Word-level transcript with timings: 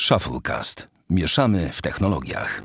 Shufflecast. 0.00 0.88
Mieszamy 1.10 1.70
w 1.72 1.82
technologiach. 1.82 2.62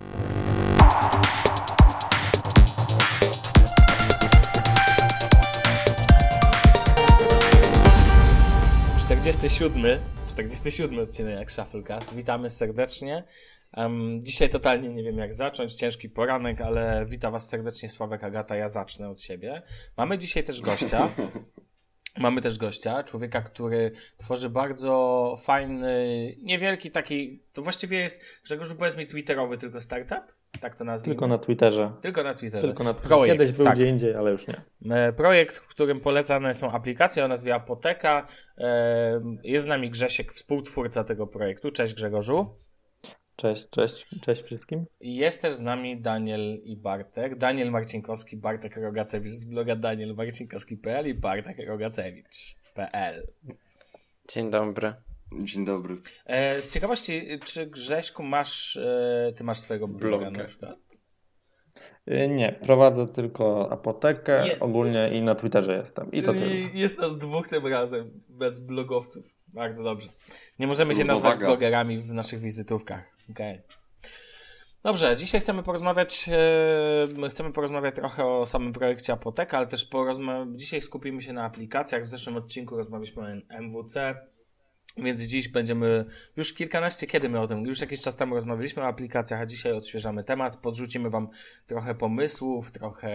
Czterdziesty 8.99 9.49
siódmy, 9.49 9.99
47 10.29 10.99
odcinek 10.99 11.51
Shufflecast. 11.51 12.15
Witamy 12.15 12.49
serdecznie. 12.49 13.23
Um, 13.77 14.21
dzisiaj 14.21 14.49
totalnie 14.49 14.89
nie 14.89 15.03
wiem 15.03 15.17
jak 15.17 15.33
zacząć, 15.33 15.73
ciężki 15.73 16.09
poranek, 16.09 16.61
ale 16.61 17.05
witam 17.09 17.31
was 17.31 17.49
serdecznie 17.49 17.89
Sławek 17.89 18.23
Agata, 18.23 18.55
ja 18.55 18.69
zacznę 18.69 19.09
od 19.09 19.21
siebie. 19.21 19.61
Mamy 19.97 20.17
dzisiaj 20.17 20.43
też 20.43 20.61
gościa. 20.61 21.09
Mamy 22.17 22.41
też 22.41 22.57
gościa, 22.57 23.03
człowieka, 23.03 23.41
który 23.41 23.91
tworzy 24.17 24.49
bardzo 24.49 25.35
fajny, 25.43 26.35
niewielki 26.41 26.91
taki, 26.91 27.43
to 27.53 27.61
właściwie 27.61 27.99
jest, 27.99 28.23
Grzegorzu 28.43 28.75
powiedz 28.75 28.97
mi 28.97 29.07
twitterowy 29.07 29.57
tylko 29.57 29.81
startup? 29.81 30.33
Tak 30.61 30.75
to 30.75 30.83
nazwijmy. 30.83 31.15
Tylko 31.15 31.27
na 31.27 31.37
Twitterze. 31.37 31.91
Tylko 32.01 32.23
na 32.23 32.33
Twitterze. 32.33 32.67
Tylko 32.67 32.83
na 32.83 32.93
Projekt, 32.93 33.39
Kiedyś 33.39 33.55
był 33.55 33.65
tak. 33.65 33.75
gdzie 33.75 33.87
indziej, 33.87 34.15
ale 34.15 34.31
już 34.31 34.47
nie. 34.47 34.61
E, 34.95 35.13
Projekt, 35.13 35.55
w 35.55 35.67
którym 35.67 35.99
polecane 35.99 36.53
są 36.53 36.71
aplikacje 36.71 37.25
o 37.25 37.27
nazwie 37.27 37.55
Apoteka. 37.55 38.27
E, 38.57 39.21
Jest 39.43 39.65
z 39.65 39.67
nami 39.67 39.89
Grzesiek, 39.89 40.33
współtwórca 40.33 41.03
tego 41.03 41.27
projektu. 41.27 41.71
Cześć 41.71 41.93
Grzegorzu. 41.93 42.55
Cześć, 43.35 43.69
cześć, 43.69 44.05
cześć 44.21 44.41
wszystkim. 44.43 44.85
I 45.01 45.15
Jest 45.15 45.41
też 45.41 45.53
z 45.53 45.61
nami 45.61 46.01
Daniel 46.01 46.61
i 46.63 46.77
Bartek. 46.77 47.37
Daniel 47.37 47.71
Marcinkowski, 47.71 48.37
Bartek 48.37 48.77
Rogacewicz 48.77 49.31
z 49.31 49.45
bloga 49.45 49.75
danielmarcinkowski.pl 49.75 51.07
i 51.09 51.13
Bartek 51.13 51.57
Rogacewicz.pl. 51.67 53.27
Dzień 54.33 54.51
dobry. 54.51 54.93
Dzień 55.43 55.65
dobry. 55.65 55.97
E, 56.25 56.61
Z 56.61 56.73
ciekawości, 56.73 57.21
czy 57.45 57.65
Grześku 57.67 58.23
masz, 58.23 58.77
e, 58.77 59.33
ty 59.37 59.43
masz 59.43 59.59
swojego 59.59 59.87
bloga 59.87 60.17
Bloga. 60.29 60.43
na 60.43 60.47
przykład? 60.47 60.77
Y, 62.07 62.27
Nie, 62.27 62.59
prowadzę 62.61 63.05
tylko 63.05 63.71
apotekę 63.71 64.47
Jest, 64.47 64.61
ogólnie 64.63 64.99
jest. 64.99 65.13
i 65.13 65.21
na 65.21 65.35
Twitterze 65.35 65.77
jestem. 65.77 66.11
I 66.11 66.21
to 66.21 66.33
tyle. 66.33 66.45
Czyli 66.45 66.79
jest 66.79 66.99
nas 66.99 67.17
dwóch 67.17 67.47
tym 67.47 67.67
razem, 67.67 68.11
bez 68.29 68.59
blogowców. 68.59 69.25
Bardzo 69.53 69.83
dobrze. 69.83 70.09
Nie 70.59 70.67
możemy 70.67 70.93
się 70.95 70.99
Równowaga. 70.99 71.29
nazwać 71.29 71.47
blogerami 71.47 71.97
w 72.01 72.13
naszych 72.13 72.39
wizytówkach. 72.39 73.03
Okej. 73.31 73.61
Dobrze, 74.83 75.15
dzisiaj 75.17 75.41
chcemy 75.41 75.63
porozmawiać, 75.63 76.29
e, 77.23 77.29
chcemy 77.29 77.51
porozmawiać 77.53 77.95
trochę 77.95 78.25
o 78.25 78.45
samym 78.45 78.73
projekcie 78.73 79.13
Apoteka, 79.13 79.57
ale 79.57 79.67
też 79.67 79.89
porozma- 79.89 80.55
dzisiaj 80.55 80.81
skupimy 80.81 81.21
się 81.21 81.33
na 81.33 81.43
aplikacjach. 81.45 82.03
W 82.03 82.07
zeszłym 82.07 82.35
odcinku 82.37 82.77
rozmawialiśmy 82.77 83.21
o 83.23 83.55
MWC, 83.59 84.15
więc 84.97 85.21
dziś 85.21 85.47
będziemy, 85.47 86.05
już 86.37 86.53
kilkanaście, 86.53 87.07
kiedy 87.07 87.29
my 87.29 87.39
o 87.39 87.47
tym, 87.47 87.65
już 87.65 87.81
jakiś 87.81 88.01
czas 88.01 88.17
temu 88.17 88.35
rozmawialiśmy 88.35 88.83
o 88.83 88.87
aplikacjach, 88.87 89.41
a 89.41 89.45
dzisiaj 89.45 89.71
odświeżamy 89.73 90.23
temat, 90.23 90.57
podrzucimy 90.57 91.09
wam 91.09 91.29
trochę 91.67 91.95
pomysłów, 91.95 92.71
trochę 92.71 93.11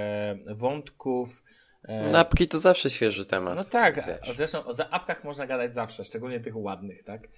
wątków. 0.55 1.43
e, 1.85 2.11
No, 2.13 2.19
apki 2.19 2.49
to 2.49 2.59
zawsze 2.59 2.91
świeży 2.91 3.27
temat. 3.27 3.57
no 3.57 3.65
tak, 3.65 4.07
wiesz. 4.07 4.37
zresztą 4.37 4.65
o 4.65 4.73
za 4.73 4.91
apkach 4.91 5.25
można 5.25 5.47
gadać 5.47 5.75
zawsze, 5.75 6.05
szczególnie 6.05 6.41
tych 6.41 6.57
ładnych, 6.57 7.03
tak? 7.03 7.29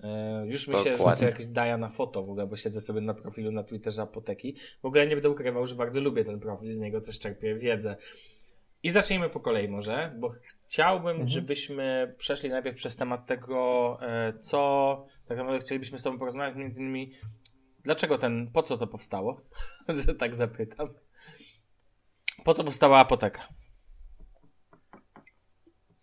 E, 0.00 0.44
już 0.46 0.68
mi 0.68 0.78
się 0.78 0.96
rzuca 0.96 1.26
jakieś 1.26 1.46
daja 1.46 1.76
na 1.78 1.88
foto 1.88 2.22
w 2.24 2.30
ogóle, 2.30 2.46
bo 2.46 2.56
siedzę 2.56 2.80
sobie 2.80 3.00
na 3.00 3.14
profilu 3.14 3.52
na 3.52 3.62
Twitterze 3.62 4.02
Apoteki. 4.02 4.56
W 4.82 4.84
ogóle 4.84 5.06
nie 5.06 5.16
będę 5.16 5.30
ukrywał, 5.30 5.66
że 5.66 5.74
bardzo 5.74 6.00
lubię 6.00 6.24
ten 6.24 6.40
profil, 6.40 6.72
z 6.72 6.80
niego 6.80 7.00
też 7.00 7.18
czerpię 7.18 7.54
wiedzę. 7.54 7.96
I 8.88 8.90
zacznijmy 8.90 9.30
po 9.30 9.40
kolei 9.40 9.68
może, 9.68 10.12
bo 10.18 10.30
chciałbym, 10.66 11.26
żebyśmy 11.26 12.14
przeszli 12.18 12.50
najpierw 12.50 12.76
przez 12.76 12.96
temat 12.96 13.26
tego, 13.26 13.98
e, 14.02 14.32
co 14.38 15.06
tak 15.26 15.38
naprawdę 15.38 15.58
chcielibyśmy 15.58 15.98
z 15.98 16.02
Tobą 16.02 16.18
porozmawiać, 16.18 16.56
między 16.56 16.82
innymi 16.82 17.12
dlaczego 17.84 18.18
ten, 18.18 18.50
po 18.52 18.62
co 18.62 18.78
to 18.78 18.86
powstało, 18.86 19.40
że 20.06 20.14
tak 20.14 20.34
zapytam. 20.34 20.88
Po 22.44 22.54
co 22.54 22.64
powstała 22.64 22.98
apoteka? 22.98 23.48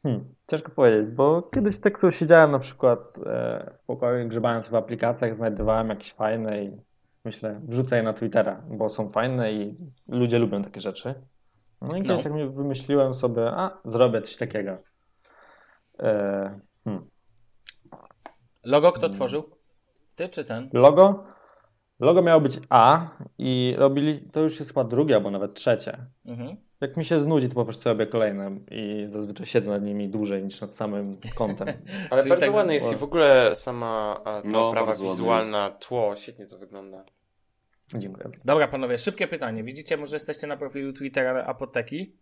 Hmm, 0.04 0.36
ciężko 0.48 0.72
powiedzieć, 0.72 1.10
bo 1.10 1.42
kiedyś 1.42 1.80
tak 1.80 2.00
sobie 2.00 2.14
siedziałem 2.14 2.52
na 2.52 2.60
przykład 2.60 3.00
e, 3.18 3.74
w 3.84 3.86
pokoju, 3.86 4.28
grzebając 4.28 4.68
w 4.68 4.76
aplikacjach, 4.76 5.36
znajdowałem 5.36 5.90
jakieś 5.90 6.14
fajne 6.14 6.64
i 6.64 6.82
myślę, 7.24 7.62
wrzucę 7.64 7.98
je 7.98 8.04
na 8.04 8.14
Twittera, 8.14 8.62
bo 8.70 8.90
są 8.90 9.10
fajne 9.10 9.54
i 9.54 9.78
ludzie 10.08 10.40
lubią 10.40 10.64
takie 10.64 10.82
rzeczy. 10.82 11.16
No 11.82 11.98
i 11.98 12.02
No. 12.02 12.08
kiedyś 12.08 12.24
tak 12.24 12.34
mi 12.34 12.50
wymyśliłem 12.50 13.14
sobie, 13.14 13.52
a 13.52 13.78
zrobię 13.86 14.22
coś 14.22 14.38
takiego. 14.38 14.78
E, 16.00 16.60
hmm. 16.84 17.10
Logo 18.64 18.92
kto 18.92 19.10
tworzył? 19.10 19.50
Ty 20.16 20.30
czy 20.30 20.46
ten? 20.46 20.70
Logo? 20.74 21.24
Logo 22.00 22.22
miało 22.22 22.42
być 22.42 22.60
A 22.70 23.10
i 23.38 23.76
robili, 23.78 24.30
to 24.32 24.40
już 24.40 24.60
jest 24.60 24.72
chyba 24.72 24.84
drugie 24.84 25.16
albo 25.16 25.32
nawet 25.32 25.54
trzecie. 25.54 26.06
Mhm. 26.26 26.58
Jak 26.82 26.98
mi 26.98 27.06
się 27.06 27.20
znudzi, 27.20 27.50
to 27.50 27.56
po 27.56 27.66
prostu 27.66 27.90
robię 27.90 28.08
kolejne 28.08 28.60
i 28.72 29.08
zazwyczaj 29.10 29.46
siedzę 29.46 29.70
nad 29.70 29.84
nimi 29.84 30.10
dłużej 30.10 30.44
niż 30.44 30.62
nad 30.62 30.76
samym 30.76 31.20
kontem. 31.36 31.68
Ale 32.12 32.22
Czyli 32.22 32.30
bardzo 32.30 32.46
tak- 32.46 32.56
ładne 32.56 32.74
jest 32.74 32.92
i 32.92 32.96
w 32.96 33.04
ogóle 33.04 33.56
sama 33.56 34.22
a, 34.26 34.42
ta 34.42 34.48
No, 34.48 34.74
wizualna, 35.02 35.70
tło, 35.70 36.16
świetnie 36.16 36.46
to 36.46 36.58
wygląda. 36.58 37.06
Dziękuję. 37.94 38.30
Dobra, 38.46 38.68
panowie, 38.68 38.98
szybkie 38.98 39.28
pytanie. 39.28 39.64
Widzicie, 39.64 39.98
może 39.98 40.16
jesteście 40.16 40.48
na 40.48 40.58
profilu 40.58 40.94
Twittera 40.94 41.46
Apoteki? 41.46 42.16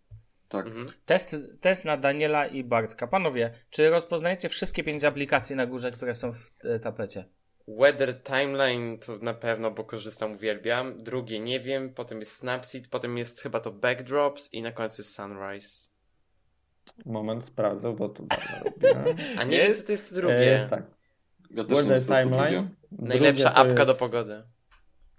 Tak. 0.48 0.66
Mhm. 0.66 0.86
Test, 1.06 1.36
test 1.60 1.84
na 1.84 1.96
Daniela 1.96 2.46
i 2.46 2.64
Bartka. 2.64 3.06
Panowie, 3.06 3.54
czy 3.70 3.90
rozpoznajecie 3.90 4.48
wszystkie 4.48 4.84
pięć 4.84 5.04
aplikacji 5.04 5.56
na 5.56 5.66
górze, 5.66 5.90
które 5.90 6.14
są 6.14 6.32
w 6.32 6.50
e, 6.64 6.78
tapecie? 6.80 7.24
Weather 7.68 8.22
Timeline 8.22 8.98
to 8.98 9.16
na 9.18 9.34
pewno, 9.34 9.70
bo 9.70 9.84
korzystam, 9.84 10.32
uwielbiam. 10.32 11.02
Drugie 11.02 11.40
nie 11.40 11.60
wiem, 11.60 11.94
potem 11.94 12.20
jest 12.20 12.36
Snapseed, 12.36 12.88
potem 12.88 13.18
jest 13.18 13.40
chyba 13.40 13.60
to 13.60 13.72
Backdrops 13.72 14.52
i 14.52 14.62
na 14.62 14.72
końcu 14.72 15.02
jest 15.02 15.14
Sunrise. 15.14 15.88
Moment, 17.06 17.44
sprawdzę, 17.44 17.96
bo 17.96 18.08
tu 18.08 18.26
robiłem. 18.64 19.16
A 19.38 19.44
nie 19.44 19.56
Jest? 19.56 19.68
wiem, 19.68 19.80
co 19.80 19.86
to 19.86 19.92
jest 19.92 20.08
to 20.10 20.14
E, 20.16 20.20
drugie. 20.20 20.44
Jest 20.44 20.68
tak. 20.70 20.82
Ja 21.50 21.64
Weather 21.64 22.00
Timeline. 22.02 22.68
drugie. 22.92 23.08
Najlepsza 23.08 23.50
Drugie 23.50 23.58
apka 23.72 23.84
do 23.84 23.90
jest- 23.92 24.00
pogody. 24.00 24.42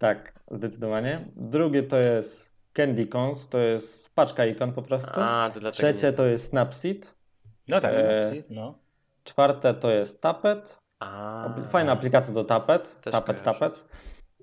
Tak, 0.05 0.33
zdecydowanie. 0.51 1.25
Drugie 1.35 1.83
to 1.83 1.97
jest 1.99 2.49
Candy 2.73 3.07
Cons, 3.07 3.49
to 3.49 3.57
jest 3.57 4.09
paczka 4.16 4.45
ikon 4.45 4.73
po 4.73 4.81
prostu. 4.81 5.11
A, 5.13 5.51
to 5.53 5.59
dlatego 5.59 5.71
Trzecie 5.71 6.13
to 6.13 6.25
jest 6.25 6.49
Snapseed. 6.49 7.16
No 7.67 7.79
tak, 7.81 7.93
E, 7.93 7.97
Snapseed, 7.97 8.49
no. 8.49 8.79
Czwarte 9.23 9.73
to 9.73 9.91
jest 9.91 10.21
Tapet. 10.21 10.79
A, 10.99 11.49
Fajna 11.69 11.91
aplikacja 11.91 12.33
do 12.33 12.44
Tapet. 12.44 13.01
Też 13.01 13.11
Tapet, 13.11 13.41
kojarzę. 13.41 13.59
Tapet. 13.59 13.83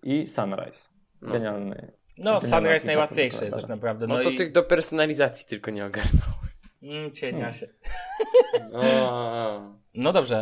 I 0.03 0.29
Sunrise. 0.29 0.89
No. 1.21 1.33
Genialny. 1.33 1.93
No, 2.19 2.41
Sunrise 2.41 2.87
najłatwiejszy 2.87 3.51
tak 3.51 3.69
naprawdę. 3.69 4.07
No 4.07 4.17
No, 4.17 4.23
to 4.23 4.31
i... 4.31 4.35
tych 4.35 4.53
do 4.53 4.63
personalizacji 4.63 5.47
tylko 5.49 5.71
nie 5.71 5.87
ogarnął. 5.87 6.33
Mm, 6.83 7.13
cienia 7.13 7.53
się. 7.53 7.67
O, 8.73 9.82
No 9.95 10.13
dobrze, 10.13 10.37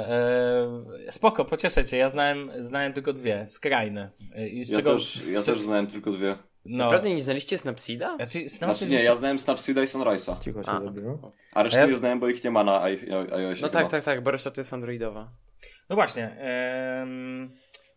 e, 1.06 1.12
spoko, 1.12 1.44
pocieszę 1.44 1.84
cię. 1.84 1.96
Ja 1.96 2.08
znałem, 2.08 2.50
znałem 2.58 2.92
tylko 2.92 3.12
dwie, 3.12 3.48
skrajne. 3.48 4.10
E, 4.34 4.48
I 4.48 4.64
z 4.64 4.70
Ja, 4.70 4.76
czego, 4.78 4.94
też, 4.94 5.16
ja 5.26 5.40
czego- 5.42 5.42
też 5.56 5.60
znałem 5.60 5.86
tylko 5.86 6.10
dwie. 6.10 6.36
No, 6.64 6.84
Naprawdę 6.84 7.10
nie 7.10 7.22
znaliście 7.22 7.58
Snapseeda? 7.58 8.16
znaczy, 8.16 8.30
Znaczy 8.32 8.48
Snapseed 8.48 8.90
nie, 8.90 8.96
mi 8.98 9.04
ja 9.04 9.14
znałem 9.14 9.38
Snapseeda 9.38 9.82
i 9.82 9.86
Sunrise'a. 9.86 10.40
Cicho 10.40 10.62
się 10.62 10.70
A. 10.70 10.80
zrobiło. 10.80 11.30
A 11.52 11.62
reszty 11.62 11.78
Ja- 11.80 11.86
nie 11.86 11.94
znałem, 11.94 12.20
bo 12.20 12.28
ich 12.28 12.44
nie 12.44 12.50
ma 12.50 12.64
na 12.64 12.82
iOSie 12.82 13.06
No 13.10 13.54
chyba. 13.54 13.68
tak, 13.68 13.88
tak, 13.90 14.04
tak, 14.04 14.22
bo 14.22 14.30
reszta 14.30 14.50
to 14.50 14.60
jest 14.60 14.72
androidowa. 14.72 15.30
No 15.88 15.96
właśnie. 15.96 16.36
em, 16.40 17.50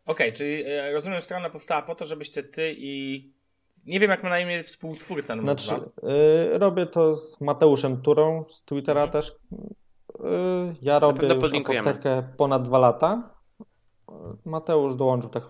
Okej, 0.06 0.34
czyli 0.34 0.63
e, 0.66 0.92
rozumiem, 0.94 1.22
strona 1.22 1.50
powstała 1.50 1.81
po 1.81 1.96
to, 1.96 2.06
żebyście 2.06 2.44
ty 2.44 2.74
i. 2.78 3.34
Nie 3.86 4.00
wiem, 4.00 4.12
jak 4.12 4.24
ma 4.24 4.30
na 4.30 4.40
imię 4.40 4.63
współtwórca 4.63 5.36
numer 5.36 5.59
Znaczy, 5.62 5.81
dwa. 5.81 6.09
y, 6.56 6.58
robię 6.58 6.86
to 6.86 7.16
z 7.16 7.42
Mateuszem 7.42 8.02
Turą 8.02 8.46
z 8.52 8.63
Twittera 8.63 9.03
Mhm. 9.03 9.12
też. 9.24 9.31
Ja 10.81 11.00
robię 11.00 11.31
apotekę 11.31 12.23
ponad 12.38 12.63
dwa 12.63 12.78
lata. 12.78 13.23
Mateusz 14.45 14.95
dołączył 14.95 15.29
tak 15.29 15.44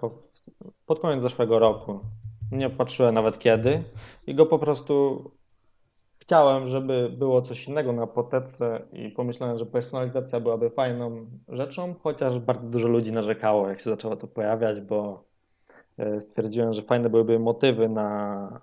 pod 0.85 0.99
koniec 0.99 1.21
zeszłego 1.21 1.59
roku. 1.59 1.99
Nie 2.51 2.69
patrzyłem 2.69 3.15
nawet 3.15 3.39
kiedy. 3.39 3.83
I 4.27 4.35
go 4.35 4.45
po 4.45 4.59
prostu 4.59 5.19
chciałem, 6.19 6.67
żeby 6.67 7.09
było 7.17 7.41
coś 7.41 7.67
innego 7.67 7.93
na 7.93 8.03
apotece 8.03 8.81
i 8.93 9.09
pomyślałem, 9.09 9.57
że 9.57 9.65
personalizacja 9.65 10.39
byłaby 10.39 10.69
fajną 10.69 11.25
rzeczą, 11.47 11.95
chociaż 12.03 12.39
bardzo 12.39 12.67
dużo 12.67 12.87
ludzi 12.87 13.11
narzekało, 13.11 13.67
jak 13.69 13.79
się 13.79 13.89
zaczęło 13.89 14.15
to 14.15 14.27
pojawiać, 14.27 14.81
bo 14.81 15.23
y, 15.99 16.21
stwierdziłem, 16.21 16.73
że 16.73 16.81
fajne 16.81 17.09
byłyby 17.09 17.39
motywy 17.39 17.89
na 17.89 18.59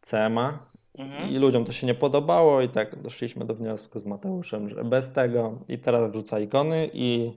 CMA, 0.00 0.71
Mhm. 0.98 1.30
i 1.30 1.38
ludziom 1.38 1.64
to 1.64 1.72
się 1.72 1.86
nie 1.86 1.94
podobało 1.94 2.60
i 2.62 2.68
tak 2.68 3.02
doszliśmy 3.02 3.44
do 3.44 3.54
wniosku 3.54 4.00
z 4.00 4.06
Mateuszem, 4.06 4.68
że 4.68 4.84
bez 4.84 5.12
tego 5.12 5.58
i 5.68 5.78
teraz 5.78 6.10
wrzuca 6.10 6.40
ikony 6.40 6.90
i 6.92 7.36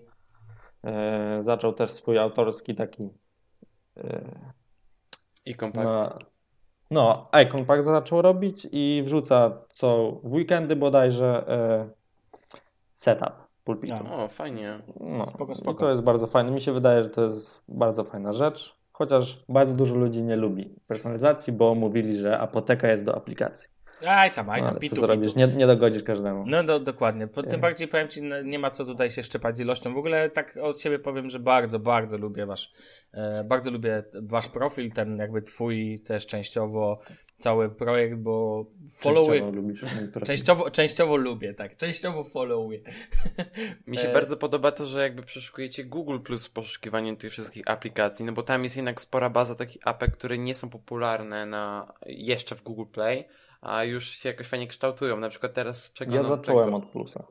e, 0.84 1.38
zaczął 1.44 1.74
też 1.74 1.92
swój 1.92 2.18
autorski 2.18 2.76
taki 2.76 3.10
e, 3.98 4.22
I 5.46 5.56
kompakt. 5.56 5.86
no, 5.86 6.20
no, 6.92 7.30
Icon 7.44 7.66
Pack 7.66 7.84
zaczął 7.84 8.22
robić 8.22 8.68
i 8.72 9.02
wrzuca 9.06 9.62
co 9.70 10.12
w 10.24 10.34
weekendy 10.34 10.76
bodajże 10.76 11.46
e, 11.48 11.90
setup. 12.96 13.34
pulpitu. 13.64 13.96
No. 14.04 14.24
O, 14.24 14.28
fajnie. 14.28 14.80
No, 15.00 15.30
Spoko, 15.30 15.56
spoko. 15.56 15.72
I 15.72 15.80
to 15.80 15.90
jest 15.92 16.04
bardzo 16.04 16.28
fajne. 16.28 16.52
Mi 16.52 16.62
się 16.62 16.74
wydaje, 16.74 17.04
że 17.04 17.10
to 17.10 17.24
jest 17.24 17.62
bardzo 17.68 18.04
fajna 18.04 18.34
rzecz. 18.34 18.76
Chociaż 18.98 19.44
bardzo 19.50 19.74
dużo 19.74 19.96
ludzi 19.96 20.24
nie 20.24 20.36
lubi 20.36 20.76
personalizacji, 20.88 21.54
bo 21.54 21.76
mówili, 21.76 22.18
że 22.18 22.40
apoteka 22.40 22.88
jest 22.88 23.04
do 23.04 23.16
aplikacji. 23.16 23.70
Aj 24.06 24.32
tam, 24.34 24.50
aj 24.50 24.62
No, 24.62 24.66
tam, 24.66 24.74
ale 24.74 24.80
pitu, 24.80 24.96
co 24.96 25.02
zrobisz? 25.02 25.36
Nie, 25.36 25.48
nie 25.48 25.68
dogodzisz 25.68 26.04
każdemu. 26.04 26.44
No 26.48 26.64
do, 26.64 26.80
dokładnie. 26.80 27.28
Po, 27.28 27.44
tym 27.44 27.62
bardziej 27.62 27.88
powiem 27.88 28.08
Ci, 28.08 28.22
no, 28.22 28.42
nie 28.42 28.60
ma 28.60 28.70
co 28.70 28.86
tutaj 28.86 29.12
się 29.12 29.24
szczepać 29.24 29.58
z 29.58 29.60
ilością. 29.60 29.94
W 29.94 29.98
ogóle 29.98 30.30
tak 30.30 30.58
od 30.62 30.82
siebie 30.82 31.00
powiem, 31.00 31.30
że 31.30 31.40
bardzo, 31.40 31.80
bardzo 31.80 32.18
lubię 32.18 32.46
Wasz, 32.46 32.74
e, 33.14 33.44
bardzo 33.44 33.72
lubię 33.72 34.04
Wasz 34.14 34.48
profil, 34.48 34.92
ten 34.92 35.18
jakby 35.18 35.42
Twój 35.42 36.00
też 36.00 36.26
częściowo 36.26 37.00
cały 37.38 37.70
projekt, 37.70 38.16
bo 38.16 38.66
followy, 38.90 39.40
Częściowo 39.40 39.52
lubisz 39.52 39.82
częściowo, 40.26 40.72
częściowo 40.72 41.16
lubię, 41.16 41.54
tak, 41.54 41.78
częściowo 41.78 42.24
followuję. 42.24 42.80
Mi 43.88 43.98
się 43.98 44.10
E, 44.10 44.14
bardzo 44.14 44.38
podoba 44.38 44.72
to, 44.72 44.86
że 44.86 45.02
jakby 45.02 45.24
przeszukujecie 45.24 45.84
Google 45.84 46.20
Plus 46.20 46.48
w 46.48 46.52
poszukiwaniu 46.52 47.16
tych 47.16 47.32
wszystkich 47.32 47.64
aplikacji, 47.68 48.26
no 48.26 48.32
bo 48.32 48.44
tam 48.44 48.64
jest 48.64 48.76
jednak 48.76 49.02
spora 49.02 49.30
baza 49.30 49.56
takich 49.56 49.88
apek, 49.88 50.12
które 50.12 50.38
nie 50.38 50.54
są 50.54 50.70
popularne 50.70 51.46
na 51.46 51.94
jeszcze 52.06 52.56
w 52.56 52.64
Google 52.64 52.92
Play, 52.92 53.28
a 53.62 53.84
już 53.84 54.10
się 54.10 54.30
jakoś 54.30 54.48
fajnie 54.48 54.68
kształtują. 54.68 55.18
Na 55.18 55.30
przykład 55.30 55.54
teraz 55.54 55.88
Ja 55.88 55.94
przeglądam 55.94 56.38
zacząłem 56.38 56.66
tego... 56.66 56.78
od 56.78 56.86
plusa. 56.86 57.28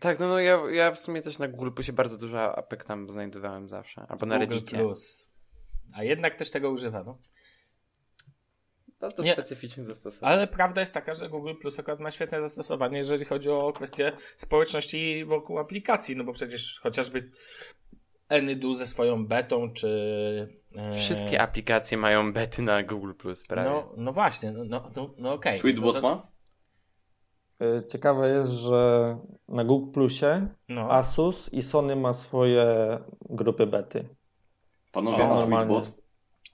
Tak, 0.00 0.18
no, 0.18 0.28
no 0.28 0.40
ja, 0.40 0.60
ja 0.70 0.92
w 0.92 1.00
sumie 1.00 1.22
też 1.22 1.38
na 1.38 1.48
Google 1.48 1.70
Plusie 1.70 1.92
bardzo 1.92 2.18
dużo 2.18 2.58
apek 2.58 2.84
tam 2.84 3.10
znajdowałem 3.10 3.68
zawsze, 3.68 4.06
albo 4.08 4.26
na 4.26 4.38
Google 4.38 4.54
Reddicie. 4.54 4.76
Plus. 4.76 5.30
A 5.94 6.04
jednak 6.04 6.34
też 6.34 6.50
tego 6.50 6.70
używa, 6.70 7.04
no. 9.00 9.08
No 9.08 9.12
to 9.14 9.22
Nie. 9.22 9.32
specyficzne 9.32 9.84
zastosowanie. 9.84 10.32
Ale 10.32 10.46
prawda 10.46 10.80
jest 10.80 10.94
taka, 10.94 11.14
że 11.14 11.28
Google 11.28 11.54
Plus 11.60 11.78
akurat 11.80 12.00
ma 12.00 12.10
świetne 12.10 12.40
zastosowanie, 12.40 12.98
jeżeli 12.98 13.24
chodzi 13.24 13.50
o 13.50 13.72
kwestię 13.72 14.12
społeczności 14.36 15.24
wokół 15.24 15.58
aplikacji, 15.58 16.16
no 16.16 16.24
bo 16.24 16.32
przecież 16.32 16.80
chociażby 16.82 17.30
Anydu 18.28 18.74
ze 18.74 18.86
swoją 18.86 19.26
betą, 19.26 19.72
czy... 19.72 20.48
e, 20.76 20.92
Wszystkie 20.94 21.40
aplikacje 21.40 21.98
mają 21.98 22.32
bety 22.32 22.62
na 22.62 22.82
Google 22.82 23.12
Plus 23.14 23.46
prawie. 23.46 23.70
No, 23.70 23.92
no 23.96 24.12
właśnie, 24.12 24.52
no, 24.52 24.64
no, 24.64 24.90
no, 24.96 25.14
no 25.18 25.32
okej. 25.32 25.60
Tweetbot 25.60 25.94
no, 25.94 26.00
ma? 26.02 26.30
Y, 27.66 27.86
Ciekawe 27.88 28.30
jest, 28.30 28.52
że 28.52 29.16
na 29.48 29.64
Google 29.64 29.92
Plusie 29.92 30.46
No, 30.68 30.92
Asus 30.92 31.48
i 31.52 31.62
Sony 31.62 31.96
ma 31.96 32.12
swoje 32.12 32.98
grupy 33.30 33.66
bety. 33.66 34.08
Panowie, 34.92 35.24
O, 35.24 35.26
a 35.26 35.34
normalnie. 35.40 35.74
Tweetbot? 35.74 35.99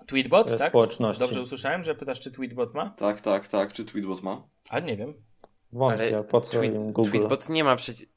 Tweetbot, 0.07 0.51
e, 0.51 0.57
tak? 0.57 0.69
społeczności. 0.69 1.21
Dobrze 1.21 1.41
usłyszałem, 1.41 1.85
że 1.85 1.95
pytasz, 1.95 2.21
czy 2.21 2.33
Tweetbot 2.33 2.75
ma? 2.75 2.91
Tak, 2.91 3.21
tak, 3.21 3.49
tak. 3.49 3.73
Czy 3.73 3.85
Tweetbot 3.85 4.23
ma? 4.23 4.49
Ale 4.69 4.83
nie 4.83 4.97
wiem. 4.97 5.15
Wątpię, 5.73 6.25
po 6.31 6.41
co 6.41 6.59
tweet, 6.59 6.93
Google. 6.93 7.11
Tweetbot 7.11 7.49
nie 7.49 7.65
ma 7.65 7.77
przecież... 7.77 8.09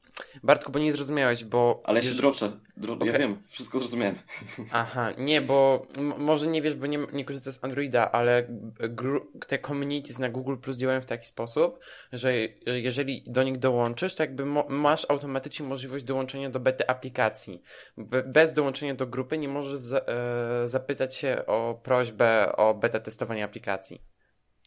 Bartku, 0.44 0.72
bo 0.72 0.80
nie 0.80 0.92
zrozumiałeś, 0.92 1.44
bo... 1.44 1.82
Ale 1.86 1.98
ja 1.98 2.02
się 2.04 2.08
jeżeli- 2.08 2.22
droczę. 2.22 2.52
Dro... 2.78 2.94
Ja 2.94 3.00
Okej. 3.00 3.20
wiem, 3.20 3.42
wszystko 3.50 3.80
zrozumiałem. 3.80 4.16
Aha, 4.72 5.12
nie, 5.18 5.42
bo 5.42 5.82
m- 5.98 6.14
może 6.18 6.48
nie 6.48 6.62
wiesz, 6.62 6.76
bo 6.76 6.86
nie, 6.88 7.00
nie 7.14 7.26
korzystasz 7.26 7.54
z 7.54 7.64
Androida, 7.64 8.12
ale 8.12 8.48
gru- 8.80 9.26
te 9.48 9.60
communities 9.60 10.20
na 10.20 10.30
Google 10.30 10.58
Plus 10.58 10.78
działają 10.78 11.02
w 11.02 11.06
taki 11.06 11.26
sposób, 11.26 11.80
że 12.14 12.34
jeżeli 12.66 13.24
do 13.28 13.44
nich 13.44 13.60
dołączysz, 13.60 14.16
to 14.16 14.24
jakby 14.24 14.46
mo- 14.46 14.66
masz 14.70 15.06
automatycznie 15.10 15.66
możliwość 15.66 16.04
dołączenia 16.04 16.50
do 16.50 16.60
bety 16.60 16.88
aplikacji. 16.90 17.62
Be- 17.98 18.24
bez 18.24 18.54
dołączenia 18.54 18.96
do 18.96 19.08
grupy 19.08 19.38
nie 19.38 19.48
możesz 19.48 19.80
za- 19.80 20.00
e- 20.02 20.68
zapytać 20.68 21.16
się 21.16 21.46
o 21.48 21.80
prośbę 21.84 22.56
o 22.56 22.74
beta 22.74 23.00
testowanie 23.00 23.44
aplikacji. 23.44 24.02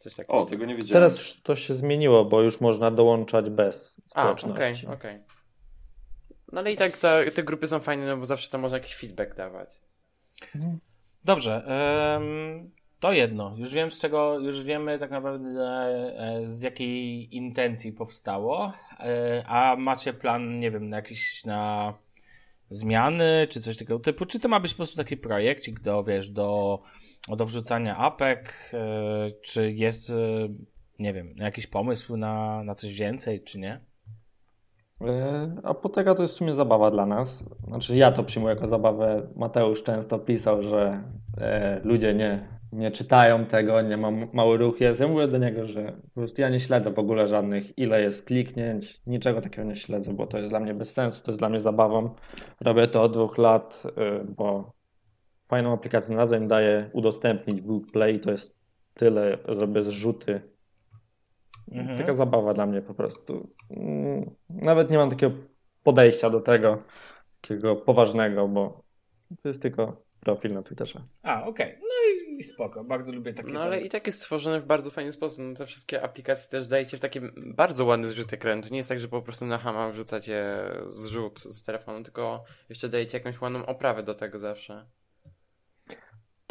Coś 0.01 0.15
takiego. 0.15 0.33
O, 0.39 0.47
tego 0.47 0.65
nie 0.65 0.77
wiedziałem. 0.77 1.03
Teraz 1.03 1.19
już 1.19 1.41
to 1.43 1.57
się 1.57 1.75
zmieniło, 1.75 2.25
bo 2.25 2.43
już 2.43 2.61
można 2.61 2.91
dołączać 2.91 3.51
bez 3.51 4.01
A, 4.15 4.31
okej, 4.31 4.75
okej. 4.93 5.19
No 6.53 6.61
ale 6.61 6.73
i 6.73 6.77
tak 6.77 6.97
te, 6.97 7.43
grupy 7.43 7.67
są 7.67 7.81
fajne, 7.81 8.07
no 8.07 8.17
bo 8.17 8.27
zawsze 8.27 8.51
tam 8.51 8.61
można 8.61 8.79
jakiś 8.79 8.95
feedback 8.95 9.37
dawać. 9.37 9.81
Dobrze, 11.25 11.65
em, 11.67 12.71
to 13.01 13.13
jedno. 13.13 13.55
Już 13.57 13.75
wiem 13.75 13.91
z 13.91 14.01
czego, 14.01 14.39
już 14.39 14.65
wiemy 14.65 14.99
tak 14.99 15.11
naprawdę 15.11 15.61
e, 16.19 16.41
z 16.47 16.63
jakiej 16.63 17.37
intencji 17.37 17.93
powstało. 17.93 18.73
E, 19.01 19.45
a 19.47 19.77
macie 19.77 20.13
plan, 20.13 20.61
nie 20.61 20.71
wiem, 20.71 20.89
na 20.89 20.97
jakiś 20.97 21.45
na 21.45 21.95
zmiany, 22.71 23.47
czy 23.51 23.61
coś 23.61 23.77
takiego 23.77 23.99
typu? 23.99 24.27
Czy 24.27 24.41
to 24.41 24.49
ma 24.49 24.61
być 24.61 24.73
po 24.73 24.77
prostu 24.77 24.97
taki 24.97 25.17
projekcik 25.17 25.81
do, 25.81 26.05
wiesz, 26.05 26.29
do, 26.29 26.83
do 27.29 27.47
wrzucania 27.47 27.97
apek? 27.97 28.71
E, 28.75 29.31
czy 29.43 29.73
jest, 29.73 30.11
e, 30.11 30.15
nie 30.99 31.13
wiem, 31.13 31.35
jakiś 31.37 31.67
pomysł 31.67 32.17
na, 32.17 32.65
na 32.65 32.75
coś 32.75 32.95
więcej, 32.95 33.43
czy 33.43 33.59
nie? 33.59 33.81
E, 35.09 35.53
Apoteka 35.63 36.15
to 36.15 36.23
jest 36.23 36.35
w 36.35 36.37
sumie 36.37 36.55
zabawa 36.55 36.91
dla 36.91 37.07
nas. 37.07 37.45
Znaczy 37.69 37.97
ja 37.97 38.13
to 38.13 38.25
przyjmuję 38.25 38.55
jako 38.55 38.69
zabawę. 38.69 39.29
Mateusz 39.37 39.83
często 39.83 40.19
pisał, 40.19 40.63
że 40.63 41.03
e, 41.41 41.81
ludzie 41.85 42.15
nie, 42.15 42.49
nie 42.73 42.91
czytają 42.91 43.47
tego, 43.47 43.83
nie 43.83 43.97
mam 43.97 44.29
mały 44.35 44.57
ruch 44.57 44.81
jest. 44.81 45.01
Ja 45.01 45.09
mówię 45.09 45.29
do 45.29 45.39
niego, 45.39 45.67
że 45.67 45.93
ja 46.39 46.49
nie 46.49 46.61
śledzę 46.61 46.91
w 46.91 46.99
ogóle 46.99 47.29
żadnych, 47.29 47.79
ile 47.79 48.03
jest 48.03 48.27
kliknięć, 48.27 49.01
niczego 49.07 49.41
takiego 49.41 49.69
nie 49.69 49.77
śledzę, 49.77 50.13
bo 50.13 50.27
to 50.27 50.37
jest 50.37 50.49
dla 50.49 50.61
mnie 50.61 50.75
bez 50.75 50.93
sensu, 50.93 51.23
to 51.25 51.31
jest 51.31 51.39
dla 51.39 51.49
mnie 51.49 51.61
zabawą. 51.61 52.15
Robię 52.61 52.87
to 52.87 53.03
od 53.03 53.13
dwóch 53.13 53.39
lat, 53.39 53.83
e, 53.97 54.25
bo 54.25 54.73
fajną 55.49 55.73
aplikację 55.73 56.17
na 56.17 56.27
daje 56.27 56.91
udostępnić 56.93 57.61
Google 57.61 57.87
Play, 57.93 58.21
to 58.21 58.31
jest 58.31 58.57
tyle, 58.95 59.39
robię 59.45 59.83
zrzuty 59.83 60.52
Mhm. 61.73 61.99
Taka 61.99 62.15
zabawa 62.15 62.55
dla 62.55 62.67
mnie 62.67 62.83
po 62.83 62.95
prostu. 62.95 63.49
Mm, 63.71 64.31
Nawet 64.51 64.91
nie 64.91 64.99
mam 64.99 65.11
takiego 65.11 65.35
podejścia 65.83 66.31
do 66.31 66.41
tego, 66.41 66.83
takiego 67.41 67.77
poważnego, 67.77 68.49
bo 68.49 68.83
to 69.43 69.49
jest 69.49 69.63
tylko 69.63 70.03
profil 70.21 70.53
na 70.53 70.63
Twitterze. 70.63 71.03
A, 71.23 71.45
okej. 71.45 71.79
No 71.81 71.89
i, 72.11 72.41
i 72.41 72.45
spoko. 72.45 72.85
Bardzo 72.85 73.13
lubię 73.13 73.35
takie 73.35 73.53
No 73.53 73.61
ale 73.61 73.81
i 73.81 73.89
tak 73.89 74.07
jest 74.07 74.19
stworzone 74.19 74.61
w 74.61 74.67
bardzo 74.67 74.91
fajny 74.91 75.13
sposób. 75.13 75.39
No, 75.43 75.55
te 75.55 75.67
wszystkie 75.67 76.03
aplikacje 76.03 76.51
też 76.51 76.67
dajecie 76.67 76.97
w 76.97 77.01
taki 77.01 77.21
bardzo 77.47 77.85
ładny 77.85 78.09
zrzut 78.09 78.33
ekranu. 78.33 78.63
To 78.63 78.69
nie 78.69 78.77
jest 78.77 78.89
tak, 78.89 79.01
że 79.01 79.09
po 79.09 79.23
prostu 79.23 79.47
na 79.47 79.59
hama 79.59 79.91
wrzucacie 79.91 80.55
zrzut 80.87 81.41
z 81.41 81.65
telefonu, 81.65 82.03
tylko 82.03 82.45
jeszcze 82.69 82.89
dajecie 82.89 83.19
jakąś 83.19 83.41
ładną 83.41 83.67
oprawę 83.67 84.03
do 84.03 84.15
tego 84.15 84.39
zawsze. 84.39 84.87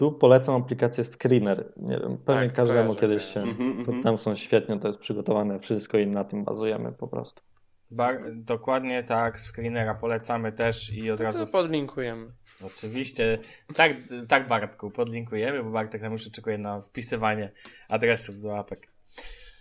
Tu 0.02 0.12
polecam 0.12 0.56
aplikację 0.62 1.04
Screener. 1.04 1.74
Nie 1.78 1.98
wiem, 1.98 2.18
pewnie 2.26 2.48
Tak, 2.48 2.54
każdemu 2.54 2.96
kojarzę, 2.96 3.02
kiedyś 3.02 3.34
kojarzę. 3.34 3.34
się. 3.34 3.40
Mhm, 3.62 3.80
mhm. 3.80 4.04
tam 4.04 4.18
są 4.18 4.36
świetnie, 4.36 4.80
to 4.80 4.88
jest 4.88 5.00
przygotowane 5.00 5.60
wszystko 5.60 5.98
i 5.98 6.08
na 6.08 6.24
tym 6.24 6.44
bazujemy 6.44 6.92
po 6.92 7.08
prostu. 7.08 7.42
Bar- 7.92 8.36
dokładnie 8.36 9.04
tak, 9.04 9.40
screenera 9.40 9.96
polecamy 9.96 10.52
też 10.52 10.94
i 10.94 11.12
od 11.12 11.18
To, 11.18 11.24
razu. 11.24 11.46
to 11.46 11.52
podlinkujemy. 11.52 12.32
Oczywiście, 12.66 13.40
tak, 13.76 13.92
tak 14.28 14.48
Bartku, 14.48 14.92
podlinkujemy, 14.92 15.64
bo 15.64 15.72
Bartek 15.72 16.02
nam 16.02 16.12
już 16.12 16.28
oczekuje 16.28 16.58
na 16.58 16.82
wpisywanie 16.82 17.52
adresów 17.90 18.42
do 18.42 18.58
apek. 18.58 18.88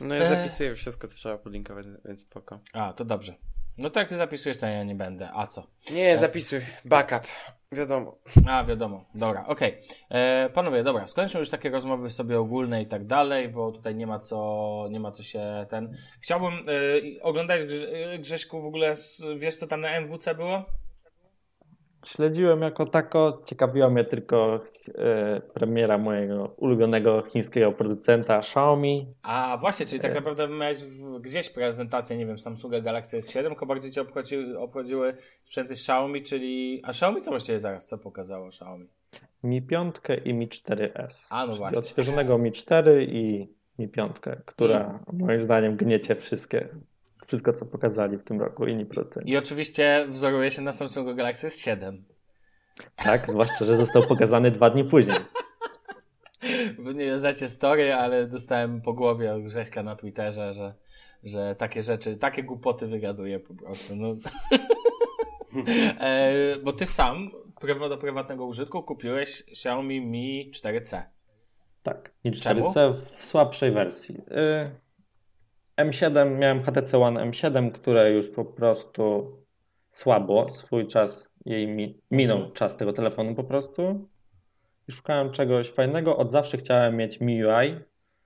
No 0.00 0.14
ja 0.14 0.20
E. 0.20 0.24
zapisuję 0.24 0.74
wszystko, 0.74 1.08
co 1.08 1.14
trzeba 1.14 1.38
podlinkować, 1.38 1.86
więc 2.04 2.22
spoko. 2.22 2.60
A, 2.72 2.92
to 2.92 3.04
dobrze. 3.04 3.34
No 3.82 3.90
tak, 3.90 4.08
ty 4.08 4.14
zapisujesz, 4.16 4.56
to 4.58 4.66
ja 4.66 4.84
nie 4.84 4.94
będę. 4.94 5.30
A 5.34 5.46
co? 5.46 5.66
Nie, 5.92 6.18
zapisuj. 6.18 6.60
Backup. 6.84 7.22
Wiadomo. 7.72 8.16
A, 8.48 8.64
wiadomo. 8.64 9.04
Dobra, 9.14 9.44
okej. 9.46 9.80
E, 10.10 10.50
Panowie, 10.54 10.82
dobra, 10.82 11.06
skończmy 11.08 11.40
już 11.40 11.50
takie 11.50 11.70
rozmowy 11.70 12.10
sobie 12.10 12.40
ogólne 12.40 12.82
i 12.82 12.86
tak 12.86 13.04
dalej, 13.04 13.48
bo 13.48 13.72
tutaj 13.72 13.94
nie 13.94 14.06
ma 14.06 14.18
co, 14.18 14.86
nie 14.90 15.00
ma 15.00 15.10
co 15.10 15.22
się 15.22 15.66
ten... 15.68 15.96
Chciałbym, 16.20 16.52
e, 16.52 17.22
oglądać 17.22 17.62
Grze- 17.62 18.18
Grześku 18.18 18.62
w 18.62 18.66
ogóle, 18.66 18.96
z, 18.96 19.22
wiesz 19.38 19.56
co 19.56 19.66
tam 19.66 19.80
na 19.80 19.88
MWC 19.88 20.34
było? 20.34 20.64
Śledziłem 22.06 22.62
jako 22.62 22.86
tako, 22.86 23.42
ciekawiła 23.46 23.90
mnie 23.90 24.04
tylko 24.04 24.54
e, 24.56 24.60
premiera 25.54 25.98
mojego 25.98 26.54
ulubionego 26.56 27.22
chińskiego 27.22 27.72
producenta 27.72 28.38
Xiaomi. 28.38 29.06
A 29.22 29.58
właśnie, 29.60 29.86
czyli 29.86 30.00
tak 30.00 30.10
E. 30.10 30.14
naprawdę 30.14 30.48
miałeś 30.48 30.78
gdzieś 31.20 31.50
prezentację, 31.50 32.16
nie 32.16 32.26
wiem, 32.26 32.38
Samsunga 32.38 32.80
Galaxy 32.80 33.18
S7, 33.18 33.42
tylko 33.42 33.66
bardziej 33.66 33.90
cię 33.90 34.00
obchodziły, 34.00 34.58
obchodziły 34.58 35.14
sprzęty 35.42 35.72
Xiaomi, 35.72 36.22
czyli... 36.22 36.80
A 36.84 36.88
Xiaomi 36.88 37.20
co 37.20 37.30
właściwie 37.30 37.60
zaraz, 37.60 37.86
co 37.86 37.98
pokazało 37.98 38.46
Xiaomi? 38.46 38.86
Mi 39.44 39.62
5 39.62 39.96
i 40.24 40.34
Mi 40.34 40.48
4S. 40.48 41.26
A, 41.30 41.46
no 41.46 41.54
właśnie. 41.54 41.78
Odświeżonego 41.78 42.38
Mi 42.38 42.52
4 42.52 43.06
i 43.10 43.48
Mi 43.78 43.88
5, 43.88 44.16
która 44.46 44.80
Mm. 44.80 45.00
moim 45.12 45.40
zdaniem 45.40 45.76
gniecie 45.76 46.16
wszystkie, 46.16 46.68
wszystko 47.26 47.52
co 47.52 47.66
pokazali 47.66 48.16
w 48.18 48.24
tym 48.24 48.40
roku 48.40 48.66
inni 48.66 48.86
producenci. 48.86 49.30
I 49.30 49.36
oczywiście 49.36 50.06
wzoruje 50.08 50.50
się 50.50 50.62
na 50.62 50.72
Samsungu 50.72 51.14
Galaxy 51.14 51.46
S7. 51.48 51.96
Tak, 52.96 53.30
zwłaszcza, 53.30 53.64
że 53.64 53.76
został 53.76 54.02
pokazany 54.02 54.50
dwa 54.50 54.70
dni 54.70 54.84
później. 54.84 55.16
Wy 56.78 56.94
nie 56.94 57.18
znacie 57.18 57.48
story, 57.48 57.94
ale 57.94 58.26
dostałem 58.26 58.80
po 58.80 58.92
głowie 58.92 59.34
od 59.34 59.42
Grześka 59.42 59.82
na 59.82 59.96
Twitterze, 59.96 60.54
że, 60.54 60.74
że 61.24 61.54
takie 61.54 61.82
rzeczy, 61.82 62.16
takie 62.16 62.42
głupoty 62.42 62.86
wygaduje 62.86 63.40
po 63.40 63.54
prostu. 63.54 63.96
No. 63.96 64.08
e, 66.00 66.32
bo 66.64 66.72
ty 66.72 66.86
sam 66.86 67.30
do 67.88 67.98
prywatnego 67.98 68.46
użytku 68.46 68.82
kupiłeś 68.82 69.42
Xiaomi 69.48 70.00
Mi 70.00 70.50
4C. 70.54 71.02
Tak, 71.82 72.12
Mi 72.24 72.32
Czemu? 72.32 72.68
4C 72.68 72.94
w 73.18 73.24
słabszej 73.24 73.70
wersji. 73.70 74.14
Y, 75.78 75.84
M7, 75.84 76.38
miałem 76.38 76.62
HTC 76.62 76.98
One 76.98 77.30
M7, 77.30 77.72
które 77.72 78.12
już 78.12 78.28
po 78.28 78.44
prostu 78.44 79.36
słabo, 79.92 80.48
swój 80.48 80.86
czas 80.86 81.29
jej 81.44 81.66
mi, 81.68 82.00
minął 82.10 82.52
czas 82.52 82.76
tego 82.76 82.92
telefonu 82.92 83.34
po 83.34 83.44
prostu 83.44 84.08
i 84.88 84.92
szukałem 84.92 85.30
czegoś 85.30 85.70
fajnego. 85.70 86.16
Od 86.16 86.32
zawsze 86.32 86.56
chciałem 86.56 86.96
mieć 86.96 87.20
MIUI. 87.20 87.76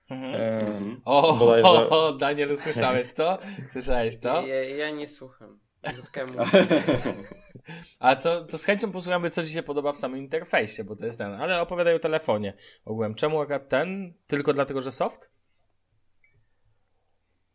Mhm. 0.09 0.35
Mhm. 0.35 1.01
O, 1.05 1.33
bodajże- 1.33 1.89
o, 1.89 2.13
Daniel, 2.13 2.51
usłyszałeś 2.51 3.13
to? 3.13 3.37
Słyszałeś 3.73 4.19
to? 4.19 4.47
Ja, 4.47 4.63
ja 4.63 4.89
nie 4.89 5.07
słucham. 5.07 5.59
Zatkałem. 5.95 6.29
A 7.99 8.15
co, 8.15 8.45
to 8.45 8.57
z 8.57 8.65
chęcią 8.65 8.91
posłuchamy, 8.91 9.29
co 9.29 9.43
Ci 9.43 9.49
się 9.49 9.63
podoba 9.63 9.91
w 9.91 9.97
samym 9.97 10.19
interfejsie, 10.19 10.83
bo 10.83 10.95
to 10.95 11.05
jest 11.05 11.17
ten. 11.17 11.33
Ale 11.33 11.61
opowiadaj 11.61 11.95
o 11.95 11.99
telefonie 11.99 12.53
ogółem. 12.85 13.15
Czemu 13.15 13.41
akurat 13.41 13.69
ten? 13.69 14.13
Tylko 14.27 14.53
dlatego, 14.53 14.81
że 14.81 14.91
soft? 14.91 15.31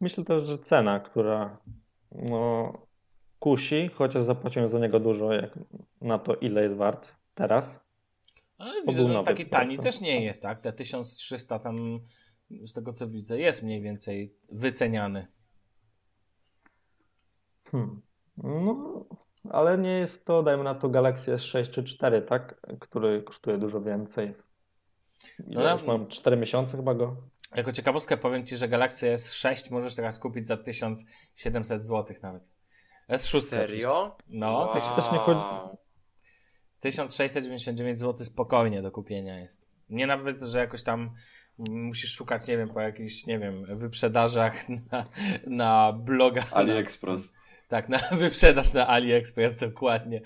Myślę 0.00 0.24
też, 0.24 0.44
że 0.44 0.58
cena, 0.58 1.00
która 1.00 1.58
no, 2.12 2.72
kusi, 3.40 3.88
chociaż 3.94 4.22
zapłaciłem 4.22 4.68
za 4.68 4.78
niego 4.78 5.00
dużo 5.00 5.32
jak 5.32 5.58
na 6.00 6.18
to, 6.18 6.34
ile 6.34 6.62
jest 6.62 6.76
wart 6.76 7.14
teraz. 7.34 7.80
Ale 8.58 8.82
widzę, 8.82 9.12
że 9.12 9.22
taki 9.22 9.46
tani 9.46 9.78
też 9.78 10.00
nie 10.00 10.24
jest, 10.24 10.42
tak? 10.42 10.60
Te 10.60 10.72
1300 10.72 11.58
tam, 11.58 12.00
z 12.50 12.72
tego 12.72 12.92
co 12.92 13.08
widzę, 13.08 13.38
jest 13.40 13.62
mniej 13.62 13.80
więcej 13.82 14.34
wyceniany. 14.52 15.26
Hmm. 17.70 18.02
No, 18.36 19.04
ale 19.50 19.78
nie 19.78 19.92
jest 19.92 20.24
to, 20.24 20.42
dajmy 20.42 20.64
na 20.64 20.74
to 20.74 20.88
Galaxy 20.88 21.32
S6 21.32 21.70
czy 21.70 21.84
4, 21.84 22.22
tak? 22.22 22.60
Który 22.80 23.22
kosztuje 23.22 23.58
dużo 23.58 23.80
więcej. 23.80 24.34
No, 25.46 25.72
już 25.72 25.84
mam 25.84 26.06
4 26.06 26.36
miesiące 26.36 26.76
chyba 26.76 26.94
go. 26.94 27.16
Jako 27.56 27.72
ciekawostkę 27.72 28.16
powiem 28.16 28.46
Ci, 28.46 28.56
że 28.56 28.68
Galaxy 28.68 29.14
S6 29.14 29.72
możesz 29.72 29.94
teraz 29.94 30.18
kupić 30.18 30.46
za 30.46 30.56
1700 30.56 31.84
zł 31.84 32.16
nawet. 32.22 32.42
S6. 33.10 33.36
oczywiście. 33.38 33.48
Serio? 33.50 34.16
No, 34.28 34.52
wow. 34.52 34.74
tyś- 34.74 34.96
też 34.96 35.12
nie 35.12 35.18
chodzi- 35.18 35.76
1699 36.80 38.00
zł 38.00 38.26
spokojnie 38.26 38.82
do 38.82 38.90
kupienia 38.90 39.38
jest. 39.40 39.66
Nie 39.90 40.06
nawet, 40.06 40.42
że 40.42 40.58
jakoś 40.58 40.82
tam 40.82 41.10
musisz 41.68 42.14
szukać, 42.14 42.46
nie 42.46 42.56
wiem, 42.56 42.68
po 42.68 42.80
jakichś, 42.80 43.26
nie 43.26 43.38
wiem, 43.38 43.78
wyprzedażach 43.78 44.68
na, 44.92 45.04
na 45.46 45.92
blogach. 45.92 46.52
AliExpress. 46.52 47.32
Tak, 47.68 47.88
na 47.88 47.98
wyprzedaż 48.12 48.72
na 48.72 48.86
AliExpress 48.88 49.58
dokładnie. 49.58 50.20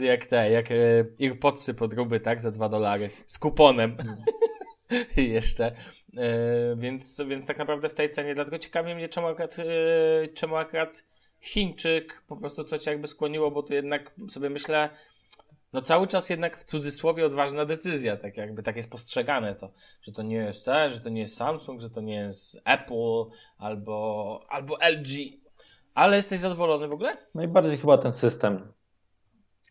Jak 0.00 0.26
te, 0.26 0.50
jak 0.50 0.70
e, 0.70 0.74
AirPodsy 1.20 1.74
podróby, 1.74 2.20
tak, 2.20 2.40
za 2.40 2.50
2 2.50 2.68
dolary. 2.68 3.10
Z 3.26 3.38
kuponem. 3.38 3.96
I 5.16 5.30
jeszcze. 5.30 5.66
E, 5.66 5.76
więc, 6.76 7.22
więc 7.28 7.46
tak 7.46 7.58
naprawdę 7.58 7.88
w 7.88 7.94
tej 7.94 8.10
cenie, 8.10 8.34
dlatego 8.34 8.58
ciekawi 8.58 8.94
mnie, 8.94 9.08
czemu 9.08 9.26
akurat, 9.26 9.56
e, 9.58 10.28
czemu 10.28 10.56
akurat 10.56 11.04
Chińczyk, 11.46 12.22
po 12.28 12.36
prostu 12.36 12.64
co 12.64 12.78
cię 12.78 12.90
jakby 12.90 13.06
skłoniło, 13.06 13.50
bo 13.50 13.62
to 13.62 13.74
jednak 13.74 14.14
sobie 14.28 14.50
myślę, 14.50 14.88
no 15.72 15.82
cały 15.82 16.06
czas 16.06 16.30
jednak 16.30 16.56
w 16.56 16.64
cudzysłowie 16.64 17.26
odważna 17.26 17.64
decyzja, 17.64 18.16
tak 18.16 18.36
jakby 18.36 18.62
tak 18.62 18.76
jest 18.76 18.90
postrzegane 18.90 19.54
to, 19.54 19.70
że 20.02 20.12
to 20.12 20.22
nie 20.22 20.36
jest 20.36 20.64
te, 20.64 20.90
że 20.90 21.00
to 21.00 21.08
nie 21.08 21.20
jest 21.20 21.36
Samsung, 21.36 21.80
że 21.80 21.90
to 21.90 22.00
nie 22.00 22.14
jest 22.14 22.60
Apple 22.64 23.24
albo, 23.58 24.40
albo 24.48 24.74
LG. 24.90 25.08
Ale 25.94 26.16
jesteś 26.16 26.38
zadowolony 26.38 26.88
w 26.88 26.92
ogóle? 26.92 27.16
Najbardziej 27.34 27.78
chyba 27.78 27.98
ten 27.98 28.12
system. 28.12 28.72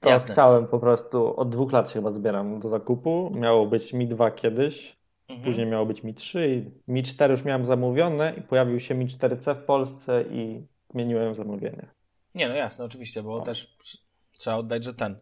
To 0.02 0.10
Jasne. 0.10 0.34
chciałem 0.34 0.68
po 0.68 0.80
prostu, 0.80 1.40
od 1.40 1.50
dwóch 1.50 1.72
lat 1.72 1.90
się 1.90 1.94
chyba 1.94 2.12
zbieram 2.12 2.60
do 2.60 2.70
zakupu. 2.70 3.32
Miało 3.36 3.66
być 3.66 3.94
Mi 3.94 4.08
2 4.08 4.32
kiedyś, 4.32 4.96
Mhm. 5.30 5.46
później 5.46 5.68
miało 5.68 5.86
być 5.86 6.04
Mi 6.04 6.14
3 6.14 6.50
i 6.88 6.92
Mi 6.92 7.04
4 7.04 7.32
już 7.32 7.44
miałem 7.46 7.66
zamówione 7.66 8.34
i 8.38 8.42
pojawił 8.42 8.80
się 8.80 8.96
Mi 8.96 9.08
4C 9.08 9.56
w 9.56 9.64
Polsce 9.66 10.24
i 10.32 10.68
zmieniłem 11.00 11.36
zamówienie. 11.36 11.88
Nie, 12.36 12.50
no 12.50 12.56
jasne, 12.56 12.86
oczywiście, 12.86 13.24
bo 13.24 13.42
też 13.42 13.76
tr- 13.86 13.98
trzeba 14.38 14.56
oddać, 14.58 14.84
że 14.84 14.94
ten. 14.94 15.20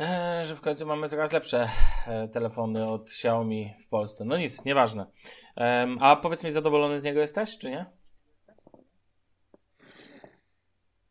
E, 0.00 0.42
że 0.46 0.56
w 0.56 0.60
końcu 0.60 0.86
mamy 0.86 1.08
coraz 1.08 1.32
lepsze 1.32 1.68
e, 2.06 2.28
telefony 2.28 2.86
od 2.86 3.02
Xiaomi 3.02 3.74
w 3.86 3.88
Polsce. 3.88 4.24
No 4.24 4.36
nic, 4.36 4.64
nieważne. 4.64 5.06
A 6.00 6.16
powiedz 6.16 6.44
mi, 6.44 6.50
zadowolony 6.50 6.98
z 6.98 7.04
niego 7.04 7.20
jesteś, 7.20 7.58
czy 7.58 7.70
nie? 7.70 7.86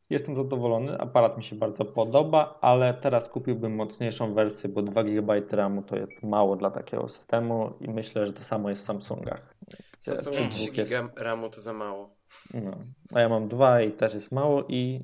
Jestem 0.10 0.36
zadowolony, 0.36 0.98
aparat 1.00 1.38
mi 1.38 1.44
się 1.44 1.56
bardzo 1.56 1.86
podoba, 1.86 2.58
ale 2.62 2.94
teraz 2.94 3.30
kupiłbym 3.30 3.76
mocniejszą 3.76 4.34
wersję, 4.34 4.70
bo 4.70 4.82
2 4.82 5.04
GB 5.04 5.42
RAMu 5.52 5.82
to 5.84 5.96
jest 5.96 6.24
mało 6.24 6.56
dla 6.56 6.72
takiego 6.72 7.10
systemu 7.10 7.74
i 7.82 7.90
myślę, 7.90 8.28
że 8.28 8.34
to 8.34 8.44
samo 8.44 8.70
jest 8.70 8.82
w 8.82 8.86
Samsungach. 8.86 9.56
Samsung 10.00 10.36
przy 10.36 10.50
3 10.50 10.64
dwóch 10.66 10.78
jest- 10.78 10.92
giga 10.92 11.10
RAMu 11.16 11.50
to 11.50 11.62
za 11.62 11.74
mało. 11.74 12.13
No, 12.54 12.72
a 13.14 13.20
ja 13.20 13.30
mam 13.30 13.48
dwa 13.48 13.82
i 13.82 13.92
też 13.92 14.14
jest 14.14 14.32
mało 14.32 14.64
i 14.68 15.04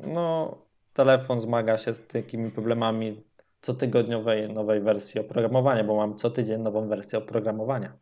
no, 0.00 0.58
telefon 0.92 1.40
zmaga 1.40 1.78
się 1.78 1.94
z 1.94 2.06
takimi 2.06 2.50
problemami 2.50 3.24
cotygodniowej 3.60 4.52
nowej 4.52 4.80
wersji 4.80 5.20
oprogramowania, 5.20 5.84
bo 5.84 5.96
mam 5.96 6.18
co 6.18 6.30
tydzień 6.30 6.60
nową 6.60 6.88
wersję 6.88 7.18
oprogramowania. 7.18 7.92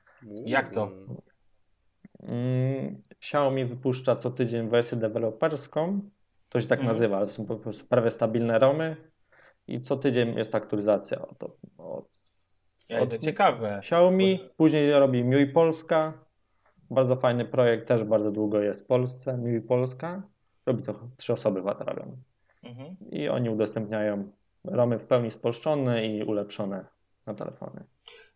Jak 0.44 0.68
to? 0.68 0.90
Mm, 2.22 3.02
Xiaomi 3.10 3.64
wypuszcza 3.64 4.16
co 4.16 4.30
tydzień 4.30 4.68
wersję 4.68 4.98
deweloperską, 4.98 6.00
to 6.48 6.60
się 6.60 6.66
tak 6.66 6.78
Mhm. 6.78 6.96
nazywa, 6.96 7.16
ale 7.16 7.26
to 7.26 7.32
są 7.32 7.46
po 7.46 7.56
prostu 7.56 7.86
prawie 7.86 8.10
stabilne 8.10 8.58
ROMy 8.58 8.96
i 9.66 9.80
co 9.80 9.96
tydzień 9.96 10.34
jest 10.38 10.54
aktualizacja 10.54 11.22
od, 11.22 11.42
od 11.78 12.08
Ja, 12.88 13.18
ciekawe. 13.18 13.78
Xiaomi, 13.78 14.40
później 14.56 14.92
robi 14.92 15.24
MIUI 15.24 15.46
Polska, 15.46 16.24
bardzo 16.90 17.16
fajny 17.16 17.44
projekt, 17.44 17.88
też 17.88 18.04
bardzo 18.04 18.30
długo 18.30 18.60
jest 18.60 18.80
w 18.80 18.86
Polsce, 18.86 19.38
MIUI 19.38 19.60
Polska, 19.60 20.22
robi 20.66 20.82
to 20.82 21.08
trzy 21.16 21.32
osoby 21.32 21.62
to 21.62 21.84
robią 21.84 22.16
Mhm. 22.62 22.96
i 23.10 23.28
oni 23.28 23.50
udostępniają 23.50 24.32
ROMy 24.64 24.98
w 24.98 25.04
pełni 25.06 25.30
spolszczone 25.30 26.06
i 26.06 26.22
ulepszone 26.24 26.84
na 27.26 27.34
telefony. 27.34 27.84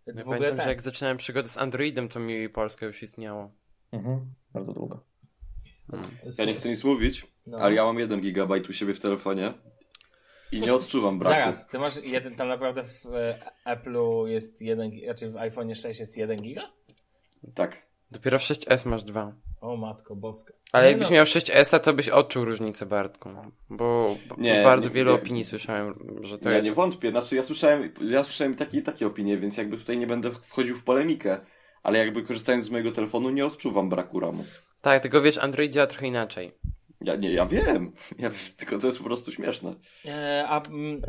Ja 0.07 0.15
W 0.15 0.21
ogóle 0.21 0.37
pamiętam, 0.39 0.57
tak. 0.57 0.65
że 0.65 0.71
jak 0.71 0.83
zaczynałem 0.83 1.17
przygodę 1.17 1.49
z 1.49 1.59
Androidem, 1.59 2.09
to 2.09 2.21
mi 2.21 2.49
Polska 2.49 2.87
już 2.87 3.03
istniało. 3.03 3.51
Mhm, 3.93 4.35
bardzo 4.53 4.73
długo. 4.73 5.01
Ja 6.39 6.45
nie 6.45 6.55
chcę 6.55 6.69
nic 6.69 6.85
mówić, 6.85 7.27
No. 7.47 7.59
ale 7.59 7.75
ja 7.75 7.85
mam 7.85 7.99
1 7.99 8.21
GB 8.21 8.55
u 8.69 8.73
siebie 8.73 8.95
w 8.95 9.01
telefonie 9.01 9.53
i 10.53 10.61
nie 10.61 10.75
odczuwam 10.75 11.19
braku. 11.19 11.35
Zaraz, 11.35 11.69
ty 11.69 11.79
masz 11.79 12.05
jeden, 12.05 12.35
tam 12.37 12.49
naprawdę 12.49 12.83
w 12.83 13.07
e, 13.07 13.39
Apple'u 13.67 14.27
jest 14.27 14.63
jeden, 14.63 14.91
gi- 14.91 15.05
znaczy 15.05 15.31
w 15.31 15.37
iPhone 15.37 15.75
6 15.75 16.01
jest 16.01 16.17
1 16.17 16.43
giga? 16.43 16.63
Tak. 17.55 17.83
Dopiero 18.13 18.39
w 18.39 18.43
6S 18.43 18.89
masz 18.89 19.05
dwa. 19.05 19.33
O 19.61 19.77
matko 19.77 20.17
boska. 20.17 20.55
Ale 20.73 20.85
Nie 20.85 20.91
jakbyś 20.91 21.09
no, 21.09 21.15
miał 21.15 21.25
6S, 21.25 21.81
to 21.81 21.93
byś 21.93 22.09
odczuł 22.09 22.45
różnicę, 22.45 22.87
Bartku. 22.87 23.29
Bo 23.71 24.17
bo 24.29 24.37
Nie, 24.39 24.63
bardzo 24.65 24.89
nie- 24.89 24.95
wielu 24.95 25.11
nie- 25.11 25.17
opinii 25.19 25.45
słyszałem, 25.45 25.93
że 26.21 26.39
to 26.39 26.51
ja 26.51 26.57
jest... 26.57 26.69
nie 26.69 26.75
wątpię, 26.75 27.11
znaczy 27.11 27.37
ja 27.37 27.43
słyszałem, 27.43 27.93
ja 28.01 28.25
słyszałem 28.25 28.55
takie 28.55 28.79
i 28.79 28.83
takie 28.83 29.07
opinie, 29.07 29.39
więc 29.39 29.57
jakby 29.57 29.77
tutaj 29.79 29.99
nie 29.99 30.07
będę 30.07 30.31
wchodził 30.31 30.77
w 30.77 30.85
polemikę, 30.85 31.41
ale 31.83 31.99
jakby 31.99 32.23
korzystając 32.23 32.65
z 32.65 32.71
mojego 32.71 32.93
telefonu 32.93 33.31
nie 33.31 33.47
odczuwam 33.47 33.89
braku 33.89 34.21
ramu. 34.21 34.45
Tak, 34.81 35.03
tylko 35.03 35.21
wiesz, 35.21 35.39
Android 35.39 35.73
działa 35.73 35.87
trochę 35.87 36.07
inaczej. 36.07 36.53
Ja 37.01 37.17
nie, 37.17 37.33
ja 37.33 37.47
wiem, 37.47 37.93
ja, 38.19 38.31
tylko 38.57 38.79
to 38.79 38.87
jest 38.87 38.99
po 38.99 39.05
prostu 39.05 39.33
śmieszne. 39.33 39.75
E, 40.05 40.45
a 40.49 40.63
mm, 40.63 41.03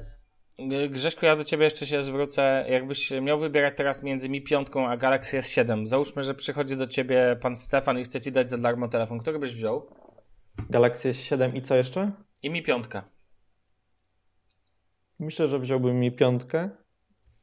Grześku, 0.89 1.25
ja 1.25 1.35
do 1.35 1.43
ciebie 1.43 1.63
jeszcze 1.63 1.87
się 1.87 2.03
zwrócę. 2.03 2.65
Jakbyś 2.69 3.11
miał 3.11 3.39
wybierać 3.39 3.73
teraz 3.77 4.03
między 4.03 4.29
Mi 4.29 4.41
5 4.41 4.67
a 4.87 4.97
Galaxy 4.97 5.39
S7, 5.39 5.85
załóżmy, 5.85 6.23
że 6.23 6.33
przychodzi 6.33 6.77
do 6.77 6.87
ciebie 6.87 7.37
pan 7.41 7.55
Stefan 7.55 7.99
i 7.99 8.03
chce 8.03 8.21
ci 8.21 8.31
dać 8.31 8.49
za 8.49 8.57
darmo 8.57 8.87
telefon, 8.87 9.19
który 9.19 9.39
byś 9.39 9.53
wziął? 9.53 9.87
Galaxy 10.69 11.11
S7 11.11 11.55
i 11.55 11.61
co 11.61 11.75
jeszcze? 11.75 12.11
I 12.43 12.49
Mi 12.49 12.63
5. 12.63 12.85
Myślę, 15.19 15.47
że 15.47 15.59
wziąłbym 15.59 15.99
mi 15.99 16.11
piątkę, 16.11 16.69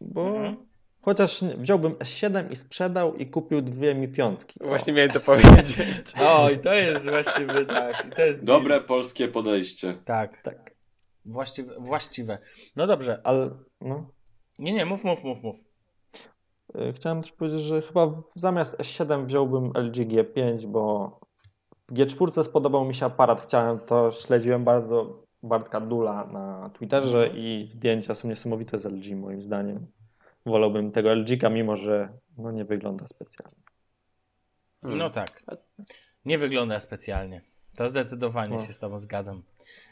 bo 0.00 0.26
Mhm. 0.36 0.56
chociaż 1.00 1.40
wziąłbym 1.58 1.92
S7 1.92 2.52
i 2.52 2.56
sprzedał 2.56 3.14
i 3.14 3.26
kupił 3.26 3.62
dwie 3.62 3.94
mi 3.94 4.08
piątki. 4.08 4.54
Właśnie 4.64 4.92
miałem 4.92 5.10
to 5.10 5.20
powiedzieć. 5.30 6.12
O, 6.20 6.50
i 6.50 6.58
to 6.58 6.74
jest 6.74 7.08
właściwy, 7.08 7.66
tak. 7.66 8.06
I 8.08 8.10
to 8.16 8.22
jest 8.22 8.44
Dobre 8.44 8.80
polskie 8.80 9.28
podejście. 9.28 9.94
Tak, 10.04 10.42
Tak, 10.42 10.70
właściwe, 11.24 11.74
właściwe. 11.78 12.38
No 12.76 12.86
dobrze. 12.86 13.20
ale 13.24 13.50
no. 13.80 14.10
Nie, 14.58 14.72
nie, 14.72 14.86
mów, 14.86 15.04
mów, 15.04 15.24
mów, 15.24 15.42
mów. 15.42 15.56
Y, 16.76 16.92
Chciałem 16.92 17.22
też 17.22 17.32
powiedzieć, 17.32 17.60
że 17.60 17.82
chyba 17.82 18.22
zamiast 18.34 18.78
S7 18.78 19.26
wziąłbym 19.26 19.72
LG 19.74 19.94
G5, 19.96 20.66
bo 20.66 21.20
w 21.88 21.92
G4 21.92 22.44
spodobał 22.44 22.84
mi 22.84 22.94
się 22.94 23.06
aparat. 23.06 23.40
Chciałem 23.40 23.78
to, 23.80 24.12
śledziłem 24.12 24.64
bardzo 24.64 25.22
Bartka 25.42 25.80
Dula 25.80 26.26
na 26.26 26.70
Twitterze 26.70 27.28
i 27.28 27.66
zdjęcia 27.68 28.14
są 28.14 28.28
niesamowite 28.28 28.78
z 28.78 28.84
LG 28.84 29.16
moim 29.16 29.42
zdaniem. 29.42 29.86
Wolałbym 30.46 30.92
tego 30.92 31.14
LG, 31.14 31.50
mimo 31.50 31.76
że 31.76 32.18
no, 32.38 32.50
nie 32.50 32.64
wygląda 32.64 33.06
specjalnie. 33.08 33.60
Hmm. 34.82 34.98
No 34.98 35.10
tak. 35.10 35.42
Nie 36.24 36.38
wygląda 36.38 36.80
specjalnie. 36.80 37.42
To 37.76 37.88
zdecydowanie 37.88 38.56
No. 38.56 38.62
się 38.66 38.72
z 38.72 38.78
tobą 38.78 38.98
zgadzam. 38.98 39.42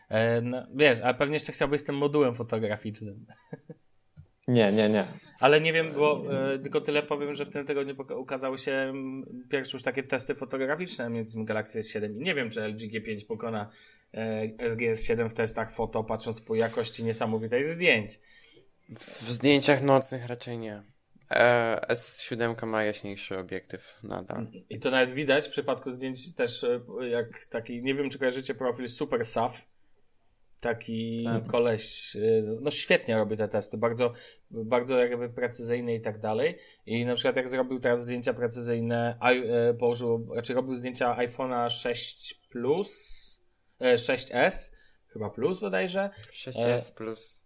E, 0.09 0.41
no, 0.41 0.67
wiesz, 0.75 0.99
a 1.03 1.15
pewnie 1.15 1.35
jeszcze 1.35 1.53
chciałbyś 1.53 1.81
z 1.81 1.85
tym 1.85 1.97
modułem 1.97 2.35
fotograficznym. 2.35 3.27
Nie, 4.49 4.73
nie, 4.73 4.88
nie. 4.88 5.05
Ale 5.41 5.61
nie 5.61 5.73
wiem, 5.73 5.93
bo 5.93 6.25
e, 6.55 6.59
tylko 6.59 6.81
tyle 6.81 7.03
powiem, 7.03 7.35
że 7.35 7.45
w 7.45 7.50
tym 7.50 7.67
tygodniu 7.67 7.97
ukazały 8.17 8.59
się 8.59 8.73
mm, 8.73 9.45
pierwsze 9.50 9.77
już 9.77 9.83
takie 9.83 10.03
testy 10.03 10.35
fotograficzne 10.35 11.11
między 11.11 11.45
Galaxy 11.45 11.81
S7 11.81 12.21
i 12.21 12.25
nie 12.25 12.35
wiem, 12.35 12.50
czy 12.50 12.61
LG 12.69 12.79
G5 12.79 13.27
pokona 13.27 13.71
e, 14.15 14.71
SGS 14.71 15.07
7 15.07 15.31
w 15.31 15.35
testach 15.35 15.73
foto, 15.73 16.05
patrząc 16.05 16.41
po 16.41 16.55
jakości 16.55 17.05
niesamowitej 17.05 17.65
zdjęć. 17.65 18.21
W 18.99 19.33
zdjęciach 19.33 19.83
nocnych 19.83 20.27
raczej 20.27 20.59
nie. 20.59 20.83
E, 21.31 21.81
S7 21.88 22.67
ma 22.67 22.85
jaśniejszy 22.85 23.38
obiektyw 23.38 23.99
nadal. 24.03 24.47
I 24.71 24.79
to 24.79 24.91
nawet 24.91 25.12
widać 25.12 25.47
w 25.47 25.50
przypadku 25.50 25.91
zdjęć 25.91 26.35
też 26.35 26.65
e, 26.65 26.81
jak 27.09 27.45
taki, 27.45 27.83
nie 27.83 27.95
wiem 27.95 28.11
czy 28.11 28.19
kojarzycie 28.19 28.55
profil 28.55 28.88
Super 28.88 29.25
Saf. 29.25 29.67
Taki 30.61 31.25
Tak. 31.25 31.47
koleś, 31.47 32.17
e, 32.17 32.21
no 32.61 32.71
świetnie 32.71 33.17
robi 33.17 33.37
te 33.37 33.49
testy, 33.49 33.79
bardzo, 33.79 34.12
bardzo 34.50 34.99
jakby 34.99 35.29
precyzyjne 35.29 35.95
i 35.95 36.00
tak 36.00 36.21
dalej. 36.21 36.59
I 36.87 37.05
na 37.07 37.15
przykład 37.15 37.37
jak 37.37 37.49
zrobił 37.49 37.81
teraz 37.81 38.03
zdjęcia 38.03 38.35
precyzyjne, 38.35 39.19
e, 39.21 39.75
położył, 39.75 40.29
znaczy 40.33 40.55
robił 40.55 40.75
zdjęcia 40.75 41.17
iPhone'a 41.17 41.71
6 41.71 42.35
Plus, 42.50 42.91
e, 43.81 43.99
6S, 43.99 44.73
chyba 45.09 45.31
Plus 45.31 45.61
bodajże, 45.61 46.11
6S 46.33 46.91
plus. 46.91 47.45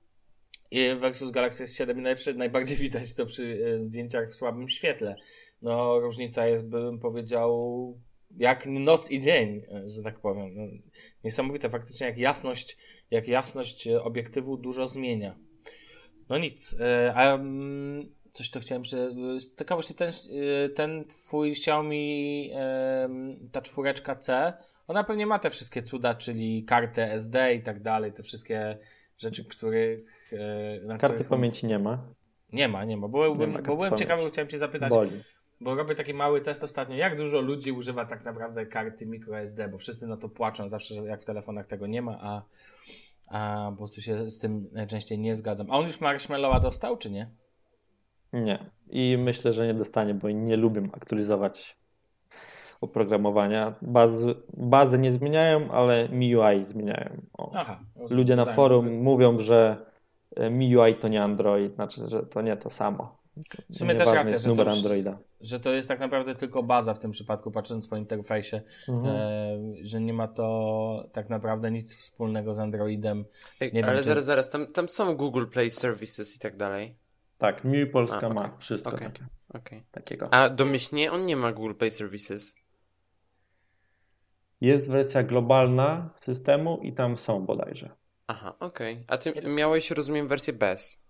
i 0.71 0.95
versus 1.00 1.31
Galaxy 1.31 1.64
S7 1.64 1.99
i 1.99 2.02
najprzy- 2.02 2.35
najbardziej 2.37 2.76
widać 2.88 3.14
to 3.14 3.26
przy 3.26 3.76
zdjęciach 3.78 4.31
w 4.31 4.35
słabym 4.35 4.69
świetle. 4.69 5.16
No, 5.62 6.00
różnica 6.00 6.47
jest, 6.47 6.69
bym 6.69 6.99
powiedział, 6.99 7.99
jak 8.37 8.67
noc 8.67 9.11
i 9.11 9.21
dzień, 9.21 9.62
e, 9.73 9.89
że 9.91 10.03
tak 10.03 10.19
powiem. 10.21 10.55
No, 10.55 10.62
niesamowite 11.25 11.71
faktycznie, 11.71 12.07
jak 12.07 12.19
jasność, 12.19 12.77
jak 13.11 13.29
jasność 13.29 13.87
e, 13.87 14.03
obiektywu 14.03 14.57
dużo 14.57 14.89
zmienia. 14.89 15.37
No 16.29 16.39
nic, 16.39 16.77
e, 16.81 17.12
a 17.15 17.35
mm, 17.35 18.09
coś 18.33 18.51
to 18.51 18.61
chciałem, 18.61 18.85
że 18.85 19.11
z 19.41 19.59
ciekawości 19.59 19.95
ten, 19.95 20.11
ten 20.75 21.05
twój 21.05 21.51
Xiaomi, 21.51 22.51
ta 23.53 23.62
czwóreczka 23.62 24.17
C, 24.17 24.53
ona 24.87 25.05
pewnie 25.05 25.27
ma 25.27 25.39
te 25.39 25.51
wszystkie 25.51 25.83
cuda, 25.83 26.15
czyli 26.15 26.65
kartę 26.65 27.12
SD 27.12 27.55
i 27.55 27.62
tak 27.62 27.83
dalej, 27.83 28.12
te 28.12 28.23
wszystkie 28.23 28.79
rzeczy, 29.19 29.45
których... 29.45 30.33
Na 30.83 30.99
Karty 30.99 31.15
których... 31.15 31.29
pamięci 31.29 31.67
nie 31.67 31.79
ma. 31.79 32.07
Nie 32.53 32.69
ma, 32.69 32.85
nie 32.85 32.97
ma. 32.97 33.09
Bo, 33.09 33.35
byłem, 33.35 33.41
Nie 33.41 33.47
ma 33.47 33.59
bo 33.59 33.75
byłem 33.77 33.91
pamięci. 33.91 34.05
ciekawy, 34.05 34.31
chciałem 34.31 34.49
Cię 34.49 34.59
zapytać, 34.59 34.91
Boli. 34.91 35.11
Bo 35.62 35.75
robię 35.75 35.95
taki 35.95 36.14
mały 36.14 36.40
test 36.40 36.64
ostatnio, 36.64 36.97
jak 36.97 37.16
dużo 37.16 37.40
ludzi 37.40 37.73
używa 37.73 38.04
tak 38.04 38.25
naprawdę 38.25 38.66
karty 38.66 39.07
microSD, 39.07 39.69
bo 39.69 39.78
wszyscy 39.78 40.07
na 40.07 40.16
to 40.16 40.28
płaczą 40.28 40.69
zawsze, 40.69 40.95
że 40.95 41.00
jak 41.02 41.23
w 41.23 41.25
telefonach 41.25 41.66
tego 41.66 41.87
nie 41.87 42.02
ma, 42.02 42.19
a, 42.21 42.42
a 43.28 43.71
po 43.71 43.76
prostu 43.76 44.00
się 44.00 44.31
z 44.31 44.38
tym 44.38 44.69
najczęściej 44.73 45.19
nie 45.19 45.35
zgadzam. 45.35 45.71
A 45.71 45.75
on 45.75 45.87
już 45.87 46.00
Marshmallowa 46.00 46.61
dostał, 46.61 46.97
czy 46.97 47.11
nie? 47.11 47.31
Nie. 48.33 48.71
I 48.90 49.16
myślę, 49.19 49.52
że 49.52 49.66
nie 49.66 49.75
dostanie, 49.75 50.14
bo 50.14 50.31
nie 50.31 50.57
lubię 50.57 50.88
aktualizować 50.92 51.76
oprogramowania. 52.81 53.75
Bazy, 53.83 54.35
bazy 54.57 54.99
nie 54.99 55.12
zmieniają, 55.12 55.71
ale 55.71 56.09
MIUI 56.09 56.66
zmieniają. 56.66 57.23
Aha. 57.54 57.81
Ludzie 58.11 58.37
na 58.37 58.45
Tak, 58.45 58.54
forum 58.54 59.02
mówią, 59.02 59.40
że 59.40 59.87
e, 60.37 60.50
MIUI 60.50 60.95
to 60.95 61.09
nie 61.09 61.23
Android, 61.23 61.75
znaczy, 61.75 62.09
że 62.09 62.23
to 62.23 62.42
nie 62.42 62.57
to 62.57 62.71
samo. 62.71 63.22
W 63.71 63.77
sumie 63.77 63.95
też 63.95 64.07
racja, 64.09 64.31
jest 64.31 64.45
że 64.45 64.49
to 64.51 64.55
numer 64.55 64.67
już- 64.67 64.77
Androida. 64.77 65.19
Że 65.41 65.61
to 65.61 65.71
jest 65.73 65.89
tak 65.89 66.01
naprawdę 66.01 66.35
tylko 66.35 66.62
baza 66.62 66.95
w 66.95 66.99
tym 66.99 67.11
przypadku, 67.11 67.51
patrząc 67.51 67.89
po 67.89 67.97
interfejsie, 67.97 68.61
Mhm. 68.89 69.17
e, 69.17 69.59
że 69.83 70.01
nie 70.01 70.12
ma 70.12 70.29
to 70.29 71.09
tak 71.12 71.31
naprawdę 71.31 71.71
nic 71.71 71.97
wspólnego 71.97 72.55
z 72.55 72.59
Androidem. 72.59 73.25
Ej, 73.61 73.73
Nie 73.73 73.81
wiem, 73.81 73.91
ale 73.91 73.99
czy- 73.99 74.05
zaraz, 74.05 74.25
zaraz, 74.25 74.49
tam, 74.51 74.67
tam 74.73 74.89
są 74.89 75.15
Google 75.17 75.47
Play 75.47 75.71
Services 75.71 76.37
i 76.37 76.39
tak 76.39 76.57
dalej. 76.57 76.95
Tak, 77.39 77.65
MIUI 77.65 77.87
Polska 77.87 78.27
A, 78.27 78.29
ma 78.29 78.41
okej, 78.45 78.59
wszystko 78.59 78.91
okej. 78.91 79.07
takie, 79.07 79.25
Okej. 79.55 79.83
takiego. 79.91 80.35
A 80.35 80.49
domyślnie 80.49 81.12
on 81.12 81.27
nie 81.27 81.37
ma 81.37 81.53
Google 81.53 81.75
Play 81.75 81.91
Services. 81.91 82.55
Jest 84.61 84.89
wersja 84.89 85.23
globalna 85.23 86.11
systemu 86.23 86.79
i 86.83 86.93
tam 86.93 87.17
są 87.17 87.47
bodajże. 87.47 87.91
Aha, 88.27 88.55
okej. 88.61 89.05
A 89.09 89.19
ty 89.19 89.33
miałeś, 89.49 89.91
rozumiem, 89.91 90.29
wersję 90.29 90.53
bez. 90.53 91.01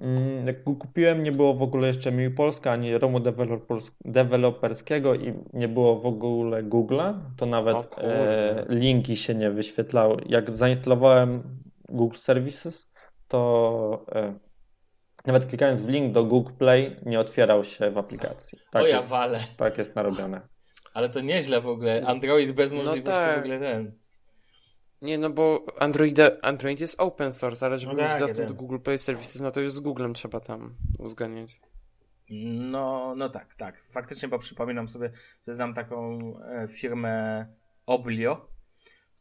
Mm, 0.00 0.46
Jak 0.46 0.64
go 0.64 0.74
kupiłem, 0.74 1.22
nie 1.22 1.32
było 1.32 1.54
w 1.54 1.62
ogóle 1.62 1.88
jeszcze 1.88 2.12
MIUI 2.12 2.30
Polska, 2.30 2.72
ani 2.72 2.98
ROMu 2.98 3.18
dewelopers- 3.18 3.90
deweloperskiego 4.04 5.14
i 5.14 5.34
nie 5.52 5.68
było 5.68 6.00
w 6.00 6.06
ogóle 6.06 6.62
Google'a, 6.62 7.14
to 7.36 7.46
nawet 7.46 7.98
e, 7.98 8.64
linki 8.68 9.16
się 9.16 9.34
nie 9.34 9.50
wyświetlały. 9.50 10.22
Jak 10.26 10.56
zainstalowałem 10.56 11.42
Google 11.88 12.16
Services, 12.16 12.88
to 13.28 14.04
e, 14.12 14.34
nawet 15.26 15.46
klikając 15.46 15.80
w 15.80 15.88
link 15.88 16.12
do 16.12 16.24
Google 16.24 16.52
Play 16.58 16.96
nie 17.06 17.20
otwierał 17.20 17.64
się 17.64 17.90
w 17.90 17.98
aplikacji. 17.98 18.58
Tak, 18.70 18.82
o 18.82 18.86
ja 18.86 18.96
jest, 18.96 19.08
wale. 19.08 19.38
tak 19.56 19.78
jest 19.78 19.96
narobione. 19.96 20.40
Ale 20.94 21.08
to 21.08 21.20
nieźle 21.20 21.60
w 21.60 21.66
ogóle. 21.68 22.02
Android 22.06 22.52
bez 22.52 22.72
No 22.72 22.78
możliwości 22.78 23.22
tak. 23.24 23.36
w 23.36 23.38
ogóle 23.40 23.58
ten. 23.58 23.92
Nie, 25.02 25.18
no 25.18 25.30
bo 25.30 25.66
Android, 25.78 26.18
Android 26.42 26.80
jest 26.80 27.00
open 27.00 27.32
source, 27.32 27.66
ale 27.66 27.78
żeby 27.78 27.94
No 27.94 28.02
mieć 28.02 28.10
tak, 28.10 28.20
dostęp 28.20 28.48
do. 28.48 28.54
Google 28.54 28.78
Play 28.78 28.98
Services, 28.98 29.42
no 29.42 29.50
to 29.50 29.60
już 29.60 29.72
z 29.72 29.80
Googlem 29.80 30.14
trzeba 30.14 30.40
tam 30.40 30.74
uzgadniać. 30.98 31.60
No, 32.70 33.14
no 33.16 33.28
tak, 33.28 33.54
tak. 33.54 33.78
Faktycznie, 33.78 34.28
bo 34.28 34.38
przypominam 34.38 34.88
sobie, 34.88 35.10
że 35.46 35.52
znam 35.52 35.74
taką 35.74 36.18
e, 36.40 36.68
firmę 36.68 37.46
Oblio, 37.86 38.48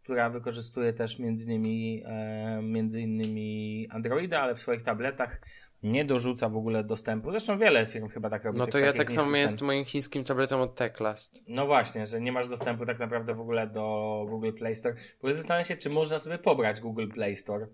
która 0.04 0.30
wykorzystuje 0.30 0.94
też 0.94 1.20
między 1.20 1.46
innymi, 1.46 2.04
e, 2.06 2.62
między 2.62 3.02
innymi 3.02 3.88
Androida, 3.92 4.42
ale 4.42 4.56
w 4.56 4.60
swoich 4.60 4.84
tabletach 4.84 5.42
nie 5.84 6.06
dorzuca 6.06 6.50
w 6.50 6.58
ogóle 6.58 6.84
dostępu. 6.84 7.32
Zresztą 7.32 7.58
wiele 7.58 7.86
firm 7.86 8.08
chyba 8.10 8.30
tak 8.30 8.44
robi. 8.44 8.58
No 8.60 8.68
to 8.68 8.80
ja 8.80 8.94
tak 8.94 9.12
samo 9.12 9.32
miałem 9.32 9.50
z 9.58 9.62
moim 9.62 9.86
chińskim 9.86 10.24
tabletem 10.24 10.62
od 10.62 10.76
Techlast. 10.76 11.44
No 11.48 11.66
właśnie, 11.66 12.06
że 12.06 12.22
nie 12.22 12.32
masz 12.32 12.48
dostępu 12.48 12.86
tak 12.86 13.00
naprawdę 13.00 13.34
w 13.34 13.40
ogóle 13.42 13.68
do 13.68 14.26
Google 14.30 14.52
Play 14.54 14.76
Store. 14.76 14.96
Bo 15.22 15.34
zastanawiam 15.34 15.66
się, 15.66 15.78
czy 15.78 15.90
można 15.90 16.20
sobie 16.20 16.38
pobrać 16.38 16.80
Google 16.82 17.08
Play 17.08 17.36
Store, 17.36 17.68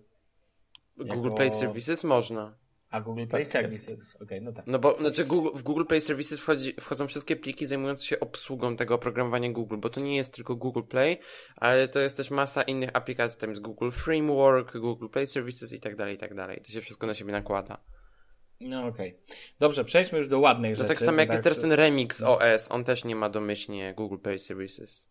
Google 0.96 1.14
Jako- 1.14 1.36
Play 1.36 1.50
Services 1.50 2.04
można. 2.04 2.56
a 2.90 3.00
Google 3.00 3.26
Play 3.26 3.42
Tak, 3.44 3.52
Services, 3.52 4.16
okej, 4.22 4.42
no 4.42 4.52
tak. 4.52 4.66
No 4.66 4.78
bo 4.78 4.98
znaczy 5.00 5.24
Google, 5.24 5.58
w 5.58 5.62
Google 5.62 5.84
Play 5.84 6.00
Services 6.00 6.40
wchodzi, 6.40 6.74
wchodzą 6.80 7.06
wszystkie 7.06 7.36
pliki 7.36 7.66
zajmujące 7.66 8.04
się 8.04 8.20
obsługą 8.20 8.76
tego 8.76 8.94
oprogramowania 8.94 9.52
Google, 9.52 9.76
bo 9.76 9.90
to 9.90 10.00
nie 10.00 10.16
jest 10.16 10.34
tylko 10.34 10.56
Google 10.56 10.82
Play, 10.82 11.18
ale 11.56 11.88
to 11.88 12.00
jest 12.00 12.16
też 12.16 12.30
masa 12.30 12.62
innych 12.62 12.90
aplikacji, 12.92 13.40
tam 13.40 13.50
jest 13.50 13.62
Google 13.62 13.90
Framework, 13.90 14.76
Google 14.78 15.08
Play 15.08 15.26
Services 15.26 15.72
i 15.72 15.80
tak 15.80 15.96
dalej, 15.96 16.14
i 16.14 16.18
tak 16.18 16.34
dalej. 16.34 16.60
To 16.66 16.72
się 16.72 16.80
wszystko 16.80 17.06
na 17.06 17.14
siebie 17.14 17.32
nakłada. 17.32 17.78
No 18.60 18.86
okej. 18.86 19.18
Dobrze, 19.58 19.84
przejdźmy 19.84 20.18
już 20.18 20.28
do 20.28 20.38
ładnych 20.40 20.70
No 20.70 20.74
rzeczy. 20.76 20.88
tak 20.88 20.98
samo 20.98 21.20
jak 21.20 21.30
jest 21.30 21.42
teraz 21.42 21.60
ten 21.60 21.72
Remix 21.72 22.22
OS, 22.22 22.70
on 22.70 22.84
też 22.84 23.04
nie 23.04 23.16
ma 23.16 23.28
domyślnie 23.30 23.94
Google 23.94 24.18
Play 24.18 24.38
Services. 24.38 25.10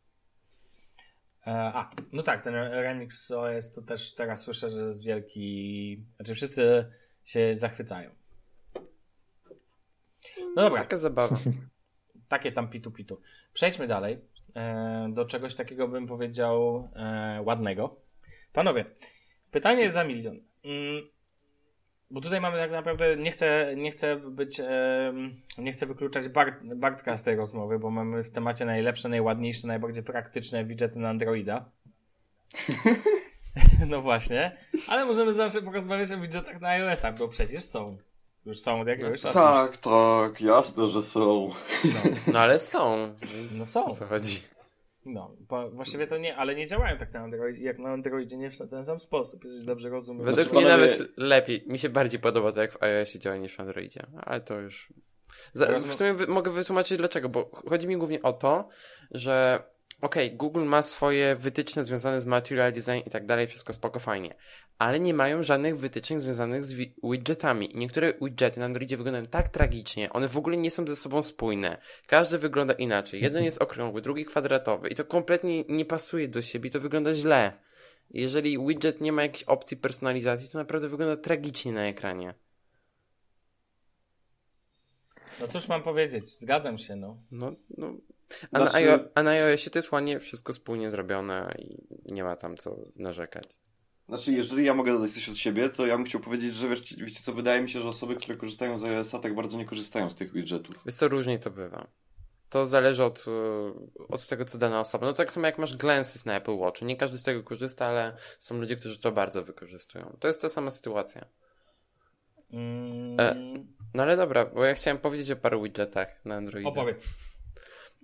E, 1.47 1.51
A, 1.51 1.89
no 2.11 2.23
tak, 2.23 2.43
ten 2.43 2.53
remix 2.55 3.31
OS 3.31 3.71
to 3.71 3.81
też 3.81 4.13
teraz 4.15 4.41
słyszę, 4.41 4.69
że 4.69 4.85
jest 4.85 5.03
wielki. 5.05 6.03
Znaczy 6.15 6.35
wszyscy 6.35 6.85
się 7.23 7.55
zachwycają. 7.55 8.11
No 10.55 10.61
dobra, 10.61 10.81
Taka 10.81 10.97
zabawa. 10.97 11.39
takie 12.27 12.51
tam 12.51 12.69
pitu 12.69 12.91
pitu. 12.91 13.21
Przejdźmy 13.53 13.87
dalej 13.87 14.21
e, 14.55 15.09
do 15.13 15.25
czegoś 15.25 15.55
takiego 15.55 15.87
bym 15.87 16.07
powiedział 16.07 16.89
e, 16.95 17.41
ładnego. 17.45 18.01
Panowie, 18.53 18.85
pytanie 19.51 19.91
za 19.91 20.03
milion. 20.03 20.39
Bo 22.11 22.21
tutaj 22.21 22.41
mamy 22.41 22.57
tak 22.57 22.71
naprawdę, 22.71 23.17
nie 23.17 23.31
chcę, 23.31 23.73
nie 23.77 23.91
chcę 23.91 24.15
być, 24.15 24.59
e, 24.59 25.13
nie 25.57 25.71
chcę 25.71 25.85
wykluczać 25.85 26.29
Bart, 26.29 26.55
Bartka 26.63 27.17
z 27.17 27.23
tej 27.23 27.35
rozmowy, 27.35 27.79
bo 27.79 27.91
mamy 27.91 28.23
w 28.23 28.31
temacie 28.31 28.65
najlepsze, 28.65 29.09
najładniejsze, 29.09 29.67
najbardziej 29.67 30.03
praktyczne 30.03 30.65
widgety 30.65 30.99
na 30.99 31.09
Androida. 31.09 31.65
no 33.89 34.01
właśnie, 34.01 34.57
ale 34.87 35.05
możemy 35.05 35.33
zawsze 35.33 35.61
porozmawiać 35.61 36.11
o 36.11 36.17
widgetach 36.17 36.61
na 36.61 36.69
iOS-a, 36.69 37.11
bo 37.11 37.27
przecież 37.27 37.63
są. 37.63 37.97
Już 38.45 38.59
są 38.59 38.81
od 38.81 38.87
jakiegoś 38.87 39.21
czasu. 39.21 39.39
Tak, 39.39 39.77
tak, 39.77 40.41
jasne, 40.41 40.87
że 40.87 41.01
są. 41.01 41.51
No 42.33 42.39
ale 42.39 42.59
są. 42.59 43.15
No 43.51 43.65
są. 43.65 43.85
O 43.85 43.95
co 43.95 44.05
chodzi? 44.05 44.54
No, 45.05 45.35
bo 45.39 45.71
właściwie 45.71 46.07
to 46.07 46.17
nie, 46.17 46.35
ale 46.35 46.55
nie 46.55 46.67
działają 46.67 46.97
tak 46.97 47.13
na 47.13 47.19
Androidzie, 47.19 47.63
jak 47.63 47.79
na 47.79 47.89
Androidzie, 47.89 48.37
nie 48.37 48.51
w 48.51 48.57
ten 48.69 48.85
sam 48.85 48.99
sposób, 48.99 49.43
jeżeli 49.43 49.65
dobrze 49.65 49.89
rozumiem. 49.89 50.25
Według 50.25 50.47
Znaczy, 50.47 50.59
mnie 50.59 50.77
nawet 50.77 51.17
lepiej. 51.17 51.63
Mi 51.67 51.79
się 51.79 51.89
bardziej 51.89 52.19
podoba 52.19 52.51
to, 52.51 52.61
jak 52.61 52.71
w 52.71 52.83
iOSie 52.83 53.19
działa 53.19 53.37
niż 53.37 53.55
w 53.55 53.59
Androidzie. 53.59 54.01
Ale 54.21 54.41
to 54.41 54.59
już... 54.59 54.93
Za, 55.53 55.79
w 55.79 55.95
sumie 55.95 56.13
wy, 56.13 56.27
mogę 56.27 56.51
wytłumaczyć 56.51 56.97
dlaczego, 56.97 57.29
bo 57.29 57.49
chodzi 57.69 57.87
mi 57.87 57.97
głównie 57.97 58.21
o 58.21 58.33
to, 58.33 58.67
że 59.11 59.63
okej, 60.01 60.35
Google 60.35 60.63
ma 60.63 60.81
swoje 60.81 61.35
wytyczne 61.35 61.83
związane 61.83 62.21
z 62.21 62.25
material 62.25 62.73
design 62.73 63.01
i 63.05 63.09
tak 63.09 63.25
dalej, 63.25 63.47
wszystko 63.47 63.73
spoko, 63.73 63.99
fajnie. 63.99 64.35
Ale 64.79 64.99
nie 64.99 65.13
mają 65.13 65.43
żadnych 65.43 65.77
wytycznych 65.79 66.21
związanych 66.21 66.65
z 66.65 66.73
wi- 66.73 66.95
widgetami. 67.03 67.73
I 67.75 67.77
niektóre 67.77 68.13
widgety 68.21 68.59
na 68.59 68.65
Androidzie 68.65 68.97
wyglądają 68.97 69.25
tak 69.25 69.49
tragicznie, 69.49 70.09
one 70.13 70.27
w 70.27 70.37
ogóle 70.37 70.57
nie 70.57 70.71
są 70.71 70.87
ze 70.87 70.95
sobą 70.95 71.21
spójne. 71.21 71.77
Każdy 72.07 72.37
wygląda 72.37 72.73
inaczej. 72.73 73.21
Jeden 73.21 73.43
jest 73.43 73.61
okrągły, 73.61 74.01
drugi 74.01 74.25
kwadratowy 74.25 74.89
i 74.89 74.95
to 74.95 75.05
kompletnie 75.05 75.63
nie 75.63 75.85
pasuje 75.85 76.27
do 76.27 76.41
siebie, 76.41 76.69
to 76.69 76.79
wygląda 76.79 77.13
źle. 77.13 77.53
Jeżeli 78.09 78.67
widget 78.67 79.01
nie 79.01 79.11
ma 79.11 79.23
jakiejś 79.23 79.43
opcji 79.43 79.77
personalizacji, 79.77 80.49
to 80.49 80.57
naprawdę 80.57 80.89
wygląda 80.89 81.17
tragicznie 81.17 81.71
na 81.71 81.87
ekranie. 81.87 82.33
No 85.39 85.47
cóż 85.47 85.67
mam 85.67 85.83
powiedzieć, 85.83 86.29
zgadzam 86.39 86.77
się, 86.77 86.95
no. 86.95 87.17
No, 87.31 87.51
no 87.77 87.93
A, 88.51 88.59
na, 88.59 88.69
Znaczy- 88.69 88.85
iO- 88.85 89.07
a 89.15 89.23
na 89.23 89.31
iOSie 89.31 89.69
to 89.69 89.79
jest 89.79 89.91
ładnie 89.91 90.19
wszystko 90.19 90.53
spójnie 90.53 90.89
zrobione 90.89 91.55
i 91.59 91.77
nie 92.13 92.23
ma 92.23 92.35
tam 92.35 92.57
co 92.57 92.75
narzekać. 92.95 93.59
Znaczy, 94.09 94.31
jeżeli 94.33 94.65
ja 94.65 94.73
mogę 94.73 94.93
dodać 94.93 95.11
coś 95.11 95.29
od 95.29 95.37
siebie, 95.37 95.69
to 95.69 95.85
ja 95.87 95.95
bym 95.97 96.05
chciał 96.05 96.21
powiedzieć, 96.21 96.55
że 96.55 96.67
wiecie, 96.69 96.95
wiecie 97.05 97.19
co, 97.21 97.33
wydaje 97.33 97.61
mi 97.61 97.69
się, 97.69 97.81
że 97.81 97.89
osoby, 97.89 98.15
które 98.15 98.37
korzystają 98.37 98.77
z 98.77 98.83
iOS-a 98.83 99.19
tak 99.19 99.35
bardzo 99.35 99.57
nie 99.57 99.65
korzystają 99.65 100.09
z 100.09 100.15
tych 100.15 100.33
widgetów. 100.33 100.75
Wiesz 100.85 100.95
co, 100.95 101.07
różnie 101.07 101.39
to 101.39 101.51
bywa. 101.51 101.87
To 102.49 102.65
zależy 102.65 103.03
od, 103.03 103.25
e, 103.27 104.03
od 104.09 104.27
tego, 104.27 104.45
co 104.45 104.57
dana 104.57 104.79
osoba. 104.79 105.05
No 105.07 105.13
tak 105.13 105.31
samo 105.31 105.45
jak 105.45 105.57
masz 105.57 105.77
glances 105.77 106.25
na 106.25 106.35
Apple 106.35 106.51
Watch. 106.57 106.81
Nie 106.81 106.97
każdy 106.97 107.17
z 107.17 107.23
tego 107.23 107.43
korzysta, 107.43 107.85
ale 107.85 108.17
są 108.39 108.59
ludzie, 108.59 108.75
którzy 108.75 108.99
to 108.99 109.11
bardzo 109.11 109.43
wykorzystują. 109.43 110.17
To 110.19 110.27
jest 110.27 110.41
ta 110.41 110.49
sama 110.49 110.69
sytuacja. 110.71 111.25
Mm, 112.53 113.19
E, 113.19 113.35
No 113.93 114.03
ale 114.03 114.17
dobra, 114.17 114.45
bo 114.45 114.65
ja 114.65 114.73
chciałem 114.73 114.97
powiedzieć 114.97 115.31
o 115.31 115.35
paru 115.35 115.61
widgetach 115.61 116.25
na 116.25 116.35
Androida. 116.35 116.69
opowiedz. 116.69 117.09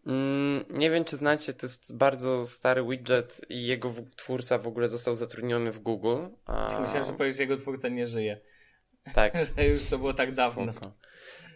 Mm, 0.05 0.65
nie 0.69 0.91
wiem, 0.91 1.05
czy 1.05 1.17
znacie, 1.17 1.53
to 1.53 1.65
jest 1.65 1.97
bardzo 1.97 2.45
stary 2.45 2.83
widget 2.83 3.41
i 3.49 3.65
jego 3.65 3.93
twórca 4.15 4.57
w 4.57 4.67
ogóle 4.67 4.87
został 4.87 5.15
zatrudniony 5.15 5.71
w 5.71 5.79
Google. 5.79 6.17
A... 6.45 6.79
Myślałem, 6.81 7.07
że 7.07 7.13
powiesz, 7.13 7.35
że 7.35 7.43
jego 7.43 7.57
twórca 7.57 7.89
nie 7.89 8.07
żyje. 8.07 8.41
Tak. 9.13 9.33
Że 9.57 9.65
już 9.65 9.85
to 9.85 9.97
było 9.97 10.13
tak 10.13 10.35
dawno. 10.35 10.71
Spoko. 10.71 10.91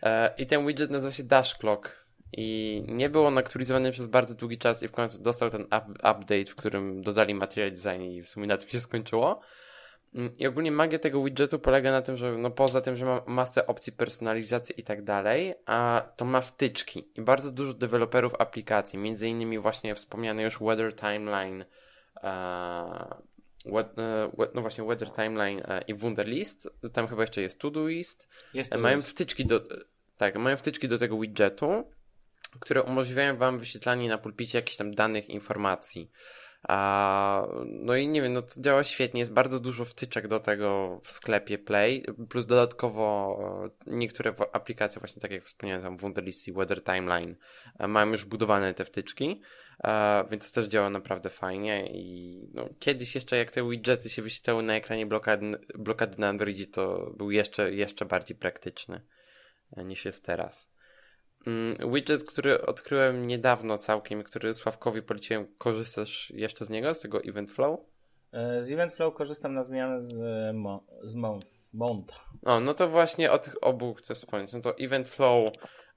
E, 0.04 0.34
I 0.38 0.48
ten 0.48 0.68
widget 0.68 0.92
nazywa 0.92 1.12
się 1.12 1.24
Dash 1.24 1.56
Clock. 1.56 2.06
I 2.38 2.84
nie 2.88 3.10
był 3.10 3.26
on 3.26 3.38
aktualizowany 3.38 3.92
przez 3.92 4.08
bardzo 4.08 4.36
długi 4.36 4.58
czas 4.58 4.84
i 4.84 4.88
w 4.88 4.92
końcu 4.92 5.24
dostał 5.24 5.50
ten 5.50 5.62
up, 5.62 5.86
update, 5.92 6.46
w 6.46 6.56
którym 6.56 7.02
dodali 7.02 7.34
material 7.34 7.72
design 7.72 8.02
i 8.02 8.22
w 8.22 8.30
sumie 8.30 8.48
na 8.48 8.58
tym 8.58 8.70
się 8.70 8.80
skończyło. 8.80 9.42
Mm, 10.14 10.38
I 10.38 10.48
ogólnie 10.48 10.72
magia 10.72 11.00
tego 11.00 11.24
widgetu 11.24 11.60
polega 11.60 11.92
na 11.92 12.02
tym, 12.02 12.18
że 12.18 12.38
no 12.38 12.52
poza 12.52 12.82
tym, 12.82 12.96
że 12.96 13.06
ma 13.06 13.22
masę 13.28 13.68
opcji 13.68 13.94
personalizacji 13.94 14.80
i 14.80 14.84
tak 14.84 15.04
dalej, 15.04 15.54
a 15.66 16.04
to 16.16 16.26
ma 16.26 16.42
wtyczki 16.42 17.08
i 17.16 17.22
bardzo 17.22 17.52
dużo 17.52 17.74
deweloperów 17.74 18.34
aplikacji, 18.40 19.00
między 19.00 19.30
innymi 19.30 19.60
właśnie 19.60 19.96
wspomniany 19.96 20.44
już 20.44 20.60
Weather 20.60 20.96
Timeline, 20.96 21.66
e, 22.24 22.28
e, 23.66 24.30
no 24.54 24.62
właśnie 24.62 24.84
Weather 24.84 25.12
Timeline 25.12 25.60
e, 25.66 25.82
i 25.88 25.94
Wunderlist, 25.94 26.70
tam 26.94 27.08
chyba 27.08 27.24
jeszcze 27.24 27.42
jest 27.42 27.60
Todoist, 27.60 28.30
Jest 28.54 28.72
to 28.72 28.80
mają 28.80 29.02
wtyczki 29.02 29.46
do, 29.46 29.62
tak, 30.18 30.36
mają 30.36 30.58
wtyczki 30.58 30.88
do 30.88 30.98
tego 30.98 31.20
widgetu, 31.20 31.84
które 32.60 32.84
umożliwiają 32.84 33.38
wam 33.38 33.60
wyświetlanie 33.60 34.10
na 34.10 34.18
pulpicie 34.18 34.58
jakichś 34.58 34.78
tam 34.78 34.96
danych, 34.96 35.30
informacji. 35.30 36.12
A, 36.68 37.48
no 37.66 37.96
i 37.96 38.08
nie 38.08 38.22
wiem, 38.22 38.34
no 38.34 38.42
to 38.42 38.62
działa 38.62 38.84
świetnie, 38.84 39.20
jest 39.20 39.34
bardzo 39.34 39.60
dużo 39.60 39.86
wtyczek 39.86 40.28
do 40.28 40.40
tego 40.40 41.00
w 41.04 41.12
sklepie 41.12 41.58
Play, 41.58 42.06
plus 42.30 42.46
dodatkowo 42.46 43.38
e, 43.66 43.96
niektóre 43.96 44.36
aplikacje, 44.52 45.00
właśnie 45.00 45.22
tak 45.22 45.32
jak 45.32 45.44
wspomniałem, 45.44 45.84
tam 45.84 45.98
Wunderlist 45.98 46.48
i 46.48 46.54
Weather 46.54 46.84
Timeline, 46.84 47.36
e, 47.80 47.88
mają 47.88 48.12
już 48.12 48.26
budowane 48.26 48.74
te 48.74 48.86
wtyczki, 48.86 49.42
e, 49.84 50.24
więc 50.32 50.52
to 50.52 50.62
też 50.62 50.70
działa 50.70 50.90
naprawdę 50.90 51.30
fajnie 51.30 51.88
i 51.94 52.40
no, 52.54 52.70
kiedyś 52.80 53.16
jeszcze 53.16 53.38
jak 53.38 53.52
te 53.52 53.70
widgety 53.70 54.10
się 54.10 54.22
wyświetlały 54.22 54.64
na 54.64 54.76
ekranie 54.76 55.06
blokady, 55.06 55.52
blokady 55.76 56.18
na 56.18 56.28
Androidzie, 56.28 56.68
to 56.68 57.12
był 57.18 57.32
jeszcze, 57.32 57.74
jeszcze 57.74 58.06
bardziej 58.06 58.38
praktyczny 58.38 59.02
niż 59.78 60.06
jest 60.06 60.26
teraz. 60.26 60.75
Mm, 61.48 61.94
Widget, 61.94 62.24
który 62.24 62.62
odkryłem 62.62 63.28
niedawno 63.28 63.78
całkiem, 63.78 64.24
który 64.24 64.54
Sławkowi 64.54 65.02
poleciłem, 65.02 65.48
korzystasz 65.58 66.32
jeszcze 66.36 66.66
z 66.66 66.70
niego, 66.70 66.94
z 66.96 67.00
tego 67.00 67.24
Event 67.24 67.52
Flow? 67.52 67.80
E, 68.32 68.64
Z 68.64 68.72
Eventflow 68.72 69.14
korzystam 69.14 69.54
na 69.54 69.64
zmianę 69.64 70.00
z, 70.00 70.22
e, 70.22 70.54
Mo- 70.54 70.84
z. 71.04 71.16
O, 72.46 72.60
no 72.60 72.74
to 72.74 72.90
właśnie 72.90 73.32
o 73.32 73.40
tych 73.40 73.64
obu 73.64 73.94
chcę 73.94 74.16
wspomnieć. 74.16 74.54
No 74.54 74.62
to 74.62 74.78
Event 74.78 75.08
Flow 75.08 75.54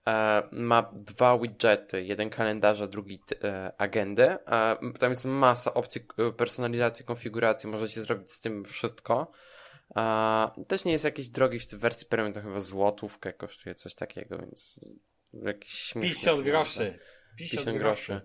e, 0.07 0.43
ma 0.53 0.91
dwa 0.93 1.39
widgety, 1.39 2.05
jeden 2.05 2.31
kalendarza, 2.31 2.87
drugi 2.87 3.21
e, 3.45 3.73
agendę. 3.79 4.39
E, 4.47 4.77
tam 4.99 5.11
jest 5.11 5.25
masa 5.25 5.75
opcji 5.75 6.01
personalizacji, 6.37 7.05
konfiguracji, 7.05 7.69
możecie 7.69 8.01
zrobić 8.01 8.31
z 8.31 8.41
tym 8.41 8.65
wszystko. 8.65 9.33
Też 10.69 10.85
nie 10.85 10.93
jest 10.93 11.05
jakiś 11.05 11.29
drogi 11.29 11.59
w 11.59 11.75
wersji 11.75 12.07
premium, 12.07 12.33
to 12.33 12.41
chyba 12.43 12.61
złotówkę 12.61 13.33
kosztuje 13.33 13.75
coś 13.75 13.95
takiego, 13.95 14.39
więc 14.39 14.81
jakiś 15.33 15.73
śmieszny 15.73 16.01
50 16.01 16.25
pieniądze. 16.25 16.51
groszy. 16.51 16.99
50 17.39 17.65
50 17.65 17.79
groszy. 17.79 18.21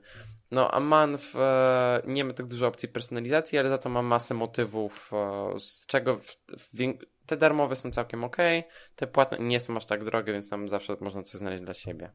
No, 0.52 0.72
a 0.72 0.80
Manf 0.80 1.36
e, 1.36 2.02
nie 2.08 2.26
ma 2.26 2.34
tak 2.34 2.46
dużo 2.46 2.68
opcji 2.68 2.90
personalizacji, 2.90 3.58
ale 3.58 3.70
za 3.70 3.78
to 3.78 3.90
ma 3.90 4.02
masę 4.02 4.34
motywów, 4.34 5.12
e, 5.14 5.60
z 5.60 5.86
czego 5.88 6.18
w, 6.18 6.38
w, 6.58 6.70
te 7.26 7.38
darmowe 7.38 7.76
są 7.76 7.92
całkiem 7.92 8.24
ok, 8.24 8.38
te 8.96 9.08
płatne 9.08 9.38
nie 9.40 9.60
są 9.60 9.78
aż 9.78 9.86
tak 9.86 10.04
drogie, 10.04 10.34
więc 10.34 10.50
tam 10.50 10.70
zawsze 10.70 10.98
można 11.02 11.24
coś 11.24 11.40
znaleźć 11.40 11.64
dla 11.64 11.74
siebie. 11.74 12.12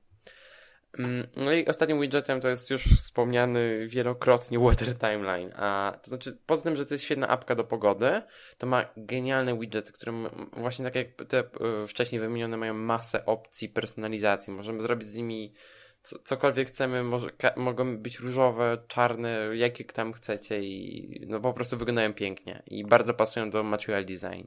Mm, 0.99 1.27
No 1.37 1.53
i 1.53 1.67
ostatnim 1.67 2.01
widgetem 2.01 2.41
to 2.41 2.49
jest 2.49 2.71
już 2.71 2.83
wspomniany 2.85 3.87
wielokrotnie 3.89 4.59
Weather 4.59 4.99
Timeline. 4.99 5.53
A 5.57 5.99
to 6.03 6.09
znaczy, 6.09 6.39
poza 6.47 6.63
tym, 6.63 6.77
że 6.77 6.87
to 6.87 6.95
jest 6.95 7.05
świetna 7.05 7.29
apka 7.29 7.55
do 7.55 7.65
pogody, 7.65 8.23
to 8.59 8.67
ma 8.67 8.85
genialne 8.97 9.59
widgety, 9.59 9.93
które 9.93 10.13
m- 10.13 10.51
właśnie 10.53 10.85
tak 10.85 10.95
jak 10.95 11.07
te 11.29 11.39
e, 11.39 11.87
wcześniej 11.87 12.21
wymienione 12.21 12.57
mają 12.57 12.75
masę 12.75 13.27
opcji 13.27 13.69
personalizacji. 13.69 14.53
Możemy 14.53 14.81
zrobić 14.83 15.09
z 15.09 15.15
nimi 15.17 15.55
co, 16.03 16.19
cokolwiek 16.19 16.69
chcemy, 16.69 17.03
może, 17.03 17.31
mogą 17.57 17.99
być 17.99 18.19
różowe, 18.21 18.79
czarne, 18.89 19.39
jakie 19.57 19.85
tam 19.85 20.13
chcecie 20.13 20.63
i 20.63 21.25
no 21.29 21.41
po 21.41 21.53
prostu 21.53 21.77
wyglądają 21.79 22.15
pięknie 22.15 22.63
i 22.67 22.85
bardzo 22.85 23.15
pasują 23.15 23.51
do 23.51 23.63
material 23.63 24.05
design. 24.05 24.47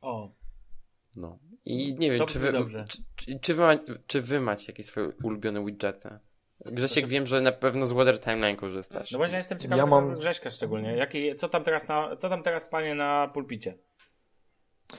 O, 0.00 0.32
No. 1.16 1.38
I 1.64 1.94
nie 1.98 2.10
wiem, 2.10 2.26
czy 2.26 2.38
wy, 2.38 2.52
dobrze. 2.52 2.84
czy, 3.16 3.38
czy, 3.40 3.54
wy 3.54 3.62
ma, 3.62 3.72
czy 4.06 4.20
wy 4.20 4.40
macie 4.40 4.72
jakieś 4.72 4.86
swoje 4.86 5.08
ulubione 5.24 5.64
widgety? 5.64 6.08
Grzesiek, 6.66 7.06
wiem, 7.06 7.26
że 7.26 7.40
na 7.40 7.52
pewno 7.52 7.86
z 7.86 7.92
Weather 7.92 8.20
Timeline 8.20 8.56
korzystasz. 8.56 9.10
no 9.12 9.18
właśnie 9.18 9.36
jestem 9.36 9.58
ciekawy 9.58 9.78
Ja 9.78 9.86
mam- 9.86 10.14
Grześka 10.18 10.50
szczególnie. 10.50 10.96
Jaki, 10.96 11.34
co, 11.34 11.48
tam 11.48 11.64
teraz 11.64 11.88
na, 11.88 12.16
co 12.16 12.28
tam 12.28 12.42
teraz 12.42 12.64
panie 12.64 12.94
na 12.94 13.30
pulpicie? 13.34 13.74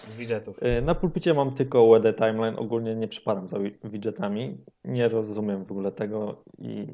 Z 0.07 0.15
widgetów. 0.15 0.63
Y, 0.63 0.81
Na 0.81 0.95
pulpicie 0.95 1.33
mam 1.33 1.55
tylko 1.55 1.83
UED 1.83 2.17
Timeline, 2.17 2.55
ogólnie 2.59 2.95
nie 2.95 3.07
przypadam 3.07 3.47
za 3.47 3.59
wi- 3.59 3.77
widgetami. 3.83 4.57
Nie 4.83 5.07
rozumiem 5.09 5.65
w 5.65 5.71
ogóle 5.71 5.91
tego 5.91 6.43
i 6.57 6.87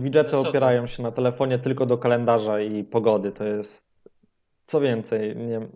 widgety 0.00 0.30
No 0.32 0.48
opierają 0.48 0.86
się 0.86 1.02
na 1.02 1.10
telefonie 1.12 1.58
tylko 1.58 1.86
do 1.86 1.98
kalendarza 1.98 2.60
i 2.60 2.84
pogody. 2.84 3.32
To 3.32 3.44
jest 3.44 3.84
co 4.66 4.80
więcej, 4.80 5.36
nie, 5.36 5.68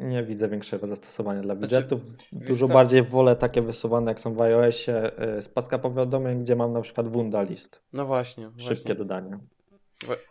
nie 0.00 0.22
widzę 0.24 0.48
większego 0.48 0.86
zastosowania 0.86 1.42
dla 1.42 1.56
widgetów. 1.56 2.00
wiesz 2.32 2.48
Dużo 2.48 2.74
bardziej 2.74 3.02
wolę 3.02 3.36
takie 3.36 3.62
wysuwane 3.62 4.10
jak 4.10 4.20
są 4.20 4.34
w 4.34 4.40
iOSie 4.40 5.12
y, 5.38 5.42
z 5.42 5.48
paska 5.48 5.78
powiadomień, 5.78 6.42
gdzie 6.42 6.56
mam 6.56 6.72
na 6.72 6.80
przykład 6.80 7.08
Wunda 7.08 7.42
list. 7.42 7.82
No 7.92 8.06
właśnie, 8.06 8.50
Szybkie 8.56 8.74
właśnie. 8.74 8.94
dodanie. 8.94 9.38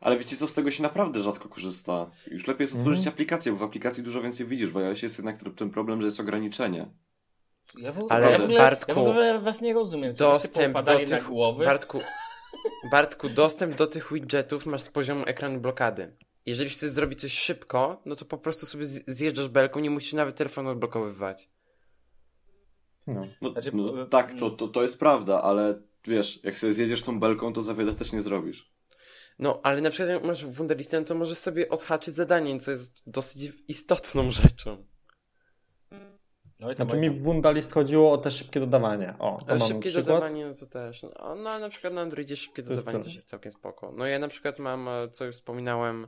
Ale 0.01 0.17
wiecie 0.17 0.35
co, 0.35 0.47
z 0.47 0.53
tego 0.53 0.71
się 0.71 0.83
naprawdę 0.83 1.21
rzadko 1.21 1.49
korzysta. 1.49 2.11
Już 2.31 2.47
lepiej 2.47 2.63
jest 2.63 2.75
otworzyć 2.75 2.99
Mhm. 2.99 3.13
aplikację, 3.13 3.51
bo 3.51 3.57
w 3.57 3.63
aplikacji 3.63 4.03
dużo 4.03 4.21
więcej 4.21 4.45
widzisz. 4.45 4.69
W 4.71 4.77
iOSie 4.77 5.05
jest 5.05 5.17
jednak 5.17 5.37
ten 5.57 5.69
problem, 5.69 6.01
że 6.01 6.05
jest 6.07 6.19
ograniczenie. 6.19 6.89
Ja 7.77 7.91
w, 7.91 8.05
Ale 8.09 8.31
ja 8.31 8.37
w 8.37 8.41
ogóle, 8.41 8.59
Bartku, 8.59 8.91
ja 8.91 8.95
w 8.95 8.97
ogóle 8.97 9.39
was 9.39 9.61
nie 9.61 9.73
rozumiem. 9.73 10.13
Czy 10.13 10.17
dostęp 10.19 10.73
do 10.73 10.79
popadali 10.79 11.05
na 11.11 11.17
tych... 11.17 11.27
głowy? 11.27 11.65
Bartku, 11.65 11.99
Bartku, 12.91 13.29
dostęp 13.29 13.75
do 13.75 13.87
tych 13.87 14.13
widgetów 14.13 14.65
masz 14.65 14.81
z 14.81 14.89
poziomu 14.89 15.23
ekranu 15.27 15.59
blokady. 15.59 16.15
Jeżeli 16.45 16.69
chcesz 16.69 16.89
zrobić 16.89 17.21
coś 17.21 17.33
szybko, 17.33 18.01
no 18.05 18.15
to 18.15 18.25
po 18.25 18.37
prostu 18.37 18.65
sobie 18.65 18.85
zjeżdżasz 18.85 19.47
belką, 19.47 19.79
nie 19.79 19.89
musisz 19.89 20.13
nawet 20.13 20.35
telefonu 20.35 20.69
odblokowywać. 20.69 21.49
No. 23.07 23.27
No, 23.41 23.51
Znaczy, 23.51 23.71
no, 23.73 24.01
y, 24.03 24.05
tak, 24.07 24.33
to, 24.33 24.49
to, 24.49 24.67
to 24.67 24.83
jest 24.83 24.99
prawda, 24.99 25.41
ale 25.41 25.81
wiesz, 26.07 26.43
jak 26.43 26.57
sobie 26.57 26.73
zjedziesz 26.73 27.03
tą 27.03 27.19
belką, 27.19 27.53
to 27.53 27.61
za 27.61 27.73
wiele 27.73 27.95
też 27.95 28.11
nie 28.13 28.21
zrobisz. 28.21 28.71
No, 29.39 29.59
ale 29.63 29.81
na 29.81 29.89
przykład 29.89 30.09
jak 30.09 30.23
masz 30.23 30.45
Wunderlistę, 30.45 30.99
no 30.99 31.05
to 31.05 31.15
możesz 31.15 31.37
sobie 31.37 31.69
odhaczyć 31.69 32.15
zadanie, 32.15 32.59
co 32.59 32.71
jest 32.71 33.01
dosyć 33.07 33.51
istotną 33.67 34.31
rzeczą. 34.41 34.85
No 36.59 36.71
i 36.71 36.75
tam 36.75 36.87
Znaczy 36.87 37.01
mi 37.01 37.09
w 37.09 37.23
Wunda 37.23 37.51
list 37.51 37.71
chodziło 37.71 38.11
o 38.11 38.17
te 38.17 38.31
szybkie 38.31 38.59
dodawanie. 38.59 39.13
O, 39.19 39.37
to 39.39 39.45
Ale 39.49 39.59
mam 39.59 39.67
szybkie 39.67 39.89
przykład. 39.89 40.05
dodawanie, 40.05 40.45
no 40.45 40.53
to 40.55 40.65
też. 40.65 41.03
No, 41.03 41.35
no, 41.35 41.49
a 41.49 41.59
na 41.59 41.69
przykład 41.69 41.93
na 41.93 42.01
Androidzie 42.01 42.35
szybkie 42.35 42.63
To 42.63 42.69
dodawanie 42.69 42.91
prawda. 42.93 43.03
też 43.05 43.15
jest 43.15 43.29
całkiem 43.29 43.51
spoko. 43.51 43.91
No 43.97 44.05
ja 44.05 44.19
na 44.19 44.27
przykład 44.27 44.59
mam, 44.59 44.87
e, 44.87 45.09
co 45.09 45.25
już 45.25 45.35
wspominałem, 45.35 46.03
e, 46.03 46.07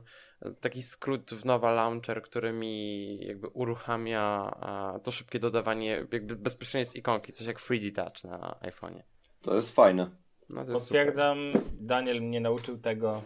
taki 0.60 0.82
skrót 0.82 1.30
w 1.30 1.44
Nowa 1.44 1.70
Launcher, 1.72 2.22
który 2.22 2.52
mi 2.52 3.18
jakby 3.26 3.48
uruchamia 3.48 4.54
to 5.02 5.10
szybkie 5.10 5.38
dodawanie 5.38 6.06
jakby 6.12 6.36
bezpośrednio 6.36 6.90
z 6.90 6.96
ikonki, 6.96 7.32
coś 7.32 7.46
jak 7.46 7.60
3D 7.60 7.94
Touch 7.94 8.24
na 8.24 8.56
iPhone'ie. 8.62 9.02
To 9.42 9.54
jest 9.54 9.74
fajne. 9.74 10.10
No 10.48 10.64
to 10.64 10.72
jest 10.72 10.84
Potwierdzam, 10.84 11.38
Daniel 11.80 12.22
mnie 12.22 12.40
nauczył 12.40 12.78
tego. 12.78 13.22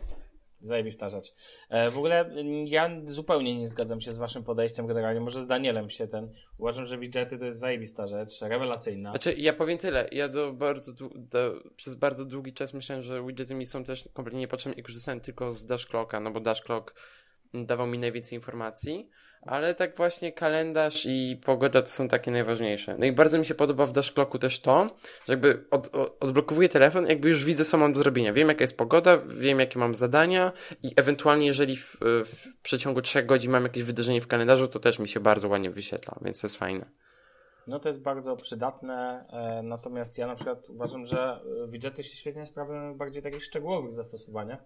Zajebista 0.62 1.09
rzecz. 1.09 1.35
E, 1.68 1.90
w 1.90 1.98
ogóle 1.98 2.20
m, 2.20 2.66
ja 2.66 2.90
zupełnie 3.07 3.59
nie 3.59 3.68
zgadzam 3.68 4.01
się 4.01 4.12
z 4.12 4.18
waszym 4.18 4.44
podejściem 4.44 4.87
generalnie. 4.87 5.20
Może 5.20 5.42
z 5.42 5.46
Danielem 5.46 5.90
się 5.90 6.09
ten. 6.09 6.33
Uważam, 6.59 6.85
że 6.85 6.98
widgety 6.98 7.38
to 7.38 7.44
jest 7.44 7.59
zajebista 7.59 8.07
rzecz, 8.07 8.40
rewelacyjna. 8.40 9.11
Znaczy, 9.11 9.35
ja 9.38 9.53
powiem 9.53 9.79
tyle. 9.79 10.09
Ja 10.12 10.29
do 10.29 10.53
bardzo, 10.53 10.92
do, 11.14 11.62
przez 11.77 11.94
bardzo 11.94 12.25
długi 12.25 12.53
czas 12.53 12.75
myślałem, 12.75 13.03
że 13.03 13.27
widgety 13.27 13.55
mi 13.55 13.66
są 13.66 13.85
też 13.85 14.09
kompletnie 14.12 14.40
niepotrzebne 14.40 14.81
i 14.81 14.83
korzystałem 14.83 15.20
tylko 15.20 15.53
z 15.53 15.66
Dash 15.66 15.87
Clocka, 15.87 16.20
no 16.20 16.31
bo 16.31 16.40
Dash 16.40 16.62
Clock 16.62 16.94
dawał 17.55 17.87
mi 17.87 17.98
najwięcej 17.98 18.38
informacji, 18.38 19.09
ale 19.42 19.74
tak 19.74 19.96
właśnie 19.96 20.33
kalendarz 20.33 21.07
i 21.07 21.40
pogoda 21.44 21.83
to 21.83 21.88
są 21.88 22.09
takie 22.09 22.31
najważniejsze. 22.31 22.96
No 22.98 23.07
i 23.07 23.12
bardzo 23.12 23.38
mi 23.38 23.44
się 23.44 23.55
podoba 23.55 23.87
w 23.87 23.92
Dashclocku 23.92 24.38
też 24.38 24.61
to, 24.61 24.87
że 25.26 25.33
jakby 25.33 25.64
od, 25.70 25.94
od, 25.94 26.16
odblokowuję 26.20 26.68
telefon, 26.68 27.07
jakby 27.07 27.28
już 27.28 27.44
widzę, 27.44 27.64
co 27.64 27.76
mam 27.76 27.92
do 27.92 27.98
zrobienia. 27.98 28.33
Wiem, 28.33 28.48
jaka 28.48 28.64
jest 28.64 28.78
pogoda, 28.78 29.18
wiem, 29.18 29.61
jakie 29.61 29.78
mam 29.78 29.94
zadania 29.94 30.52
i 30.83 30.92
ewentualnie, 30.96 31.46
jeżeli 31.46 31.76
w, 31.76 31.96
w 32.24 32.62
przeciągu 32.62 33.02
trzech 33.02 33.26
godzin 33.26 33.50
mam 33.50 33.62
jakieś 33.62 33.83
wydarzenie 33.83 34.20
w 34.20 34.26
kalendarzu, 34.26 34.68
to 34.68 34.81
też 34.81 34.98
mi 34.98 35.09
się 35.09 35.20
bardzo 35.20 35.48
ładnie 35.48 35.70
wyświetla, 35.70 36.18
więc 36.22 36.40
to 36.40 36.46
jest 36.46 36.57
fajne. 36.57 36.87
No 37.66 37.78
to 37.78 37.88
jest 37.88 38.00
bardzo 38.00 38.37
przydatne, 38.37 39.26
e, 39.31 39.62
natomiast 39.62 40.18
ja 40.18 40.26
na 40.26 40.35
przykład 40.35 40.68
uważam, 40.68 41.07
że 41.07 41.40
e, 41.64 41.68
widgety 41.68 42.02
się 42.02 42.16
świetnie 42.16 42.46
sprawują 42.46 42.94
w 42.94 42.96
bardziej 42.96 43.22
takich 43.22 43.44
szczegółowych 43.44 43.92
zastosowaniach. 43.92 44.64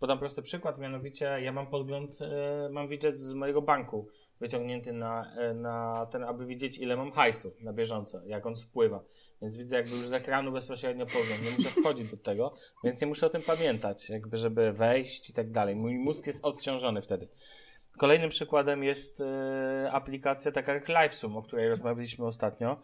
Podam 0.00 0.18
prosty 0.18 0.42
przykład, 0.42 0.78
mianowicie 0.78 1.24
ja 1.40 1.52
mam 1.52 1.66
podgląd, 1.66 2.18
e, 2.22 2.68
mam 2.72 2.88
widget 2.88 3.20
z 3.20 3.34
mojego 3.34 3.62
banku 3.62 4.08
wyciągnięty 4.40 4.92
na, 4.92 5.32
e, 5.36 5.54
na 5.54 6.06
ten, 6.06 6.24
aby 6.24 6.46
widzieć 6.46 6.78
ile 6.78 6.96
mam 6.96 7.12
hajsu 7.12 7.54
na 7.60 7.72
bieżąco, 7.72 8.20
jak 8.26 8.46
on 8.46 8.56
spływa. 8.56 9.04
Więc 9.42 9.56
widzę 9.56 9.76
jakby 9.76 9.96
już 9.96 10.06
z 10.06 10.12
ekranu 10.12 10.52
bezpośrednio 10.52 11.06
podgląd, 11.06 11.44
nie 11.44 11.50
muszę 11.50 11.80
wchodzić 11.80 12.10
do 12.10 12.16
tego, 12.16 12.54
więc 12.84 13.00
nie 13.00 13.06
muszę 13.06 13.26
o 13.26 13.30
tym 13.30 13.42
pamiętać, 13.42 14.10
jakby 14.10 14.36
żeby 14.36 14.72
wejść 14.72 15.30
i 15.30 15.32
tak 15.32 15.50
dalej. 15.50 15.76
Mój 15.76 15.98
mózg 15.98 16.26
jest 16.26 16.44
odciążony 16.44 17.02
wtedy. 17.02 17.28
Kolejnym 17.98 18.30
przykładem 18.30 18.84
jest 18.84 19.20
e, 19.20 19.88
aplikacja 19.92 20.52
taka 20.52 20.74
jak 20.74 20.88
LiveSum, 20.88 21.36
o 21.36 21.42
której 21.42 21.68
rozmawialiśmy 21.68 22.26
ostatnio, 22.26 22.76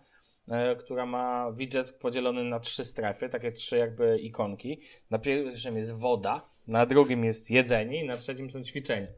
która 0.78 1.06
ma 1.06 1.52
widget 1.52 1.92
podzielony 1.92 2.44
na 2.44 2.60
trzy 2.60 2.84
strefy, 2.84 3.28
takie 3.28 3.52
trzy 3.52 3.76
jakby 3.76 4.18
ikonki. 4.18 4.80
Na 5.10 5.18
pierwszym 5.18 5.76
jest 5.76 5.94
woda, 5.94 6.49
na 6.66 6.86
drugim 6.86 7.24
jest 7.24 7.50
jedzenie 7.50 8.04
i 8.04 8.06
na 8.06 8.16
trzecim 8.16 8.50
są 8.50 8.62
ćwiczenia. 8.62 9.08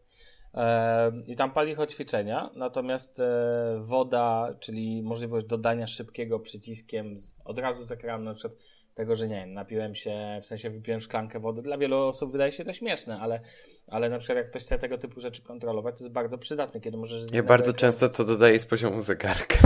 E, 0.55 1.13
I 1.27 1.37
tam 1.37 1.53
pali 1.53 1.77
o 1.77 1.87
ćwiczenia, 1.87 2.51
natomiast 2.57 3.21
e, 3.21 3.81
woda, 3.81 4.55
czyli 4.61 5.03
możliwość 5.03 5.47
dodania 5.47 5.87
szybkiego 5.87 6.41
przyciskiem 6.41 7.17
od 7.45 7.59
razu 7.59 7.85
z 7.85 7.93
ekranu, 7.93 8.25
na 8.25 8.35
przykład 8.35 8.59
tego, 8.95 9.17
że 9.17 9.29
nie 9.29 9.35
wiem, 9.35 9.53
napiłem 9.55 9.95
się, 9.95 10.41
w 10.43 10.47
sensie 10.47 10.71
wypiłem 10.71 11.01
szklankę 11.01 11.41
wody. 11.41 11.63
Dla 11.63 11.79
wielu 11.79 11.97
osób 11.97 12.33
wydaje 12.33 12.53
się 12.53 12.65
to 12.65 12.73
śmieszne, 12.73 13.21
ale, 13.21 13.41
ale 13.87 14.11
na 14.11 14.19
przykład 14.19 14.39
jak 14.39 14.51
ktoś 14.51 14.63
chce 14.63 14.79
tego 14.79 14.99
typu 14.99 15.21
rzeczy 15.21 15.43
kontrolować, 15.43 15.99
to 15.99 16.05
jest 16.05 16.15
bardzo 16.15 16.39
przydatne, 16.39 16.81
kiedy 16.81 16.97
możesz... 16.97 17.33
Ja 17.33 17.43
bardzo 17.43 17.73
ekranu- 17.73 17.77
często 17.77 18.09
to 18.09 18.25
dodaję 18.25 18.59
z 18.59 18.67
poziomu 18.67 19.01
zegarka. 19.01 19.57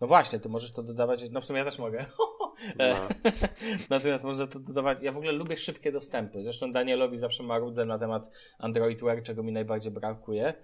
No 0.00 0.06
właśnie, 0.06 0.40
ty 0.40 0.48
możesz 0.48 0.72
to 0.72 0.82
dodawać, 0.82 1.30
no 1.30 1.40
w 1.40 1.44
sumie 1.44 1.58
ja 1.58 1.64
też 1.64 1.78
mogę. 1.78 1.98
E, 2.78 2.94
No. 2.94 3.08
Natomiast 3.90 4.24
można 4.24 4.46
to 4.46 4.60
dodawać. 4.60 4.98
Ja 5.02 5.12
w 5.12 5.16
ogóle 5.16 5.32
lubię 5.32 5.56
szybkie 5.56 5.92
dostępy. 5.92 6.42
Zresztą 6.42 6.72
Danielowi 6.72 7.18
zawsze 7.18 7.42
marudzę 7.42 7.84
na 7.84 7.98
temat 7.98 8.30
Android 8.58 9.02
Wear, 9.02 9.22
czego 9.22 9.42
mi 9.42 9.52
najbardziej 9.52 9.92
brakuje. 9.92 10.54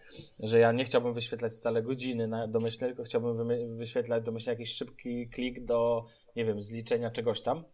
Że 0.40 0.59
ja 0.59 0.72
nie 0.72 0.85
chciałbym 0.85 1.12
wyświetlać 1.12 1.52
wcale 1.52 1.83
godziny 1.83 2.28
na 2.28 2.48
domyślnie, 2.48 2.88
tylko 2.88 3.02
chciałbym 3.02 3.48
wyświetlać 3.76 4.24
domyślnie 4.24 4.52
jakiś 4.52 4.72
szybki 4.72 5.28
klik 5.28 5.64
do, 5.64 6.07
nie 6.37 6.44
wiem, 6.44 6.62
zliczenia 6.62 7.11
czegoś 7.11 7.42
tam. 7.42 7.64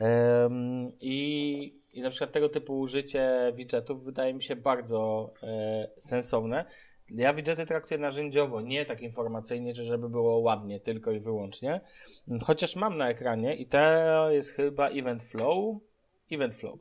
Em, 0.00 0.92
I, 1.00 1.80
I 1.92 2.00
na 2.00 2.10
przykład 2.10 2.32
tego 2.32 2.48
typu 2.48 2.78
użycie 2.80 3.52
widgetów 3.56 4.04
wydaje 4.04 4.34
mi 4.34 4.42
się 4.42 4.56
bardzo 4.56 5.32
e, 5.42 5.88
sensowne. 5.98 6.64
Ja 7.10 7.34
widgety 7.34 7.66
traktuję 7.66 8.00
narzędziowo, 8.00 8.60
nie 8.60 8.86
tak 8.86 9.00
informacyjnie, 9.00 9.74
czy 9.74 9.84
żeby 9.84 10.08
było 10.08 10.38
ładnie 10.38 10.80
tylko 10.80 11.10
i 11.10 11.20
wyłącznie. 11.20 11.80
Chociaż 12.44 12.76
mam 12.76 12.96
na 12.96 13.08
ekranie 13.08 13.56
i 13.56 13.66
to 13.66 14.30
jest 14.30 14.50
chyba 14.52 14.88
Event 14.88 15.22
Flow. 15.22 15.76
Event 16.30 16.54
Flow. 16.54 16.78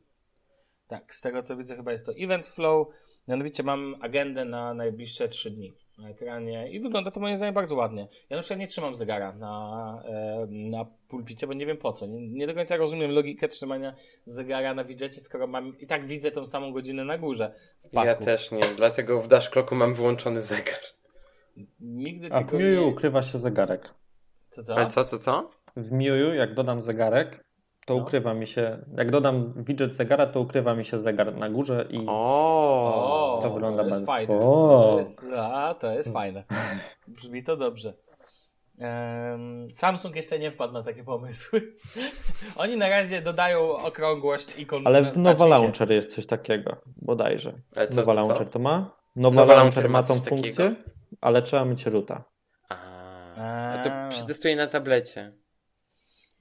Tak, 0.87 1.15
z 1.15 1.21
tego 1.21 1.43
co 1.43 1.57
widzę 1.57 1.75
chyba 1.75 1.91
jest 1.91 2.05
to 2.05 2.11
Event 2.17 2.47
Flow. 2.47 2.87
Mianowicie 3.27 3.63
mam 3.63 3.95
agendę 4.01 4.45
na 4.45 4.73
najbliższe 4.73 5.27
3 5.27 5.51
dni 5.51 5.73
na 5.97 6.09
ekranie 6.09 6.69
i 6.71 6.79
wygląda 6.79 7.11
to 7.11 7.19
moim 7.19 7.37
zdaniem 7.37 7.53
bardzo 7.55 7.75
ładnie. 7.75 8.07
Ja 8.29 8.37
na 8.37 8.43
przykład 8.43 8.59
nie 8.59 8.67
trzymam 8.67 8.95
zegara 8.95 9.33
na, 9.33 10.03
e, 10.05 10.47
na 10.49 10.85
pulpicie, 11.07 11.47
bo 11.47 11.53
nie 11.53 11.65
wiem 11.65 11.77
po 11.77 11.93
co. 11.93 12.05
Nie, 12.05 12.27
nie 12.27 12.47
do 12.47 12.53
końca 12.53 12.77
rozumiem 12.77 13.11
logikę 13.11 13.47
trzymania 13.47 13.95
zegara 14.25 14.73
na 14.73 14.83
widżecie, 14.83 15.21
skoro 15.21 15.47
mam 15.47 15.79
i 15.79 15.87
tak 15.87 16.05
widzę 16.05 16.31
tą 16.31 16.45
samą 16.45 16.73
godzinę 16.73 17.05
na 17.05 17.17
górze 17.17 17.53
w 17.81 17.93
Ja 17.93 18.03
pasku. 18.03 18.23
też 18.25 18.51
nie, 18.51 18.61
dlatego 18.77 19.21
w 19.21 19.27
Dashclocku 19.27 19.75
mam 19.75 19.93
wyłączony 19.93 20.41
zegar. 20.41 20.79
Nigdy 21.79 22.29
A 22.31 22.41
w 22.41 22.53
Miuju 22.53 22.81
nie... 22.81 22.87
ukrywa 22.87 23.23
się 23.23 23.37
zegarek. 23.37 23.93
Co, 24.49 24.63
co? 24.63 24.75
Ale 24.75 24.87
co, 24.87 25.05
co, 25.05 25.19
co? 25.19 25.51
W 25.75 25.91
Miuju, 25.91 26.33
jak 26.33 26.53
dodam 26.53 26.81
zegarek, 26.81 27.42
to 27.85 27.95
No. 27.95 28.01
ukrywa 28.03 28.33
mi 28.33 28.47
się. 28.47 28.77
Jak 28.97 29.11
dodam 29.11 29.53
widget 29.63 29.95
zegara, 29.95 30.25
to 30.25 30.39
ukrywa 30.39 30.75
mi 30.75 30.85
się 30.85 30.99
zegar 30.99 31.35
na 31.35 31.49
górze 31.49 31.85
i 31.89 32.05
O, 32.07 33.37
O, 33.37 33.41
to 33.43 33.49
wygląda 33.49 33.83
jest 33.83 33.89
bardzo- 33.91 34.05
fajne. 34.05 34.39
To 34.39 34.95
jest, 34.99 35.25
a, 35.37 35.73
to 35.79 35.91
jest 35.91 36.13
fajne. 36.13 36.43
Brzmi 37.07 37.43
to 37.43 37.57
dobrze. 37.57 37.93
Samsung 39.71 40.15
jeszcze 40.15 40.39
nie 40.39 40.51
wpadł 40.51 40.73
na 40.73 40.83
takie 40.83 41.03
pomysły. 41.03 41.61
Oni 42.57 42.77
na 42.77 42.89
razie 42.89 43.21
dodają 43.21 43.71
okrągłość 43.77 44.59
ikon 44.59 44.87
Ale 44.87 45.11
Nowa. 45.15 45.47
Launcher 45.47 45.91
jest 45.91 46.15
coś 46.15 46.25
takiego, 46.25 46.75
bodajże. 46.97 47.53
Ale 47.75 47.87
co? 47.87 48.13
Launcher 48.13 48.49
to 48.49 48.59
ma? 48.59 48.97
Nowa, 49.15 49.35
Nowa 49.35 49.53
Launcher 49.55 49.89
ma 49.89 50.03
tą 50.03 50.15
funkcję, 50.15 50.51
takiego? 50.53 50.75
ale 51.21 51.41
trzeba 51.41 51.65
mieć 51.65 51.85
roota. 51.85 52.23
A, 52.69 52.75
A. 53.37 53.73
a 53.79 53.83
to 53.83 53.89
przetestuję 54.09 54.55
na 54.55 54.67
tablecie. 54.67 55.33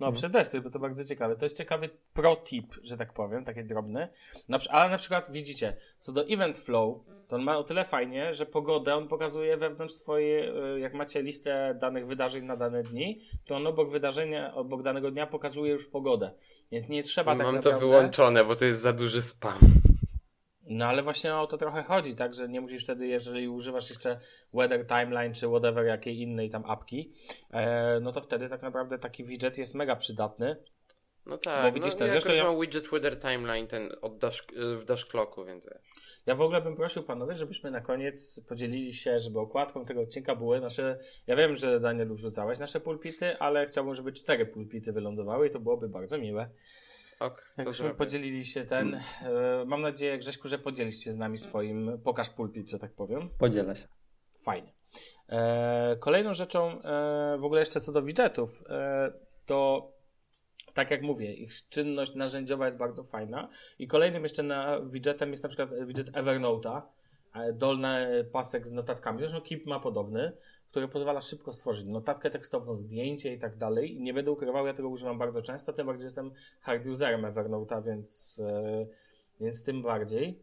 No, 0.03 0.12
przetestuj, 0.12 0.61
bo 0.61 0.71
to 0.71 0.79
bardzo 0.79 1.05
ciekawe. 1.05 1.37
To 1.37 1.45
jest 1.45 1.59
ciekawy 1.59 1.88
pro 2.15 2.37
tip, 2.37 2.75
że 2.83 2.97
tak 2.97 3.12
powiem, 3.12 3.45
taki 3.45 3.65
drobny. 3.65 4.09
Na, 4.49 4.59
ale 4.71 4.91
na 4.91 4.99
przykład 4.99 5.33
widzicie, 5.33 5.77
co 5.99 6.12
do 6.12 6.27
Event 6.27 6.59
Flow, 6.59 6.99
to 7.29 7.37
on 7.37 7.43
ma 7.43 7.59
o 7.59 7.65
tyle 7.65 7.85
fajnie, 7.85 8.35
że 8.35 8.47
pogodę 8.47 8.95
on 8.95 9.09
pokazuje 9.09 9.57
wewnątrz 9.57 9.95
swojej, 9.95 10.49
y, 10.77 10.81
jak 10.81 10.95
macie 10.95 11.23
listę 11.23 11.79
danych 11.81 12.07
wydarzeń 12.07 12.45
na 12.45 12.57
dane 12.57 12.83
dni, 12.83 13.21
to 13.45 13.57
on 13.57 13.67
obok 13.67 13.91
wydarzenia, 13.91 14.55
obok 14.55 14.83
danego 14.83 15.11
dnia 15.11 15.27
pokazuje 15.27 15.73
już 15.73 15.87
pogodę. 15.87 16.31
Więc 16.73 16.88
nie 16.88 17.03
trzeba 17.03 17.33
tak 17.33 17.47
Mam 17.47 17.55
naprawdę... 17.55 17.81
to 17.81 17.87
wyłączone, 17.87 18.45
bo 18.45 18.57
to 18.57 18.65
jest 18.65 18.81
za 18.81 18.93
duży 18.93 19.23
spam. 19.23 19.59
No 20.77 20.87
ale 20.87 21.03
właśnie 21.03 21.37
o 21.37 21.47
to 21.47 21.59
trochę 21.59 21.83
chodzi, 21.83 22.15
tak, 22.17 22.35
że 22.35 22.49
nie 22.49 22.61
musisz 22.61 22.85
wtedy, 22.85 23.07
jeżeli 23.07 23.49
używasz 23.49 23.91
jeszcze 23.91 24.21
Weather 24.55 24.87
Timeline 24.87 25.35
czy 25.35 25.47
whatever 25.49 25.87
jakiej 25.87 26.21
innej 26.21 26.51
tam 26.51 26.65
apki, 26.67 27.13
e, 27.51 28.01
no 28.01 28.13
to 28.13 28.21
wtedy 28.21 28.49
tak 28.49 28.63
naprawdę 28.63 28.99
taki 28.99 29.25
widget 29.25 29.59
jest 29.59 29.75
mega 29.75 29.97
przydatny. 29.97 30.57
No 31.27 31.39
tak, 31.39 31.65
Bo 31.65 31.73
widzisz, 31.73 31.93
no, 31.93 31.99
ten- 31.99 32.07
ja 32.15 32.21
zresztą 32.21 32.53
ja- 32.53 32.61
widget 32.61 32.89
Weather 32.89 33.21
Timeline 33.21 33.67
ten 33.67 33.91
od 34.03 34.19
dash, 34.19 34.47
w 34.57 34.85
Dashclocku, 34.85 35.45
więc. 35.45 35.67
Ja 36.27 36.35
w 36.35 36.41
ogóle 36.41 36.61
bym 36.61 36.77
prosił 36.77 37.03
panowie, 37.03 37.35
żebyśmy 37.35 37.71
na 37.71 37.81
koniec 37.81 38.41
podzielili 38.49 38.93
się, 38.93 39.21
żeby 39.21 39.41
okładką 39.41 39.85
tego 39.85 40.01
odcinka 40.01 40.37
były 40.37 40.61
nasze. 40.61 40.99
Ja 41.27 41.37
wiem, 41.37 41.57
że 41.57 41.81
Daniel 41.81 42.15
wrzucałeś 42.15 42.59
nasze 42.59 42.81
pulpity, 42.81 43.39
ale 43.39 43.67
chciałbym, 43.67 43.95
żeby 43.95 44.13
cztery 44.13 44.47
pulpity 44.47 44.93
wylądowały 44.93 45.47
i 45.47 45.51
to 45.51 45.61
byłoby 45.61 45.89
bardzo 45.89 46.19
miłe. 46.19 46.49
Ok, 47.23 47.37
to 47.37 47.43
Jakbyśmy 47.57 47.83
zrobię. 47.85 47.95
podzielili 47.99 48.45
się 48.45 48.65
ten. 48.65 48.95
E, 48.95 49.01
mam 49.67 49.81
nadzieję, 49.81 50.19
Grześku, 50.19 50.49
że 50.49 50.59
podzielisz 50.59 50.97
się 50.97 51.13
z 51.13 51.17
nami 51.17 51.39
swoim 51.39 51.99
pokaż 52.05 52.31
pulpit, 52.31 52.71
że 52.71 52.79
tak 52.79 52.93
powiem. 52.93 53.29
Podzielę 53.39 53.77
się. 53.77 53.89
Fajnie. 54.43 54.73
E, 55.29 55.97
kolejną 56.01 56.35
rzeczą, 56.35 56.83
e, 56.83 57.37
w 57.39 57.45
ogóle 57.45 57.61
jeszcze 57.61 57.81
co 57.81 57.93
do 57.93 58.03
widgetów, 58.03 58.63
e, 58.69 59.13
to 59.47 59.89
tak 60.75 60.91
jak 60.91 61.03
mówię, 61.03 61.35
ich 61.35 61.69
czynność 61.69 62.15
narzędziowa 62.15 62.65
jest 62.65 62.79
bardzo 62.79 63.05
fajna. 63.05 63.49
I 63.79 63.87
kolejnym 63.87 64.23
jeszcze 64.23 64.43
na 64.43 64.81
widgetem 64.81 65.31
jest 65.31 65.43
na 65.43 65.49
przykład 65.49 65.87
widget 65.87 66.11
Evernote'a, 66.11 66.83
e, 67.35 67.53
dolny 67.53 68.25
pasek 68.33 68.67
z 68.67 68.73
notatkami. 68.73 69.19
Zresztą 69.21 69.41
Keep 69.41 69.67
ma 69.67 69.81
podobny, 69.81 70.33
który 70.73 70.89
pozwala 70.89 71.21
szybko 71.21 71.53
stworzyć 71.53 71.87
notatkę 71.87 72.31
tekstową, 72.31 72.75
zdjęcie 72.75 73.35
i 73.35 73.39
tak 73.39 73.57
dalej. 73.57 74.01
Nie 74.01 74.15
będę 74.15 74.31
ukrywał, 74.31 74.67
ja 74.67 74.75
tego 74.75 74.89
używam 74.89 75.19
bardzo 75.19 75.43
często, 75.43 75.73
tym 75.73 75.87
bardziej 75.87 76.05
jestem 76.05 76.31
hard 76.61 76.87
userem 76.87 77.23
Evernote'a, 77.23 77.85
więc, 77.85 78.41
e, 78.45 78.87
więc 79.41 79.65
tym 79.65 79.83
bardziej. 79.83 80.39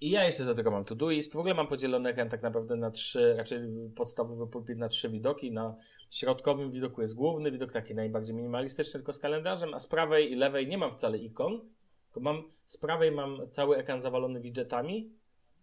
I 0.00 0.10
ja 0.10 0.24
jeszcze 0.24 0.44
do 0.44 0.54
tego 0.54 0.70
mam 0.70 0.84
Todoist. 0.84 1.32
W 1.32 1.38
ogóle 1.38 1.54
mam 1.54 1.66
podzielony 1.66 2.08
ekran 2.08 2.28
tak 2.28 2.42
naprawdę 2.42 2.76
na 2.76 2.90
trzy, 2.90 3.34
raczej 3.34 3.60
podstawowy 3.96 4.46
pulpit 4.46 4.78
na 4.78 4.88
trzy 4.88 5.08
widoki. 5.08 5.52
Na 5.52 5.76
środkowym 6.10 6.70
widoku 6.70 7.02
jest 7.02 7.14
główny 7.14 7.50
widok, 7.50 7.72
taki 7.72 7.94
najbardziej 7.94 8.34
minimalistyczny, 8.34 8.92
tylko 8.92 9.12
z 9.12 9.18
kalendarzem, 9.18 9.74
a 9.74 9.78
z 9.78 9.86
prawej 9.86 10.32
i 10.32 10.34
lewej 10.34 10.68
nie 10.68 10.78
mam 10.78 10.90
wcale 10.90 11.18
ikon. 11.18 11.60
Tylko 12.06 12.20
mam, 12.20 12.42
z 12.64 12.76
prawej 12.76 13.12
mam 13.12 13.50
cały 13.50 13.76
ekran 13.76 14.00
zawalony 14.00 14.40
widgetami 14.40 15.10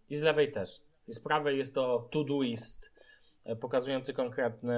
i 0.10 0.16
z 0.16 0.22
lewej 0.22 0.52
też. 0.52 0.82
I 1.08 1.14
z 1.14 1.20
prawej 1.20 1.58
jest 1.58 1.76
to 1.76 2.08
Todoist 2.12 3.01
pokazujący 3.60 4.14
konkretny, 4.14 4.74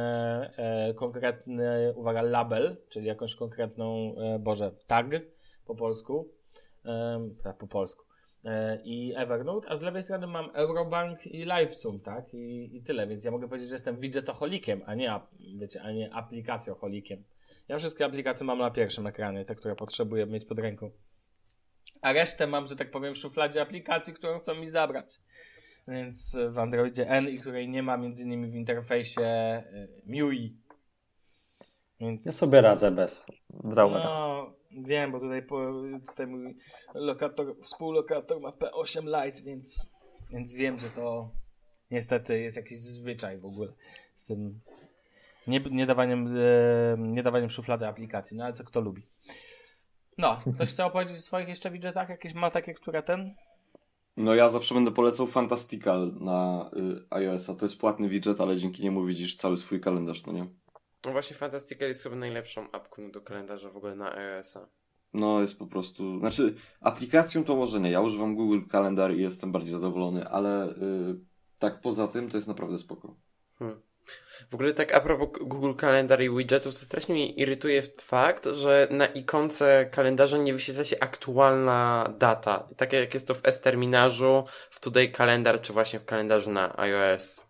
e, 0.57 0.93
konkretny, 0.93 1.93
uwaga, 1.95 2.21
label, 2.21 2.77
czyli 2.89 3.07
jakąś 3.07 3.35
konkretną, 3.35 4.15
e, 4.17 4.39
Boże, 4.39 4.71
tag 4.87 5.05
po 5.65 5.75
polsku. 5.75 6.29
E, 6.85 7.29
tak, 7.43 7.57
po 7.57 7.67
polsku 7.67 8.05
e, 8.45 8.81
i 8.83 9.13
Evernote, 9.15 9.69
a 9.69 9.75
z 9.75 9.81
lewej 9.81 10.03
strony 10.03 10.27
mam 10.27 10.49
Eurobank 10.53 11.27
i 11.27 11.45
LiveSum, 11.45 11.99
tak? 11.99 12.33
I, 12.33 12.77
I 12.77 12.83
tyle, 12.83 13.07
więc 13.07 13.23
ja 13.23 13.31
mogę 13.31 13.47
powiedzieć, 13.47 13.69
że 13.69 13.75
jestem 13.75 13.97
widgetoholikiem, 13.97 14.81
a 14.85 14.95
nie, 14.95 15.19
wiecie, 15.59 15.81
a 15.81 15.91
nie 15.91 16.13
aplikacjoholikiem. 16.13 17.23
Ja 17.67 17.77
wszystkie 17.77 18.05
aplikacje 18.05 18.45
mam 18.45 18.59
na 18.59 18.71
pierwszym 18.71 19.07
ekranie, 19.07 19.45
te, 19.45 19.55
które 19.55 19.75
potrzebuję 19.75 20.25
mieć 20.25 20.45
pod 20.45 20.59
ręką. 20.59 20.91
A 22.01 22.13
resztę 22.13 22.47
mam, 22.47 22.67
że 22.67 22.75
tak 22.75 22.91
powiem, 22.91 23.13
w 23.13 23.17
szufladzie 23.17 23.61
aplikacji, 23.61 24.13
którą 24.13 24.39
chcą 24.39 24.55
mi 24.55 24.69
zabrać. 24.69 25.19
Więc 25.87 26.37
w 26.49 26.59
Androidzie 26.59 27.09
N 27.09 27.29
i 27.29 27.39
której 27.39 27.69
nie 27.69 27.83
ma 27.83 27.97
między 27.97 28.23
innymi 28.23 28.51
w 28.51 28.55
interfejsie 28.55 29.21
e, 29.21 29.87
MIUI. 30.05 30.57
Więc... 31.99 32.25
Ja 32.25 32.31
sobie 32.31 32.61
radzę 32.61 32.91
bez 32.91 33.25
Drawera. 33.49 34.03
No, 34.03 34.53
wiem, 34.71 35.11
bo 35.11 35.19
tutaj, 35.19 35.43
po, 35.43 35.73
tutaj 36.07 36.27
mój 36.27 36.57
lokator, 36.93 37.55
współlokator 37.61 38.41
ma 38.41 38.49
P8 38.49 39.25
Lite, 39.25 39.41
więc, 39.41 39.91
więc 40.31 40.53
wiem, 40.53 40.79
że 40.79 40.89
to 40.89 41.29
niestety 41.91 42.41
jest 42.41 42.57
jakiś 42.57 42.79
zwyczaj 42.79 43.37
w 43.37 43.45
ogóle 43.45 43.73
z 44.15 44.25
tym 44.25 44.59
nie, 45.47 45.59
nie, 45.59 45.85
dawaniem, 45.85 46.27
e, 46.27 46.97
nie 46.97 47.23
dawaniem 47.23 47.49
szuflady 47.49 47.87
aplikacji, 47.87 48.37
no 48.37 48.43
ale 48.43 48.53
co 48.53 48.63
kto 48.63 48.81
lubi. 48.81 49.07
No, 50.17 50.41
ktoś 50.55 50.69
chce 50.69 50.85
opowiedzieć 50.85 51.17
o 51.17 51.21
swoich 51.21 51.47
jeszcze 51.47 51.71
widgetach? 51.71 52.09
Jakieś 52.09 52.33
ma 52.33 52.51
takie, 52.51 52.73
które 52.73 53.03
ten? 53.03 53.35
No 54.17 54.35
ja 54.35 54.49
zawsze 54.49 54.75
będę 54.75 54.91
polecał 54.91 55.27
Fantastical 55.27 56.13
na 56.19 56.69
y, 56.77 57.05
iOS-a. 57.09 57.55
To 57.55 57.65
jest 57.65 57.79
płatny 57.79 58.09
widget, 58.09 58.41
ale 58.41 58.57
dzięki 58.57 58.83
niemu 58.83 59.05
widzisz 59.05 59.35
cały 59.35 59.57
swój 59.57 59.81
kalendarz, 59.81 60.25
no 60.25 60.33
nie? 60.33 60.45
No 61.05 61.11
właśnie 61.11 61.35
Fantastical 61.35 61.87
jest 61.87 62.03
chyba 62.03 62.15
najlepszą 62.15 62.71
apką 62.71 63.11
do 63.11 63.21
kalendarza 63.21 63.69
w 63.69 63.77
ogóle 63.77 63.95
na 63.95 64.15
iOS-a. 64.15 64.67
No 65.13 65.41
jest 65.41 65.59
po 65.59 65.67
prostu... 65.67 66.19
Znaczy, 66.19 66.55
aplikacją 66.81 67.43
to 67.43 67.55
może 67.55 67.79
nie. 67.79 67.91
Ja 67.91 68.01
używam 68.01 68.35
Google 68.35 68.59
Kalendar 68.69 69.13
i 69.13 69.21
jestem 69.21 69.51
bardziej 69.51 69.71
zadowolony, 69.71 70.27
ale 70.27 70.69
y, 70.69 70.75
tak 71.59 71.81
poza 71.81 72.07
tym 72.07 72.29
to 72.29 72.37
jest 72.37 72.47
naprawdę 72.47 72.79
spoko. 72.79 73.15
Hmm. 73.59 73.81
W 74.49 74.53
ogóle 74.53 74.73
tak 74.73 74.95
a 74.95 75.01
propos 75.01 75.29
Google 75.41 75.73
Kalendar 75.73 76.21
i 76.21 76.29
widgetów, 76.29 76.79
to 76.79 76.85
strasznie 76.85 77.15
mnie 77.15 77.29
irytuje 77.29 77.83
fakt, 78.01 78.45
że 78.45 78.87
na 78.91 79.05
ikonce 79.05 79.89
kalendarza 79.91 80.37
nie 80.37 80.53
wyświetla 80.53 80.83
się 80.83 80.99
aktualna 80.99 82.13
data. 82.19 82.69
Tak 82.77 82.93
jak 82.93 83.13
jest 83.13 83.27
to 83.27 83.33
w 83.33 83.41
S-terminarzu, 83.43 84.43
w 84.69 84.79
Today 84.79 85.07
Kalendar, 85.07 85.61
czy 85.61 85.73
właśnie 85.73 85.99
w 85.99 86.05
kalendarzu 86.05 86.51
na 86.51 86.77
iOS. 86.77 87.45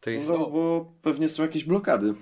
To 0.00 0.10
jest... 0.10 0.28
No 0.28 0.38
bo 0.38 0.92
pewnie 1.02 1.28
są 1.28 1.42
jakieś 1.42 1.64
blokady. 1.64 2.14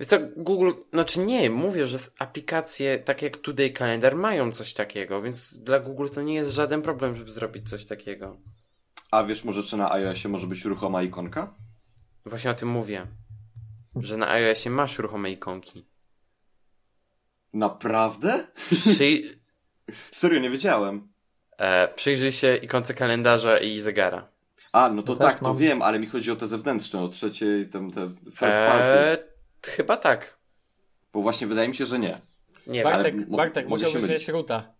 Wiesz 0.00 0.08
co, 0.08 0.16
Google, 0.36 0.70
znaczy 0.92 1.20
nie, 1.20 1.50
mówię, 1.50 1.86
że 1.86 1.98
aplikacje 2.18 2.98
takie 2.98 3.26
jak 3.26 3.36
Today 3.36 3.72
Calendar 3.72 4.16
mają 4.16 4.52
coś 4.52 4.74
takiego, 4.74 5.22
więc 5.22 5.58
dla 5.58 5.80
Google 5.80 6.08
to 6.08 6.22
nie 6.22 6.34
jest 6.34 6.50
żaden 6.50 6.82
problem, 6.82 7.16
żeby 7.16 7.30
zrobić 7.30 7.70
coś 7.70 7.86
takiego. 7.86 8.36
A 9.10 9.24
wiesz 9.24 9.44
może, 9.44 9.62
czy 9.62 9.76
na 9.76 9.92
iOSie 9.92 10.28
może 10.28 10.46
być 10.46 10.64
ruchoma 10.64 11.02
ikonka? 11.02 11.54
Właśnie 12.28 12.50
o 12.50 12.54
tym 12.54 12.68
mówię. 12.68 13.06
Że 13.96 14.16
na 14.16 14.30
iOSie 14.30 14.70
masz 14.70 14.98
ruchome 14.98 15.30
ikonki. 15.30 15.86
Naprawdę? 17.52 18.46
Przy... 18.70 19.38
Serio, 20.12 20.40
nie 20.40 20.50
wiedziałem. 20.50 21.08
E, 21.58 21.88
przyjrzyj 21.88 22.32
się 22.32 22.56
ikonce 22.56 22.94
kalendarza 22.94 23.58
i 23.58 23.80
zegara. 23.80 24.28
A, 24.72 24.88
no 24.88 25.02
to 25.02 25.12
Ja 25.12 25.18
też 25.18 25.26
tak, 25.28 25.38
to 25.38 25.44
mam. 25.44 25.56
wiem, 25.56 25.82
ale 25.82 25.98
mi 25.98 26.06
chodzi 26.06 26.30
o 26.30 26.36
te 26.36 26.46
zewnętrzne, 26.46 27.00
o 27.00 27.08
trzeciej, 27.08 27.68
tam 27.68 27.90
te 27.90 28.08
third 28.24 28.38
party. 28.40 28.84
E, 28.84 29.18
chyba 29.66 29.96
tak. 29.96 30.38
Bo 31.12 31.22
właśnie 31.22 31.46
wydaje 31.46 31.68
mi 31.68 31.74
się, 31.76 31.86
że 31.86 31.98
nie. 31.98 32.18
Nie 32.66 32.82
wiem. 32.82 32.92
Bartek, 32.92 33.28
mo- 33.28 33.36
Bartek 33.36 33.68
musiałbyś 33.68 34.10
mieć 34.10 34.28
ruta. 34.28 34.72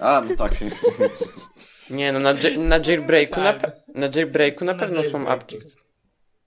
A, 0.00 0.22
no 0.28 0.36
tak. 0.36 0.52
Nie, 1.90 2.12
no 2.12 2.18
na, 2.20 2.32
na 2.58 2.76
jailbreaku 2.86 3.40
na, 3.40 3.54
na 3.94 4.06
jailbreaku 4.14 4.64
na 4.64 4.72
Na 4.72 4.78
pewno 4.78 5.04
są 5.04 5.28
apki. 5.28 5.58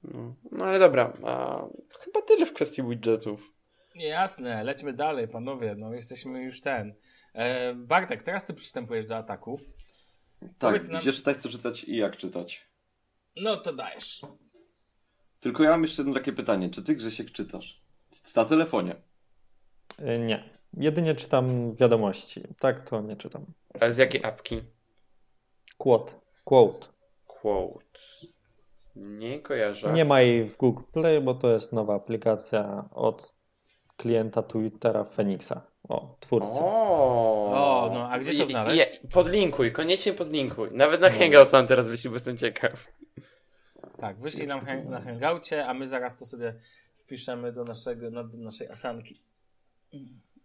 No, 0.03 0.35
no 0.51 0.65
ale 0.65 0.79
dobra, 0.79 1.13
a, 1.23 1.61
chyba 1.99 2.21
tyle 2.21 2.45
w 2.45 2.53
kwestii 2.53 2.83
widgetów. 2.83 3.53
Jasne, 3.95 4.63
lećmy 4.63 4.93
dalej, 4.93 5.27
panowie. 5.27 5.75
No, 5.77 5.93
jesteśmy 5.93 6.43
już 6.43 6.61
ten. 6.61 6.93
E, 7.33 7.73
Bartek, 7.73 8.23
teraz 8.23 8.45
ty 8.45 8.53
przystępujesz 8.53 9.05
do 9.05 9.17
ataku. 9.17 9.59
tak, 10.39 10.49
Powiedz 10.59 10.89
nam- 10.89 11.01
gdzie 11.01 11.13
czytać, 11.13 11.37
co 11.37 11.49
czytać 11.49 11.83
i 11.83 11.95
jak 11.97 12.17
czytać. 12.17 12.67
No 13.35 13.57
to 13.57 13.73
dajesz. 13.73 14.21
Tylko 15.39 15.63
ja 15.63 15.69
mam 15.69 15.81
jeszcze 15.81 16.01
jedno 16.01 16.13
takie 16.13 16.33
pytanie. 16.33 16.69
Czy 16.69 16.83
ty, 16.83 16.95
Grzesiek, 16.95 17.31
czytasz? 17.31 17.81
Na 18.35 18.45
telefonie. 18.45 18.95
Y, 19.99 20.19
Nie. 20.19 20.59
Jedynie 20.73 21.15
czytam 21.15 21.75
wiadomości. 21.75 22.43
Tak 22.59 22.89
to 22.89 23.01
nie 23.01 23.15
czytam. 23.15 23.45
A 23.79 23.91
z 23.91 23.97
jakiej 23.97 24.23
apki? 24.23 24.63
Quote. 25.77 26.13
Quote. 26.43 26.87
Quote. 27.27 27.99
Nie 28.95 29.39
kojarzę. 29.39 29.93
Nie 29.93 30.05
ma 30.05 30.21
jej 30.21 30.43
w 30.49 30.57
Google 30.57 30.83
Play, 30.93 31.21
bo 31.21 31.33
to 31.33 31.51
jest 31.53 31.73
nowa 31.73 31.95
aplikacja 31.95 32.89
od 32.91 33.33
klienta 33.97 34.43
Twittera 34.43 35.03
Phoenixa. 35.03 35.61
O, 35.89 36.15
twórcy. 36.19 36.47
O, 36.51 37.49
O, 37.51 37.91
no, 37.93 38.09
a 38.09 38.19
gdzie 38.19 38.33
to 38.39 38.45
znaleźć? 38.45 38.99
i- 39.03 39.07
podlinkuj, 39.07 39.71
koniecznie 39.71 40.13
podlinkuj. 40.13 40.69
Nawet 40.71 41.01
na 41.01 41.09
Hangout 41.09 41.47
sam 41.49 41.67
teraz 41.67 41.89
wyślij, 41.89 42.09
bo 42.09 42.15
jestem 42.15 42.37
ciekaw. 42.37 42.87
Tak, 44.01 44.19
wyślij 44.19 44.47
nam 44.47 44.59
hang- 44.65 44.89
na 44.89 45.01
hangoucie, 45.01 45.65
a 45.67 45.73
my 45.73 45.87
zaraz 45.87 46.17
to 46.17 46.25
sobie 46.25 46.53
wpiszemy 46.95 47.51
do, 47.53 47.63
naszego, 47.63 48.09
no, 48.11 48.23
do 48.23 48.37
naszej 48.37 48.67
asanki. 48.67 49.21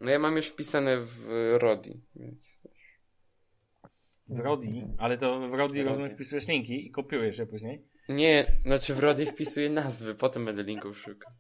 No 0.00 0.10
ja 0.10 0.18
mam 0.18 0.36
już 0.36 0.46
wpisane 0.46 0.96
w 1.00 1.26
Rodi, 1.58 2.00
więc... 2.16 2.58
W 4.28 4.38
Rodi, 4.40 4.84
ale 4.98 5.18
to 5.18 5.48
w 5.48 5.54
Rodi 5.54 5.82
rozumiem 5.82 6.10
wpisujesz 6.10 6.48
linki 6.48 6.86
i 6.86 6.90
kopiujesz 6.90 7.38
je 7.38 7.46
później. 7.46 7.84
Nie, 8.08 8.46
znaczy 8.64 8.94
w 8.94 8.98
Rodi 8.98 9.26
wpisuję 9.26 9.70
nazwy, 9.70 10.14
potem 10.14 10.44
będę 10.44 10.62
linków 10.62 10.98
szukał. 10.98 11.32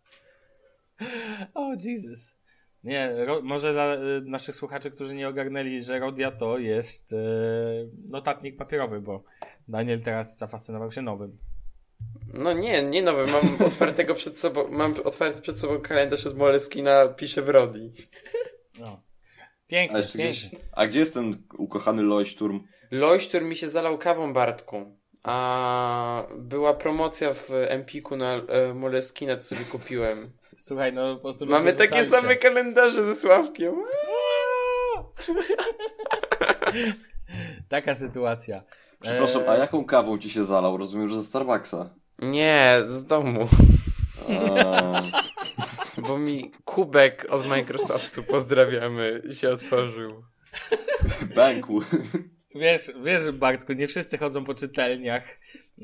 O, 1.54 1.72
Jesus. 1.80 2.36
Nie, 2.84 3.24
ro, 3.24 3.40
może 3.42 3.72
dla 3.72 3.94
y, 3.94 3.98
naszych 4.24 4.56
słuchaczy, 4.56 4.90
którzy 4.90 5.14
nie 5.14 5.28
ogarnęli, 5.28 5.82
że 5.82 5.98
Rodia 5.98 6.30
to 6.30 6.58
jest 6.58 7.12
y, 7.12 7.16
notatnik 8.08 8.56
papierowy, 8.56 9.00
bo 9.00 9.24
Daniel 9.68 10.02
teraz 10.02 10.38
zafascynował 10.38 10.92
się 10.92 11.02
nowym. 11.02 11.38
No 12.34 12.52
nie, 12.52 12.82
nie 12.82 13.02
nowy, 13.02 13.26
mam 13.26 13.42
otwartego 13.68 14.14
przed 14.14 14.38
sobą, 14.38 14.68
mam 14.68 14.94
otwarty 15.04 15.42
przed 15.42 15.58
sobą 15.58 15.80
kalendarz 15.80 16.26
od 16.26 16.36
Moleskina, 16.36 17.08
piszę 17.08 17.42
w 17.42 17.48
Rodi. 17.48 17.92
No. 18.80 18.86
A, 18.86 19.66
Pięknie, 19.66 19.98
jeszcze 19.98 20.18
gdzieś... 20.18 20.42
pięknie. 20.42 20.58
A 20.72 20.86
gdzie 20.86 21.00
jest 21.00 21.14
ten 21.14 21.42
ukochany 21.58 22.02
Leuchtturm? 22.02 22.60
Lojsztur 22.90 23.42
mi 23.42 23.56
się 23.56 23.68
zalał 23.68 23.98
kawą, 23.98 24.32
Bartku. 24.32 25.03
A 25.24 26.26
była 26.36 26.74
promocja 26.74 27.34
w 27.34 27.50
Empiku 27.68 28.16
na 28.16 28.34
e, 28.34 28.74
Moleskina, 28.74 29.36
to 29.36 29.42
sobie 29.42 29.64
kupiłem. 29.64 30.30
Słuchaj, 30.56 30.92
no 30.92 31.14
po 31.16 31.22
prostu 31.22 31.46
Mamy 31.46 31.72
takie 31.72 32.04
same 32.04 32.32
się. 32.32 32.36
kalendarze 32.36 33.04
ze 33.04 33.14
Sławkiem. 33.14 33.74
Taka 37.68 37.94
sytuacja. 37.94 38.62
Przepraszam, 39.00 39.42
Eee, 39.42 39.48
a 39.48 39.56
jaką 39.56 39.84
kawą 39.84 40.18
ci 40.18 40.30
się 40.30 40.44
zalał? 40.44 40.76
Rozumiem, 40.76 41.08
że 41.08 41.16
ze 41.16 41.24
Starbucksa. 41.24 41.94
Nie, 42.18 42.82
z 42.86 43.06
domu. 43.06 43.48
A, 44.28 45.02
Bo 46.08 46.18
mi 46.18 46.52
kubek 46.64 47.26
od 47.30 47.46
Microsoftu, 47.46 48.22
pozdrawiamy, 48.22 49.22
się 49.32 49.50
otworzył. 49.50 50.24
Banku. 51.36 51.82
Wiesz, 52.54 52.90
wiesz, 53.04 53.30
Bartku, 53.30 53.72
nie 53.72 53.86
wszyscy 53.88 54.18
chodzą 54.18 54.44
po 54.44 54.54
czytelniach, 54.54 55.24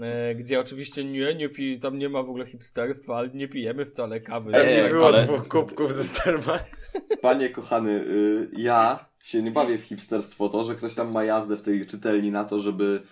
e, 0.03 0.35
gdzie 0.35 0.61
oczywiście 0.61 1.05
nie, 1.05 1.35
nie 1.35 1.49
pi, 1.49 1.79
tam 1.79 1.99
nie 1.99 2.09
ma 2.09 2.23
w 2.23 2.29
ogóle 2.29 2.47
hipsterstwa, 2.47 3.17
ale 3.17 3.29
nie 3.29 3.49
pijemy 3.49 3.85
wcale 3.85 4.21
kawy. 4.21 4.53
Ej, 4.55 4.77
nie 4.77 4.83
Tak, 4.83 4.93
było 4.93 5.07
ale- 5.07 5.25
dwóch 5.25 5.49
kubków 5.49 5.95
ze 5.95 6.05
Starbucks. 6.05 6.99
Panie 7.21 7.51
kochany, 7.51 7.91
y, 7.91 8.49
ja 8.57 9.05
się 9.23 9.43
nie 9.43 9.51
bawię 9.51 9.79
w 9.79 9.83
hipsterstwo 9.83 10.49
to, 10.49 10.65
że 10.65 10.75
ktoś 10.75 10.95
tam 10.95 11.13
ma 11.13 11.25
jazdę 11.25 11.57
w 11.57 11.63
tej 11.63 11.87
czytelni 11.87 12.31
na 12.31 12.45
to, 12.45 12.61
żeby 12.61 13.03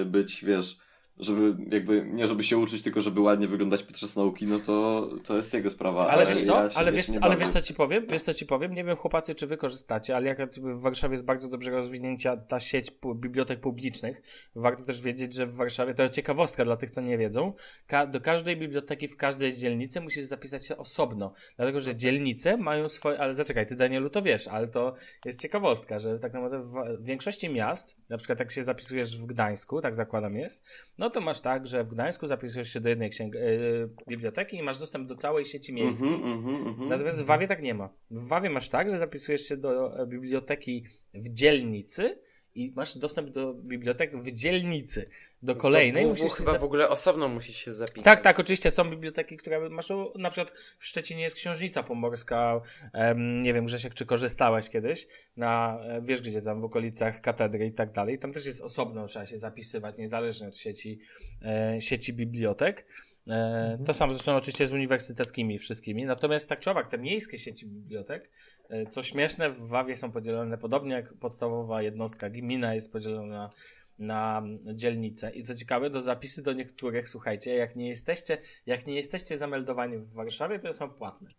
y, 0.00 0.04
być, 0.04 0.44
wiesz, 0.44 0.78
żeby 1.20 1.74
jakby, 1.74 2.06
nie 2.12 2.28
żeby 2.28 2.42
się 2.42 2.58
uczyć, 2.58 2.82
tylko 2.82 3.00
żeby 3.00 3.20
ładnie 3.20 3.48
wyglądać 3.48 3.82
podczas 3.82 4.16
nauki, 4.16 4.46
no 4.46 4.58
to, 4.58 5.08
to 5.24 5.36
jest 5.36 5.54
jego 5.54 5.70
sprawa. 5.70 6.08
Ale 6.08 6.26
wiesz 6.26 6.44
co, 6.44 6.64
ja 6.64 6.70
ale 6.74 6.92
wiesz, 6.92 7.06
ale 7.20 7.36
wiesz 7.36 7.48
co 7.48 7.62
ci 7.62 7.74
powiem? 7.74 8.06
Wiesz 8.06 8.22
co 8.22 8.34
ci 8.34 8.46
powiem? 8.46 8.74
Nie 8.74 8.84
wiem 8.84 8.96
chłopacy, 8.96 9.34
czy 9.34 9.46
wy 9.46 9.56
korzystacie, 9.56 10.16
ale 10.16 10.26
jak 10.26 10.50
w 10.50 10.80
Warszawie 10.80 11.12
jest 11.12 11.24
bardzo 11.24 11.48
dobrze 11.48 11.70
rozwinięta 11.70 12.36
ta 12.36 12.60
sieć 12.60 12.90
bibliotek 13.14 13.60
publicznych, 13.60 14.22
warto 14.54 14.84
też 14.84 15.02
wiedzieć, 15.02 15.34
że 15.34 15.46
w 15.46 15.54
Warszawie, 15.54 15.94
to 15.94 16.02
jest 16.02 16.14
ciekawostka 16.14 16.64
dla 16.64 16.76
tych, 16.76 16.90
co 16.90 17.00
nie 17.00 17.18
wiedzą, 17.18 17.52
ka 17.86 18.06
do 18.06 18.20
każdej 18.20 18.56
biblioteki 18.56 19.08
w 19.08 19.16
każdej 19.16 19.56
dzielnicy 19.56 20.00
musisz 20.00 20.24
zapisać 20.24 20.66
się 20.66 20.76
osobno, 20.76 21.32
dlatego, 21.56 21.80
że 21.80 21.96
dzielnice 21.96 22.56
mają 22.56 22.88
swoje, 22.88 23.20
ale 23.20 23.34
zaczekaj, 23.34 23.66
ty 23.66 23.76
Danielu 23.76 24.10
to 24.10 24.22
wiesz, 24.22 24.48
ale 24.48 24.68
to 24.68 24.94
jest 25.24 25.42
ciekawostka, 25.42 25.98
że 25.98 26.18
tak 26.18 26.32
naprawdę 26.32 26.62
w 26.62 27.00
w 27.00 27.04
większości 27.04 27.50
miast, 27.50 27.96
na 28.08 28.18
przykład 28.18 28.38
jak 28.38 28.50
się 28.50 28.64
zapisujesz 28.64 29.18
w 29.18 29.26
Gdańsku, 29.26 29.80
tak 29.80 29.94
zakładam 29.94 30.36
jest, 30.36 30.64
no 30.98 31.09
to 31.10 31.20
masz 31.20 31.40
tak, 31.40 31.66
że 31.66 31.84
w 31.84 31.88
Gdańsku 31.88 32.26
zapisujesz 32.26 32.72
się 32.72 32.80
do 32.80 32.88
jednej 32.88 33.10
księg- 33.10 33.34
yy, 33.34 33.90
biblioteki 34.08 34.56
i 34.56 34.62
masz 34.62 34.78
dostęp 34.78 35.08
do 35.08 35.14
całej 35.16 35.44
sieci 35.44 35.72
miejskiej. 35.72 36.08
Mhm, 36.08 36.32
mhm, 36.32 36.66
mhm. 36.66 36.88
Natomiast 36.88 37.22
w 37.22 37.26
Wawie 37.26 37.48
tak 37.48 37.62
nie 37.62 37.74
ma. 37.74 37.88
W 38.10 38.28
Wawie 38.28 38.50
masz 38.50 38.68
tak, 38.68 38.90
że 38.90 38.98
zapisujesz 38.98 39.42
się 39.42 39.56
do 39.56 40.00
e, 40.02 40.06
biblioteki 40.06 40.84
w 41.14 41.28
dzielnicy 41.28 42.18
i 42.54 42.72
masz 42.76 42.98
dostęp 42.98 43.30
do 43.30 43.54
bibliotek 43.54 44.16
w 44.16 44.32
dzielnicy. 44.32 45.10
Do 45.42 45.56
kolejnej 45.56 46.04
to 46.04 46.08
musisz 46.10 46.32
chyba 46.32 46.52
się 46.52 46.58
w 46.58 46.64
ogóle 46.64 46.88
osobno 46.88 47.28
musisz 47.28 47.56
się 47.56 47.74
zapisać. 47.74 48.04
tak, 48.04 48.20
tak, 48.20 48.40
oczywiście 48.40 48.70
są 48.70 48.90
biblioteki, 48.90 49.36
które 49.36 49.70
masz, 49.70 49.88
na 50.18 50.30
przykład 50.30 50.58
w 50.78 50.86
Szczecinie 50.86 51.22
jest 51.22 51.36
księżnica 51.36 51.82
pomorska, 51.82 52.60
em, 52.92 53.42
nie 53.42 53.54
wiem 53.54 53.66
Grzesiek, 53.66 53.94
czy 53.94 54.06
korzystałeś 54.06 54.68
kiedyś, 54.68 55.06
na, 55.36 55.80
e, 55.82 56.02
wiesz 56.02 56.20
gdzie 56.20 56.42
tam, 56.42 56.60
w 56.60 56.64
okolicach 56.64 57.20
katedry 57.20 57.66
i 57.66 57.72
tak 57.72 57.92
dalej, 57.92 58.18
tam 58.18 58.32
też 58.32 58.46
jest 58.46 58.62
osobno, 58.62 59.06
trzeba 59.06 59.26
się 59.26 59.38
zapisywać, 59.38 59.96
niezależnie 59.96 60.48
od 60.48 60.56
sieci, 60.56 60.98
e, 61.42 61.80
sieci 61.80 62.12
bibliotek. 62.12 62.86
E, 63.28 63.78
to 63.86 63.94
samo 63.94 64.14
zresztą 64.14 64.36
oczywiście 64.36 64.66
z 64.66 64.72
uniwersyteckimi 64.72 65.58
wszystkimi, 65.58 66.04
natomiast 66.04 66.48
tak 66.48 66.60
czy 66.60 66.70
owak, 66.70 66.88
te 66.88 66.98
miejskie 66.98 67.38
sieci 67.38 67.66
bibliotek, 67.66 68.30
e, 68.68 68.86
co 68.86 69.02
śmieszne, 69.02 69.50
w 69.50 69.68
Wawie 69.68 69.96
są 69.96 70.12
podzielone 70.12 70.58
podobnie 70.58 70.94
jak 70.94 71.14
podstawowa 71.14 71.82
jednostka 71.82 72.30
gmina 72.30 72.74
jest 72.74 72.92
podzielona 72.92 73.50
na 73.98 74.42
dzielnicę. 74.74 75.30
I 75.30 75.42
co 75.42 75.54
ciekawe, 75.54 75.90
do 75.90 76.00
zapisy 76.00 76.42
do 76.42 76.52
niektórych, 76.52 77.08
słuchajcie, 77.08 77.54
jak 77.54 77.76
nie 77.76 77.88
jesteście, 77.88 78.38
jak 78.66 78.86
nie 78.86 78.94
jesteście 78.94 79.38
zameldowani 79.38 79.98
w 79.98 80.12
Warszawie, 80.12 80.58
to 80.58 80.74
są 80.74 80.90
płatne. 80.90 81.30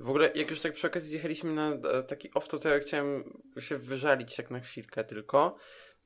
W 0.00 0.10
ogóle, 0.10 0.30
jak 0.34 0.50
już 0.50 0.60
tak 0.60 0.72
przy 0.72 0.86
okazji 0.86 1.08
zjechaliśmy 1.08 1.52
na 1.52 1.70
e, 1.70 2.02
taki 2.02 2.34
off, 2.34 2.48
to 2.48 2.68
ja 2.68 2.78
chciałem 2.78 3.40
się 3.58 3.78
wyżalić 3.78 4.36
tak 4.36 4.50
na 4.50 4.60
chwilkę 4.60 5.04
tylko. 5.04 5.56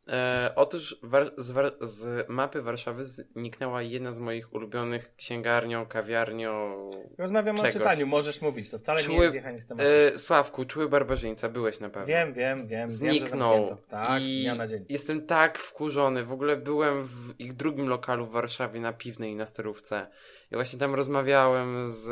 E, 0.08 0.52
otóż 0.56 0.96
war, 1.02 1.30
z, 1.36 1.50
war, 1.50 1.72
z 1.80 2.28
mapy 2.28 2.62
Warszawy 2.62 3.04
zniknęła 3.04 3.82
jedna 3.82 4.12
z 4.12 4.20
moich 4.20 4.52
ulubionych 4.54 5.16
księgarnią, 5.16 5.86
kawiarnią. 5.86 6.74
Rozmawiamy 7.18 7.58
Czegoś. 7.58 7.76
o 7.76 7.78
czytaniu, 7.78 8.06
możesz 8.06 8.40
mówić, 8.42 8.70
to 8.70 8.78
wcale 8.78 9.00
nie 9.00 9.06
Czuły- 9.06 9.20
jest 9.22 9.30
zjechanie 9.32 9.58
z 9.60 9.66
tematu. 9.66 9.86
E, 10.14 10.18
Sławku, 10.18 10.64
czuły 10.64 10.88
barbarzyńca, 10.88 11.48
byłeś 11.48 11.80
na 11.80 11.88
pewno. 11.90 12.06
wiem, 12.06 12.32
wiem, 12.32 12.58
wiem, 12.58 12.68
wiem, 12.68 12.90
Zniknął. 12.90 13.52
zamknięto. 13.68 13.82
Tak, 13.88 14.20
z 14.20 14.24
I 14.24 14.40
dnia 14.42 14.54
na 14.54 14.66
dzień. 14.66 14.84
jestem 14.88 15.26
tak 15.26 15.58
wkurzony. 15.58 16.24
W 16.24 16.32
ogóle 16.32 16.56
byłem 16.56 17.04
w 17.04 17.34
ich 17.40 17.52
drugim 17.52 17.88
lokalu 17.88 18.26
w 18.26 18.30
Warszawie 18.30 18.80
na 18.80 18.92
Piwnej 18.92 19.32
i 19.32 19.36
na 19.36 19.46
Starówce. 19.46 20.06
I 20.52 20.54
właśnie 20.54 20.78
tam 20.78 20.94
rozmawiałem 20.94 21.90
z 21.90 22.08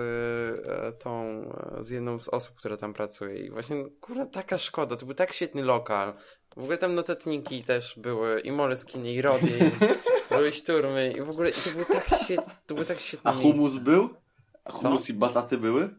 e, 0.67 0.93
tą, 0.93 1.23
e, 1.79 1.83
z 1.83 1.91
jedną 1.91 2.21
z 2.21 2.29
osób, 2.29 2.57
która 2.57 2.77
tam 2.77 2.95
pracuje. 2.95 3.37
I 3.47 3.51
właśnie, 3.51 3.85
kurde, 4.01 4.27
taka 4.27 4.59
szkoda. 4.59 4.97
To 4.97 5.07
był 5.07 5.15
tak 5.15 5.33
świetny 5.33 5.63
lokal. 5.63 6.15
W 6.57 6.59
ogóle 6.59 6.79
tam 6.79 6.95
notatniki 6.95 7.65
też 7.65 7.99
były. 7.99 8.41
I 8.41 8.53
Moleskine, 8.53 9.13
i 9.13 9.23
Rody, 9.23 9.53
i 10.49 10.53
szturmy. 10.59 11.13
I 11.13 11.21
w 11.23 11.31
ogóle 11.31 11.51
i 11.51 11.53
to 11.53 11.71
było 11.71 11.85
tak 11.85 12.09
świetne, 12.25 12.55
to 12.67 12.75
było 12.75 12.87
tak 12.87 13.01
świetne 13.01 13.31
A 13.31 13.35
humus 13.35 13.59
miejsce. 13.61 13.81
był? 13.81 14.15
A 14.65 14.73
humus 14.73 15.11
i 15.11 15.15
bataty 15.15 15.59
były? 15.59 15.91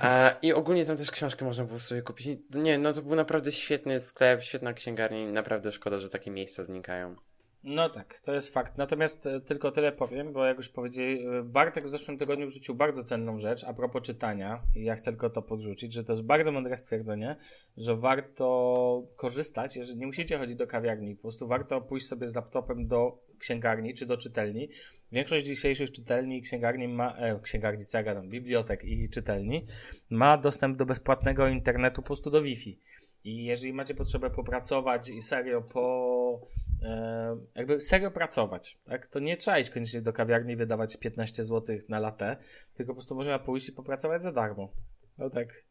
A, 0.00 0.30
I 0.42 0.52
ogólnie 0.52 0.86
tam 0.86 0.96
też 0.96 1.10
książkę 1.10 1.44
można 1.44 1.64
było 1.64 1.80
sobie 1.80 2.02
kupić. 2.02 2.28
Nie, 2.54 2.78
no 2.78 2.92
to 2.92 3.02
był 3.02 3.14
naprawdę 3.16 3.52
świetny 3.52 4.00
sklep, 4.00 4.42
świetna 4.42 4.72
księgarnia 4.72 5.20
i 5.20 5.26
naprawdę 5.26 5.72
szkoda, 5.72 5.98
że 5.98 6.08
takie 6.08 6.30
miejsca 6.30 6.64
znikają. 6.64 7.16
No 7.68 7.88
tak, 7.88 8.20
to 8.20 8.34
jest 8.34 8.54
fakt. 8.54 8.78
Natomiast 8.78 9.26
e, 9.26 9.40
tylko 9.40 9.70
tyle 9.70 9.92
powiem, 9.92 10.32
bo 10.32 10.44
jak 10.44 10.56
już 10.56 10.68
powiedzieli, 10.68 11.26
e, 11.26 11.42
Bartek 11.42 11.86
w 11.86 11.90
zeszłym 11.90 12.18
tygodniu 12.18 12.46
wrzucił 12.46 12.74
bardzo 12.74 13.04
cenną 13.04 13.38
rzecz 13.38 13.64
a 13.64 13.74
propos 13.74 14.02
czytania 14.02 14.62
i 14.74 14.84
ja 14.84 14.94
chcę 14.94 15.10
tylko 15.10 15.30
to 15.30 15.42
podrzucić, 15.42 15.92
że 15.92 16.04
to 16.04 16.12
jest 16.12 16.24
bardzo 16.24 16.52
mądre 16.52 16.76
stwierdzenie, 16.76 17.36
że 17.76 17.96
warto 17.96 19.02
korzystać, 19.16 19.76
jeżeli 19.76 19.98
nie 19.98 20.06
musicie 20.06 20.38
chodzić 20.38 20.56
do 20.56 20.66
kawiarni, 20.66 21.16
po 21.16 21.22
prostu 21.22 21.48
warto 21.48 21.80
pójść 21.80 22.06
sobie 22.06 22.28
z 22.28 22.34
laptopem 22.34 22.86
do 22.86 23.18
księgarni 23.38 23.94
czy 23.94 24.06
do 24.06 24.16
czytelni. 24.16 24.68
Większość 25.12 25.46
dzisiejszych 25.46 25.92
czytelni 25.92 26.38
i 26.38 26.42
księgarni 26.42 26.88
ma, 26.88 27.16
e, 27.16 27.40
księgarni, 27.40 27.84
co 27.84 27.98
ja 27.98 28.04
gadam, 28.04 28.28
bibliotek 28.28 28.84
i 28.84 29.10
czytelni 29.10 29.64
ma 30.10 30.38
dostęp 30.38 30.76
do 30.76 30.86
bezpłatnego 30.86 31.48
internetu 31.48 32.02
po 32.02 32.06
prostu 32.06 32.30
do 32.30 32.42
Wi-Fi. 32.42 32.78
I 33.24 33.44
jeżeli 33.44 33.72
macie 33.72 33.94
potrzebę 33.94 34.30
popracować 34.30 35.08
i 35.08 35.22
serio 35.22 35.62
po. 35.62 36.40
E, 36.82 37.36
jakby 37.54 37.80
serio 37.80 38.10
pracować, 38.10 38.78
tak? 38.84 39.06
To 39.06 39.20
nie 39.20 39.36
trzeba 39.36 39.58
iść 39.58 39.70
koniecznie 39.70 40.02
do 40.02 40.12
kawiarni 40.12 40.52
i 40.52 40.56
wydawać 40.56 40.96
15 40.96 41.44
zł 41.44 41.76
na 41.88 41.98
latę, 41.98 42.36
tylko 42.74 42.92
po 42.92 42.94
prostu 42.94 43.14
można 43.14 43.38
pójść 43.38 43.68
i 43.68 43.72
popracować 43.72 44.22
za 44.22 44.32
darmo. 44.32 44.72
No 45.18 45.30
tak. 45.30 45.64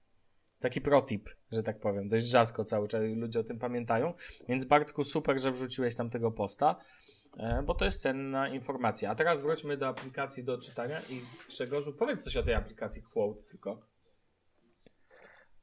Taki 0.59 0.81
protip, 0.81 1.29
że 1.51 1.63
tak 1.63 1.79
powiem. 1.79 2.07
Dość 2.07 2.25
rzadko 2.25 2.63
cały 2.63 2.87
czas 2.87 3.01
ludzie 3.15 3.39
o 3.39 3.43
tym 3.43 3.59
pamiętają. 3.59 4.13
Więc 4.49 4.65
Bartku, 4.65 5.03
super, 5.03 5.39
że 5.39 5.51
wrzuciłeś 5.51 5.95
tam 5.95 6.09
tego 6.09 6.31
posta, 6.31 6.75
e, 7.37 7.63
bo 7.63 7.75
to 7.75 7.85
jest 7.85 8.01
cenna 8.01 8.49
informacja. 8.49 9.09
A 9.09 9.15
teraz 9.15 9.41
wróćmy 9.41 9.77
do 9.77 9.87
aplikacji 9.87 10.43
do 10.43 10.57
czytania 10.57 10.99
i 11.09 11.21
Grzegorzu, 11.47 11.93
powiedz 11.93 12.23
coś 12.23 12.37
o 12.37 12.43
tej 12.43 12.53
aplikacji 12.53 13.01
Quote 13.01 13.41
tylko. 13.49 13.95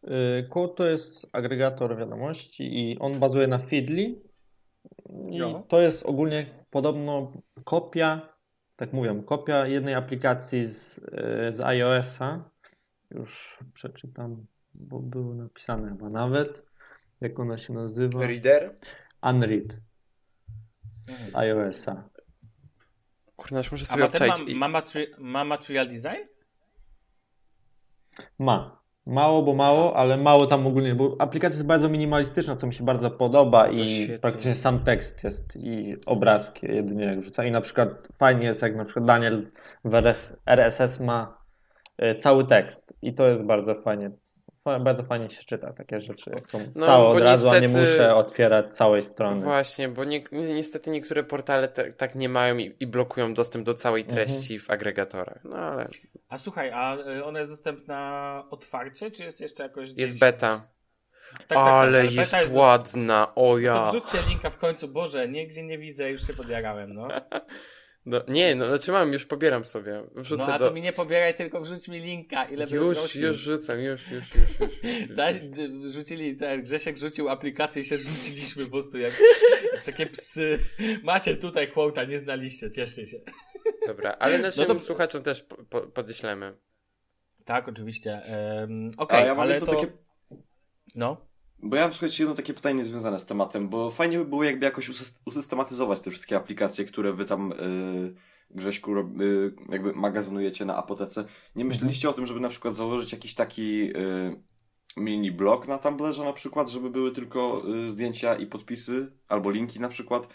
Y, 0.04 0.48
Quote 0.48 0.74
to 0.74 0.86
jest 0.86 1.26
agregator 1.32 1.96
wiadomości 1.96 2.62
i 2.62 2.98
on 2.98 3.18
bazuje 3.18 3.46
na 3.46 3.58
Feedly. 3.58 4.20
I 5.30 5.38
No. 5.38 5.62
to 5.68 5.80
jest 5.80 6.02
ogólnie 6.02 6.64
podobno 6.70 7.32
kopia, 7.64 8.28
tak 8.76 8.92
mówią, 8.92 9.22
kopia 9.22 9.66
jednej 9.66 9.94
aplikacji 9.94 10.66
z, 10.66 10.98
y, 10.98 11.02
z 11.52 11.60
iOS-a. 11.60 12.50
Już 13.10 13.58
przeczytam, 13.74 14.46
bo 14.74 14.98
było 15.00 15.34
napisane 15.34 15.88
chyba 15.88 16.08
nawet, 16.10 16.62
jak 17.20 17.38
ona 17.38 17.58
się 17.58 17.72
nazywa. 17.72 18.26
Reader? 18.26 18.76
Unread 19.22 19.66
iOS-a. 21.34 22.08
Kurna, 23.36 23.58
już 23.58 23.72
muszę 23.72 23.84
A 23.84 23.86
sobie 23.86 24.02
ma, 24.04 24.08
ten 24.08 24.28
ma, 24.56 24.68
ma, 24.68 24.80
materi- 24.80 25.18
ma 25.18 25.44
material 25.44 25.88
design? 25.88 26.26
Ma. 28.38 28.81
Mało, 29.06 29.42
bo 29.42 29.54
mało, 29.54 29.96
ale 29.96 30.16
mało 30.16 30.46
tam 30.46 30.66
ogólnie, 30.66 30.94
bo 30.94 31.16
aplikacja 31.18 31.56
jest 31.56 31.66
bardzo 31.66 31.88
minimalistyczna, 31.88 32.56
co 32.56 32.66
mi 32.66 32.74
się 32.74 32.84
bardzo 32.84 33.10
podoba 33.10 33.66
to 33.66 33.72
i 33.72 33.88
świetnie. 33.88 34.18
praktycznie 34.18 34.54
sam 34.54 34.78
tekst 34.84 35.24
jest 35.24 35.56
i 35.56 35.96
obrazki 36.06 36.66
jedynie 36.66 37.04
jak 37.04 37.20
wrzuca. 37.20 37.44
I 37.44 37.50
na 37.50 37.60
przykład 37.60 37.88
fajnie 38.18 38.44
jest, 38.46 38.62
jak 38.62 38.76
na 38.76 38.84
przykład 38.84 39.04
Daniel 39.04 39.50
w 39.84 39.94
RS, 39.94 40.36
RSS 40.46 41.00
ma 41.00 41.38
y, 42.02 42.14
cały 42.14 42.46
tekst 42.46 42.94
i 43.02 43.14
to 43.14 43.26
jest 43.28 43.42
bardzo 43.44 43.74
fajnie, 43.74 44.10
fa- 44.10 44.21
bardzo 44.64 45.02
fajnie 45.02 45.30
się 45.30 45.42
czyta 45.42 45.72
takie 45.72 46.00
rzeczy, 46.00 46.30
jak 46.30 46.48
są 46.48 46.58
No, 46.74 46.86
całe 46.86 47.04
od 47.08 47.18
razu, 47.22 47.50
a 47.50 47.54
nie 47.54 47.60
niestety- 47.60 47.90
muszę 47.90 48.14
otwierać 48.14 48.76
całej 48.76 49.02
strony. 49.02 49.40
Właśnie, 49.40 49.88
bo 49.88 50.04
nie, 50.04 50.24
ni- 50.32 50.54
niestety 50.54 50.90
niektóre 50.90 51.24
portale 51.24 51.68
te, 51.68 51.92
tak 51.92 52.14
nie 52.14 52.28
mają 52.28 52.58
i, 52.58 52.76
i 52.80 52.86
blokują 52.86 53.34
dostęp 53.34 53.64
do 53.66 53.74
całej 53.74 54.02
Mhm. 54.02 54.16
treści 54.16 54.58
w 54.58 54.70
agregatorach. 54.70 55.44
No 55.44 55.56
ale 55.56 55.88
A 56.28 56.38
słuchaj, 56.38 56.70
a 56.70 56.96
y, 56.96 57.24
ona 57.24 57.38
jest 57.38 57.52
dostępna 57.52 58.44
otwarcie, 58.50 59.10
czy 59.10 59.22
jest 59.24 59.40
jeszcze 59.40 59.62
jakoś 59.62 59.84
gdzieś... 59.92 60.00
jest 60.00 60.18
beta. 60.18 60.68
Tak, 61.38 61.46
tak, 61.48 61.58
ale 61.58 62.02
tak, 62.04 62.12
jest 62.12 62.32
beta 62.32 62.52
ładna, 62.52 63.34
o 63.34 63.52
To 63.52 63.58
ja. 63.58 63.90
wrzućcie 63.90 64.18
linka 64.28 64.50
w 64.50 64.58
końcu, 64.58 64.88
Boże, 64.88 65.28
nigdzie 65.28 65.62
nie 65.62 65.78
widzę, 65.78 66.10
już 66.10 66.26
się 66.26 66.32
podjarałem, 66.34 66.94
no. 66.94 67.08
No, 68.06 68.20
nie, 68.28 68.54
no 68.54 68.66
znaczy 68.68 68.92
mam, 68.92 69.12
już 69.12 69.26
pobieram 69.26 69.64
sobie. 69.64 70.02
Wrzucę 70.14 70.44
No 70.46 70.52
a 70.54 70.58
do... 70.58 70.68
to 70.68 70.74
mi 70.74 70.80
nie 70.82 70.92
pobieraj, 70.92 71.34
tylko 71.34 71.60
wrzuć 71.60 71.88
mi 71.88 72.00
linka, 72.00 72.44
ile 72.44 72.66
bym 72.66 72.74
Już, 72.76 72.98
prosił. 72.98 73.22
już 73.22 73.36
rzucam, 73.36 73.80
już, 73.80 74.10
już, 74.10 74.34
już. 74.34 74.60
już, 74.60 74.60
już, 74.82 75.00
już. 75.08 75.16
Daj, 75.16 75.50
d- 75.50 75.90
rzucili, 75.90 76.36
ten 76.36 76.62
Grzesiek 76.62 76.98
rzucił 76.98 77.28
aplikację 77.28 77.82
i 77.82 77.84
się 77.84 77.98
rzuciliśmy 77.98 78.64
po 78.64 78.70
prostu 78.70 78.98
jak, 78.98 79.12
jak 79.72 79.82
takie 79.92 80.06
psy. 80.06 80.58
Macie 81.02 81.36
tutaj 81.36 81.68
quota, 81.72 82.04
nie 82.04 82.18
znaliście, 82.18 82.70
cieszcie 82.70 83.06
się. 83.06 83.16
Dobra, 83.86 84.16
ale 84.18 84.38
naszym 84.38 84.68
No 84.68 84.74
to- 84.74 84.80
słuchaczom 84.80 85.22
też 85.22 85.42
po, 85.42 85.56
po, 85.64 85.80
podeślemy. 85.80 86.56
Tak, 87.44 87.68
oczywiście. 87.68 88.22
Um, 88.60 88.90
Okej, 88.98 89.26
ja 89.26 89.34
mam 89.34 89.40
ale 89.40 89.60
to... 89.60 89.66
takie 89.66 89.86
No. 90.94 91.31
Bo 91.62 91.76
ja 91.76 91.82
mam 91.82 91.92
słuchajcie, 91.92 92.22
jedno 92.22 92.36
takie 92.36 92.54
pytanie 92.54 92.84
związane 92.84 93.18
z 93.18 93.26
tematem, 93.26 93.68
bo 93.68 93.90
fajnie 93.90 94.18
by 94.18 94.24
było 94.24 94.44
jakby 94.44 94.64
jakoś 94.64 94.88
usys- 94.90 95.20
usystematyzować 95.26 96.00
te 96.00 96.10
wszystkie 96.10 96.36
aplikacje, 96.36 96.84
które 96.84 97.12
wy 97.12 97.24
tam 97.24 97.54
yy, 97.60 98.14
Grześku 98.50 98.96
yy, 98.96 99.54
jakby 99.68 99.92
magazynujecie 99.92 100.64
na 100.64 100.76
apotece. 100.76 101.24
Nie 101.56 101.64
myśleliście 101.64 102.10
o 102.10 102.12
tym, 102.12 102.26
żeby 102.26 102.40
na 102.40 102.48
przykład 102.48 102.76
założyć 102.76 103.12
jakiś 103.12 103.34
taki 103.34 103.78
yy, 103.78 104.42
mini 104.96 105.32
blog 105.32 105.68
na 105.68 105.78
Tumblrze 105.78 106.24
na 106.24 106.32
przykład, 106.32 106.70
żeby 106.70 106.90
były 106.90 107.12
tylko 107.12 107.62
yy, 107.66 107.90
zdjęcia 107.90 108.34
i 108.36 108.46
podpisy, 108.46 109.12
albo 109.28 109.50
linki 109.50 109.80
na 109.80 109.88
przykład, 109.88 110.28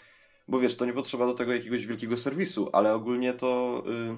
bo 0.48 0.58
wiesz, 0.58 0.76
to 0.76 0.86
nie 0.86 0.92
potrzeba 0.92 1.26
do 1.26 1.34
tego 1.34 1.52
jakiegoś 1.52 1.86
wielkiego 1.86 2.16
serwisu, 2.16 2.70
ale 2.72 2.94
ogólnie 2.94 3.32
to 3.32 3.82
yy, 3.86 4.16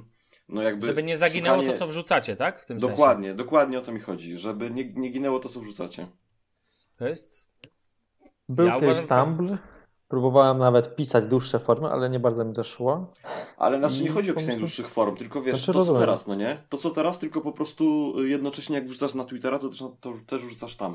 no 0.48 0.62
jakby 0.62 0.86
Żeby 0.86 1.02
nie 1.02 1.16
zaginęło 1.16 1.56
szukanie- 1.62 1.72
to, 1.72 1.78
co 1.78 1.86
wrzucacie, 1.86 2.36
tak? 2.36 2.60
W 2.60 2.66
tym 2.66 2.80
sensie. 2.80 2.90
Dokładnie, 2.96 3.34
dokładnie 3.34 3.78
o 3.78 3.82
to 3.82 3.92
mi 3.92 4.00
chodzi, 4.00 4.38
żeby 4.38 4.70
nie, 4.70 4.92
nie 4.92 5.10
ginęło 5.10 5.38
to, 5.38 5.48
co 5.48 5.60
wrzucacie. 5.60 6.06
To 7.00 7.08
jest... 7.08 7.46
Był 8.48 8.66
Ja 8.66 8.94
że- 8.94 9.02
Tumblr, 9.02 9.58
próbowałem 10.08 10.58
nawet 10.58 10.96
pisać 10.96 11.24
dłuższe 11.24 11.58
formy, 11.58 11.88
ale 11.88 12.10
nie 12.10 12.20
bardzo 12.20 12.44
mi 12.44 12.54
to 12.54 12.64
szło. 12.64 13.12
Ale 13.56 13.78
znaczy 13.78 14.02
nie 14.02 14.10
chodzi 14.10 14.30
o 14.30 14.34
pisanie 14.34 14.58
dłuższych 14.58 14.88
form, 14.88 15.16
tylko 15.16 15.42
wiesz, 15.42 15.56
Znaczy, 15.56 15.66
to 15.66 15.72
co 15.72 15.78
rozumiem. 15.78 16.00
teraz, 16.00 16.26
no 16.26 16.34
nie? 16.34 16.62
To 16.68 16.76
co 16.78 16.90
teraz, 16.90 17.18
tylko 17.18 17.40
po 17.40 17.52
prostu 17.52 18.14
jednocześnie 18.24 18.76
jak 18.76 18.86
wrzucasz 18.86 19.14
na 19.14 19.24
Twittera, 19.24 19.58
to 19.58 19.68
też, 19.68 19.78
to 20.00 20.12
też 20.26 20.42
wrzucasz 20.42 20.76
tam. 20.76 20.94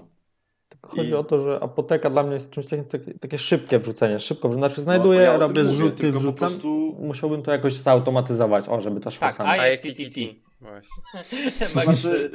Chodzi 0.82 1.10
I- 1.10 1.14
o 1.14 1.24
to, 1.24 1.42
że 1.44 1.60
apoteka 1.64 2.10
dla 2.10 2.24
mnie 2.24 2.34
jest 2.34 2.50
czymś 2.52 2.68
takim, 2.68 2.86
takie, 2.86 3.14
takie 3.20 3.38
szybkie 3.38 3.80
wrzucenie. 3.80 4.20
Szybko, 4.20 4.54
znaczy 4.54 4.76
No, 4.78 4.84
znajduję, 4.84 5.22
ja 5.22 5.30
o 5.30 5.34
tym 5.34 5.42
robię 5.48 5.64
mówię, 5.64 5.76
zrzuty, 5.76 5.98
tylko 5.98 6.14
po 6.14 6.20
wrzucam. 6.20 6.38
prostu- 6.38 6.96
Musiałbym 7.00 7.44
to 7.44 7.52
jakoś 7.52 7.74
zautomatyzować, 7.74 8.70
o, 8.70 8.82
żeby 8.82 9.00
to 9.00 9.12
szło 9.12 9.28
Tak, 9.28 9.36
samo. 9.36 9.50
IFTTT. 9.56 10.20
Właśnie. 10.66 11.04
Znaczy, 11.84 12.32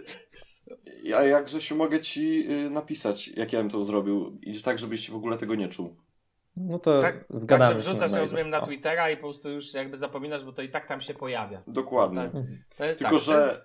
ja 1.03 1.23
jak 1.25 1.45
Grzesiu 1.45 1.77
mogę 1.77 2.01
ci 2.01 2.47
y, 2.67 2.71
napisać, 2.71 3.29
jak 3.29 3.53
ja 3.53 3.59
bym 3.61 3.71
to 3.71 3.85
zrobił 3.85 4.39
i 4.43 4.63
tak, 4.63 4.79
żebyś 4.79 5.11
w 5.11 5.17
ogóle 5.17 5.37
tego 5.37 5.55
nie 5.55 5.69
czuł. 5.69 5.97
No 6.57 6.79
to 6.79 7.01
Tak, 7.01 7.25
zgadamy 7.31 7.75
także 7.75 7.87
się 7.87 7.93
wrzucasz, 7.93 8.19
rozumiem, 8.19 8.51
na. 8.51 8.61
Twittera 8.61 9.11
i 9.11 9.17
po 9.17 9.23
prostu 9.23 9.51
już 9.51 9.75
jakby 9.75 9.97
zapominasz, 9.97 10.45
bo 10.45 10.53
to 10.53 10.63
i 10.63 10.69
tak 10.69 10.87
tam 10.87 11.01
się 11.01 11.15
pojawia. 11.15 11.63
Dokładnie. 11.67 12.21
Tak. 12.23 12.33
To 12.77 12.85
jest 12.85 12.99
Tylko, 12.99 13.17
tak, 13.17 13.25
to 13.27 13.41
jest- 13.41 13.57
że 13.57 13.65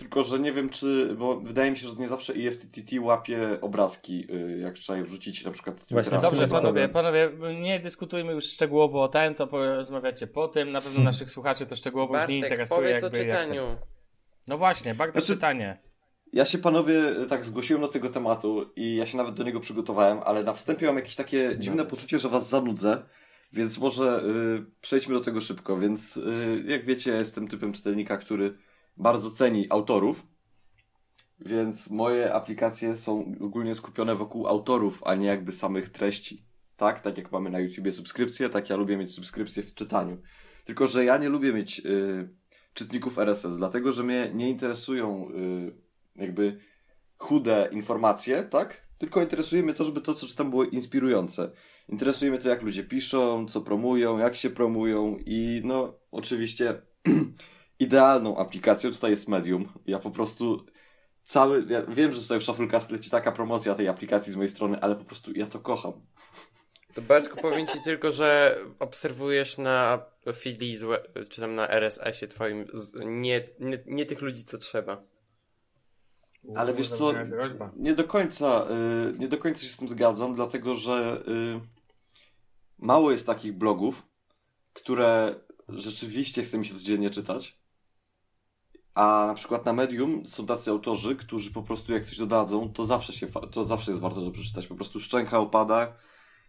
tylko, 0.00 0.22
że 0.22 0.38
nie 0.38 0.52
wiem, 0.52 0.68
czy, 0.68 1.14
bo 1.18 1.40
wydaje 1.40 1.70
mi 1.70 1.76
się, 1.76 1.88
że 1.88 1.94
nie 1.96 2.08
zawsze 2.08 2.32
IFTTT 2.34 3.00
łapie 3.00 3.58
obrazki, 3.60 4.26
y, 4.34 4.58
jak 4.58 4.74
trzeba 4.74 4.96
je 4.98 5.04
wrzucić 5.04 5.44
na 5.44 5.50
przykład 5.50 5.78
z 5.78 5.88
Właśnie. 5.92 6.18
Dobrze, 6.18 6.48
panowie, 6.48 6.88
panowie, 6.88 7.30
nie 7.60 7.80
dyskutujmy 7.80 8.32
już 8.32 8.44
szczegółowo 8.44 9.02
o 9.02 9.08
ten, 9.08 9.34
to 9.34 9.46
porozmawiacie 9.46 10.26
po 10.26 10.48
tym. 10.48 10.72
Na 10.72 10.80
pewno 10.80 11.02
naszych 11.02 11.30
słuchaczy 11.30 11.66
to 11.66 11.76
szczegółowo 11.76 12.16
już 12.18 12.28
nie 12.28 12.40
Bartek, 12.40 12.50
interesuje. 12.50 12.80
powiedz 12.80 13.02
o 13.02 13.06
jakby 13.06 13.24
jak 13.24 13.40
czytaniu. 13.40 13.66
ten- 13.66 13.76
No 14.46 14.58
właśnie, 14.58 14.94
bardzo 14.94 15.12
Znaczy- 15.20 15.26
czytanie. 15.34 15.78
Ja 16.32 16.44
się 16.44 16.58
panowie 16.58 17.02
tak 17.28 17.44
zgłosiłem 17.46 17.82
do 17.82 17.88
tego 17.88 18.08
tematu 18.08 18.70
i 18.76 18.96
ja 18.96 19.06
się 19.06 19.16
nawet 19.16 19.34
do 19.34 19.44
niego 19.44 19.60
przygotowałem, 19.60 20.18
ale 20.24 20.42
na 20.44 20.52
wstępie 20.52 20.86
mam 20.86 20.96
jakieś 20.96 21.16
takie 21.16 21.56
dziwne 21.58 21.84
poczucie, 21.84 22.18
że 22.18 22.28
was 22.28 22.48
zanudzę, 22.48 23.02
więc 23.52 23.78
może 23.78 24.22
y, 24.58 24.64
przejdźmy 24.80 25.14
do 25.14 25.20
tego 25.20 25.40
szybko. 25.40 25.78
Więc 25.78 26.16
y, 26.16 26.64
jak 26.66 26.84
wiecie, 26.84 27.10
ja 27.10 27.16
jestem 27.16 27.48
typem 27.48 27.72
czytelnika, 27.72 28.16
który 28.16 28.54
bardzo 28.96 29.30
ceni 29.30 29.66
autorów, 29.70 30.26
więc 31.40 31.90
moje 31.90 32.34
aplikacje 32.34 32.96
są 32.96 33.32
ogólnie 33.40 33.74
skupione 33.74 34.14
wokół 34.14 34.46
autorów, 34.46 35.02
a 35.06 35.14
nie 35.14 35.26
jakby 35.26 35.52
samych 35.52 35.88
treści. 35.88 36.44
Tak? 36.76 37.00
Tak 37.00 37.18
jak 37.18 37.32
mamy 37.32 37.50
na 37.50 37.58
YouTubie 37.58 37.92
subskrypcje, 37.92 38.48
tak 38.48 38.70
ja 38.70 38.76
lubię 38.76 38.96
mieć 38.96 39.14
subskrypcje 39.14 39.62
w 39.62 39.74
czytaniu. 39.74 40.22
Tylko, 40.64 40.86
że 40.86 41.04
ja 41.04 41.18
nie 41.18 41.28
lubię 41.28 41.52
mieć 41.52 41.78
y, 41.78 42.28
czytników 42.74 43.18
RSS, 43.18 43.56
dlatego, 43.56 43.92
że 43.92 44.02
mnie 44.02 44.30
nie 44.34 44.50
interesują 44.50 45.28
y, 45.30 45.74
jakby 46.16 46.58
chude 47.18 47.68
informacje, 47.72 48.42
tak? 48.42 48.90
Tylko 48.98 49.22
interesuje 49.22 49.62
mnie 49.62 49.74
to, 49.74 49.84
żeby 49.84 50.00
to, 50.00 50.14
co 50.14 50.26
czytam, 50.26 50.50
było 50.50 50.64
inspirujące. 50.64 51.50
Interesuje 51.88 52.30
mnie 52.30 52.40
to, 52.40 52.48
jak 52.48 52.62
ludzie 52.62 52.84
piszą, 52.84 53.46
co 53.46 53.60
promują, 53.60 54.18
jak 54.18 54.36
się 54.36 54.50
promują 54.50 55.16
i 55.26 55.62
no, 55.64 55.94
oczywiście 56.10 56.82
idealną 57.80 58.36
aplikacją 58.36 58.90
tutaj 58.90 59.10
jest 59.10 59.28
Medium. 59.28 59.72
Ja 59.86 59.98
po 59.98 60.10
prostu 60.10 60.66
cały, 61.24 61.66
ja 61.68 61.82
wiem, 61.82 62.12
że 62.12 62.22
tutaj 62.22 62.40
w 62.40 62.42
Shufflecast 62.42 62.90
leci 62.90 63.10
taka 63.10 63.32
promocja 63.32 63.74
tej 63.74 63.88
aplikacji 63.88 64.32
z 64.32 64.36
mojej 64.36 64.48
strony, 64.48 64.80
ale 64.80 64.96
po 64.96 65.04
prostu 65.04 65.32
ja 65.32 65.46
to 65.46 65.58
kocham. 65.58 65.92
To 66.94 67.02
Bartku, 67.02 67.40
powiem 67.40 67.66
ci 67.66 67.82
tylko, 67.84 68.12
że 68.12 68.58
obserwujesz 68.78 69.58
na 69.58 70.02
feedli, 70.36 70.78
złe- 70.78 71.28
czy 71.30 71.40
tam 71.40 71.54
na 71.54 71.68
RSS-ie 71.68 72.28
twoim 72.28 72.66
nie, 72.94 73.48
nie, 73.60 73.78
nie 73.86 74.06
tych 74.06 74.20
ludzi, 74.20 74.44
co 74.44 74.58
trzeba. 74.58 75.02
Ale 76.56 76.74
wiesz 76.74 76.90
co, 76.90 77.12
nie 77.76 77.94
do 77.94 78.04
końca, 78.04 78.66
y, 79.14 79.18
nie 79.18 79.28
do 79.28 79.38
końca 79.38 79.62
się 79.62 79.68
z 79.68 79.76
tym 79.76 79.88
zgadzam, 79.88 80.34
dlatego 80.34 80.74
że 80.74 81.22
y, 81.28 81.60
mało 82.78 83.10
jest 83.10 83.26
takich 83.26 83.52
blogów, 83.52 84.06
które 84.72 85.34
rzeczywiście 85.68 86.42
chce 86.42 86.58
mi 86.58 86.66
się 86.66 86.74
codziennie 86.74 87.10
czytać. 87.10 87.59
A 88.94 89.24
na 89.26 89.34
przykład 89.34 89.66
na 89.66 89.72
Medium 89.72 90.26
są 90.26 90.46
tacy 90.46 90.70
autorzy, 90.70 91.16
którzy 91.16 91.50
po 91.50 91.62
prostu 91.62 91.92
jak 91.92 92.06
coś 92.06 92.18
dodadzą, 92.18 92.72
to 92.72 92.84
zawsze 92.84 93.12
się, 93.12 93.26
to 93.50 93.64
zawsze 93.64 93.90
jest 93.90 94.00
warto 94.00 94.20
to 94.20 94.30
przeczytać. 94.30 94.66
Po 94.66 94.74
prostu 94.74 95.00
szczęka 95.00 95.38
opada 95.38 95.92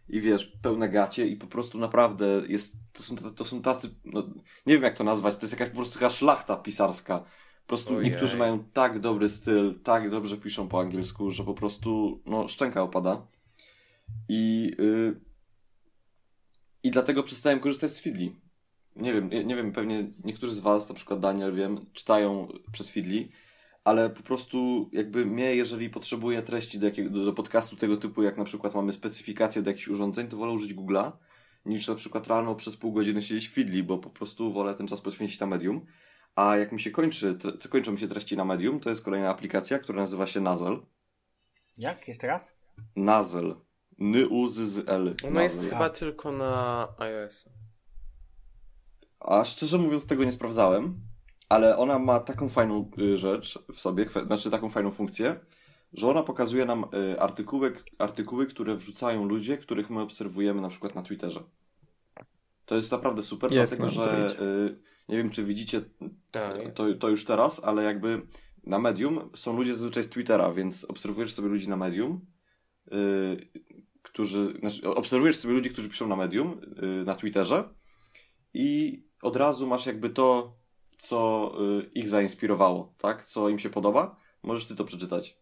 i 0.10 0.22
wiesz, 0.22 0.46
pełne 0.62 0.90
gacie 0.90 1.28
i 1.28 1.36
po 1.36 1.48
prostu 1.48 1.80
naprawdę 1.80 2.42
jest, 2.48 2.76
to 2.94 3.04
są, 3.04 3.16
to 3.16 3.46
są 3.46 3.62
tacy, 3.62 3.90
no, 4.06 4.24
nie 4.66 4.74
wiem 4.74 4.84
jak 4.84 4.96
to 4.96 5.04
nazwać, 5.04 5.36
to 5.36 5.42
jest 5.42 5.54
jakaś 5.54 5.70
po 5.70 5.76
prostu 5.76 5.94
taka 5.94 6.10
szlachta 6.10 6.56
pisarska. 6.56 7.20
Po 7.20 7.68
prostu 7.68 7.96
Ojej. 7.96 8.12
niektórzy 8.12 8.38
mają 8.38 8.64
tak 8.64 9.00
dobry 9.00 9.30
styl, 9.30 9.80
tak 9.84 10.10
dobrze 10.10 10.38
piszą 10.38 10.68
po 10.68 10.80
angielsku, 10.80 11.32
że 11.32 11.44
po 11.44 11.54
prostu, 11.54 12.22
no, 12.26 12.48
szczęka 12.48 12.84
opada. 12.84 13.28
I, 14.30 14.72
yy, 14.80 15.22
i 16.84 16.92
dlatego 16.92 17.24
przestałem 17.24 17.60
korzystać 17.60 17.92
z 17.92 18.00
Feedly. 18.00 18.32
Nie 18.96 19.14
wiem, 19.14 19.30
nie, 19.30 19.46
nie 19.46 19.56
wiem, 19.56 19.72
pewnie 19.72 20.12
niektórzy 20.24 20.54
z 20.54 20.60
Was, 20.60 20.90
na 20.90 20.96
przykład 20.96 21.20
Daniel, 21.20 21.56
wiem, 21.56 21.80
czytają 21.94 22.48
przez 22.72 22.92
Feedly, 22.92 23.30
ale 23.84 24.10
po 24.10 24.24
prostu 24.24 24.90
jakby 24.94 25.26
mnie, 25.26 25.56
jeżeli 25.56 25.90
potrzebuję 25.90 26.42
treści 26.42 26.80
do, 26.80 26.86
jakiego, 26.86 27.10
do, 27.10 27.26
do 27.26 27.34
podcastu 27.34 27.76
tego 27.76 27.98
typu, 27.98 28.24
jak 28.24 28.38
na 28.38 28.44
przykład 28.44 28.76
mamy 28.76 28.94
specyfikację 28.94 29.62
do 29.62 29.70
jakichś 29.70 29.88
urządzeń, 29.88 30.28
to 30.28 30.38
wolę 30.38 30.52
użyć 30.52 30.76
Google'a, 30.76 31.12
niż 31.66 31.88
na 31.88 31.96
przykład 31.96 32.28
rano 32.28 32.56
przez 32.56 32.78
pół 32.78 32.94
godziny 32.94 33.22
siedzieć 33.22 33.48
w 33.48 33.54
Feedly, 33.54 33.84
bo 33.84 33.98
po 33.98 34.10
prostu 34.10 34.54
wolę 34.54 34.76
ten 34.76 34.88
czas 34.88 35.02
poświęcić 35.02 35.40
na 35.40 35.48
Medium. 35.48 35.86
A 36.36 36.58
jak 36.58 36.72
mi 36.72 36.80
się 36.80 36.92
kończy, 36.92 37.36
tre, 37.36 37.52
kończą 37.70 37.92
mi 37.92 38.00
się 38.00 38.08
treści 38.08 38.38
na 38.38 38.46
Medium, 38.46 38.80
to 38.80 38.90
jest 38.90 39.06
kolejna 39.06 39.30
aplikacja, 39.30 39.80
która 39.80 40.02
nazywa 40.02 40.28
się 40.28 40.42
Nazel. 40.42 40.80
Jak? 41.78 42.08
Jeszcze 42.08 42.28
raz? 42.28 42.58
Nazel. 42.96 43.56
N-U-Z-Z-L. 44.00 45.16
Ona 45.28 45.44
jest 45.44 45.70
chyba 45.70 45.90
tylko 45.90 46.32
na 46.32 46.88
iOS. 46.98 47.46
A 49.22 49.46
szczerze 49.46 49.78
mówiąc, 49.78 50.08
tego 50.08 50.24
nie 50.24 50.32
sprawdzałem, 50.32 50.96
ale 51.50 51.78
ona 51.78 52.00
ma 52.00 52.20
taką 52.20 52.50
fajną 52.50 52.92
y, 53.00 53.18
rzecz 53.18 53.60
w 53.74 53.80
sobie, 53.80 54.06
znaczy 54.26 54.52
taką 54.52 54.70
fajną 54.70 54.92
funkcję, 54.92 55.40
że 55.94 56.08
ona 56.08 56.24
pokazuje 56.24 56.66
nam 56.66 56.86
y, 57.14 57.20
artykuły, 57.20 57.74
artykuły, 57.98 58.46
które 58.46 58.76
wrzucają 58.76 59.26
ludzie, 59.26 59.58
których 59.58 59.90
my 59.90 60.02
obserwujemy 60.02 60.62
na 60.62 60.70
przykład 60.70 60.96
na 60.96 61.04
Twitterze. 61.04 61.44
To 62.66 62.76
jest 62.76 62.92
naprawdę 62.92 63.24
super, 63.24 63.52
Jest 63.52 63.78
dlatego 63.78 63.90
że 63.90 64.36
y, 64.42 64.80
nie 65.10 65.18
wiem, 65.18 65.30
czy 65.30 65.44
widzicie 65.44 65.82
Tak. 66.32 66.74
to, 66.74 66.94
to 66.94 67.10
już 67.10 67.26
teraz, 67.26 67.64
ale 67.64 67.84
jakby 67.84 68.22
na 68.64 68.80
Medium 68.80 69.30
są 69.36 69.58
ludzie 69.58 69.74
zazwyczaj 69.74 70.04
z 70.04 70.10
Twittera, 70.10 70.54
więc 70.54 70.84
obserwujesz 70.86 71.34
sobie 71.34 71.50
ludzi 71.50 71.70
na 71.70 71.78
Medium, 71.78 72.26
którzy, 74.02 74.54
znaczy, 74.60 74.90
obserwujesz 74.90 75.38
sobie 75.38 75.54
ludzi, 75.54 75.70
którzy 75.70 75.90
piszą 75.90 76.08
na 76.08 76.16
Medium, 76.16 76.62
na 77.06 77.16
Twitterze 77.16 77.70
i 78.54 79.04
od 79.22 79.36
razu 79.36 79.68
masz 79.68 79.86
jakby 79.86 80.10
to, 80.10 80.54
co 80.98 81.52
y, 81.82 81.90
ich 81.94 82.10
zainspirowało, 82.10 82.94
tak? 82.98 83.26
Co 83.26 83.50
im 83.50 83.60
się 83.60 83.70
podoba, 83.70 84.16
możesz 84.44 84.66
ty 84.66 84.76
to 84.76 84.86
przeczytać. 84.86 85.38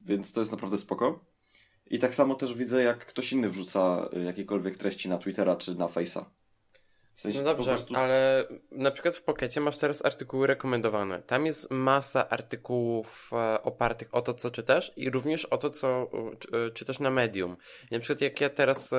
Więc 0.00 0.32
to 0.32 0.40
jest 0.40 0.52
naprawdę 0.52 0.78
spoko. 0.78 1.24
I 1.86 1.98
tak 1.98 2.14
samo 2.14 2.34
też 2.34 2.54
widzę, 2.54 2.82
jak 2.82 3.06
ktoś 3.06 3.32
inny 3.32 3.48
wrzuca 3.48 4.08
y, 4.16 4.22
jakiekolwiek 4.22 4.78
treści 4.78 5.08
na 5.08 5.18
Twittera 5.18 5.56
czy 5.56 5.74
na 5.74 5.86
Face'a. 5.86 6.24
W 7.14 7.20
sensie 7.20 7.38
No 7.38 7.44
dobrze, 7.44 7.70
prostu... 7.70 7.96
ale 7.96 8.44
na 8.70 8.90
przykład 8.90 9.16
w 9.16 9.22
Pokecie 9.22 9.60
masz 9.60 9.78
teraz 9.78 10.04
artykuły 10.04 10.46
rekomendowane. 10.46 11.22
Tam 11.22 11.46
jest 11.46 11.70
masa 11.70 12.28
artykułów 12.28 13.30
e, 13.32 13.62
opartych 13.62 14.14
o 14.14 14.22
to, 14.22 14.34
co 14.34 14.50
czytasz 14.50 14.92
i 14.96 15.10
również 15.10 15.44
o 15.44 15.58
to, 15.58 15.70
co 15.70 16.10
e, 16.52 16.66
e, 16.66 16.70
czytasz 16.70 17.00
na 17.00 17.10
medium. 17.10 17.56
I 17.90 17.94
na 17.94 18.00
przykład 18.00 18.20
jak 18.20 18.40
ja 18.40 18.50
teraz 18.50 18.94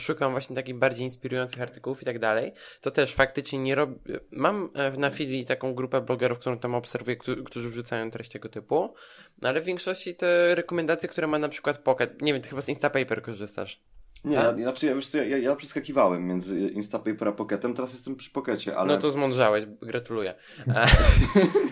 szukam 0.00 0.32
właśnie 0.32 0.56
takich 0.56 0.74
bardziej 0.74 1.04
inspirujących 1.04 1.62
artykułów 1.62 2.02
i 2.02 2.04
tak 2.04 2.18
dalej, 2.18 2.52
to 2.80 2.90
też 2.90 3.14
faktycznie 3.14 3.58
nie 3.58 3.74
robię... 3.74 3.96
Mam 4.30 4.70
na 4.98 5.10
chwili 5.10 5.46
taką 5.46 5.74
grupę 5.74 6.00
blogerów, 6.00 6.38
którą 6.38 6.58
tam 6.58 6.74
obserwuję, 6.74 7.16
którzy, 7.16 7.42
którzy 7.44 7.68
wrzucają 7.68 8.10
treść 8.10 8.30
tego 8.30 8.48
typu, 8.48 8.94
no 9.42 9.48
ale 9.48 9.60
w 9.60 9.64
większości 9.64 10.14
te 10.14 10.54
rekomendacje, 10.54 11.08
które 11.08 11.26
ma 11.26 11.38
na 11.38 11.48
przykład 11.48 11.78
Pocket, 11.78 12.22
nie 12.22 12.32
wiem, 12.32 12.42
ty 12.42 12.48
chyba 12.48 12.60
z 12.62 12.68
Instapaper 12.68 13.22
korzystasz. 13.22 13.80
Nie, 14.24 14.34
ja, 14.34 14.54
znaczy, 14.54 14.86
ja, 14.86 14.94
wiesz 14.94 15.08
co, 15.08 15.18
ja, 15.18 15.38
ja 15.38 15.56
przeskakiwałem 15.56 16.26
między 16.26 16.60
Instapaper 16.60 17.28
a 17.28 17.32
Pocketem, 17.32 17.74
teraz 17.74 17.92
jestem 17.92 18.16
przy 18.16 18.30
Pockecie, 18.30 18.76
ale... 18.76 18.94
No 18.94 19.00
to 19.00 19.10
zmądrzałeś, 19.10 19.64
gratuluję. 19.82 20.34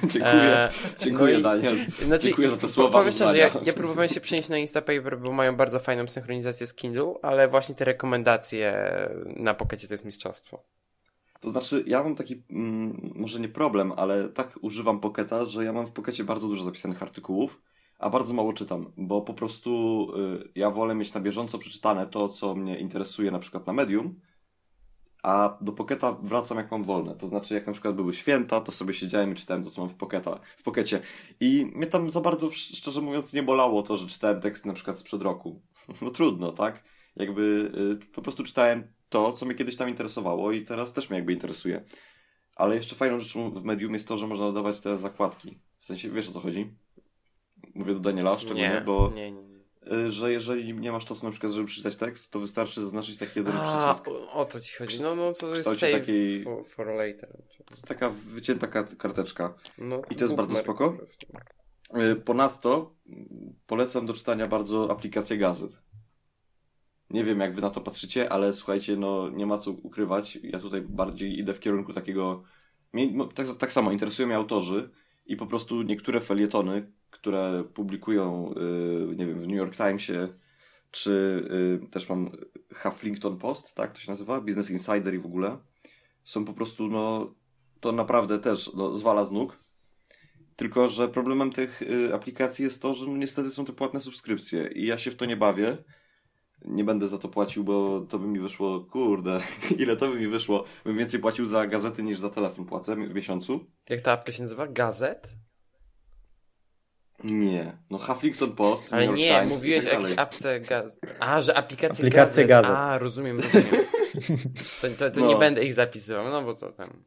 E, 0.03 0.09
dziękuję, 0.09 0.43
e, 0.43 0.71
dziękuję 0.99 1.35
no 1.35 1.41
Daniel. 1.41 1.77
Znaczy, 2.07 2.25
Dziękuję 2.25 2.51
za 2.51 2.57
te 2.57 2.69
słowa 2.69 2.99
Powiem 2.99 3.13
szczerze, 3.13 3.39
ja, 3.39 3.51
ja 3.65 3.73
próbowałem 3.73 4.09
się 4.09 4.21
przenieść 4.21 4.49
na 4.49 4.59
Instapaper, 4.59 5.19
bo 5.19 5.33
mają 5.33 5.57
bardzo 5.57 5.79
fajną 5.79 6.07
synchronizację 6.07 6.67
z 6.67 6.75
Kindle, 6.75 7.13
ale 7.23 7.49
właśnie 7.49 7.75
te 7.75 7.85
rekomendacje 7.85 8.89
na 9.37 9.55
Pockecie 9.55 9.89
to 9.89 9.95
jest 9.95 10.05
mistrzostwo. 10.05 10.65
To 11.41 11.51
znaczy, 11.51 11.85
ja 11.87 12.03
mam 12.03 12.15
taki, 12.15 12.43
mm, 12.51 13.13
może 13.15 13.41
nie 13.41 13.49
problem, 13.49 13.93
ale 13.97 14.29
tak 14.29 14.59
używam 14.61 15.01
Pocketa, 15.01 15.45
że 15.47 15.65
ja 15.65 15.73
mam 15.73 15.87
w 15.87 15.91
Pockecie 15.91 16.25
bardzo 16.25 16.49
dużo 16.49 16.65
zapisanych 16.65 17.03
artykułów, 17.03 17.61
a 18.01 18.11
bardzo 18.11 18.35
mało 18.35 18.53
czytam, 18.53 18.93
bo 18.97 19.23
po 19.23 19.35
prostu 19.35 20.07
y, 20.45 20.49
ja 20.55 20.71
wolę 20.71 20.95
mieć 20.95 21.15
na 21.15 21.21
bieżąco 21.21 21.59
przeczytane 21.59 22.07
to, 22.07 22.29
co 22.29 22.55
mnie 22.55 22.79
interesuje 22.79 23.31
na 23.31 23.39
przykład 23.39 23.67
na 23.67 23.73
Medium, 23.73 24.21
a 25.23 25.59
do 25.61 25.73
Pocketa 25.73 26.13
wracam 26.23 26.59
jak 26.59 26.71
mam 26.71 26.85
wolne. 26.85 27.15
To 27.15 27.27
znaczy, 27.27 27.55
jak 27.55 27.67
na 27.67 27.73
przykład 27.73 27.97
były 27.97 28.15
święta, 28.15 28.61
to 28.61 28.73
sobie 28.73 28.95
siedziałem 28.95 29.33
i 29.33 29.35
czytałem 29.35 29.65
to, 29.65 29.71
co 29.71 29.81
mam 29.81 29.91
w, 29.91 29.95
Pocketa, 29.95 30.41
w 30.57 30.63
Pockecie. 30.63 31.01
I 31.41 31.67
mnie 31.75 31.87
tam 31.87 32.11
za 32.11 32.21
bardzo, 32.21 32.47
sz- 32.47 32.77
szczerze 32.79 33.01
mówiąc, 33.01 33.33
nie 33.33 33.43
bolało 33.43 33.83
to, 33.83 33.97
że 33.97 34.07
czytałem 34.07 34.41
teksty 34.41 34.69
na 34.69 34.75
przykład 34.75 34.99
sprzed 34.99 35.23
roku. 35.23 35.63
No 36.03 36.11
trudno, 36.11 36.53
tak? 36.53 36.85
Jakby 37.17 37.73
y, 38.03 38.07
po 38.13 38.23
prostu 38.23 38.45
czytałem 38.45 38.93
to, 39.09 39.33
co 39.33 39.47
mnie 39.47 39.55
kiedyś 39.55 39.77
tam 39.77 39.89
interesowało 39.89 40.53
i 40.53 40.65
teraz 40.65 40.93
też 40.93 41.11
mnie 41.11 41.19
jakby 41.19 41.33
interesuje. 41.33 41.85
Ale 42.57 42.77
jeszcze 42.77 42.97
fajną 42.97 43.21
rzeczą 43.21 43.51
w 43.51 43.65
Medium 43.65 43.93
jest 43.93 44.09
to, 44.09 44.17
że 44.17 44.27
można 44.27 44.47
dodawać 44.47 44.81
te 44.81 44.99
zakładki. 44.99 45.59
W 45.79 45.85
sensie, 45.85 46.11
wiesz 46.11 46.29
o 46.29 46.33
co 46.33 46.41
chodzi? 46.41 46.75
Mówię 47.75 47.95
do 47.95 48.01
Daniela 48.01 48.39
szczególnie, 48.39 48.69
Nie, 48.75 48.83
bo 48.87 49.13
nie, 49.15 49.33
nie. 49.33 49.43
y, 49.93 50.11
że 50.11 50.33
jeżeli 50.33 50.75
nie 50.75 50.93
masz 50.93 51.05
czasu 51.05 51.25
na 51.27 51.31
przykład, 51.31 51.53
żeby 51.53 51.67
przeczytać 51.67 51.97
tekst, 51.97 52.33
to 52.33 52.41
wystarczy 52.41 52.83
zaznaczyć 52.83 53.17
taki 53.19 53.39
jeden 53.39 53.57
A, 53.57 53.63
przycisk. 53.93 54.09
o, 54.09 54.33
o 54.33 54.45
to 54.45 54.61
ci 54.61 54.77
chodzi. 54.77 55.03
No, 55.03 55.15
no 55.17 55.33
to 55.33 55.55
jest 55.57 55.65
save 55.79 55.93
takiej- 55.93 56.45
for, 56.45 56.69
for 56.69 56.87
later. 56.87 57.29
To 57.59 57.65
jest 57.71 57.89
taka 57.89 58.11
wycięta 58.11 58.67
kart- 58.67 58.97
karteczka. 58.97 59.55
No, 59.79 60.03
I 60.11 60.15
to 60.17 60.25
jest 60.25 60.35
bardzo 60.37 60.57
spoko? 60.57 60.97
Y, 62.13 62.17
Ponadto 62.17 62.95
mm, 63.07 63.55
polecam 63.67 64.07
do 64.07 64.13
czytania 64.13 64.47
bardzo 64.47 64.91
aplikację 64.91 65.39
gazet. 65.39 65.83
Nie 67.11 67.25
wiem, 67.25 67.41
jak 67.41 67.55
wy 67.55 67.61
na 67.61 67.71
to 67.71 67.81
patrzycie, 67.81 68.33
ale 68.33 68.53
słuchajcie, 68.55 68.97
no 68.97 69.29
nie 69.31 69.47
ma 69.47 69.59
co 69.59 69.71
ukrywać. 69.71 70.39
Ja 70.43 70.59
tutaj 70.59 70.81
bardziej 70.83 71.39
idę 71.39 71.55
w 71.55 71.61
kierunku 71.61 71.93
takiego. 71.93 72.43
Mnie, 72.93 73.29
tak, 73.35 73.47
tak 73.59 73.73
samo 73.73 73.93
interesują 73.93 74.27
mnie 74.29 74.37
autorzy 74.37 74.91
i 75.31 75.37
po 75.37 75.47
prostu 75.47 75.83
niektóre 75.83 76.21
felietony, 76.21 76.93
które 77.11 77.65
publikują, 77.75 78.55
y, 79.13 79.17
nie 79.17 79.27
wiem, 79.27 79.39
w 79.41 79.47
New 79.47 79.57
York 79.57 79.77
Timesie, 79.77 80.29
czy 80.91 81.11
y, 81.85 81.91
też 81.91 82.09
mam 82.09 82.31
Huffington 82.75 83.39
Post, 83.39 83.75
tak 83.75 83.93
to 83.93 84.01
się 84.01 84.11
nazywa, 84.11 84.41
Business 84.41 84.71
Insider 84.71 85.15
i 85.15 85.19
w 85.19 85.27
ogóle, 85.27 85.59
są 86.25 86.45
po 86.45 86.53
prostu, 86.53 86.89
no, 86.89 87.35
to 87.81 87.93
naprawdę 87.93 88.39
też 88.39 88.71
no, 88.75 88.97
zwala 88.97 89.25
z 89.25 89.33
nóg. 89.33 89.65
Tylko, 90.57 90.89
że 90.89 91.09
problemem 91.09 91.53
tych 91.53 91.83
y, 91.83 92.15
aplikacji 92.15 92.65
jest 92.65 92.83
to, 92.83 92.95
że 92.95 93.07
no, 93.07 93.17
niestety 93.17 93.51
są 93.51 93.65
to 93.65 93.73
płatne 93.73 94.01
subskrypcje 94.01 94.71
i 94.75 94.87
ja 94.87 94.99
się 94.99 95.11
w 95.11 95.17
to 95.17 95.25
nie 95.25 95.37
bawię. 95.37 95.77
Nie 96.65 96.85
będę 96.85 97.09
za 97.09 97.19
to 97.19 97.29
płacił, 97.29 97.65
bo 97.65 98.01
to 98.09 98.19
by 98.19 98.27
mi 98.27 98.41
wyszło, 98.41 98.81
kurde, 98.81 99.39
ile 99.79 99.97
to 99.97 100.09
by 100.09 100.15
mi 100.21 100.27
wyszło? 100.27 100.65
Bym 100.85 100.99
więcej 100.99 101.21
płacił 101.21 101.45
za 101.47 101.67
gazety 101.67 102.03
niż 102.03 102.19
za 102.19 102.31
telefon 102.31 102.65
płacę 102.65 102.97
w 102.97 103.15
miesiącu. 103.15 103.61
Jak 103.89 104.01
ta 104.01 104.13
apka 104.13 104.33
się 104.33 104.43
nazywa? 104.43 104.67
Gazet? 104.67 105.29
Nie. 107.25 107.79
No 107.91 107.99
Huffington 107.99 108.53
Post, 108.53 108.93
Ale 108.93 109.01
New 109.01 109.09
York 109.09 109.19
nie, 109.19 109.29
Times 109.41 109.53
mówiłeś 109.59 109.85
i 109.85 109.87
o 109.87 109.91
tak 109.91 110.01
jakiejś 110.01 110.19
apce 110.19 110.61
gaz... 110.61 110.99
A, 111.21 111.41
że 111.41 111.57
aplikacje, 111.57 112.05
Aplikacje 112.07 112.47
gazet. 112.47 112.69
gazet. 112.69 112.77
A, 112.77 112.99
rozumiem, 112.99 113.41
rozumiem. 113.41 113.67
To, 114.83 114.89
to, 114.99 115.11
to 115.11 115.21
No. 115.21 115.27
nie 115.29 115.37
będę 115.37 115.65
ich 115.65 115.75
zapisywał, 115.75 116.29
no 116.31 116.43
bo 116.43 116.55
to 116.55 116.73
tam... 116.73 117.05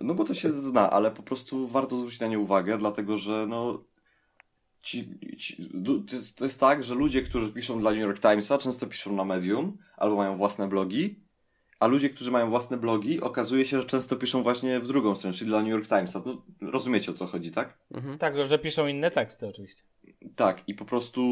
No 0.00 0.14
bo 0.14 0.24
to 0.24 0.34
się 0.34 0.50
zna, 0.50 0.90
ale 0.90 1.10
po 1.10 1.22
prostu 1.22 1.68
warto 1.68 1.96
zwrócić 1.96 2.20
na 2.20 2.26
nie 2.26 2.38
uwagę, 2.38 2.78
dlatego 2.78 3.18
że 3.18 3.46
no. 3.48 3.84
Ci, 4.86 5.18
ci, 5.38 5.70
to, 6.08 6.16
jest, 6.16 6.38
to 6.38 6.44
jest 6.44 6.60
tak, 6.60 6.82
że 6.82 6.94
ludzie, 6.94 7.22
którzy 7.22 7.52
piszą 7.52 7.78
dla 7.78 7.90
New 7.90 8.00
York 8.00 8.20
Timesa, 8.20 8.58
często 8.58 8.86
piszą 8.86 9.16
na 9.16 9.24
Medium 9.24 9.78
albo 9.96 10.16
mają 10.16 10.36
własne 10.36 10.68
blogi, 10.68 11.20
a 11.80 11.86
ludzie, 11.86 12.10
którzy 12.10 12.30
mają 12.30 12.50
własne 12.50 12.76
blogi, 12.76 13.20
okazuje 13.20 13.66
się, 13.66 13.80
że 13.80 13.86
często 13.86 14.16
piszą 14.16 14.42
właśnie 14.42 14.80
w 14.80 14.86
drugą 14.86 15.14
stronę, 15.14 15.34
czyli 15.34 15.50
dla 15.50 15.60
New 15.60 15.68
York 15.68 15.88
Timesa. 15.88 16.22
No, 16.26 16.42
rozumiecie 16.70 17.10
o 17.10 17.14
co 17.14 17.26
chodzi, 17.26 17.50
tak? 17.50 17.78
Mhm. 17.90 18.18
Tak, 18.18 18.46
że 18.46 18.58
piszą 18.58 18.86
inne 18.86 19.10
teksty 19.10 19.48
oczywiście. 19.48 19.82
Tak, 20.36 20.62
i 20.66 20.74
po 20.74 20.84
prostu, 20.84 21.22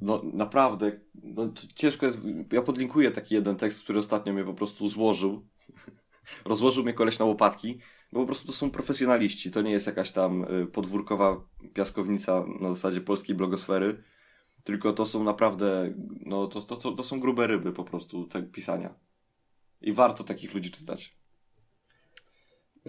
no 0.00 0.22
naprawdę, 0.32 1.00
no, 1.14 1.52
ciężko 1.74 2.06
jest. 2.06 2.18
Ja 2.52 2.62
podlinkuję 2.62 3.10
taki 3.10 3.34
jeden 3.34 3.56
tekst, 3.56 3.82
który 3.82 3.98
ostatnio 3.98 4.32
mnie 4.32 4.44
po 4.44 4.54
prostu 4.54 4.88
złożył. 4.88 5.46
Rozłożył 6.44 6.84
mnie 6.84 6.94
koleś 6.94 7.18
na 7.18 7.24
łopatki, 7.24 7.78
bo 8.12 8.20
po 8.20 8.26
prostu 8.26 8.46
to 8.46 8.52
są 8.52 8.70
profesjonaliści. 8.70 9.50
To 9.50 9.62
nie 9.62 9.70
jest 9.70 9.86
jakaś 9.86 10.10
tam 10.10 10.44
y, 10.62 10.66
podwórkowa 10.66 11.44
piaskownica 11.74 12.44
na 12.60 12.68
zasadzie 12.68 13.00
polskiej 13.00 13.36
blogosfery, 13.36 14.02
tylko 14.64 14.92
to 14.92 15.06
są 15.06 15.24
naprawdę, 15.24 15.94
no 16.26 16.46
to, 16.46 16.62
to, 16.62 16.76
to, 16.76 16.92
to 16.92 17.02
są 17.02 17.20
grube 17.20 17.46
ryby 17.46 17.72
po 17.72 17.84
prostu, 17.84 18.24
te 18.24 18.42
pisania. 18.42 18.94
I 19.80 19.92
warto 19.92 20.24
takich 20.24 20.54
ludzi 20.54 20.70
czytać. 20.70 21.16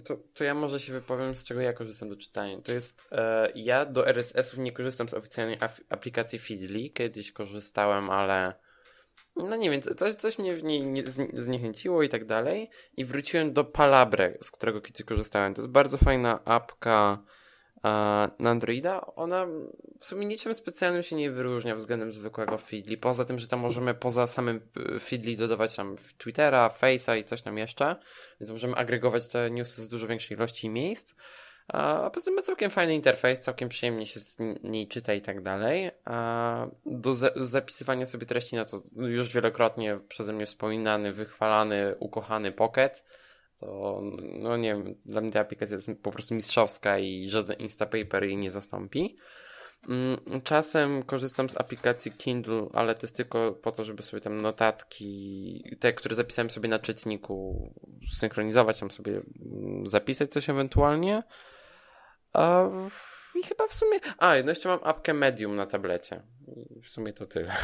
To, 0.03 0.18
to 0.34 0.43
ja 0.43 0.53
może 0.53 0.80
się 0.80 0.93
wypowiem, 0.93 1.36
z 1.36 1.43
czego 1.43 1.61
ja 1.61 1.74
korzystam 1.74 2.09
do 2.09 2.15
czytania. 2.15 2.61
To 2.61 2.72
jest, 2.72 3.07
e, 3.11 3.51
ja 3.55 3.86
do 3.86 4.07
RSS-ów 4.07 4.59
nie 4.59 4.72
korzystam 4.72 5.09
z 5.09 5.13
oficjalnej 5.13 5.57
aplikacji 5.89 6.39
Feedly. 6.39 6.89
Kiedyś 6.89 7.32
korzystałem, 7.32 8.09
ale 8.09 8.53
no 9.43 9.55
nie 9.55 9.69
wiem, 9.71 9.81
coś, 9.81 10.13
coś 10.13 10.39
mnie 10.39 10.55
w 10.55 10.63
niej 10.63 10.85
nie, 10.85 11.03
zniechęciło 11.33 12.03
i 12.03 12.09
tak 12.09 12.25
dalej. 12.25 12.69
I 12.97 13.05
wróciłem 13.05 13.53
do 13.53 13.63
Palabre, 13.63 14.38
z 14.41 14.51
którego 14.51 14.81
kiedyś 14.81 15.05
korzystałem. 15.05 15.53
To 15.53 15.61
jest 15.61 15.71
bardzo 15.71 15.97
fajna 15.97 16.39
apka 16.45 17.23
e, 17.77 17.89
na 18.39 18.49
Androida. 18.49 19.05
Ona 19.15 19.47
w 19.99 20.05
sumie 20.05 20.25
niczym 20.25 20.53
specjalnym 20.53 21.03
się 21.03 21.15
nie 21.15 21.31
wyróżnia 21.31 21.75
względem 21.75 22.11
zwykłego 22.11 22.57
Feedly. 22.57 22.97
Poza 22.97 23.25
tym, 23.25 23.39
że 23.39 23.47
tam 23.47 23.59
możemy 23.59 23.93
poza 23.93 24.27
samym 24.27 24.61
e, 24.95 24.99
Feedly 24.99 25.38
dodawać 25.38 25.75
tam 25.75 25.95
Twittera, 26.17 26.69
Face'a 26.81 27.17
i 27.17 27.23
coś 27.23 27.41
tam 27.41 27.57
jeszcze. 27.57 27.95
Więc 28.39 28.51
możemy 28.51 28.75
agregować 28.75 29.27
te 29.27 29.51
newsy 29.51 29.81
z 29.81 29.89
dużo 29.89 30.07
większej 30.07 30.38
ilości 30.38 30.69
miejsc. 30.69 31.15
A 31.68 32.09
poza 32.09 32.26
tym 32.26 32.34
ma 32.34 32.41
całkiem 32.41 32.72
fajny 32.72 32.95
interfejs, 32.95 33.39
całkiem 33.39 33.70
przyjemnie 33.70 34.05
się 34.05 34.20
z 34.20 34.38
niej 34.63 34.88
czyta 34.88 35.13
i 35.13 35.22
tak 35.22 35.41
dalej. 35.41 35.91
A 36.05 36.68
do 36.86 37.15
za 37.15 37.30
zapisywania 37.36 38.05
sobie 38.05 38.26
treści 38.26 38.55
na 38.55 38.65
to 38.65 38.82
już 38.95 39.34
wielokrotnie 39.34 39.99
przeze 40.07 40.34
mnie 40.34 40.45
wspominany, 40.45 41.13
wychwalany, 41.13 41.95
ukochany 41.99 42.51
Pocket. 42.51 43.05
To, 43.59 44.01
no 44.39 44.57
nie 44.57 44.76
wiem, 44.76 44.95
dla 45.05 45.22
mnie 45.22 45.32
ta 45.32 45.39
aplikacja 45.39 45.76
jest 45.76 45.91
po 46.03 46.11
prostu 46.11 46.36
mistrzowska 46.36 46.99
i 46.99 47.30
żaden 47.30 47.57
Instapaper 47.57 48.24
jej 48.24 48.38
nie 48.38 48.51
zastąpi. 48.51 49.18
Mm, 49.89 50.41
Czasem 50.43 51.03
korzystam 51.03 51.49
z 51.49 51.57
aplikacji 51.57 52.11
Kindle, 52.11 52.68
ale 52.74 52.95
to 52.95 53.01
jest 53.01 53.18
tylko 53.18 53.51
po 53.51 53.72
to, 53.72 53.86
żeby 53.86 54.03
sobie 54.03 54.22
tam 54.22 54.41
notatki, 54.41 55.63
te, 55.80 55.93
które 55.93 56.15
zapisałem 56.15 56.49
sobie 56.49 56.70
na 56.70 56.80
czytniku, 56.80 57.70
synchronizować, 58.18 58.80
tam 58.80 58.91
sobie 58.91 59.11
mm, 59.11 59.88
zapisać 59.89 60.30
coś 60.30 60.49
ewentualnie. 60.49 61.24
A, 62.34 62.69
I 63.36 63.43
chyba 63.43 63.67
w 63.67 63.73
sumie. 63.73 63.99
A, 64.17 64.34
no 64.43 64.49
jeszcze 64.49 64.69
mam 64.69 64.80
apkę 64.84 65.13
Medium 65.13 65.55
na 65.55 65.65
tablecie. 65.67 66.23
I 66.47 66.82
w 66.82 66.89
sumie 66.89 67.13
to 67.13 67.25
tyle. 67.25 67.55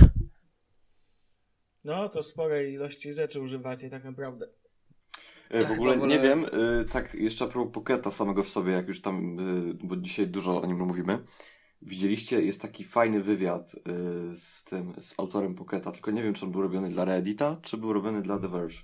No, 1.83 2.09
to 2.09 2.23
sporej 2.23 2.73
ilości 2.73 3.13
rzeczy 3.13 3.41
używacie 3.41 3.89
tak 3.89 4.03
naprawdę. 4.03 4.47
E, 5.49 5.65
W 5.65 5.71
ogóle 5.71 5.93
w 5.93 5.95
ogóle- 5.97 6.15
nie 6.15 6.19
wiem, 6.23 6.45
y, 6.45 6.85
tak 6.91 7.13
jeszcze 7.13 7.45
a 7.45 7.47
propos 7.47 7.73
Pocketa 7.73 8.11
samego 8.11 8.43
w 8.43 8.49
sobie, 8.49 8.71
jak 8.73 8.87
już 8.87 9.01
tam, 9.01 9.39
y, 9.69 9.73
bo 9.73 9.95
dzisiaj 9.97 10.27
dużo 10.27 10.61
o 10.61 10.65
nim 10.65 10.77
mówimy. 10.77 11.23
Widzieliście, 11.81 12.41
jest 12.41 12.61
taki 12.61 12.83
fajny 12.83 13.21
wywiad 13.21 13.75
z 14.35 14.63
tym, 14.63 14.93
z 15.01 15.19
autorem 15.19 15.55
Pocketa, 15.55 15.91
tylko 15.91 16.11
nie 16.11 16.23
wiem, 16.23 16.33
czy 16.33 16.45
on 16.45 16.51
był 16.51 16.61
robiony 16.61 16.89
dla 16.89 17.05
Reddita, 17.05 17.57
czy 17.61 17.77
był 17.77 17.93
robiony 17.93 18.21
dla 18.21 18.39
The 18.39 18.47
Verge. 18.47 18.75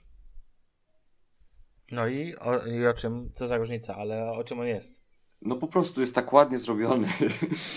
No 1.92 2.08
i 2.08 2.36
o, 2.36 2.66
i 2.66 2.86
o 2.88 2.94
czym, 2.94 3.32
co 3.36 3.48
za 3.48 3.58
różnica, 3.58 3.96
ale 3.96 4.32
o 4.32 4.44
czym 4.44 4.60
on 4.60 4.68
jest? 4.68 5.02
No 5.42 5.56
po 5.56 5.68
prostu 5.68 6.02
jest 6.02 6.16
tak 6.16 6.34
ładnie 6.34 6.58
zrobiony. 6.58 7.08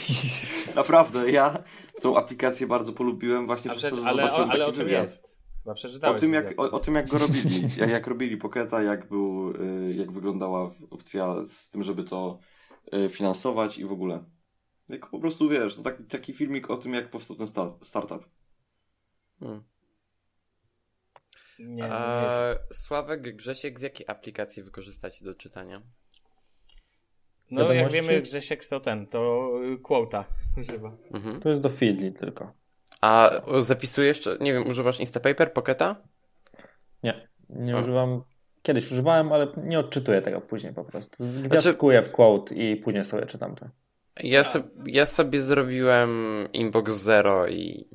Naprawdę, 0.76 1.30
ja 1.30 1.62
tą 2.02 2.16
aplikację 2.16 2.66
bardzo 2.66 2.92
polubiłem 2.92 3.46
właśnie 3.46 3.70
A 3.70 3.74
przez 3.74 3.82
to, 3.82 3.96
przecież, 3.96 4.04
że 4.04 4.10
ale, 4.10 4.22
o, 4.22 4.26
zobaczyłem 4.26 4.50
ale 4.50 4.58
taki 4.58 4.70
o 4.70 4.76
czym 4.76 4.84
wywiad. 4.84 5.02
jest? 5.02 5.42
Chyba 5.92 6.08
O 6.08 6.14
tym, 6.14 6.32
jak, 6.32 6.60
o, 6.60 6.70
o 6.70 6.80
tym, 6.80 6.94
jak 6.94 7.08
go 7.08 7.18
robili. 7.18 7.62
Jak, 7.76 7.90
jak 7.90 8.06
robili 8.06 8.36
Pocketa, 8.36 8.82
jak 8.82 9.08
był, 9.08 9.50
y, 9.50 9.94
jak 9.94 10.12
wyglądała 10.12 10.70
opcja 10.90 11.46
z 11.46 11.70
tym, 11.70 11.82
żeby 11.82 12.04
to 12.04 12.38
y, 12.94 13.08
finansować 13.08 13.78
i 13.78 13.84
w 13.84 13.92
ogóle. 13.92 14.24
Jak 14.88 15.10
po 15.10 15.18
prostu 15.18 15.48
wiesz, 15.48 15.76
no 15.76 15.82
taki, 15.82 16.04
taki 16.04 16.34
filmik 16.34 16.70
o 16.70 16.76
tym, 16.76 16.94
jak 16.94 17.10
powstał 17.10 17.36
ten 17.36 17.46
sta- 17.46 17.78
startup. 17.82 18.28
Hmm. 19.40 19.62
Nie, 21.58 21.74
nie. 21.74 21.92
A, 21.92 22.54
Sławek, 22.72 23.36
Grzesiek, 23.36 23.78
z 23.78 23.82
jakiej 23.82 24.06
aplikacji 24.08 24.62
wykorzystacie 24.62 25.24
do 25.24 25.34
czytania? 25.34 25.82
No, 27.52 27.72
jak 27.72 27.90
wiemy, 27.92 28.22
Grzesiek 28.22 28.66
to 28.66 28.80
ten, 28.80 29.06
to 29.06 29.50
y, 29.74 29.78
quota 29.78 30.24
używa. 30.58 30.92
Mhm. 31.14 31.40
To 31.40 31.48
jest 31.48 31.62
do 31.62 31.68
Feedly 31.68 32.12
tylko. 32.12 32.52
A 33.00 33.30
zapisujesz, 33.58 34.28
nie 34.40 34.52
wiem, 34.52 34.68
używasz 34.68 35.00
Instapaper, 35.00 35.52
Pocketa? 35.52 35.96
Nie, 37.02 37.28
nie 37.48 37.76
A. 37.76 37.80
używam. 37.80 38.22
Kiedyś 38.62 38.90
używałem, 38.92 39.32
ale 39.32 39.46
nie 39.56 39.78
odczytuję 39.78 40.22
tego 40.22 40.40
później 40.40 40.72
po 40.74 40.84
prostu. 40.84 41.26
Znaczy- 41.26 41.48
Gwiazdkuję 41.48 42.02
w 42.02 42.12
quote 42.12 42.54
i 42.54 42.76
później 42.76 43.04
sobie 43.04 43.26
czytam 43.26 43.54
to. 43.54 43.66
Ja, 44.22 44.44
so, 44.44 44.58
ja 44.86 45.06
sobie 45.06 45.40
zrobiłem 45.40 46.10
Inbox 46.52 46.92
Zero 46.92 47.48
i 47.48 47.88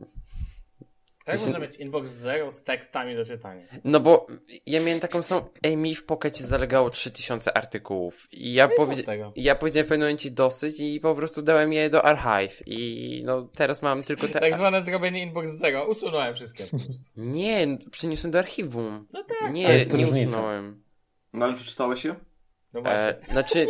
Jak 1.27 1.39
się- 1.39 1.45
można 1.45 1.59
mieć 1.59 1.75
inbox 1.75 2.11
zero 2.11 2.51
z 2.51 2.63
tekstami 2.63 3.15
do 3.15 3.25
czytania? 3.25 3.63
No 3.83 3.99
bo 3.99 4.27
ja 4.65 4.81
miałem 4.81 4.99
taką 4.99 5.21
samą. 5.21 5.45
Ej, 5.63 5.77
mi 5.77 5.95
w 5.95 6.05
Pockecie 6.05 6.43
zalegało 6.43 6.89
3000 6.89 7.57
artykułów. 7.57 8.27
I 8.31 8.53
ja, 8.53 8.67
No 8.67 8.73
i 8.73 8.75
co 8.77 8.83
powie... 8.83 8.95
z 8.95 9.05
tego? 9.05 9.33
ja 9.35 9.55
powiedziałem 9.55 9.85
w 9.85 9.89
pewnym 9.89 10.07
momencie 10.07 10.31
dosyć 10.31 10.79
i 10.79 10.99
po 10.99 11.15
prostu 11.15 11.41
dałem 11.41 11.73
je 11.73 11.89
do 11.89 12.05
Archive. 12.05 12.63
I 12.65 13.21
no 13.25 13.41
teraz 13.41 13.81
mam 13.81 14.03
tylko 14.03 14.27
te. 14.27 14.39
Tak 14.39 14.55
zwane 14.55 14.81
zrobienie 14.85 15.21
inbox 15.23 15.51
zero. 15.51 15.87
Usunąłem 15.87 16.35
wszystkie 16.35 16.63
po 16.67 16.77
prostu. 16.79 17.03
Nie, 17.17 17.77
przyniosłem 17.91 18.31
do 18.31 18.39
archiwum. 18.39 19.07
No 19.13 19.23
tak. 19.23 19.53
Nie, 19.53 19.85
nie 19.85 19.85
różnica. 19.85 20.29
usunąłem. 20.29 20.83
No 21.33 21.45
ale 21.45 21.53
przeczytałeś 21.55 22.05
je? 22.05 22.15
No 22.73 22.81
właśnie. 22.81 23.07
E, 23.07 23.31
znaczy. 23.31 23.67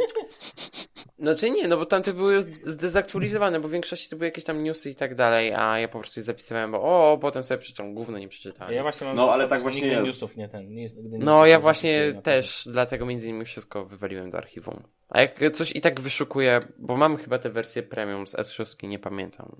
Znaczy 1.19 1.51
nie, 1.51 1.67
no 1.67 1.77
bo 1.77 1.85
tamte 1.85 2.13
były 2.13 2.41
zdezaktualizowane, 2.63 3.59
bo 3.59 3.67
w 3.67 3.71
większości 3.71 4.09
to 4.09 4.15
były 4.15 4.25
jakieś 4.27 4.43
tam 4.43 4.63
newsy 4.63 4.89
i 4.89 4.95
tak 4.95 5.15
dalej, 5.15 5.53
a 5.53 5.79
ja 5.79 5.87
po 5.87 5.99
prostu 5.99 6.19
je 6.19 6.23
zapisywałem, 6.23 6.71
bo 6.71 6.81
o, 6.81 7.17
potem 7.21 7.43
sobie 7.43 7.57
przeczytam, 7.57 7.93
gówno 7.93 8.19
nie 8.19 8.27
przeczytałem. 8.27 8.73
ja 8.73 8.81
właśnie 8.81 9.07
mam 9.07 9.15
No, 9.15 9.31
ale 9.33 9.47
tak 9.47 9.61
właśnie 9.61 9.87
jest. 9.87 10.05
newsów 10.05 10.37
nie 10.37 10.47
ten. 10.49 10.73
Nie, 10.73 10.81
jest- 10.81 10.97
nigdy 10.97 11.17
No, 11.17 11.45
ja 11.45 11.55
nie 11.55 11.61
właśnie 11.61 12.13
też, 12.23 12.67
dlatego 12.71 13.05
między 13.05 13.29
innymi 13.29 13.45
wszystko 13.45 13.85
wywaliłem 13.85 14.29
do 14.29 14.37
archiwum. 14.37 14.83
A 15.09 15.21
jak 15.21 15.39
coś 15.53 15.75
i 15.75 15.81
tak 15.81 15.99
wyszukuję, 16.01 16.61
bo 16.77 16.97
mam 16.97 17.17
chyba 17.17 17.39
tę 17.39 17.49
wersję 17.49 17.83
premium 17.83 18.27
z 18.27 18.35
S6, 18.35 18.87
nie 18.87 18.99
pamiętam. 18.99 19.55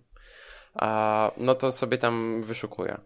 a, 0.74 1.32
no 1.38 1.56
to 1.56 1.72
sobie 1.72 1.98
tam 1.98 2.42
wyszukuję. 2.44 2.98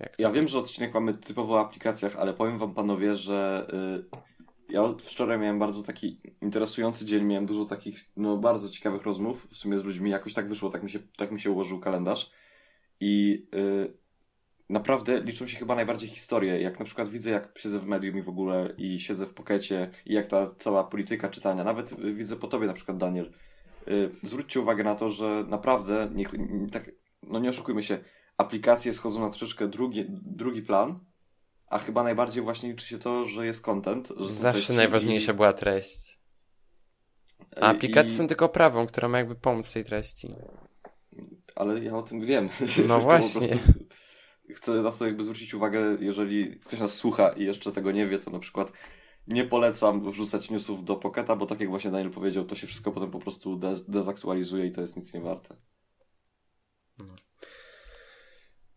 Jak 0.00 0.12
Ja 0.18 0.30
wiem, 0.30 0.48
że 0.48 0.58
odcinek 0.58 0.94
mamy 0.94 1.14
typowo 1.14 1.54
o 1.54 1.60
aplikacjach, 1.60 2.16
ale 2.16 2.32
powiem 2.34 2.58
wam 2.58 2.74
panowie, 2.74 3.14
że 3.16 3.66
y, 4.39 4.39
ja 4.70 4.94
wczoraj 4.98 5.38
miałem 5.38 5.58
bardzo 5.58 5.82
taki 5.82 6.20
interesujący 6.42 7.04
dzień, 7.04 7.24
miałem 7.24 7.46
dużo 7.46 7.64
takich 7.64 8.10
no, 8.16 8.36
bardzo 8.36 8.70
ciekawych 8.70 9.02
rozmów 9.02 9.46
w 9.50 9.56
sumie 9.56 9.78
z 9.78 9.84
ludźmi, 9.84 10.10
jakoś 10.10 10.34
tak 10.34 10.48
wyszło, 10.48 10.70
tak 10.70 10.82
mi 10.82 10.90
się, 10.90 10.98
tak 11.16 11.32
mi 11.32 11.40
się 11.40 11.50
ułożył 11.50 11.80
kalendarz. 11.80 12.30
I 13.00 13.46
y, 13.54 13.92
naprawdę 14.68 15.20
liczą 15.20 15.46
się 15.46 15.58
chyba 15.58 15.74
najbardziej 15.74 16.08
historie, 16.08 16.60
jak 16.60 16.78
na 16.78 16.84
przykład 16.84 17.08
widzę 17.08 17.30
jak 17.30 17.58
siedzę 17.58 17.78
w 17.78 17.86
medium 17.86 18.18
i 18.18 18.22
w 18.22 18.28
ogóle 18.28 18.74
i 18.78 19.00
siedzę 19.00 19.26
w 19.26 19.34
pokecie 19.34 19.90
i 20.06 20.14
jak 20.14 20.26
ta 20.26 20.54
cała 20.58 20.84
polityka 20.84 21.28
czytania, 21.28 21.64
nawet 21.64 21.94
widzę 22.12 22.36
po 22.36 22.48
tobie 22.48 22.66
na 22.66 22.72
przykład 22.72 22.96
Daniel, 22.96 23.32
y, 23.88 24.10
zwróćcie 24.22 24.60
uwagę 24.60 24.84
na 24.84 24.94
to, 24.94 25.10
że 25.10 25.44
naprawdę, 25.48 26.10
nie, 26.14 26.26
tak, 26.72 26.90
no 27.22 27.38
nie 27.38 27.48
oszukujmy 27.48 27.82
się, 27.82 27.98
aplikacje 28.36 28.94
schodzą 28.94 29.20
na 29.20 29.30
troszeczkę 29.30 29.68
drugi, 29.68 30.04
drugi 30.08 30.62
plan, 30.62 31.00
a 31.70 31.78
chyba 31.78 32.02
najbardziej 32.02 32.42
właśnie 32.42 32.70
liczy 32.70 32.86
się 32.86 32.98
to, 32.98 33.26
że 33.28 33.46
jest 33.46 33.62
content. 33.62 34.08
Że 34.16 34.32
Zawsze 34.32 34.72
najważniejsza 34.72 35.32
i- 35.32 35.34
była 35.34 35.52
treść. 35.52 36.18
A 37.56 37.60
aplikacje 37.60 38.12
i- 38.14 38.16
są 38.16 38.26
tylko 38.28 38.48
prawą, 38.48 38.86
która 38.86 39.08
ma 39.08 39.18
jakby 39.18 39.34
pomóc 39.34 39.72
tej 39.72 39.84
treści. 39.84 40.34
Ale 41.56 41.80
ja 41.84 41.96
o 41.96 42.02
tym 42.02 42.24
wiem. 42.24 42.48
No 42.88 43.00
właśnie. 43.10 43.48
prostu 43.48 43.70
Chcę 44.54 44.72
na 44.82 44.92
to 44.92 45.06
jakby 45.06 45.22
zwrócić 45.22 45.54
uwagę, 45.54 45.80
jeżeli 46.00 46.60
ktoś 46.60 46.80
nas 46.80 46.94
słucha 46.94 47.28
i 47.28 47.44
jeszcze 47.44 47.72
tego 47.72 47.92
nie 47.92 48.06
wie, 48.06 48.18
to 48.18 48.30
na 48.30 48.38
przykład 48.38 48.72
nie 49.26 49.44
polecam 49.44 50.10
wrzucać 50.10 50.50
newsów 50.50 50.84
do 50.84 50.96
Pocketa, 50.96 51.36
bo 51.36 51.46
tak 51.46 51.60
jak 51.60 51.70
właśnie 51.70 51.90
Daniel 51.90 52.10
powiedział, 52.10 52.44
to 52.44 52.54
się 52.54 52.66
wszystko 52.66 52.92
potem 52.92 53.10
po 53.10 53.18
prostu 53.18 53.56
dez- 53.56 53.84
dezaktualizuje 53.90 54.66
i 54.66 54.72
to 54.72 54.80
jest 54.80 54.96
nic 54.96 55.14
nie 55.14 55.20
warte. 55.20 55.56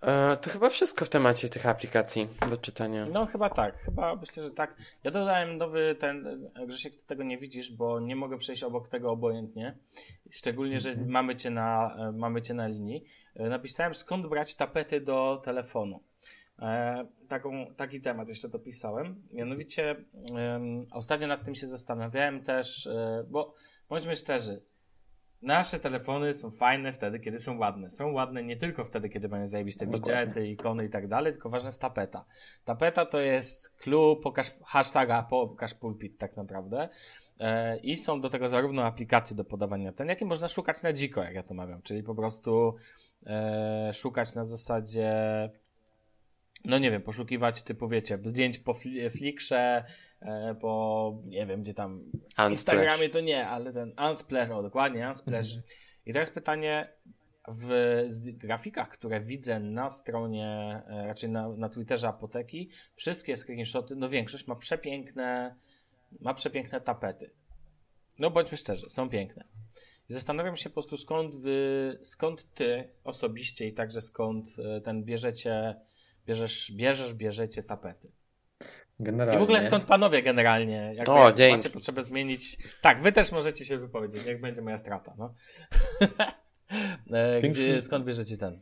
E, 0.04 0.38
to 0.38 0.50
chyba 0.50 0.70
wszystko 0.70 1.06
w 1.06 1.10
temacie 1.10 1.50
tych 1.50 1.66
aplikacji 1.66 2.28
do 2.50 2.58
czytania. 2.58 3.06
No 3.12 3.26
chyba 3.26 3.50
tak, 3.50 3.78
chyba 3.78 4.16
myślę, 4.16 4.44
że 4.44 4.52
tak. 4.52 4.76
Ja 5.04 5.12
dodałem 5.12 5.58
nowy 5.58 5.96
ten, 6.00 6.50
Grzesiek, 6.68 6.96
ty 6.96 7.06
tego 7.06 7.24
nie 7.24 7.38
widzisz, 7.38 7.72
bo 7.72 8.00
nie 8.00 8.16
mogę 8.16 8.38
przejść 8.38 8.64
obok 8.64 8.88
tego 8.88 9.12
obojętnie. 9.12 9.78
Szczególnie, 10.32 10.80
że 10.80 10.96
mamy 10.96 11.36
cię 11.36 11.50
na, 11.50 11.96
e, 12.00 12.12
mamy 12.12 12.42
cię 12.42 12.54
na 12.54 12.68
linii. 12.68 13.04
E, 13.36 13.50
Napisałem, 13.50 13.96
skąd 13.96 14.28
brać 14.28 14.56
tapety 14.56 15.02
do 15.02 15.42
telefonu. 15.44 16.04
E, 16.60 17.06
taką, 17.28 17.66
taki 17.76 18.02
temat 18.02 18.28
jeszcze 18.28 18.50
dopisałem. 18.50 19.24
Mianowicie 19.32 19.96
em, 20.36 20.86
ostatnio 20.92 21.28
nad 21.28 21.46
tym 21.46 21.56
się 21.56 21.68
zastanawiałem 21.68 22.44
też, 22.44 22.88
e, 22.88 23.26
bo 23.30 23.54
bądźmy 23.90 24.16
szczerzy, 24.16 24.62
Nasze 25.44 25.80
telefony 25.80 26.34
są 26.34 26.52
fajne 26.52 26.94
wtedy, 26.94 27.20
kiedy 27.20 27.40
są 27.40 27.58
ładne. 27.58 27.90
Są 27.90 28.12
ładne 28.12 28.44
nie 28.44 28.56
tylko 28.56 28.84
wtedy, 28.84 29.10
kiedy 29.10 29.30
mają 29.30 29.48
zajebiste 29.48 29.88
widgety, 29.88 30.48
ikony 30.48 30.86
i 30.86 30.90
tak 30.90 31.08
dalej, 31.08 31.34
tylko 31.34 31.50
ważna 31.50 31.68
jest 31.68 31.82
tapeta. 31.82 32.24
Tapeta 32.66 33.06
to 33.06 33.20
jest 33.20 33.78
clue, 33.78 34.16
pokaż 34.24 34.52
hashtaga, 34.66 35.24
pokaż 35.24 35.74
pulpit 35.74 36.18
tak 36.18 36.38
naprawdę. 36.38 36.90
E, 37.40 37.78
I 37.78 37.98
są 37.98 38.22
do 38.22 38.30
tego 38.30 38.48
zarówno 38.48 38.86
aplikacje 38.86 39.38
do 39.38 39.46
podawania 39.46 39.92
ten, 39.92 40.08
jak 40.08 40.22
i 40.22 40.26
można 40.26 40.48
szukać 40.48 40.84
na 40.84 40.94
dziko, 40.94 41.24
jak 41.24 41.34
ja 41.34 41.44
to 41.44 41.54
mawiam, 41.54 41.82
czyli 41.82 42.04
po 42.04 42.16
prostu 42.16 42.76
e, 43.26 43.92
szukać 43.94 44.36
na 44.36 44.46
zasadzie 44.46 45.14
no 46.66 46.78
nie 46.78 46.92
wiem, 46.92 47.02
poszukiwać 47.02 47.64
typu, 47.64 47.88
wiecie, 47.88 48.20
zdjęć 48.24 48.60
po 48.60 48.74
Flickrze, 49.10 49.84
e, 50.26 50.56
po, 50.56 51.14
nie 51.26 51.46
wiem, 51.46 51.62
gdzie 51.62 51.74
tam 51.74 51.94
Unsplash. 51.94 52.50
Instagramie 52.50 53.10
to 53.10 53.20
nie, 53.20 53.48
ale 53.48 53.74
ten 53.74 53.94
Unsplash, 54.10 54.50
o 54.50 54.64
dokładnie, 54.64 55.08
Unsplash. 55.08 55.58
I 56.06 56.14
teraz 56.14 56.30
pytanie, 56.30 56.88
w 57.48 58.04
grafikach, 58.34 58.90
które 58.90 59.22
widzę 59.22 59.60
na 59.60 59.90
stronie, 59.90 60.82
e, 60.88 61.08
raczej 61.08 61.30
na, 61.30 61.50
na 61.50 61.70
Twitterze 61.70 62.08
Apoteki, 62.08 62.70
wszystkie 62.96 63.36
screenshoty, 63.36 63.96
no 63.96 64.10
większość 64.10 64.48
ma 64.48 64.56
przepiękne, 64.56 65.56
ma 66.20 66.34
przepiękne 66.34 66.82
tapety. 66.82 67.32
No 68.20 68.32
bądźmy 68.32 68.58
szczerzy, 68.58 68.90
są 68.90 69.10
piękne. 69.10 69.44
I 70.10 70.14
Zastanawiam 70.14 70.58
się 70.58 70.70
po 70.70 70.74
prostu 70.74 70.98
skąd 70.98 71.36
wy, 71.36 72.00
skąd 72.04 72.54
ty 72.54 72.90
osobiście 73.04 73.68
i 73.68 73.74
także 73.74 74.02
skąd 74.02 74.48
e, 74.60 74.82
ten 74.82 75.04
bierzecie, 75.04 75.76
bierzesz, 76.26 76.72
bierzesz, 76.72 77.14
bierzecie 77.14 77.64
tapety. 77.64 78.12
Generalnie. 79.04 79.36
I 79.36 79.40
w 79.40 79.44
ogóle 79.44 79.64
skąd 79.64 79.84
panowie 79.84 80.24
generalnie? 80.24 80.92
Jakby 80.96 81.12
O, 81.12 81.26
jak 81.26 81.36
dzięki. 81.36 81.58
macie 81.58 81.70
potrzebę 81.70 82.04
zmienić. 82.04 82.58
Tak, 82.82 83.02
wy 83.02 83.12
też 83.12 83.32
możecie 83.32 83.66
się 83.66 83.78
wypowiedzieć, 83.78 84.26
jak 84.26 84.42
będzie 84.42 84.62
moja 84.62 84.78
strata, 84.78 85.14
no. 85.18 85.34
E, 87.14 87.40
Gdzie, 87.42 87.42
Większy- 87.42 87.82
skąd 87.82 88.06
bierzecie 88.06 88.38
ten? 88.38 88.60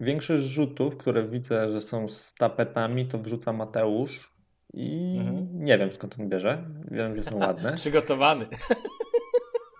Większość 0.00 0.42
rzutów, 0.42 0.96
które 0.96 1.28
widzę, 1.28 1.70
że 1.70 1.80
są 1.80 2.08
z 2.08 2.34
tapetami, 2.34 3.06
to 3.06 3.18
wrzuca 3.18 3.52
Mateusz 3.52 4.32
i 4.74 5.16
Mhm. 5.20 5.48
nie 5.64 5.78
wiem 5.78 5.94
skąd 5.94 6.16
on 6.20 6.28
bierze. 6.28 6.64
Wiem, 6.90 7.16
że 7.16 7.24
są 7.24 7.36
ładne. 7.38 7.72
Przygotowany. 7.76 8.46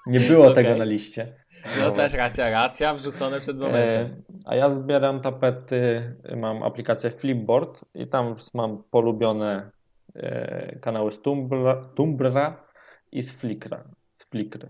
Nie 0.06 0.20
było 0.20 0.44
Okej. 0.50 0.64
tego 0.64 0.78
na 0.78 0.84
liście. 0.84 1.34
No 1.80 1.90
też 1.90 2.14
racja, 2.14 2.50
racja, 2.50 2.94
wrzucone 2.94 3.40
przed 3.40 3.58
momentem. 3.58 4.06
E, 4.06 4.22
A 4.44 4.54
ja 4.56 4.70
zbieram 4.70 5.20
tapety, 5.20 6.14
mam 6.36 6.62
aplikację 6.62 7.10
Flipboard 7.10 7.84
i 7.94 8.06
tam 8.06 8.36
mam 8.54 8.82
polubione 8.90 9.70
e, 10.14 10.78
kanały 10.78 11.12
z 11.12 11.22
Tumblra, 11.22 11.88
Tumblra 11.94 12.64
i 13.12 13.22
z 13.22 13.32
Flickra, 13.32 13.84
z 14.18 14.24
Flickry. 14.24 14.68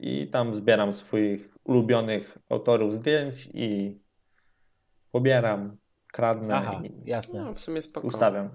I 0.00 0.30
tam 0.30 0.54
zbieram 0.54 0.92
swoich 0.92 1.48
ulubionych 1.64 2.38
autorów 2.48 2.96
zdjęć 2.96 3.48
i 3.54 3.98
pobieram, 5.12 5.76
kradnę 6.12 6.54
Aha, 6.56 6.80
i 6.84 7.10
jasne. 7.10 7.44
No, 7.44 7.54
w 7.54 7.60
sumie 7.60 7.82
spoko. 7.82 8.06
ustawiam. 8.06 8.50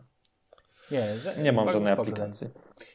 Nie, 0.92 1.18
za- 1.18 1.42
Nie 1.42 1.52
mam 1.52 1.72
żadnej 1.72 1.94
spoko 1.94 2.02
aplikacji. 2.02 2.48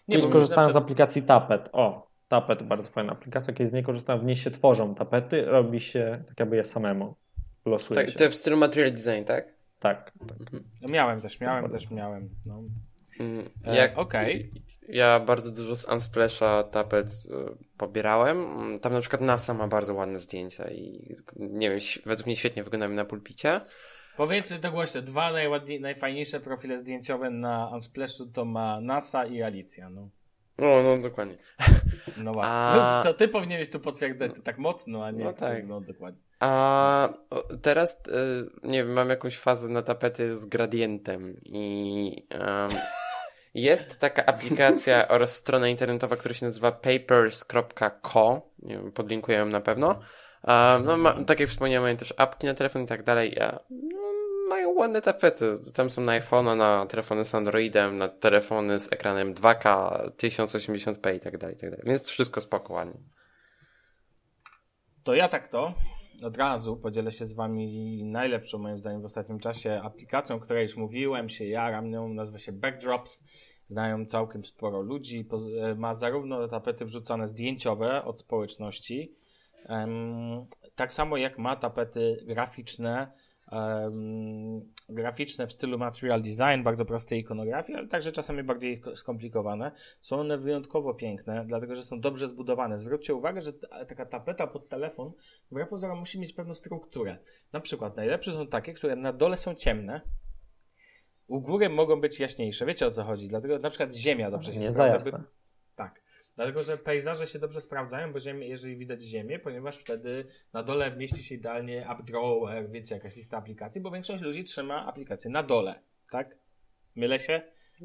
Nie, 0.09 0.17
Kiedyś 0.17 0.33
korzystałem 0.33 0.73
z 0.73 0.77
aplikacji 0.77 1.23
Tapet. 1.23 1.69
O, 1.73 2.08
Tapet, 2.29 2.63
bardzo 2.63 2.89
fajna 2.91 3.13
aplikacja. 3.13 3.55
Kiedyś 3.55 3.71
z 3.71 3.73
niej 3.75 3.83
korzystałem, 3.83 4.23
w 4.23 4.25
niej 4.25 4.37
się 4.37 4.51
tworzą 4.51 4.95
tapety, 4.95 5.45
robi 5.45 5.81
się 5.81 6.23
tak 6.29 6.41
jakby 6.41 6.57
je 6.57 6.65
samemu. 6.65 7.15
Losuje 7.67 8.01
Tak, 8.01 8.11
się. 8.11 8.19
to 8.19 8.31
w 8.31 8.35
stylu 8.35 8.57
material 8.57 8.93
design, 8.93 9.25
tak? 9.27 9.49
Tak. 9.79 10.13
No, 10.83 10.89
Miałem 10.89 11.21
też, 11.21 11.41
miałem 11.41 11.71
też, 11.71 11.91
miałem. 11.91 12.29
No. 12.47 12.63
Mm, 13.21 13.51
E, 13.67 13.97
okej. 13.97 14.51
Ja 14.89 15.21
bardzo 15.21 15.53
dużo 15.53 15.77
z 15.77 15.85
Unsplasha 15.85 16.63
tapet 16.63 17.07
y, 17.09 17.31
pobierałem. 17.79 18.47
Tam 18.83 18.93
na 18.93 19.01
przykład 19.01 19.23
NASA 19.23 19.55
ma 19.55 19.69
bardzo 19.69 19.95
ładne 19.95 20.19
zdjęcia 20.19 20.71
i 20.71 21.15
nie 21.37 21.71
wiem, 21.71 21.79
według 22.07 22.27
mnie 22.27 22.37
świetnie 22.37 22.65
wyglądają 22.65 22.93
na 22.93 23.05
pulpicie. 23.05 23.61
Powiedzmy 24.17 24.59
to 24.59 24.71
głośno, 24.71 25.03
dwa 25.03 25.33
najładniej, 25.33 25.81
najfajniejsze 25.81 26.41
profile 26.41 26.79
zdjęciowe 26.79 27.31
na 27.31 27.71
Unsplashu 27.73 28.27
to 28.27 28.45
ma 28.45 28.81
NASA 28.81 29.27
i 29.27 29.43
Alicja, 29.43 29.91
no. 29.91 30.09
No, 30.59 30.83
no 30.83 30.99
dokładnie. 31.03 31.37
No 32.17 32.31
ładnie. 32.31 32.45
A- 32.53 33.01
To 33.05 33.15
ty 33.15 33.29
powinieneś 33.29 33.71
tu 33.71 33.81
potwierdzać 33.81 34.35
to 34.37 34.43
tak 34.43 34.59
mocno, 34.59 35.05
a 35.05 35.11
nie 35.11 35.25
No 35.25 35.33
tak. 35.33 35.67
no 35.67 35.81
dokładnie. 35.81 36.21
A 36.41 37.09
teraz, 37.63 38.01
y, 38.09 38.69
nie 38.69 38.85
wiem, 38.85 38.93
mam 38.93 39.09
jakąś 39.09 39.39
fazę 39.39 39.69
na 39.69 39.83
tapety 39.83 40.37
z 40.37 40.47
gradientem 40.47 41.41
i 41.45 42.27
em, 42.31 42.71
jest 43.55 43.99
taka 44.01 44.27
aplikacja 44.27 45.09
oraz 45.09 45.37
strona 45.37 45.69
internetowa, 45.69 46.17
która 46.17 46.35
się 46.35 46.47
nazywa 46.47 46.73
papers.co, 46.73 48.43
nie 48.59 48.75
wiem, 48.77 48.93
podlinkuję 48.93 49.39
ją 49.39 49.47
na 49.47 49.61
pewno. 49.61 50.01
A, 50.43 50.79
no, 50.85 50.97
ma, 50.97 51.13
tak 51.25 51.41
jak 51.41 51.49
wspomniałem, 51.49 51.83
mają 51.83 51.97
też 51.97 52.15
apki 52.17 52.47
na 52.47 52.55
telefon 52.55 52.83
i 52.83 52.87
tak 52.87 53.03
dalej. 53.03 53.37
No, 53.71 53.98
mają 54.49 54.71
ładne 54.71 55.03
tapety. 55.03 55.53
Tam 55.75 55.91
są 55.91 56.03
na 56.03 56.21
iPhone'a, 56.21 56.57
na 56.57 56.87
telefony 56.87 57.25
z 57.25 57.35
Androidem, 57.35 57.99
na 57.99 58.09
telefony 58.09 58.79
z 58.79 58.93
ekranem 58.93 59.35
2K, 59.35 59.91
1080p 60.11 61.17
i 61.17 61.21
tak 61.21 61.39
dalej, 61.39 61.57
tak 61.57 61.71
dalej. 61.71 61.85
Więc 61.87 62.09
wszystko 62.09 62.41
spoko, 62.41 62.73
ładnie. 62.73 63.01
To 65.05 65.15
ja 65.15 65.29
tak 65.29 65.49
to 65.49 65.75
od 66.23 66.37
razu 66.37 66.77
podzielę 66.77 67.11
się 67.11 67.27
z 67.27 67.33
wami 67.33 68.05
najlepszą 68.05 68.59
moim 68.59 68.79
zdaniem 68.79 69.03
w 69.03 69.05
ostatnim 69.05 69.39
czasie 69.39 69.81
aplikacją, 69.85 70.37
o 70.37 70.41
której 70.41 70.63
już 70.63 70.77
mówiłem, 70.77 71.29
się 71.29 71.47
jaram 71.47 71.91
nią, 71.91 72.09
nazywa 72.09 72.39
się 72.39 72.53
Backdrops. 72.53 73.25
Znają 73.67 74.05
całkiem 74.05 74.45
sporo 74.45 74.81
ludzi. 74.81 75.29
E, 75.63 75.75
Ma 75.75 75.95
zarówno 75.95 76.49
tapety 76.49 76.85
wrzucane 76.85 77.27
zdjęciowe 77.27 78.05
od 78.05 78.21
społeczności, 78.21 79.15
tak 80.75 80.93
samo 80.93 81.17
jak 81.17 81.39
ma 81.39 81.57
tapety 81.57 82.25
graficzne, 82.27 83.13
em, 83.53 84.73
graficzne 84.89 85.47
w 85.47 85.53
stylu 85.53 85.79
material 85.79 86.23
design, 86.23 86.63
bardzo 86.63 86.85
prostej 86.85 87.21
ikonografii, 87.21 87.79
ale 87.79 87.89
także 87.89 88.13
czasami 88.13 88.43
bardziej 88.43 88.81
ko- 88.81 88.97
skomplikowane. 88.97 89.73
Są 90.01 90.21
one 90.21 90.39
wyjątkowo 90.39 90.95
piękne, 90.95 91.45
dlatego 91.47 91.75
że 91.75 91.83
są 91.83 92.01
dobrze 92.01 92.29
zbudowane. 92.29 92.79
Zwróćcie 92.79 93.15
uwagę, 93.15 93.41
że 93.41 93.53
ta- 93.53 93.85
taka 93.85 94.07
tapeta 94.07 94.47
pod 94.47 94.69
telefon, 94.69 95.13
wbrew 95.51 95.69
pozorom, 95.69 95.99
musi 95.99 96.21
mieć 96.21 96.33
pewną 96.33 96.55
strukturę. 96.55 97.19
Na 97.53 97.61
przykład 97.61 97.97
najlepsze 97.97 98.33
są 98.33 98.47
takie, 98.47 98.75
które 98.75 98.97
na 98.97 99.13
dole 99.13 99.37
są 99.37 99.55
ciemne, 99.55 100.01
u 101.27 101.41
góry 101.41 101.69
mogą 101.69 102.01
być 102.01 102.21
jaśniejsze. 102.21 102.67
Wiecie 102.67 102.87
o 102.87 102.91
co 102.91 103.05
chodzi? 103.05 103.29
Dlatego 103.29 103.59
na 103.59 103.71
przykład 103.71 103.95
ziemia 103.95 104.31
dobrze 104.31 104.53
się 104.55 104.59
Nie 104.61 104.73
sprawdza. 104.73 105.11
by-. 105.11 105.38
Dlatego, 106.39 106.63
że 106.63 106.79
pejzaże 106.79 107.27
się 107.27 107.39
dobrze 107.39 107.61
sprawdzają, 107.61 108.13
bo 108.13 108.21
ziemię, 108.21 108.49
jeżeli 108.49 108.77
widać 108.77 109.03
ziemię, 109.03 109.39
ponieważ 109.39 109.79
wtedy 109.79 110.27
na 110.53 110.63
dole 110.63 110.97
mieści 110.97 111.23
się 111.23 111.35
idealnie 111.35 111.89
AppDrawer, 111.89 112.71
wiecie, 112.71 112.95
jakaś 112.95 113.17
lista 113.17 113.37
aplikacji, 113.37 113.81
bo 113.81 113.91
większość 113.91 114.23
ludzi 114.23 114.45
trzyma 114.45 114.87
aplikacje 114.87 115.31
na 115.31 115.43
dole, 115.43 115.83
tak? 116.11 116.37
Mylę 116.97 117.19
się? 117.19 117.43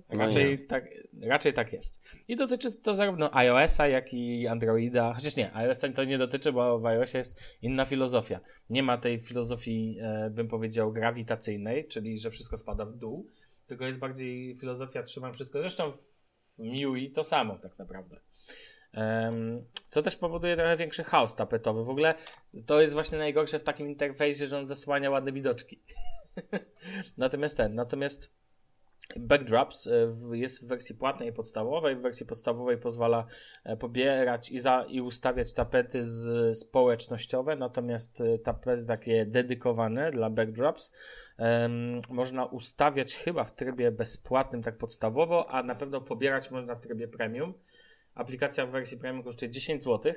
No 0.10 0.18
Raczej, 0.18 0.68
tak, 0.68 0.86
raczej 1.22 1.54
tak 1.54 1.74
jest. 1.74 2.02
I 2.28 2.36
dotyczy 2.36 2.82
to 2.82 2.94
zarówno 2.94 3.38
iOS-a, 3.38 3.88
jak 3.88 4.14
i 4.14 4.48
Androida. 4.48 5.14
Chociaż 5.14 5.36
nie, 5.36 5.56
iOS-a 5.56 5.90
to 5.90 6.04
nie 6.04 6.18
dotyczy, 6.18 6.52
bo 6.52 6.80
w 6.80 6.86
iOSie 6.86 7.18
jest 7.18 7.40
inna 7.62 7.86
filozofia. 7.86 8.40
Nie 8.70 8.84
ma 8.84 8.98
tej 8.98 9.20
filozofii, 9.20 9.98
e, 10.02 10.30
bym 10.30 10.48
powiedział, 10.48 10.92
grawitacyjnej, 10.92 11.88
czyli 11.88 12.20
że 12.20 12.32
wszystko 12.32 12.58
spada 12.58 12.86
w 12.86 12.96
dół, 12.96 13.30
tylko 13.68 13.86
jest 13.86 14.00
bardziej 14.00 14.56
filozofia 14.56 15.04
trzymam 15.04 15.34
wszystko. 15.34 15.60
Zresztą 15.60 15.92
w, 15.92 15.98
w 16.56 16.60
MIUI 16.60 17.12
to 17.12 17.24
samo 17.24 17.58
tak 17.58 17.80
naprawdę. 17.80 18.20
Co 19.90 20.02
też 20.02 20.16
powoduje 20.16 20.56
trochę 20.56 20.78
większy 20.78 21.04
chaos 21.04 21.36
tapetowy. 21.36 21.84
W 21.84 21.90
ogóle 21.90 22.16
to 22.66 22.82
jest 22.82 22.94
właśnie 22.94 23.18
najgorsze 23.18 23.60
w 23.60 23.64
takim 23.64 23.88
interfejsie, 23.88 24.48
że 24.48 24.58
on 24.58 24.66
zasłania 24.66 25.10
ładne 25.10 25.32
widoczki. 25.32 25.80
natomiast 27.18 27.58
ten, 27.58 27.76
natomiast 27.76 28.44
Backdrops 29.20 29.88
e, 29.88 29.92
jest 30.32 30.64
w 30.64 30.68
wersji 30.68 30.96
płatnej 30.96 31.30
i 31.30 31.34
podstawowej. 31.34 31.96
W 31.96 32.02
wersji 32.02 32.26
podstawowej 32.26 32.78
pozwala 32.78 33.26
e, 33.64 33.78
pobierać 33.78 34.52
i, 34.52 34.60
za, 34.60 34.86
i 34.90 35.02
ustawiać 35.02 35.54
tapety 35.54 36.04
z, 36.04 36.58
społecznościowe, 36.58 37.56
natomiast 37.56 38.22
e, 38.22 38.38
tapety 38.38 38.86
takie 38.86 39.26
dedykowane 39.26 40.12
dla 40.12 40.30
backdrops 40.30 40.92
em, 41.38 42.02
można 42.10 42.46
ustawiać 42.46 43.16
chyba 43.16 43.44
w 43.44 43.56
trybie 43.56 43.92
bezpłatnym, 43.92 44.64
tak 44.64 44.78
podstawowo, 44.78 45.50
a 45.50 45.64
na 45.64 45.76
pewno 45.76 46.02
pobierać 46.02 46.52
można 46.52 46.76
w 46.76 46.82
trybie 46.82 47.08
premium. 47.08 47.54
Aplikacja 48.16 48.66
w 48.66 48.72
wersji 48.72 48.98
premium 48.98 49.24
kosztuje 49.24 49.52
10 49.52 49.84
zł. 49.84 50.14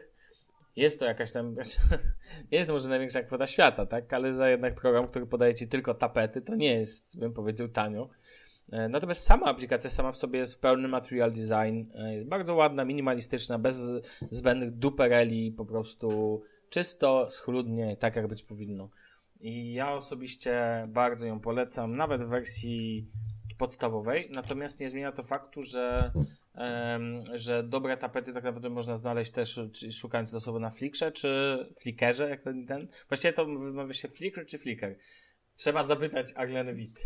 Jest 0.77 1.01
to 1.01 1.05
jakaś 1.07 1.33
tam, 1.33 1.55
nie 2.53 2.59
jest 2.59 2.69
to 2.69 2.75
może 2.75 2.89
największa 2.89 3.23
kwota 3.23 3.47
świata, 3.47 3.87
tak? 3.87 4.13
Ale 4.13 4.35
za 4.35 4.49
jednak 4.49 4.75
program, 4.75 5.09
który 5.09 5.27
podaje 5.27 5.55
ci 5.55 5.69
tylko 5.69 5.95
tapety, 5.95 6.41
to 6.43 6.55
nie 6.55 6.75
jest, 6.75 7.21
bym 7.21 7.33
powiedział, 7.33 7.69
tanio. 7.69 8.09
E, 8.73 8.89
Natomiast 8.89 9.23
sama 9.23 9.47
aplikacja 9.47 9.91
sama 9.91 10.13
w 10.13 10.17
sobie 10.17 10.39
jest 10.39 10.55
w 10.55 10.59
pełny 10.59 10.89
material 10.89 11.33
design. 11.33 11.85
e, 11.95 12.15
Jest 12.15 12.29
bardzo 12.29 12.55
ładna, 12.55 12.85
minimalistyczna, 12.85 13.59
bez 13.59 13.93
zbędnych 14.31 14.71
dupereli, 14.71 15.53
po 15.53 15.65
prostu 15.65 16.43
czysto, 16.71 17.31
schludnie, 17.31 17.97
tak 17.97 18.17
jak 18.17 18.27
być 18.27 18.43
powinno. 18.43 18.89
I 19.41 19.73
ja 19.73 19.93
osobiście 19.93 20.85
bardzo 20.89 21.27
ją 21.27 21.41
polecam, 21.41 21.97
nawet 21.97 22.23
w 22.23 22.29
wersji 22.29 23.07
podstawowej. 23.59 24.31
Natomiast 24.35 24.81
nie 24.81 24.89
zmienia 24.89 25.13
to 25.13 25.23
faktu, 25.23 25.63
że, 25.63 26.11
że 27.35 27.63
dobre 27.63 27.97
tapety 27.97 28.33
tak 28.33 28.45
naprawdę 28.45 28.71
można 28.71 28.97
znaleźć 28.97 29.33
też 29.33 29.61
szukając 30.01 30.33
losowo 30.33 30.59
na 30.59 30.71
Flickrze, 30.71 31.13
czy 31.13 31.59
Flickerze, 31.83 32.29
jak 32.31 32.43
ten, 32.43 32.67
ten. 32.67 32.89
Właściwie 33.09 33.33
to 33.33 33.47
wymawia 33.47 33.93
się 33.93 34.09
Flickr 34.09 34.47
czy 34.47 34.59
Flickr. 34.59 34.87
Trzeba 35.57 35.85
zapytać 35.85 36.27
Aglenę 36.37 36.75
Witt. 36.75 36.99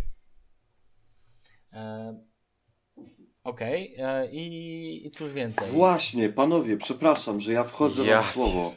Okej, 3.44 3.94
e, 3.98 4.30
i, 4.32 5.06
i 5.06 5.10
cóż 5.10 5.32
więcej. 5.32 5.68
Właśnie, 5.68 6.28
panowie, 6.28 6.76
przepraszam, 6.76 7.40
że 7.40 7.52
ja 7.52 7.64
wchodzę 7.64 8.04
Ja. 8.04 8.14
wam 8.14 8.24
w 8.24 8.26
słowo. 8.26 8.74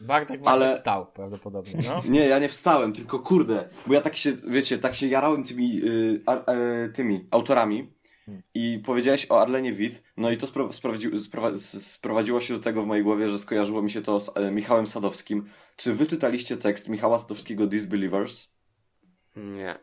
Bartek 0.00 0.40
właśnie 0.40 0.64
Ale- 0.66 0.76
wstał 0.76 1.12
prawdopodobnie, 1.12 1.78
no. 1.88 2.02
Nie, 2.08 2.26
ja 2.26 2.38
nie 2.38 2.48
wstałem, 2.48 2.92
tylko 2.92 3.18
kurde, 3.18 3.68
bo 3.86 3.94
ja 3.94 4.00
tak 4.00 4.16
się, 4.16 4.32
wiecie, 4.48 4.78
tak 4.78 4.94
się 4.94 5.06
jarałem 5.06 5.44
tymi, 5.44 5.80
y, 5.84 6.22
a, 6.26 6.44
e, 6.52 6.88
tymi 6.88 7.26
autorami 7.30 7.92
i 8.54 8.82
powiedziałeś 8.84 9.26
o 9.30 9.40
Arlenie 9.40 9.72
Witt, 9.72 10.02
no 10.16 10.30
i 10.30 10.36
to 10.36 10.46
spro, 10.46 10.72
sprowadzi, 10.72 11.10
sprowadziło 11.78 12.40
się 12.40 12.54
do 12.54 12.60
tego 12.60 12.82
w 12.82 12.86
mojej 12.86 13.04
głowie, 13.04 13.28
że 13.28 13.38
skojarzyło 13.38 13.82
mi 13.82 13.90
się 13.90 14.02
to 14.02 14.20
z 14.20 14.36
e, 14.36 14.50
Michałem 14.50 14.86
Sadowskim. 14.86 15.50
Czy 15.76 15.94
wy 15.94 16.06
czytaliście 16.06 16.56
tekst 16.56 16.88
Michała 16.88 17.18
Sadowskiego 17.18 17.66
Disbelievers? 17.66 18.54
Nie. 19.36 19.78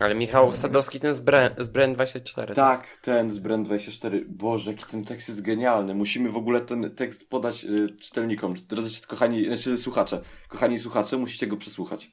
Ale 0.00 0.14
Michał 0.14 0.52
Sadowski 0.52 1.00
ten 1.00 1.14
z, 1.14 1.20
Bre, 1.20 1.50
z 1.58 1.68
Brand 1.68 1.94
24. 1.94 2.54
Tak, 2.54 2.96
ten 3.02 3.30
z 3.30 3.40
Brand24. 3.40 4.24
Boże, 4.28 4.70
jaki 4.70 4.84
ten 4.84 5.04
tekst 5.04 5.28
jest 5.28 5.42
genialny. 5.42 5.94
Musimy 5.94 6.30
w 6.30 6.36
ogóle 6.36 6.60
ten 6.60 6.94
tekst 6.94 7.30
podać 7.30 7.64
y, 7.64 7.96
czytelnikom. 8.00 8.54
Drodzy 8.68 9.06
kochani, 9.06 9.46
znaczy 9.46 9.78
słuchacze. 9.78 10.20
Kochani 10.48 10.78
słuchacze, 10.78 11.16
musicie 11.16 11.46
go 11.46 11.56
przesłuchać. 11.56 12.10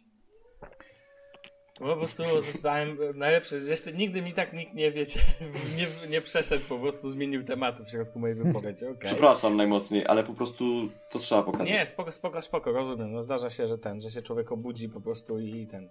Po 1.79 1.95
prostu 1.97 2.23
zostałem 2.41 2.97
najlepszy. 3.15 3.59
Jeszcze 3.59 3.93
nigdy 3.93 4.21
mi 4.21 4.33
tak 4.33 4.53
nikt 4.53 4.73
nie 4.73 4.91
wiecie, 4.91 5.19
nie, 5.77 6.09
nie 6.09 6.21
przeszedł, 6.21 6.63
po 6.69 6.79
prostu 6.79 7.09
zmienił 7.09 7.43
tematu 7.43 7.85
w 7.85 7.89
środku 7.89 8.19
mojej 8.19 8.35
wypowiedzi. 8.35 8.85
Okay. 8.85 8.97
Przepraszam 8.99 9.57
najmocniej, 9.57 10.05
ale 10.07 10.23
po 10.23 10.33
prostu 10.33 10.89
to 11.09 11.19
trzeba 11.19 11.43
pokazać. 11.43 11.69
Nie, 11.69 11.85
spoko, 11.85 12.11
spoko, 12.11 12.41
spoko, 12.41 12.71
rozumiem. 12.71 13.13
No 13.13 13.23
zdarza 13.23 13.49
się, 13.49 13.67
że 13.67 13.77
ten, 13.77 14.01
że 14.01 14.11
się 14.11 14.21
człowiek 14.21 14.51
obudzi 14.51 14.89
po 14.89 15.01
prostu 15.01 15.39
i 15.39 15.67
ten. 15.67 15.89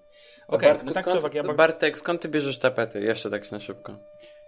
Okej, 0.49 0.69
Bartku, 0.69 0.87
no 0.87 0.93
tak 0.93 1.05
skąd, 1.05 1.19
owak, 1.21 1.35
ja 1.35 1.43
bardzo... 1.43 1.57
Bartek, 1.57 1.99
skąd 1.99 2.21
ty 2.21 2.29
bierzesz 2.29 2.59
tapety? 2.59 3.01
Jeszcze 3.01 3.31
tak 3.31 3.53
na 3.53 3.61
szybko. 3.61 3.97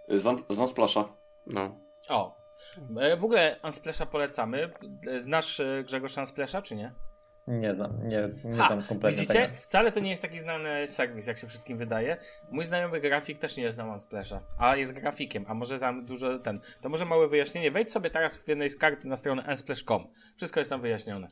Z 0.09 0.43
Zansplasha. 0.51 1.09
No. 1.47 1.77
O. 2.09 2.37
E, 3.01 3.17
W 3.17 3.25
ogóle 3.25 3.57
Unsplasha 3.65 4.07
polecamy. 4.07 4.71
E, 5.11 5.21
Znasz 5.21 5.61
e, 5.61 5.83
Grzegorz 5.85 6.17
Unsplasha, 6.17 6.63
czy 6.63 6.77
nie? 6.77 6.93
Nie 7.49 7.75
znam, 7.75 8.09
nie, 8.09 8.29
nie 8.45 8.59
Ha, 8.59 8.67
znam 8.67 8.83
kompletnie 8.83 9.21
widzicie? 9.21 9.41
tego. 9.41 9.55
Wcale 9.55 9.93
to 9.93 10.01
nie 10.01 10.11
jest 10.11 10.23
taki 10.23 10.39
znany 10.39 10.89
serwis, 10.89 11.27
jak 11.27 11.39
się 11.39 11.47
wszystkim 11.47 11.79
wydaje. 11.79 12.17
Mój 12.51 12.65
znajomy 12.65 13.01
grafik 13.01 13.39
też 13.39 13.57
nie 13.57 13.71
zna 13.73 13.85
Unsplasha, 13.85 14.41
a 14.59 14.77
jest 14.77 14.93
grafikiem, 14.93 15.45
a 15.49 15.55
może 15.55 15.79
tam 15.79 16.05
dużo 16.05 16.39
ten. 16.39 16.61
To 16.81 16.89
może 16.89 17.05
małe 17.05 17.29
wyjaśnienie. 17.29 17.71
Wejdź 17.71 17.91
sobie 17.91 18.11
teraz 18.11 18.37
w 18.37 18.49
jednej 18.49 18.71
z 18.71 18.77
kart 18.77 19.05
na 19.05 19.17
stronę 19.17 19.45
unsplash.com. 19.49 20.07
Wszystko 20.37 20.61
jest 20.61 20.71
tam 20.71 20.81
wyjaśnione. 20.81 21.29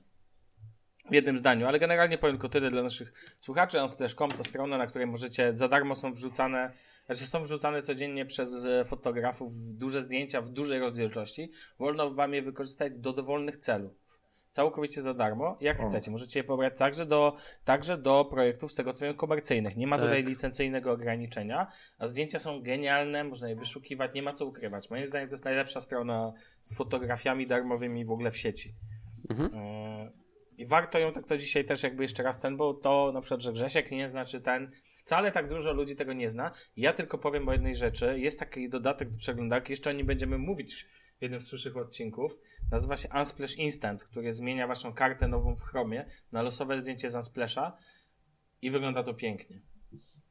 W 1.11 1.15
jednym 1.15 1.39
zdaniu, 1.39 1.67
ale 1.67 1.79
generalnie 1.79 2.19
powiem 2.19 2.37
tylko 2.37 2.49
tyle 2.49 2.71
dla 2.71 2.83
naszych 2.83 3.37
słuchaczy. 3.41 3.83
Unsplash.com 3.83 4.31
to 4.31 4.45
strona, 4.45 4.79
na 4.79 4.87
której 4.87 5.07
możecie, 5.07 5.57
za 5.57 5.69
darmo 5.69 5.95
są 5.95 6.13
wrzucane, 6.13 6.73
znaczy 7.07 7.27
są 7.27 7.43
wrzucane 7.43 7.83
codziennie 7.83 8.27
przez 8.27 8.67
e, 8.67 8.85
fotografów 8.85 9.53
duże 9.57 10.01
zdjęcia 10.01 10.41
w 10.41 10.51
dużej 10.51 10.81
rozdzielczości. 10.81 11.51
Wolno 11.79 12.11
wam 12.11 12.35
je 12.35 12.43
wykorzystać 12.43 12.93
do 12.97 13.13
dowolnych 13.13 13.57
celów. 13.57 13.93
Całkowicie 14.53 15.03
za 15.03 15.15
darmo, 15.15 15.57
jak 15.61 15.81
O. 15.81 15.89
chcecie. 15.89 16.11
Możecie 16.11 16.41
je 16.41 16.45
pobrać 16.45 16.73
także 16.79 17.07
do, 17.07 17.37
także 17.65 17.99
do 17.99 18.25
projektów, 18.25 18.73
z 18.73 18.75
tego 18.75 18.93
co 18.93 19.05
wiem, 19.05 19.15
komercyjnych. 19.15 19.77
Nie 19.77 19.87
ma 19.87 19.97
Tak. 19.97 20.05
tutaj 20.07 20.25
licencyjnego 20.25 20.93
ograniczenia, 20.93 21.67
a 21.99 22.07
zdjęcia 22.07 22.39
są 22.39 22.63
genialne, 22.63 23.25
można 23.25 23.49
je 23.49 23.57
wyszukiwać, 23.57 24.15
nie 24.15 24.23
ma 24.23 24.33
co 24.33 24.47
ukrywać. 24.47 24.91
Moim 24.91 25.07
zdaniem 25.07 25.29
to 25.29 25.33
jest 25.33 25.45
najlepsza 25.45 25.81
strona 25.81 26.33
z 26.61 26.77
fotografiami 26.77 27.47
darmowymi 27.47 28.05
w 28.05 28.11
ogóle 28.11 28.31
w 28.31 28.37
sieci. 28.37 28.75
Mhm. 29.31 29.51
E, 29.55 30.11
I 30.59 30.67
warto 30.67 30.99
ją 30.99 31.13
tak 31.13 31.27
to 31.27 31.37
dzisiaj 31.39 31.65
też 31.65 31.83
jakby 31.83 32.03
jeszcze 32.03 32.23
raz 32.23 32.41
ten, 32.41 32.57
bo 32.57 32.75
to 32.75 33.11
na 33.15 33.21
przykład, 33.21 33.41
że 33.41 33.53
Grzesiek 33.53 33.91
nie 33.91 34.09
zna, 34.09 34.25
czy 34.25 34.41
ten, 34.41 34.71
wcale 34.97 35.33
tak 35.33 35.49
dużo 35.49 35.73
ludzi 35.73 35.97
tego 35.97 36.13
nie 36.13 36.29
zna. 36.29 36.51
Ja 36.77 36.93
tylko 36.93 37.19
powiem 37.19 37.49
o 37.49 37.53
jednej 37.53 37.77
rzeczy. 37.77 38.19
Jest 38.19 38.39
taki 38.39 38.69
dodatek 38.69 39.11
do 39.11 39.19
przeglądarki, 39.19 39.73
jeszcze 39.73 39.91
o 39.91 39.93
nim 39.93 40.07
będziemy 40.07 40.39
mówić 40.39 40.87
w 41.23 41.25
jednym 41.25 41.41
z 41.41 41.47
przyszłych 41.47 41.77
odcinków. 41.77 42.39
Nazywa 42.71 42.97
się 42.97 43.09
Unsplash 43.15 43.57
Instant, 43.57 44.05
który 44.05 44.33
zmienia 44.33 44.67
waszą 44.67 44.93
kartę 44.93 45.29
nową 45.29 45.57
w 45.57 45.63
Chromie 45.63 46.05
na 46.33 46.43
losowe 46.43 46.79
zdjęcie 46.81 47.11
z 47.11 47.15
Unsplasha 47.15 47.77
i 48.63 48.71
wygląda 48.71 49.03
to 49.03 49.15
pięknie. 49.15 49.61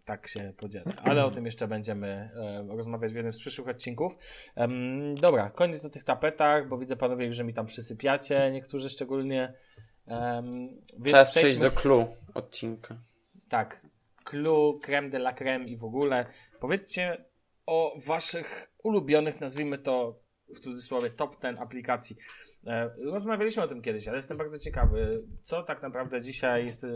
Tak 0.06 0.28
się 0.28 0.54
podziela. 0.58 0.94
Ale 1.04 1.26
o 1.26 1.32
tym 1.32 1.46
jeszcze 1.46 1.68
będziemy 1.68 2.08
e, 2.08 2.68
rozmawiać 2.76 3.14
w 3.14 3.16
jednym 3.16 3.34
z 3.34 3.40
przyszłych 3.40 3.68
odcinków. 3.68 4.18
Em, 4.56 5.16
dobra, 5.16 5.50
koniec 5.50 5.86
o 5.86 5.90
tych 5.90 6.04
tapetach, 6.04 6.68
bo 6.68 6.78
widzę 6.78 6.96
panowie, 6.96 7.34
że 7.34 7.44
mi 7.44 7.54
tam 7.54 7.66
przysypiacie, 7.66 8.52
niektórzy 8.52 8.90
szczególnie. 8.90 9.54
Więc 11.00 11.12
Czas 11.12 11.32
przejść 11.32 11.60
do 11.60 11.72
clue 11.72 12.08
odcinka. 12.34 12.98
tak, 13.50 13.82
clue, 14.24 14.80
creme 14.84 15.10
de 15.10 15.18
la 15.18 15.34
creme 15.34 15.66
i 15.66 15.78
w 15.78 15.84
ogóle. 15.84 16.26
Powiedzcie 16.60 17.26
o 17.66 17.98
waszych 18.06 18.72
ulubionych, 18.84 19.42
nazwijmy 19.42 19.78
to 19.78 20.20
w 20.56 20.60
cudzysłowie, 20.60 21.10
top 21.10 21.36
10 21.42 21.60
aplikacji. 21.62 22.16
E, 22.68 22.90
Rozmawialiśmy 23.12 23.64
o 23.64 23.68
tym 23.68 23.82
kiedyś, 23.82 24.08
ale 24.08 24.18
jestem 24.18 24.38
bardzo 24.38 24.60
ciekawy, 24.60 25.24
co 25.42 25.64
tak 25.64 25.82
naprawdę 25.82 26.22
dzisiaj 26.22 26.66
jest, 26.66 26.84
e, 26.84 26.88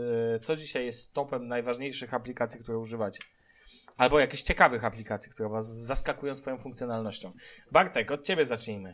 co 0.42 0.56
dzisiaj 0.56 0.86
jest 0.86 1.14
topem 1.14 1.48
najważniejszych 1.48 2.14
aplikacji, 2.14 2.60
które 2.60 2.78
używacie. 2.78 3.20
Albo 3.96 4.20
jakichś 4.20 4.42
ciekawych 4.42 4.84
aplikacji, 4.84 5.30
które 5.32 5.48
was 5.48 5.76
zaskakują 5.76 6.34
swoją 6.34 6.58
funkcjonalnością. 6.58 7.32
Bartek, 7.72 8.10
od 8.10 8.24
ciebie 8.26 8.44
zacznijmy. 8.44 8.92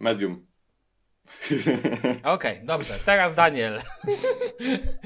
Medium. 0.00 0.46
Okej, 2.24 2.60
dobrze, 2.64 2.94
teraz 3.04 3.34
Daniel. 3.34 3.80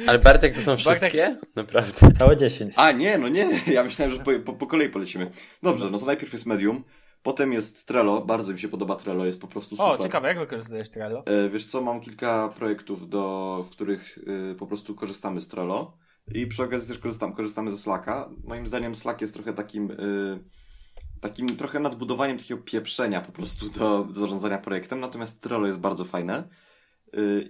Ale 0.07 0.19
Bartek 0.19 0.55
to 0.55 0.61
są 0.61 0.75
Bartek- 0.75 0.97
wszystkie? 0.97 1.37
Naprawdę. 1.57 2.09
Całe 2.19 2.37
10. 2.37 2.75
A 2.77 2.93
nie, 2.93 3.19
no 3.19 3.29
nie, 3.29 3.61
ja 3.67 3.85
myślałem, 3.85 4.15
że 4.15 4.21
po, 4.21 4.31
po, 4.45 4.53
po 4.53 4.67
kolei 4.67 4.89
polecimy. 4.89 5.31
Dobrze, 5.63 5.91
no 5.91 5.99
to 5.99 6.07
najpierw 6.07 6.33
jest 6.33 6.47
Medium, 6.47 6.85
potem 7.23 7.53
jest 7.53 7.87
Trello, 7.87 8.21
bardzo 8.25 8.53
mi 8.53 8.59
się 8.59 8.69
podoba 8.69 8.97
Trello, 8.97 9.25
jest 9.27 9.41
po 9.41 9.47
prostu 9.47 9.77
super. 9.77 9.93
O, 9.93 9.99
ciekawe, 9.99 10.29
jak 10.29 10.39
wykorzystujesz 10.39 10.91
Trello? 10.91 11.23
E, 11.27 11.49
Wiesz 11.49 11.67
co, 11.67 11.81
mam 11.81 12.01
kilka 12.01 12.49
projektów, 12.57 13.09
do, 13.09 13.63
w 13.67 13.71
których 13.71 14.19
y, 14.19 14.55
po 14.59 14.67
prostu 14.67 14.95
korzystamy 14.95 15.41
z 15.41 15.49
Trello 15.49 15.97
i 16.35 16.47
przy 16.47 16.63
okazji 16.63 16.89
też 16.89 16.99
korzystam, 16.99 17.33
korzystamy 17.33 17.71
ze 17.71 17.79
Slacka. 17.79 18.31
Moim 18.45 18.67
zdaniem 18.67 18.95
Slack 18.95 19.21
jest 19.21 19.35
trochę 19.35 19.53
takim 19.53 19.91
y, 19.91 20.45
takim 21.21 21.57
trochę 21.57 21.81
nadbudowaniem 21.81 22.39
takiego 22.39 22.63
pieprzenia 22.63 23.21
po 23.21 23.33
prostu 23.33 23.69
do 23.71 24.07
zarządzania 24.11 24.59
projektem, 24.59 25.01
natomiast 25.01 25.41
Trello 25.43 25.67
jest 25.67 25.79
bardzo 25.81 26.05
fajne. 26.05 26.49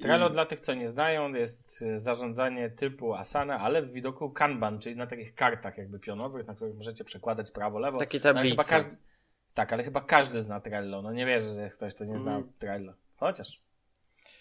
Trello 0.01 0.29
i- 0.29 0.33
dla 0.33 0.47
tych, 0.47 0.61
co 0.61 0.75
nie 0.75 0.89
znają, 0.89 1.35
jest 1.35 1.85
zarządzanie 1.97 2.71
typu 2.71 3.15
Asana, 3.15 3.59
ale 3.61 3.83
w 3.83 3.93
widoku 3.93 4.31
Kanban, 4.31 4.79
czyli 4.79 4.97
na 4.97 5.07
takich 5.07 5.35
kartach 5.35 5.79
jakby 5.79 5.99
pionowych, 5.99 6.47
na 6.47 6.55
których 6.55 6.77
możecie 6.77 7.05
przekładać 7.05 7.51
prawo, 7.51 7.79
lewo. 7.79 7.99
Takie 7.99 8.21
No, 8.25 8.31
ale 8.31 8.51
chyba 8.51 8.65
tablice. 8.65 8.71
każdy... 8.91 9.12
Tak, 9.55 9.73
ale 9.73 9.85
chyba 9.85 10.01
każdy 10.01 10.41
zna 10.41 10.61
Trello. 10.61 11.03
No 11.03 11.13
nie 11.13 11.27
wierzę, 11.27 11.55
że 11.55 11.71
ktoś 11.71 11.95
to 11.95 12.05
nie 12.05 12.19
zna 12.19 12.37
Mm. 12.37 12.53
Trello. 12.59 12.93
Chociaż 13.17 13.63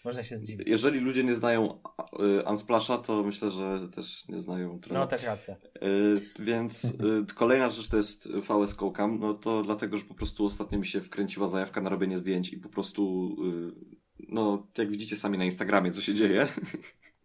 można 0.05 0.23
się 0.23 0.37
zdziwić. 0.37 0.67
Jeżeli 0.67 0.99
ludzie 0.99 1.23
nie 1.23 1.35
znają 1.35 1.79
y, 2.39 2.43
Unsplasha, 2.49 2.97
to 2.97 3.23
myślę, 3.23 3.49
że 3.49 3.89
też 3.95 4.27
nie 4.27 4.39
znają 4.39 4.79
Trello. 4.79 4.99
No 4.99 5.07
też 5.07 5.23
racja. 5.23 5.55
Y, 5.83 6.21
więc 6.39 6.85
y, 6.85 7.33
kolejna 7.35 7.69
rzecz 7.69 7.89
to 7.89 7.97
jest 7.97 8.27
VS 8.31 8.77
Cam, 8.97 9.19
no 9.19 9.33
to 9.33 9.61
dlatego, 9.61 9.97
że 9.97 10.03
po 10.05 10.13
prostu 10.13 10.45
ostatnio 10.45 10.79
mi 10.79 10.85
się 10.85 11.01
wkręciła 11.01 11.47
zajawka 11.47 11.81
na 11.81 11.89
robienie 11.89 12.17
zdjęć 12.17 12.53
i 12.53 12.57
po 12.57 12.69
prostu, 12.69 13.35
y, 13.79 14.25
no 14.29 14.67
jak 14.77 14.89
widzicie 14.89 15.15
sami 15.17 15.37
na 15.37 15.45
Instagramie, 15.45 15.91
co 15.91 16.01
się 16.01 16.13
dzieje. 16.13 16.47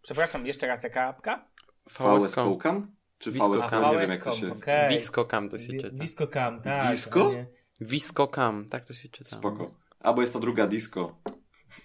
Przepraszam, 0.01 0.45
jeszcze 0.45 0.67
raz 0.67 0.83
jaka 0.83 1.03
apka? 1.03 1.45
VS 1.89 2.25
VS 2.25 2.35
Cam? 2.63 2.91
Czy 3.17 3.31
VS 3.31 3.39
Cam? 3.69 3.93
Nie 3.93 3.99
wiem 3.99 4.09
jak 4.09 4.23
to 4.23 4.31
się... 4.31 4.51
okej. 4.51 4.89
Visco 4.89 5.25
Cam 5.25 5.49
to 5.49 5.59
się 5.59 5.67
czyta. 5.67 5.89
Visco 6.03 6.27
Cam, 6.27 6.61
tak. 6.61 6.91
Visco? 6.91 7.27
a 7.29 7.33
nie- 7.33 7.56
Visco 7.81 8.27
Cam, 8.27 8.65
tak 8.69 8.85
to 8.85 8.93
się 8.93 9.09
czyta. 9.09 9.29
Spoko. 9.37 9.71
Albo 9.99 10.21
jest 10.21 10.33
ta 10.33 10.39
druga 10.39 10.67
disco. 10.67 11.17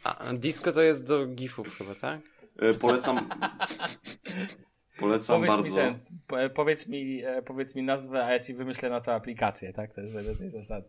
A, 0.04 0.24
disco 0.32 0.72
to 0.72 0.82
jest 0.82 1.06
do 1.06 1.26
gifów 1.26 1.78
chyba, 1.78 1.94
tak? 1.94 2.20
Y, 2.62 2.74
polecam... 2.74 3.28
polecam 4.98 5.36
Powiedz 5.36 5.48
bardzo... 5.50 5.62
mi, 5.70 5.74
ten, 5.76 5.98
po- 6.26 6.50
powiedz, 6.54 6.88
mi, 6.88 7.22
e, 7.24 7.42
powiedz 7.42 7.74
mi 7.74 7.82
nazwę, 7.82 8.24
a 8.24 8.32
ja 8.32 8.40
ci 8.40 8.54
wymyślę 8.54 8.90
na 8.90 9.00
to 9.00 9.14
aplikację, 9.14 9.72
tak? 9.72 9.94
To 9.94 10.00
jest 10.00 10.12
wedle 10.12 10.36
tej 10.36 10.50
zasady. 10.50 10.88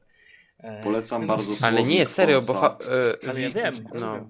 E, 0.58 0.84
Polecam 0.84 1.28
bardzo 1.34 1.68
Ale 1.68 1.84
nie, 1.84 2.06
serio, 2.06 2.42
bo... 2.48 2.54
Fa- 2.54 2.78
y, 3.24 3.30
Ale 3.30 3.42
ja 3.42 3.48
wi- 3.50 3.54
wiem. 3.56 3.88
No. 3.94 4.30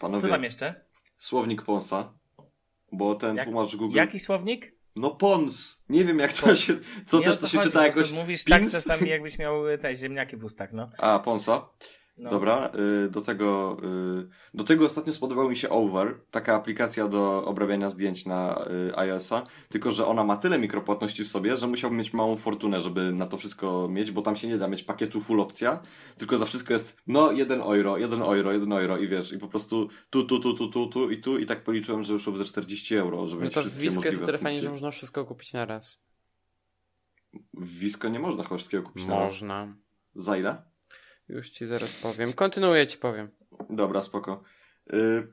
Panowie, 0.00 0.22
Co 0.22 0.28
tam 0.28 0.44
jeszcze? 0.44 0.84
słownik 1.18 1.62
Ponsa. 1.62 2.12
Bo 2.92 3.14
ten 3.14 3.36
Jak- 3.36 3.44
tłumacz 3.48 3.76
Google... 3.76 3.96
Jaki 3.96 4.18
słownik? 4.18 4.72
No 4.96 5.10
Pons! 5.10 5.84
Nie 5.88 6.04
wiem 6.04 6.18
jak 6.18 6.32
to 6.32 6.56
się... 6.56 6.72
Co 7.06 7.18
Nie 7.18 7.24
też 7.24 7.38
to 7.38 7.48
się 7.48 7.58
chodzi, 7.58 7.70
czyta 7.70 7.86
jakoś... 7.86 8.10
Mówisz 8.12 8.44
tak 8.44 8.60
Pins? 8.60 8.72
czasami, 8.72 9.08
jakbyś 9.08 9.38
miał 9.38 9.68
e, 9.68 9.78
te 9.78 9.94
ziemniaki 9.94 10.36
w 10.36 10.44
ustach, 10.44 10.72
no. 10.72 10.90
A, 10.98 11.18
Ponsa. 11.18 11.68
No. 12.16 12.30
Dobra, 12.30 12.72
y, 13.06 13.10
do 13.10 13.20
tego, 13.20 13.76
y, 14.54 14.56
do 14.56 14.64
tego 14.64 14.86
ostatnio 14.86 15.12
spodobał 15.12 15.48
mi 15.48 15.56
się 15.56 15.68
Over, 15.68 16.20
taka 16.30 16.54
aplikacja 16.54 17.08
do 17.08 17.44
obrabiania 17.44 17.90
zdjęć 17.90 18.26
na 18.26 18.64
y, 18.88 18.96
iOS-a, 18.98 19.46
tylko 19.68 19.90
że 19.90 20.06
ona 20.06 20.24
ma 20.24 20.36
tyle 20.36 20.58
mikropłatności 20.58 21.24
w 21.24 21.28
sobie, 21.28 21.56
że 21.56 21.66
musiałbym 21.66 21.98
mieć 21.98 22.12
małą 22.12 22.36
fortunę, 22.36 22.80
żeby 22.80 23.12
na 23.12 23.26
to 23.26 23.36
wszystko 23.36 23.88
mieć, 23.88 24.10
bo 24.10 24.22
tam 24.22 24.36
się 24.36 24.48
nie 24.48 24.58
da 24.58 24.68
mieć 24.68 24.82
pakietu 24.82 25.20
full 25.20 25.40
opcja, 25.40 25.82
tylko 26.16 26.38
za 26.38 26.46
wszystko 26.46 26.72
jest, 26.72 26.96
no, 27.06 27.32
jeden 27.32 27.60
euro, 27.60 27.98
jeden 27.98 28.22
euro, 28.22 28.52
jeden 28.52 28.72
euro 28.72 28.98
i 28.98 29.08
wiesz, 29.08 29.32
i 29.32 29.38
po 29.38 29.48
prostu 29.48 29.88
tu, 30.10 30.24
tu, 30.24 30.40
tu, 30.40 30.54
tu, 30.54 30.68
tu, 30.68 30.86
tu 30.86 31.10
i 31.10 31.20
tu 31.20 31.38
i 31.38 31.46
tak 31.46 31.64
policzyłem, 31.64 32.04
że 32.04 32.12
już 32.12 32.38
ze 32.38 32.44
40 32.44 32.96
euro, 32.96 33.26
żeby 33.28 33.40
No 33.42 33.44
mieć 33.44 33.54
to 33.54 33.60
w 33.60 33.64
wszystkie 33.64 33.82
Visco 33.82 34.04
jest 34.04 34.06
możliwe 34.06 34.26
tyle 34.26 34.38
fajnie, 34.38 34.60
że 34.60 34.70
można 34.70 34.90
wszystko 34.90 35.24
kupić 35.24 35.52
na 35.52 35.64
raz. 35.64 36.00
W 37.54 37.78
Visco 37.78 38.08
nie 38.08 38.18
można 38.18 38.42
chyba 38.42 38.56
wszystkiego 38.56 38.82
kupić 38.82 39.06
na 39.06 39.20
raz. 39.20 39.32
Można. 39.32 39.76
Za 40.14 40.36
ile? 40.36 40.69
Już 41.30 41.50
ci 41.50 41.66
zaraz 41.66 41.94
powiem. 41.94 42.32
Kontynuuję 42.32 42.86
ci 42.86 42.98
powiem. 42.98 43.28
Dobra, 43.70 44.02
spoko. 44.02 44.42
Y, 44.92 45.32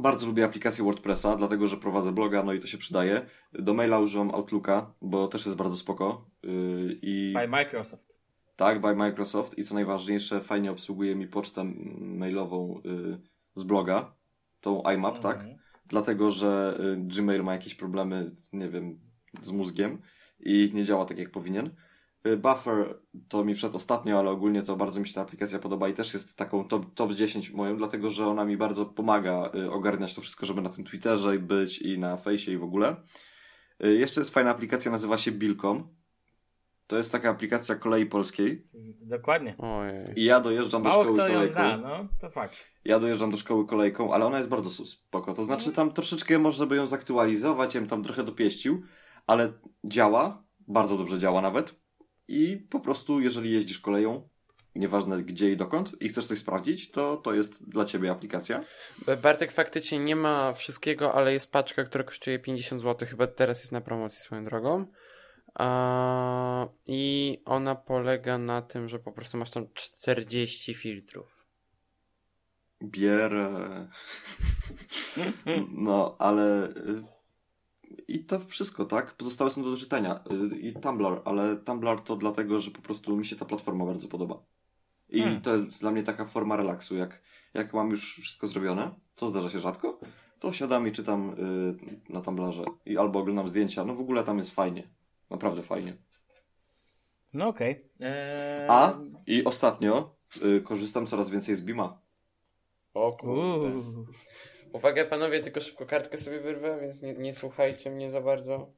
bardzo 0.00 0.26
lubię 0.26 0.44
aplikację 0.44 0.84
WordPressa, 0.84 1.36
dlatego 1.36 1.66
że 1.66 1.76
prowadzę 1.76 2.12
bloga, 2.12 2.42
no 2.42 2.52
i 2.52 2.60
to 2.60 2.66
się 2.66 2.78
przydaje. 2.78 3.26
Do 3.52 3.74
maila 3.74 3.98
używam 3.98 4.34
Outlooka, 4.34 4.92
bo 5.02 5.28
też 5.28 5.46
jest 5.46 5.58
bardzo 5.58 5.76
spoko. 5.76 6.30
Y, 6.44 6.98
I 7.02 7.32
By 7.36 7.48
Microsoft. 7.48 8.12
tak, 8.56 8.80
by 8.80 8.96
Microsoft. 8.96 9.58
I 9.58 9.64
co 9.64 9.74
najważniejsze, 9.74 10.40
fajnie 10.40 10.70
obsługuje 10.70 11.14
mi 11.14 11.26
pocztę 11.28 11.64
mailową 11.98 12.80
y, 12.86 13.18
z 13.54 13.64
bloga, 13.64 14.14
tą 14.60 14.82
IMAP, 14.94 15.18
tak? 15.18 15.36
Mhm. 15.36 15.56
Dlatego, 15.88 16.30
że 16.30 16.78
Gmail 16.96 17.42
ma 17.42 17.52
jakieś 17.52 17.74
problemy, 17.74 18.36
nie 18.52 18.68
wiem, 18.68 18.98
z 19.42 19.52
mózgiem 19.52 20.02
i 20.40 20.70
nie 20.74 20.84
działa 20.84 21.04
tak 21.04 21.18
jak 21.18 21.30
powinien. 21.30 21.70
Y, 22.26 22.36
Buffer 22.36 22.98
to 23.28 23.44
mi 23.44 23.54
wszedł 23.54 23.76
ostatnio, 23.76 24.18
ale 24.18 24.30
ogólnie 24.30 24.62
to 24.62 24.76
bardzo 24.76 25.00
mi 25.00 25.08
się 25.08 25.14
ta 25.14 25.20
aplikacja 25.20 25.58
podoba 25.58 25.88
i 25.88 25.92
też 25.92 26.14
jest 26.14 26.36
taką 26.36 26.68
top, 26.68 26.94
top 26.94 27.12
10 27.12 27.50
moją, 27.50 27.76
dlatego 27.76 28.10
że 28.10 28.26
ona 28.26 28.44
mi 28.44 28.56
bardzo 28.56 28.86
pomaga 28.86 29.50
y, 29.54 29.70
ogarniać 29.70 30.14
to 30.14 30.20
wszystko, 30.20 30.46
żeby 30.46 30.62
na 30.62 30.68
tym 30.68 30.84
Twitterze 30.84 31.38
być 31.38 31.78
i 31.78 31.98
na 31.98 32.16
fejsie 32.16 32.52
i 32.52 32.56
w 32.56 32.64
ogóle. 32.64 32.96
Y, 33.84 33.96
Jeszcze 33.96 34.20
jest 34.20 34.34
fajna 34.34 34.50
aplikacja, 34.50 34.90
nazywa 34.90 35.18
się 35.18 35.32
Bilcom. 35.32 35.96
To 36.86 36.96
jest 36.96 37.12
taka 37.12 37.30
aplikacja 37.30 37.74
kolei 37.74 38.06
polskiej 38.06 38.64
Dokładnie. 39.00 39.56
Ojej. 39.58 39.98
i 40.16 40.24
ja 40.24 40.40
dojeżdżam 40.40 40.82
do 40.82 40.88
Mało 40.88 41.02
szkoły 41.02 41.18
kto 41.18 41.28
ją 41.28 41.34
kolejką. 41.34 41.52
zna, 41.54 41.76
no, 41.76 42.08
to 42.20 42.30
fakt. 42.30 42.70
Ja 42.84 43.00
dojeżdżam 43.00 43.30
do 43.30 43.36
szkoły 43.36 43.66
kolejką, 43.66 44.14
ale 44.14 44.26
ona 44.26 44.36
jest 44.38 44.48
bardzo 44.50 44.70
spoko. 44.70 45.34
To 45.34 45.44
znaczy 45.44 45.72
tam 45.72 45.92
troszeczkę 45.92 46.38
można 46.38 46.66
by 46.66 46.76
ją 46.76 46.86
zaktualizować, 46.86 47.74
ja 47.74 47.80
bym 47.80 47.90
tam 47.90 48.02
trochę 48.02 48.24
dopieścił, 48.24 48.82
ale 49.26 49.52
działa, 49.84 50.44
bardzo 50.68 50.98
dobrze 50.98 51.18
działa 51.18 51.40
nawet. 51.40 51.85
I 52.28 52.56
po 52.56 52.80
prostu, 52.80 53.20
jeżeli 53.20 53.52
jeździsz 53.52 53.78
koleją, 53.78 54.28
nieważne 54.74 55.22
gdzie 55.22 55.52
i 55.52 55.56
dokąd, 55.56 56.02
i 56.02 56.08
chcesz 56.08 56.26
coś 56.26 56.38
sprawdzić, 56.38 56.90
to 56.90 57.16
to 57.16 57.34
jest 57.34 57.68
dla 57.68 57.84
ciebie 57.84 58.10
aplikacja. 58.10 58.64
Bartek 59.22 59.52
faktycznie 59.52 59.98
nie 59.98 60.16
ma 60.16 60.52
wszystkiego, 60.52 61.14
ale 61.14 61.32
jest 61.32 61.52
paczka, 61.52 61.84
która 61.84 62.04
kosztuje 62.04 62.38
50 62.38 62.82
zł. 62.82 63.08
Chyba 63.08 63.26
teraz 63.26 63.58
jest 63.58 63.72
na 63.72 63.80
promocji 63.80 64.20
swoją 64.20 64.44
drogą. 64.44 64.86
I 66.86 67.42
ona 67.44 67.74
polega 67.74 68.38
na 68.38 68.62
tym, 68.62 68.88
że 68.88 68.98
po 68.98 69.12
prostu 69.12 69.38
masz 69.38 69.50
tam 69.50 69.66
40 69.74 70.74
filtrów. 70.74 71.46
Bierę. 72.82 73.88
No, 75.72 76.16
ale. 76.18 76.68
I 78.08 78.24
to 78.24 78.40
wszystko, 78.40 78.84
tak? 78.84 79.14
Pozostałe 79.14 79.50
są 79.50 79.62
do 79.62 79.70
doczytania. 79.70 80.24
Y, 80.52 80.56
I 80.56 80.72
Tumblr, 80.72 81.22
ale 81.24 81.56
Tumblr 81.56 82.00
to 82.04 82.16
dlatego, 82.16 82.58
że 82.60 82.70
po 82.70 82.80
prostu 82.80 83.16
mi 83.16 83.26
się 83.26 83.36
ta 83.36 83.44
platforma 83.44 83.86
bardzo 83.86 84.08
podoba. 84.08 84.42
I 85.08 85.20
Hmm. 85.22 85.40
to 85.40 85.52
jest 85.52 85.80
dla 85.80 85.90
mnie 85.90 86.02
taka 86.02 86.24
forma 86.24 86.56
relaksu. 86.56 86.96
Jak, 86.96 87.22
jak 87.54 87.74
mam 87.74 87.90
już 87.90 88.16
wszystko 88.16 88.46
zrobione, 88.46 88.90
co 89.14 89.28
zdarza 89.28 89.50
się 89.50 89.60
rzadko, 89.60 90.00
to 90.38 90.52
siadam 90.52 90.88
i 90.88 90.92
czytam 90.92 91.30
y, 91.30 92.12
na 92.12 92.20
Tumblrze. 92.20 92.64
I 92.86 92.98
albo 92.98 93.18
oglądam 93.18 93.48
zdjęcia. 93.48 93.84
No 93.84 93.94
w 93.94 94.00
ogóle 94.00 94.24
tam 94.24 94.36
jest 94.38 94.50
fajnie. 94.50 94.88
Naprawdę 95.30 95.62
fajnie. 95.62 95.96
No 97.32 97.48
okej. 97.48 97.90
Eee, 98.00 98.66
A 98.68 98.98
i 99.26 99.44
ostatnio 99.44 100.16
y, 100.36 100.60
korzystam 100.60 101.06
coraz 101.06 101.30
więcej 101.30 101.54
z 101.54 101.62
Bima. 101.62 102.00
O 102.94 103.10
Uuu. 103.22 104.06
Uwaga 104.76 105.04
panowie, 105.04 105.40
tylko 105.40 105.60
szybko 105.60 105.86
kartkę 105.86 106.18
sobie 106.18 106.40
wyrwę, 106.40 106.78
więc 106.80 107.02
nie, 107.02 107.14
nie 107.14 107.32
słuchajcie 107.32 107.90
mnie 107.90 108.10
za 108.10 108.20
bardzo. 108.20 108.72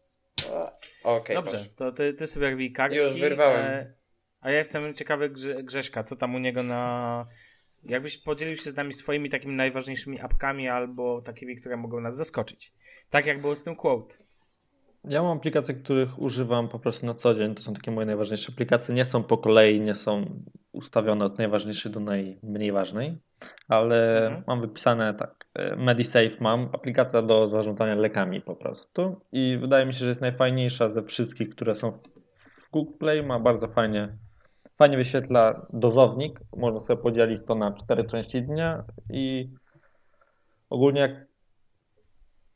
Okej, 1.05 1.36
Dobrze, 1.36 1.53
proszę. 1.53 1.70
to 1.76 1.92
ty, 1.92 2.14
ty 2.14 2.26
sobie 2.26 2.51
rwij 2.51 2.72
kartki. 2.72 2.99
Już 2.99 3.20
wyrwałem. 3.20 3.64
e, 3.66 3.92
A 4.40 4.51
ja 4.51 4.59
jestem 4.59 4.94
ciekawy 4.94 5.30
Grze, 5.30 5.62
Grześka, 5.62 6.03
co 6.03 6.16
tam 6.16 6.34
u 6.34 6.38
niego 6.38 6.62
na... 6.62 7.26
Jakbyś 7.84 8.18
podzielił 8.18 8.57
się 8.57 8.70
z 8.70 8.76
nami 8.76 8.92
swoimi 8.92 9.30
takimi 9.30 9.55
najważniejszymi 9.57 10.20
apkami 10.20 10.68
albo 10.68 11.22
takimi, 11.22 11.57
które 11.57 11.76
mogą 11.76 12.01
nas 12.01 12.16
zaskoczyć. 12.16 12.72
Tak 13.11 13.26
jak 13.26 13.40
było 13.40 13.57
z 13.57 13.62
tym 13.62 13.76
quote. 13.76 14.16
Ja 15.05 15.22
mam 15.22 15.38
aplikacje, 15.38 15.74
których 15.74 16.18
używam 16.18 16.68
po 16.68 16.78
prostu 16.78 17.07
na 17.07 17.14
co 17.14 17.34
dzień. 17.34 17.55
To 17.55 17.62
są 17.62 17.74
takie 17.74 17.90
moje 17.90 18.07
najważniejsze 18.07 18.53
aplikacje. 18.53 18.94
Nie 18.94 19.05
są 19.05 19.22
po 19.22 19.38
kolei, 19.38 19.80
nie 19.80 19.94
są 19.94 20.42
ustawione 20.72 21.24
od 21.24 21.38
najważniejszej 21.38 21.92
do 21.92 22.01
najmniej 22.01 22.72
ważnej, 22.72 23.18
ale 23.68 24.26
Mhm. 24.26 24.45
mam 24.47 24.61
wypisane 24.61 25.14
tak. 25.14 25.47
e, 25.55 25.76
MediSafe 25.76 26.30
mam, 26.41 26.68
aplikacja 26.72 27.22
do 27.22 27.49
zarządzania 27.49 27.95
lekami 27.95 28.41
po 28.41 28.57
prostu. 28.57 29.20
I 29.32 29.59
wydaje 29.61 29.86
mi 29.86 29.93
się, 29.93 29.99
że 29.99 30.09
jest 30.09 30.20
najfajniejsza 30.20 30.89
ze 30.89 31.03
wszystkich, 31.03 31.51
które 31.51 31.74
są 31.74 31.93
w 32.39 32.70
Google 32.72 32.99
Play. 32.99 33.22
Ma 33.22 33.41
bardzo 33.41 33.68
fajnie, 33.68 34.09
fajnie 34.78 34.97
wyświetla 34.97 35.66
dozownik. 35.72 36.41
Można 36.57 36.80
sobie 36.80 37.03
podzielić 37.03 37.43
to 37.47 37.55
na 37.55 37.72
cztery 37.72 38.05
części 38.05 38.43
dnia 38.43 38.84
i 39.12 39.51
ogólnie 40.70 41.01
jak 41.01 41.28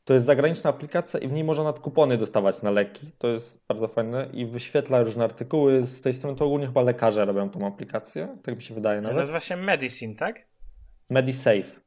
to 0.05 0.13
jest 0.13 0.25
zagraniczna 0.25 0.69
aplikacja 0.69 1.19
i 1.19 1.27
w 1.27 1.31
niej 1.31 1.43
można 1.43 1.63
nawet 1.63 1.79
kupony 1.81 2.17
dostawać 2.17 2.61
na 2.61 2.71
leki. 2.71 3.11
To 3.17 3.27
jest 3.27 3.65
bardzo 3.67 3.87
fajne 3.87 4.29
i 4.33 4.45
wyświetla 4.45 5.03
różne 5.03 5.23
artykuły 5.23 5.81
z 5.81 6.01
tej 6.01 6.13
strony. 6.13 6.35
To 6.37 6.45
ogólnie 6.45 6.67
chyba 6.67 6.81
lekarze 6.81 7.25
robią 7.25 7.49
tą 7.49 7.67
aplikację, 7.67 8.37
tak 8.43 8.55
mi 8.55 8.61
się 8.61 8.73
wydaje 8.75 9.01
nawet. 9.01 9.17
Nazywa 9.17 9.39
się 9.39 9.55
Medicine, 9.57 10.15
tak? 10.15 10.52
MediSafe. 11.13 11.81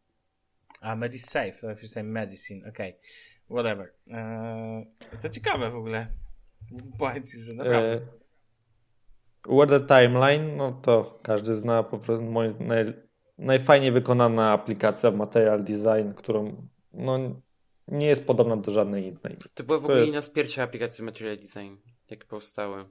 A, 0.81 0.97
Medisafe, 0.97 1.53
to 1.61 1.67
napisałem 1.67 2.11
Medicine, 2.11 2.69
okej. 2.69 2.97
Whatever. 3.51 3.93
Eee, 4.11 4.87
to 5.23 5.29
ciekawe 5.29 5.71
w 5.71 5.77
ogóle. 5.77 6.07
Powiem 6.99 7.23
ci, 7.25 7.39
że 7.39 7.55
naprawdę. 7.55 7.93
E, 7.95 8.01
Weather 9.49 9.87
Timeline, 9.87 10.57
no 10.57 10.73
to 10.73 11.21
każdy 11.23 11.55
zna 11.55 11.83
po 11.83 11.99
prostu 11.99 12.25
moim 12.25 12.55
naj, 12.61 12.93
najfajniej 13.39 13.93
wykonana 13.93 14.53
aplikacja 14.53 15.11
Material 15.11 15.65
Design, 15.65 16.13
którą 16.17 16.69
no, 16.93 17.19
nie 17.89 18.07
jest 18.07 18.25
podobna 18.25 18.57
do 18.57 18.71
żadnej 18.71 19.05
innej. 19.05 19.37
To 19.55 19.65
była 19.65 19.79
w 19.79 19.85
ogóle 19.85 19.97
jest- 19.97 20.07
jedna 20.07 20.21
z 20.21 20.31
pierwszych 20.31 20.65
aplikacji 20.65 21.05
Material 21.05 21.37
Design, 21.37 21.75
jak 22.11 22.25
powstały. 22.25 22.85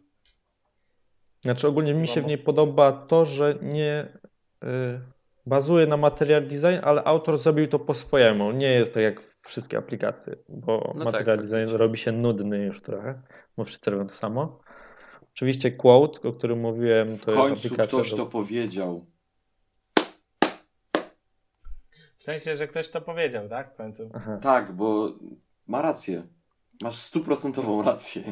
Znaczy 1.42 1.68
ogólnie 1.68 1.94
mi 1.94 2.08
się 2.08 2.22
w 2.22 2.26
niej 2.26 2.38
podoba 2.38 2.92
to, 2.92 3.26
że 3.26 3.58
nie 3.62 4.08
y, 4.64 4.68
bazuje 5.46 5.88
na 5.88 5.98
material 5.98 6.48
design, 6.48 6.78
ale 6.84 7.04
autor 7.04 7.38
zrobił 7.38 7.68
to 7.68 7.80
po 7.80 7.94
swojemu. 7.94 8.52
Nie 8.52 8.72
jest 8.72 8.94
tak 8.94 9.04
jak 9.04 9.36
wszystkie 9.48 9.78
aplikacje, 9.78 10.36
bo 10.50 10.94
No 10.96 11.04
tak, 11.06 11.14
material 11.14 11.38
design 11.38 11.54
faktycznie. 11.54 11.78
robi 11.78 11.98
się 11.98 12.12
nudny 12.12 12.66
już 12.66 12.82
trochę, 12.82 13.22
bo 13.58 13.64
wszyscy 13.64 13.92
robią 13.92 14.08
to 14.08 14.16
samo. 14.16 14.60
Oczywiście 15.34 15.72
Quote, 15.72 16.30
o 16.30 16.34
którym 16.34 16.60
mówiłem, 16.60 17.10
W 17.18 17.26
to 17.26 17.32
jest 17.32 17.44
końcu 17.44 17.68
aplikacja 17.68 17.88
ktoś 17.88 18.12
do... 18.12 18.18
to 18.18 18.26
powiedział. 18.26 19.06
W 22.18 22.24
sensie, 22.24 22.56
że 22.56 22.68
ktoś 22.68 22.90
to 22.90 23.02
powiedział, 23.02 23.50
tak? 23.50 23.74
W 23.74 23.76
końcu. 23.76 24.10
Aha. 24.14 24.38
Tak, 24.42 24.72
bo 24.72 25.14
ma 25.68 25.82
rację. 25.82 26.24
Masz 26.82 26.96
stuprocentową 26.96 27.82
rację. 27.82 28.24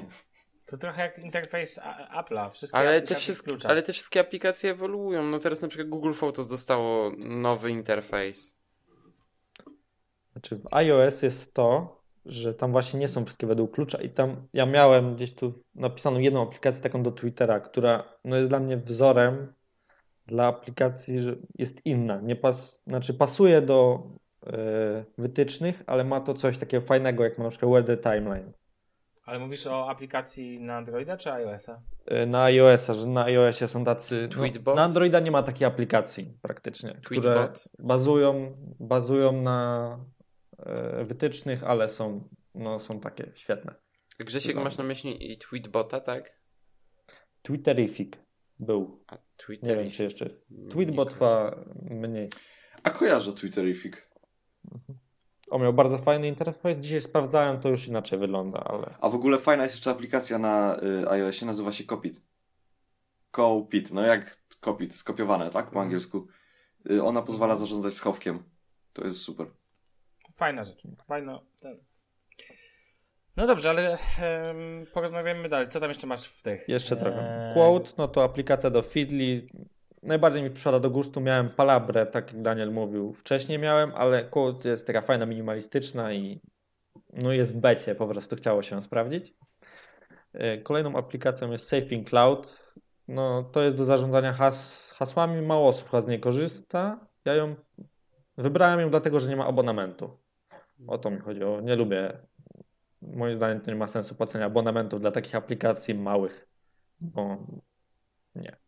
To 0.74 0.78
trochę 0.78 1.02
jak 1.02 1.20
interfejs 1.20 1.80
Apple'a. 2.14 2.52
Wszystkie 2.52 2.78
Ale 2.78 3.02
te, 3.02 3.16
wszystkie, 3.16 3.54
ale 3.64 3.82
te 3.82 3.94
wszystkie 3.94 4.20
aplikacje 4.20 4.72
ewoluują. 4.72 5.24
No 5.24 5.40
teraz 5.40 5.62
na 5.62 5.68
przykład 5.68 5.90
Google 5.90 6.14
Photos 6.14 6.48
dostało 6.48 7.12
nowy 7.18 7.72
interfejs. 7.72 8.58
Znaczy 10.32 10.56
w 10.56 10.74
iOS 10.74 11.22
jest 11.22 11.54
to, 11.54 12.02
że 12.26 12.54
tam 12.54 12.72
właśnie 12.72 13.00
nie 13.00 13.08
są 13.08 13.26
wszystkie 13.26 13.48
według 13.48 13.72
klucza 13.72 14.02
i 14.02 14.10
tam 14.10 14.48
ja 14.54 14.66
miałem 14.66 15.16
gdzieś 15.16 15.34
tu 15.34 15.64
napisaną 15.76 16.20
jedną 16.20 16.44
aplikację 16.44 16.84
taką 16.84 17.04
do 17.04 17.12
Twittera, 17.12 17.60
która 17.60 18.04
no 18.24 18.36
jest 18.38 18.50
dla 18.50 18.60
mnie 18.60 18.78
wzorem 18.78 19.54
dla 20.28 20.48
aplikacji, 20.48 21.22
że 21.22 21.36
jest 21.58 21.86
inna. 21.86 22.22
Nie 22.22 22.36
pas, 22.36 22.82
znaczy 22.88 23.14
pasuje 23.14 23.62
do 23.62 24.04
e, 24.48 25.06
wytycznych, 25.18 25.84
ale 25.88 26.04
ma 26.04 26.22
to 26.22 26.34
coś 26.34 26.58
takiego 26.58 26.86
fajnego, 26.86 27.24
jak 27.24 27.38
ma 27.38 27.44
na 27.44 27.50
przykład 27.50 27.72
Weather 27.72 28.02
Timeline. 28.02 28.52
Ale 29.26 29.40
mówisz 29.40 29.68
o 29.68 29.90
aplikacji 29.90 30.60
na 30.60 30.76
Androida 30.78 31.18
czy 31.18 31.32
iOS-a? 31.32 31.82
E, 32.06 32.26
Na 32.26 32.44
iOS-a, 32.44 32.94
że 32.94 33.08
na 33.08 33.24
iOSie 33.24 33.68
są 33.68 33.86
tacy. 33.86 34.28
No, 34.32 34.36
Tweetbot? 34.38 34.76
na 34.76 34.84
Androida 34.84 35.20
nie 35.20 35.32
ma 35.32 35.44
takiej 35.44 35.68
aplikacji 35.68 36.38
praktycznie, 36.42 36.90
które 37.06 37.22
Tweetbot? 37.34 37.70
bazują, 37.80 38.56
bazują 38.80 39.42
na 39.42 40.00
e, 40.60 41.06
wytycznych, 41.06 41.64
ale 41.64 41.90
są, 41.90 42.30
no, 42.56 42.80
są 42.80 43.00
takie 43.00 43.32
świetne. 43.36 43.76
Grzesiek, 44.20 44.56
No. 44.56 44.64
masz 44.64 44.78
na 44.78 44.84
myśli 44.84 45.32
i 45.32 45.38
Tweetbota, 45.38 46.00
tak? 46.00 46.40
Twitterific 47.42 48.14
był. 48.60 49.04
A 49.08 49.18
Twitter. 49.38 49.70
Nie 49.78 49.84
wiem, 49.84 49.92
czy 49.92 50.04
jeszcze. 50.04 50.30
Tweetbot 50.72 51.14
chyba 51.14 51.64
mniej. 51.82 52.30
A 52.84 52.90
kojarzę 52.90 53.34
Twitterific. 53.34 53.96
On 55.50 55.62
miał 55.62 55.74
bardzo 55.74 55.98
fajny 55.98 56.28
interfejs. 56.28 56.78
Dzisiaj 56.78 57.02
sprawdzałem, 57.02 57.60
to 57.62 57.70
już 57.70 57.88
inaczej 57.88 58.20
wygląda, 58.20 58.60
ale. 58.60 58.96
A 59.02 59.10
w 59.10 59.16
ogóle 59.16 59.38
fajna 59.38 59.64
jest 59.64 59.76
jeszcze 59.76 59.92
aplikacja 59.92 60.38
na 60.40 60.78
y, 61.04 61.10
iOSie, 61.10 61.46
nazywa 61.46 61.72
się 61.72 61.84
Copit. 61.84 62.22
Copit, 63.32 63.92
no 63.92 64.02
jak 64.02 64.38
Copit, 64.62 64.96
skopiowane, 64.96 65.50
tak? 65.50 65.72
Po 65.72 65.82
angielsku. 65.82 66.28
Y, 66.92 67.04
ona 67.04 67.22
pozwala 67.22 67.56
zarządzać 67.56 67.94
schowkiem. 67.94 68.44
To 68.94 69.06
jest 69.06 69.20
super. 69.20 69.48
Fajna 70.34 70.64
rzecz. 70.64 70.84
Fajna. 71.08 71.40
Ten. 71.60 71.78
No 73.38 73.48
dobrze, 73.48 73.70
ale 73.70 73.98
porozmawiamy 74.94 75.50
dalej. 75.50 75.68
Co 75.68 75.80
tam 75.80 75.90
jeszcze 75.90 76.08
masz 76.08 76.28
w 76.28 76.44
tych? 76.44 76.70
Jeszcze 76.70 76.98
trochę. 76.98 77.48
Eee, 77.48 77.54
Quote, 77.54 77.92
no 77.98 78.08
to 78.08 78.24
aplikacja 78.24 78.70
do 78.70 78.82
Feedly. 78.82 79.48
Najbardziej 80.04 80.44
mi 80.44 80.50
przypada 80.50 80.80
do 80.80 80.90
gustu. 80.90 81.22
Miałem 81.22 81.50
Palabrę, 81.50 82.06
tak 82.06 82.34
jak 82.34 82.42
Daniel 82.42 82.72
mówił. 82.72 83.14
Wcześniej 83.14 83.60
miałem, 83.60 83.92
ale 83.96 84.24
Quote 84.24 84.70
jest 84.70 84.88
taka 84.88 85.02
fajna, 85.02 85.26
minimalistyczna 85.26 86.14
i 86.14 86.42
no 87.14 87.32
jest 87.32 87.54
w 87.54 87.58
becie, 87.58 87.96
po 87.96 88.08
prostu 88.08 88.36
chciało 88.36 88.64
się 88.64 88.84
sprawdzić. 88.84 89.34
E, 90.34 90.58
Kolejną 90.58 90.96
aplikacją 90.96 91.52
jest 91.52 91.68
Saving 91.68 92.10
Cloud. 92.10 92.60
No 93.08 93.44
to 93.44 93.62
jest 93.62 93.78
do 93.78 93.86
zarządzania 93.86 94.34
has 94.34 94.92
hasłami. 94.92 95.42
Mało 95.42 95.68
osób 95.68 95.90
z 96.02 96.08
niej 96.08 96.20
korzysta. 96.20 97.08
Ja 97.26 97.34
ją 97.34 97.56
wybrałem 98.38 98.80
ją 98.80 98.90
dlatego, 98.90 99.20
że 99.20 99.30
nie 99.30 99.36
ma 99.36 99.46
abonamentu. 99.46 100.18
O 100.88 100.98
to 100.98 101.12
mi 101.12 101.20
chodziło. 101.20 101.62
Nie 101.62 101.76
lubię. 101.76 102.20
Moim 103.02 103.36
zdaniem 103.36 103.62
to 103.62 103.72
nie 103.72 103.78
ma 103.78 103.88
sensu 103.88 104.16
płacenia 104.16 104.46
abonamentów 104.46 105.02
dla 105.02 105.12
takich 105.12 105.36
aplikacji 105.36 105.96
małych. 105.96 106.48
Bo 107.02 107.38
nie. 108.36 108.63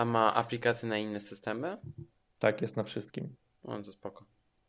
A 0.00 0.04
ma 0.04 0.34
aplikacje 0.34 0.88
na 0.88 0.98
inne 0.98 1.20
systemy? 1.20 1.78
Tak 2.38 2.62
jest 2.62 2.76
na 2.76 2.82
wszystkim. 2.84 3.36
No 3.64 3.82
to 3.82 3.92
spoko. 3.92 4.24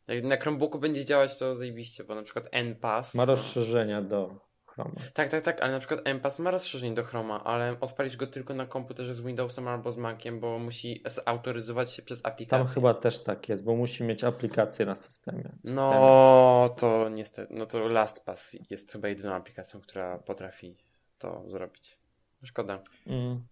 Jak 0.08 0.24
na 0.24 0.36
Chromebooku 0.36 0.78
będzie 0.78 1.04
działać, 1.04 1.38
to 1.38 1.56
zajebiście, 1.56 2.04
bo 2.04 2.14
na 2.14 2.22
przykład 2.22 2.48
NPass. 2.50 3.14
Ma 3.14 3.24
rozszerzenia 3.24 4.02
do 4.02 4.40
Chroma. 4.66 4.94
Tak, 5.14 5.28
tak, 5.28 5.42
tak, 5.42 5.62
ale 5.62 5.72
na 5.72 5.78
przykład 5.78 6.00
NPass 6.04 6.38
ma 6.38 6.50
rozszerzenie 6.50 6.94
do 6.94 7.04
Chroma, 7.04 7.44
ale 7.44 7.76
odpalisz 7.80 8.16
go 8.16 8.26
tylko 8.26 8.54
na 8.54 8.66
komputerze 8.66 9.14
z 9.14 9.20
Windowsem 9.20 9.68
albo 9.68 9.92
z 9.92 9.96
Maciem, 9.96 10.40
bo 10.40 10.58
musi 10.58 11.02
zautoryzować 11.06 11.92
się 11.92 12.02
przez 12.02 12.26
aplikację. 12.26 12.64
Tam 12.64 12.74
chyba 12.74 12.94
też 12.94 13.22
tak 13.22 13.48
jest, 13.48 13.64
bo 13.64 13.76
musi 13.76 14.04
mieć 14.04 14.24
aplikację 14.24 14.86
na 14.86 14.94
systemie. 14.94 15.52
No 15.64 16.68
to 16.76 17.08
niestety, 17.08 17.54
no 17.54 17.66
to 17.66 17.88
LastPass 17.88 18.56
jest 18.70 18.92
chyba 18.92 19.08
jedyną 19.08 19.34
aplikacją, 19.34 19.80
która 19.80 20.18
potrafi 20.18 20.76
to 21.18 21.44
zrobić. 21.46 21.98
Szkoda. 22.44 22.82
Mm. 23.06 23.42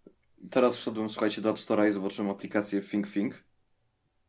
Teraz 0.51 0.77
wszedłem, 0.77 1.11
słuchajcie, 1.11 1.43
do 1.43 1.51
App 1.51 1.57
Store'a 1.57 1.89
i 1.89 1.93
zobaczyłem 1.93 2.31
aplikację 2.31 2.83
Think 2.83 3.13
Think 3.13 3.45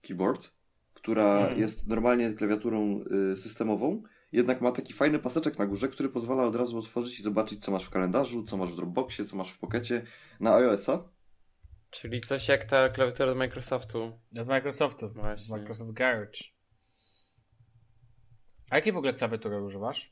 Keyboard, 0.02 0.52
która 0.94 1.40
Mhm. 1.40 1.60
jest 1.60 1.88
normalnie 1.88 2.34
klawiaturą 2.34 3.04
y, 3.34 3.38
systemową, 3.38 4.04
jednak 4.32 4.62
ma 4.62 4.72
taki 4.72 4.94
fajny 4.94 5.20
paseczek 5.20 5.60
na 5.60 5.66
górze, 5.66 5.88
który 5.88 6.10
pozwala 6.10 6.44
od 6.44 6.56
razu 6.56 6.78
otworzyć 6.78 7.20
i 7.20 7.24
zobaczyć, 7.24 7.64
co 7.64 7.72
masz 7.72 7.86
w 7.86 7.90
kalendarzu, 7.90 8.44
co 8.44 8.58
masz 8.58 8.72
w 8.72 8.76
Dropboxie, 8.76 9.26
co 9.26 9.36
masz 9.38 9.52
w 9.52 9.58
Pockecie 9.60 10.04
na 10.40 10.56
iOS-a. 10.56 11.04
Czyli 11.90 12.22
coś 12.22 12.48
jak 12.48 12.64
ta 12.66 12.90
klawiatura 12.90 13.32
od 13.32 13.38
Microsoftu. 13.38 14.04
Od 14.40 14.48
Microsoftu. 14.48 15.10
Właśnie. 15.10 15.58
Microsoft 15.58 15.92
Garage. 15.92 16.40
A 18.70 18.76
jakiej 18.76 18.94
w 18.94 18.98
ogóle 18.98 19.14
klawiatury 19.14 19.62
używasz? 19.64 20.12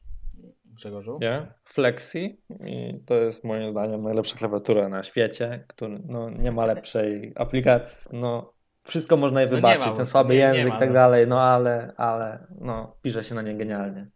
Grzegorzu? 0.65 1.17
Nie? 1.21 1.53
Flexi 1.65 2.41
i 2.65 3.03
to 3.05 3.15
jest 3.15 3.43
moim 3.43 3.71
zdaniem 3.71 4.01
najlepsza 4.03 4.37
klawiatura 4.37 4.89
na 4.89 5.03
świecie, 5.03 5.65
który 5.67 5.99
no, 6.05 6.29
nie 6.29 6.51
ma 6.51 6.65
lepszej 6.65 7.33
aplikacji. 7.35 8.09
No, 8.19 8.53
wszystko 8.83 9.17
można 9.17 9.41
jej 9.41 9.49
No 9.49 9.55
wybaczyć, 9.55 9.85
ma, 9.85 9.91
po 9.91 9.97
ten 9.97 10.05
słaby 10.05 10.33
nie- 10.33 10.39
język 10.39 10.69
ma, 10.69 10.75
i 10.77 10.79
tak 10.79 10.89
no. 10.89 10.93
dalej, 10.93 11.27
no 11.27 11.41
ale, 11.41 11.93
ale 11.97 12.47
no, 12.61 12.95
pisze 13.01 13.23
się 13.23 13.35
na 13.35 13.41
nie 13.41 13.55
genialnie. 13.57 14.09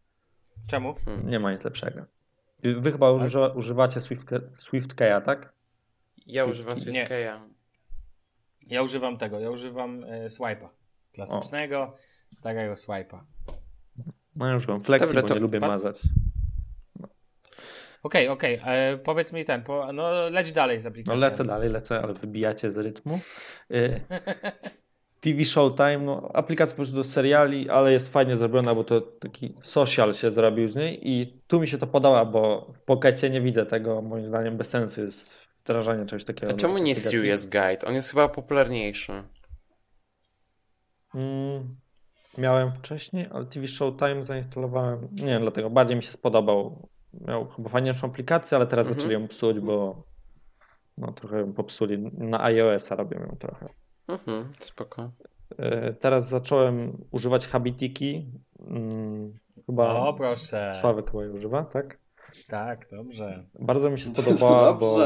Czemu? 0.70 0.96
Nie 1.26 1.40
ma 1.40 1.52
nic 1.52 1.64
lepszego. 1.64 2.06
Wy 2.64 2.92
chyba 2.92 3.12
używa, 3.12 3.48
używacie 3.48 4.02
Swift, 4.02 4.30
SwiftKeya, 4.60 5.22
tak? 5.26 5.54
Ja 6.26 6.46
używam. 6.46 6.78
SwiftKeya. 6.78 7.40
Ja 8.68 8.82
używam 8.82 9.18
tego, 9.18 9.40
ja 9.40 9.50
używam 9.50 10.04
e, 10.04 10.28
swipe'a. 10.28 10.68
Klasycznego, 11.14 11.96
starego 12.32 12.74
swipe'a. 12.74 13.20
No 14.36 14.54
już 14.54 14.68
mam 14.68 14.84
Flexi, 14.84 15.08
Dobra, 15.08 15.22
bo 15.22 15.28
to 15.28 15.34
nie 15.34 15.40
lubię 15.40 15.60
mazać. 15.60 16.02
Okej, 18.04 18.28
okej, 18.28 18.62
e, 18.66 18.98
powiedz 18.98 19.34
mi 19.34 19.46
ten, 19.46 19.64
po, 19.64 19.94
no 19.94 20.30
leć 20.30 20.52
dalej 20.52 20.80
z 20.80 20.86
No 20.86 20.90
aplikacją. 20.90 21.20
lecę 21.20 21.44
dalej, 21.44 21.70
lecę, 21.70 22.02
ale 22.02 22.14
wybijacie 22.14 22.72
z 22.72 22.78
rytmu. 22.78 23.20
Y, 23.72 24.02
TV 25.22 25.46
Showtime, 25.46 25.98
no 25.98 26.30
aplikacja 26.34 26.72
po 26.74 26.76
prostu 26.76 26.96
do 26.96 27.04
seriali, 27.04 27.70
ale 27.70 27.92
jest 27.92 28.10
fajnie 28.10 28.38
zrobiona, 28.38 28.76
bo 28.76 28.84
to 28.84 29.02
taki 29.02 29.56
social 29.64 30.14
się 30.14 30.32
zrobił 30.32 30.68
z 30.68 30.76
niej 30.76 31.10
i 31.10 31.42
tu 31.48 31.60
mi 31.60 31.68
się 31.68 31.78
to 31.78 31.88
podoba, 31.88 32.26
bo 32.26 32.74
w 32.76 32.80
Pockecie 32.82 33.30
nie 33.30 33.42
widzę 33.42 33.66
tego, 33.66 34.02
moim 34.02 34.28
zdaniem 34.28 34.58
bez 34.58 34.70
sensu 34.70 35.02
jest 35.02 35.34
wdrażanie 35.64 36.06
czegoś 36.06 36.26
takiego. 36.26 36.54
A 36.54 36.56
czemu 36.56 36.78
nie 36.78 36.92
aplikacji. 36.92 37.12
Serious 37.20 37.46
Guide? 37.46 37.88
On 37.88 37.94
jest 37.94 38.10
chyba 38.10 38.30
popularniejszy. 38.30 39.12
Mm, 41.16 41.76
miałem 42.38 42.72
wcześniej, 42.72 43.28
ale 43.32 43.46
TV 43.46 43.68
Showtime 43.68 44.26
zainstalowałem, 44.26 45.08
nie 45.12 45.26
wiem, 45.26 45.42
dlatego 45.42 45.70
bardziej 45.70 45.98
mi 45.98 46.04
się 46.04 46.12
spodobał. 46.12 46.88
Miał 47.28 47.48
chyba 47.48 47.70
fajniejszą 47.70 48.08
aplikację, 48.08 48.58
ale 48.58 48.68
teraz 48.68 48.86
Mhm. 48.86 49.00
zaczęli 49.02 49.22
ją 49.22 49.28
psuć, 49.28 49.60
bo 49.60 50.04
no 50.98 51.12
trochę 51.12 51.40
ją 51.40 51.54
popsuli. 51.54 51.98
Na 52.14 52.44
iOS-a 52.44 52.96
robią 52.96 53.20
ją 53.20 53.36
trochę. 53.40 53.70
Mhm, 54.08 54.52
spoko. 54.60 55.12
E, 55.58 55.94
Teraz 55.94 56.28
zacząłem 56.30 56.98
używać 57.12 57.48
Habitiki. 57.48 58.26
Mm, 58.68 59.34
Chyba 59.66 59.95
O, 59.95 60.14
proszę. 60.14 60.78
Sławek 60.82 61.12
chyba 61.12 61.24
jej 61.24 61.32
używa, 61.32 61.64
tak? 61.64 61.98
Tak, 62.48 62.88
dobrze. 62.91 63.44
Bardzo 63.60 63.90
mi 63.90 63.99
się 63.99 64.10
spodobała, 64.16 64.74
bo. 64.74 64.98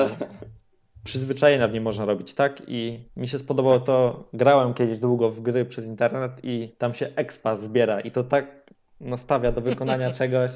Przyzwyczajenia 1.08 1.68
w 1.68 1.72
niej 1.72 1.82
można 1.82 2.06
robić, 2.06 2.34
tak? 2.34 2.62
I 2.68 3.10
mi 3.16 3.28
się 3.28 3.40
spodobało 3.40 3.80
to, 3.80 4.30
grałem 4.34 4.74
kiedyś 4.74 4.98
długo 4.98 5.32
w 5.32 5.42
gry 5.42 5.66
przez 5.66 5.86
internet 5.86 6.32
i 6.44 6.76
tam 6.78 6.94
się 6.94 7.10
expa 7.16 7.56
zbiera 7.56 8.00
i 8.02 8.12
to 8.12 8.24
tak 8.24 8.72
nastawia 9.00 9.52
do 9.52 9.62
wykonania 9.62 10.12
czegoś, 10.22 10.52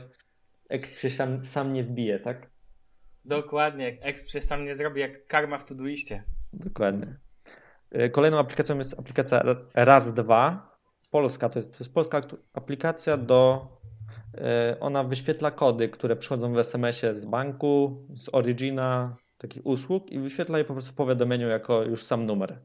exp 0.70 1.00
się 1.00 1.10
sam, 1.10 1.46
sam 1.46 1.74
nie 1.74 1.84
wbije, 1.84 2.20
tak? 2.20 2.52
Dokładnie, 3.26 3.86
jak 3.86 3.96
Express 4.02 4.48
sam 4.48 4.66
nie 4.66 4.76
zrobi 4.76 5.02
jak 5.02 5.28
karma 5.28 5.58
w 5.58 5.66
Todoiście. 5.66 6.24
Dokładnie. 6.54 7.18
Y, 7.96 8.10
Kolejną 8.10 8.40
aplikacją 8.40 8.78
jest 8.78 9.00
aplikacja 9.00 9.44
Raz2. 9.76 10.58
Polska, 11.12 11.50
to 11.50 11.60
jest, 11.60 11.72
to 11.72 11.78
jest 11.80 11.94
polska 11.94 12.22
aplikacja 12.54 13.18
do. 13.18 13.68
y, 14.74 14.80
Ona 14.80 15.04
wyświetla 15.04 15.52
kody, 15.52 15.90
które 15.90 16.16
przychodzą 16.16 16.54
w 16.54 16.60
SMS-ie 16.60 17.20
z 17.20 17.26
banku, 17.26 18.06
z 18.16 18.30
Origina. 18.32 19.16
Takich 19.42 19.66
usług 19.66 20.12
i 20.12 20.20
wyświetla 20.20 20.58
je 20.58 20.64
po 20.66 20.74
prostu 20.74 20.92
w 20.92 20.96
powiadomieniu 20.96 21.48
jako 21.48 21.84
już 21.84 22.04
sam 22.04 22.26
numer. 22.26 22.60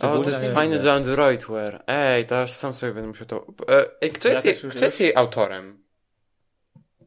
O, 0.00 0.18
to 0.18 0.30
jest 0.30 0.44
je. 0.44 0.50
fajne 0.50 0.78
do 0.78 0.92
Androidware. 0.92 1.82
Ej, 1.86 2.26
to 2.26 2.42
aż 2.42 2.52
sam 2.52 2.74
sobie 2.74 2.92
będę 2.92 3.08
musiał 3.08 3.26
to... 3.26 3.46
E, 3.68 3.84
Ej, 4.00 4.10
kto 4.10 4.28
Ja 4.28 4.34
jest, 4.34 4.44
jej, 4.44 4.54
też 4.54 4.62
już- 4.64 4.74
kto 4.74 4.84
jest 4.84 5.00
jej 5.00 5.16
autorem? 5.16 5.84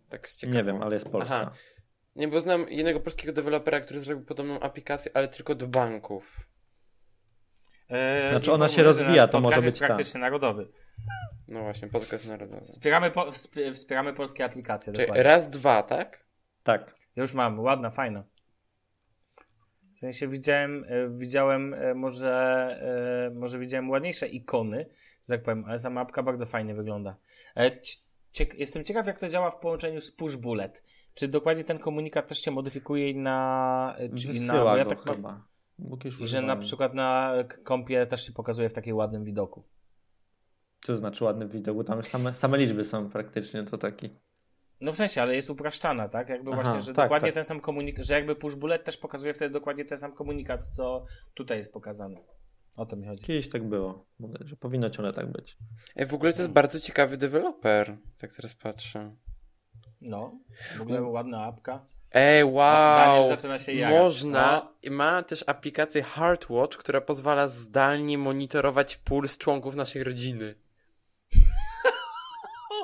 Tak 0.09 0.29
z 0.29 0.43
Nie 0.43 0.63
wiem, 0.63 0.81
ale 0.83 0.93
jest 0.95 1.09
polska. 1.09 1.35
Aha. 1.35 1.51
Nie, 2.15 2.27
bo 2.27 2.39
znam 2.39 2.69
jednego 2.69 2.99
polskiego 2.99 3.33
dewelopera, 3.33 3.81
który 3.81 3.99
zrobił 3.99 4.25
podobną 4.25 4.59
aplikację, 4.59 5.11
ale 5.13 5.27
tylko 5.27 5.55
do 5.55 5.67
banków. 5.67 6.39
E, 7.89 8.29
Znaczy 8.29 8.51
ona 8.51 8.69
się 8.69 8.83
rozwija, 8.83 9.27
to 9.27 9.37
może 9.39 9.43
podcast 9.43 9.65
jest 9.65 9.75
być 9.75 9.79
tak. 9.79 9.87
praktycznie 9.87 10.19
narodowy. 10.19 10.67
No 11.47 11.61
właśnie, 11.63 11.87
podcast 11.87 12.25
narodowy. 12.25 12.61
Wspieramy, 12.61 13.11
po, 13.11 13.25
wsp- 13.31 13.73
wspieramy 13.73 14.13
polskie 14.13 14.45
aplikacje, 14.45 14.93
Czyli 14.93 15.07
raz, 15.13 15.49
dwa, 15.49 15.83
tak? 15.83 16.25
Tak. 16.63 16.95
Ja 17.15 17.21
już 17.21 17.33
mam, 17.33 17.59
ładna, 17.59 17.89
fajna. 17.89 18.23
W 19.95 19.99
sensie 19.99 20.27
widziałem, 20.27 20.85
e, 20.87 21.09
widziałem 21.09 21.73
e, 21.73 21.93
może, 21.93 22.33
e, 23.27 23.39
może 23.39 23.59
widziałem 23.59 23.89
ładniejsze 23.89 24.27
ikony, 24.27 24.85
że 25.29 25.35
tak 25.35 25.43
powiem, 25.43 25.65
ale 25.67 25.79
sama 25.79 26.01
apka 26.01 26.23
bardzo 26.23 26.45
fajnie 26.45 26.75
wygląda. 26.75 27.15
Cie- 27.81 27.99
ciek- 28.33 28.55
jestem 28.59 28.83
ciekaw, 28.83 29.07
jak 29.07 29.19
to 29.19 29.29
działa 29.29 29.51
w 29.51 29.59
połączeniu 29.59 30.01
z 30.01 30.11
Push 30.11 30.35
Bullet. 30.35 30.83
Czy 31.13 31.27
dokładnie 31.27 31.63
ten 31.63 31.79
komunikat 31.79 32.27
też 32.27 32.39
się 32.39 32.51
modyfikuje 32.51 33.13
na... 33.13 33.95
Czyli 34.17 34.41
na 34.41 34.53
bo 34.63 34.77
ja 34.77 34.85
tak 34.85 35.09
chyba. 35.15 35.41
I 36.23 36.27
że 36.27 36.41
na 36.41 36.55
przykład 36.55 36.93
na 36.93 37.33
kompie 37.63 38.05
też 38.05 38.25
się 38.25 38.33
pokazuje 38.33 38.69
w 38.69 38.73
takim 38.73 38.95
ładnym 38.95 39.23
widoku. 39.23 39.63
Co 40.81 40.87
to 40.87 40.97
znaczy 40.97 41.23
ładny 41.23 41.47
widok, 41.47 41.77
bo 41.77 41.83
tam 41.83 42.03
same, 42.03 42.33
same 42.33 42.57
liczby 42.57 42.83
są 42.83 43.09
praktycznie, 43.09 43.63
to 43.63 43.77
taki. 43.77 44.09
No 44.81 44.91
w 44.91 44.95
sensie, 44.95 45.21
ale 45.21 45.35
jest 45.35 45.49
upraszczana, 45.49 46.09
tak? 46.09 46.29
Jakby 46.29 46.51
Aha, 46.53 46.61
właśnie, 46.61 46.81
że 46.81 46.93
tak, 46.93 47.05
dokładnie 47.05 47.27
tak. 47.27 47.33
ten 47.33 47.45
sam 47.45 47.59
komunikat, 47.59 48.05
że 48.05 48.13
jakby 48.13 48.35
push 48.35 48.55
bullet 48.55 48.83
też 48.83 48.97
pokazuje 48.97 49.33
wtedy 49.33 49.53
dokładnie 49.53 49.85
ten 49.85 49.97
sam 49.97 50.11
komunikat, 50.11 50.63
co 50.63 51.05
tutaj 51.33 51.57
jest 51.57 51.73
pokazany. 51.73 52.17
O 52.77 52.85
to 52.85 52.95
mi 52.95 53.07
chodzi. 53.07 53.23
Kiedyś 53.23 53.49
tak 53.49 53.63
było, 53.63 54.05
że 54.41 54.55
powinno 54.55 54.89
ciągle 54.89 55.13
tak 55.13 55.31
być. 55.31 55.57
Ej, 55.95 56.05
w 56.05 56.13
ogóle 56.13 56.33
to 56.33 56.39
jest 56.39 56.51
bardzo 56.51 56.79
ciekawy 56.79 57.17
deweloper. 57.17 57.97
Tak 58.17 58.33
teraz 58.33 58.55
patrzę. 58.55 59.15
No, 60.01 60.39
w 60.77 60.81
ogóle 60.81 61.01
ładna 61.01 61.45
apka. 61.45 61.85
Ej, 62.11 62.43
Daniel 62.43 62.53
wow! 62.53 63.27
zaczyna 63.27 63.57
się 63.57 63.73
jarać. 63.73 63.99
Można, 63.99 64.73
ma 64.91 65.23
też 65.23 65.43
aplikację 65.47 66.03
Heartwatch, 66.03 66.77
która 66.77 67.01
pozwala 67.01 67.47
zdalnie 67.47 68.17
monitorować 68.17 68.97
puls 68.97 69.37
członków 69.37 69.75
naszej 69.75 70.03
rodziny. 70.03 70.55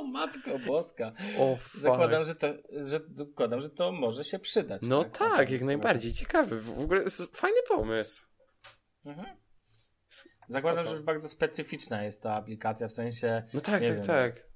O, 0.02 0.04
matko 0.04 0.60
boska. 0.68 1.12
O, 1.40 1.56
fuck. 1.56 1.78
Zakładam, 1.82 2.24
że 2.24 2.36
to, 2.36 2.48
że, 2.72 3.00
zakładam, 3.14 3.62
że 3.62 3.70
to 3.70 3.92
może 3.92 4.24
się 4.24 4.40
przydać. 4.40 4.82
No 4.82 5.04
na 5.04 5.10
tak, 5.10 5.50
jak 5.50 5.64
najbardziej. 5.64 6.14
Ciekawy. 6.14 6.62
W 6.62 6.80
ogóle 6.80 7.04
fajny 7.34 7.60
pomysł. 7.70 8.24
Mhm. 9.06 9.28
Zakładam, 10.50 10.86
Spoko. 10.86 10.90
że 10.90 10.96
już 10.96 11.06
bardzo 11.06 11.30
specyficzna 11.30 12.04
jest 12.04 12.24
ta 12.24 12.34
aplikacja, 12.34 12.88
w 12.88 12.94
sensie... 12.94 13.44
No 13.54 13.62
tak, 13.62 13.74
tak, 13.74 13.84
wiem. 13.84 14.02
tak. 14.02 14.52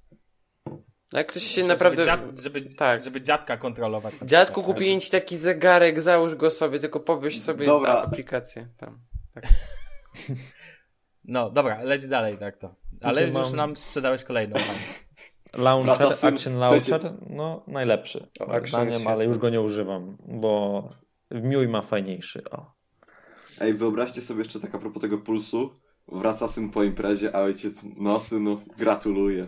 No 1.14 1.20
Jak 1.20 1.28
ktoś 1.28 1.44
się 1.44 1.62
żeby 1.62 1.68
naprawdę... 1.68 2.06
Dziad, 2.06 2.20
żeby, 2.40 2.62
tak. 2.62 3.04
żeby 3.04 3.22
dziadka 3.22 3.58
kontrolować. 3.58 4.14
Dziadku, 4.22 4.64
kupiłem 4.64 5.00
ci 5.00 5.12
taki 5.12 5.38
zegarek, 5.38 6.02
załóż 6.02 6.36
go 6.36 6.50
sobie, 6.50 6.80
tylko 6.80 7.00
pobierz 7.00 7.40
sobie 7.40 7.66
Dobra. 7.66 7.94
aplikację 7.94 8.68
tam. 8.78 9.00
No, 11.28 11.50
dobra, 11.50 11.84
leć 11.84 12.08
dalej 12.08 12.38
tak 12.38 12.58
to. 12.58 12.76
Ale 13.02 13.14
Znaczy, 13.28 13.38
już 13.40 13.48
mam- 13.48 13.56
nam 13.56 13.76
sprzedałeś 13.76 14.24
kolejną. 14.24 14.56
Launcher, 15.56 15.98
Wraca 15.98 16.14
syn- 16.14 16.34
Action 16.36 16.58
Launcher, 16.58 17.14
no 17.30 17.64
najlepszy. 17.68 18.28
Zdaniem, 18.66 19.08
ale 19.08 19.26
już 19.26 19.38
go 19.38 19.50
nie 19.50 19.62
używam, 19.62 20.18
bo 20.28 20.90
Miuj 21.32 21.68
ma 21.68 21.82
fajniejszy. 21.82 22.50
O. 22.50 22.72
Ej, 23.60 23.74
wyobraźcie 23.74 24.22
sobie 24.22 24.40
jeszcze 24.40 24.60
tak 24.60 24.76
a 24.76 24.80
propos 24.80 25.02
tego 25.02 25.18
pulsu. 25.18 25.80
Wraca 26.08 26.48
syn 26.48 26.70
po 26.70 26.84
imprezie, 26.84 27.36
a 27.36 27.40
ojciec, 27.42 27.82
no 27.98 28.20
synu, 28.20 28.62
gratuluję. 28.78 29.48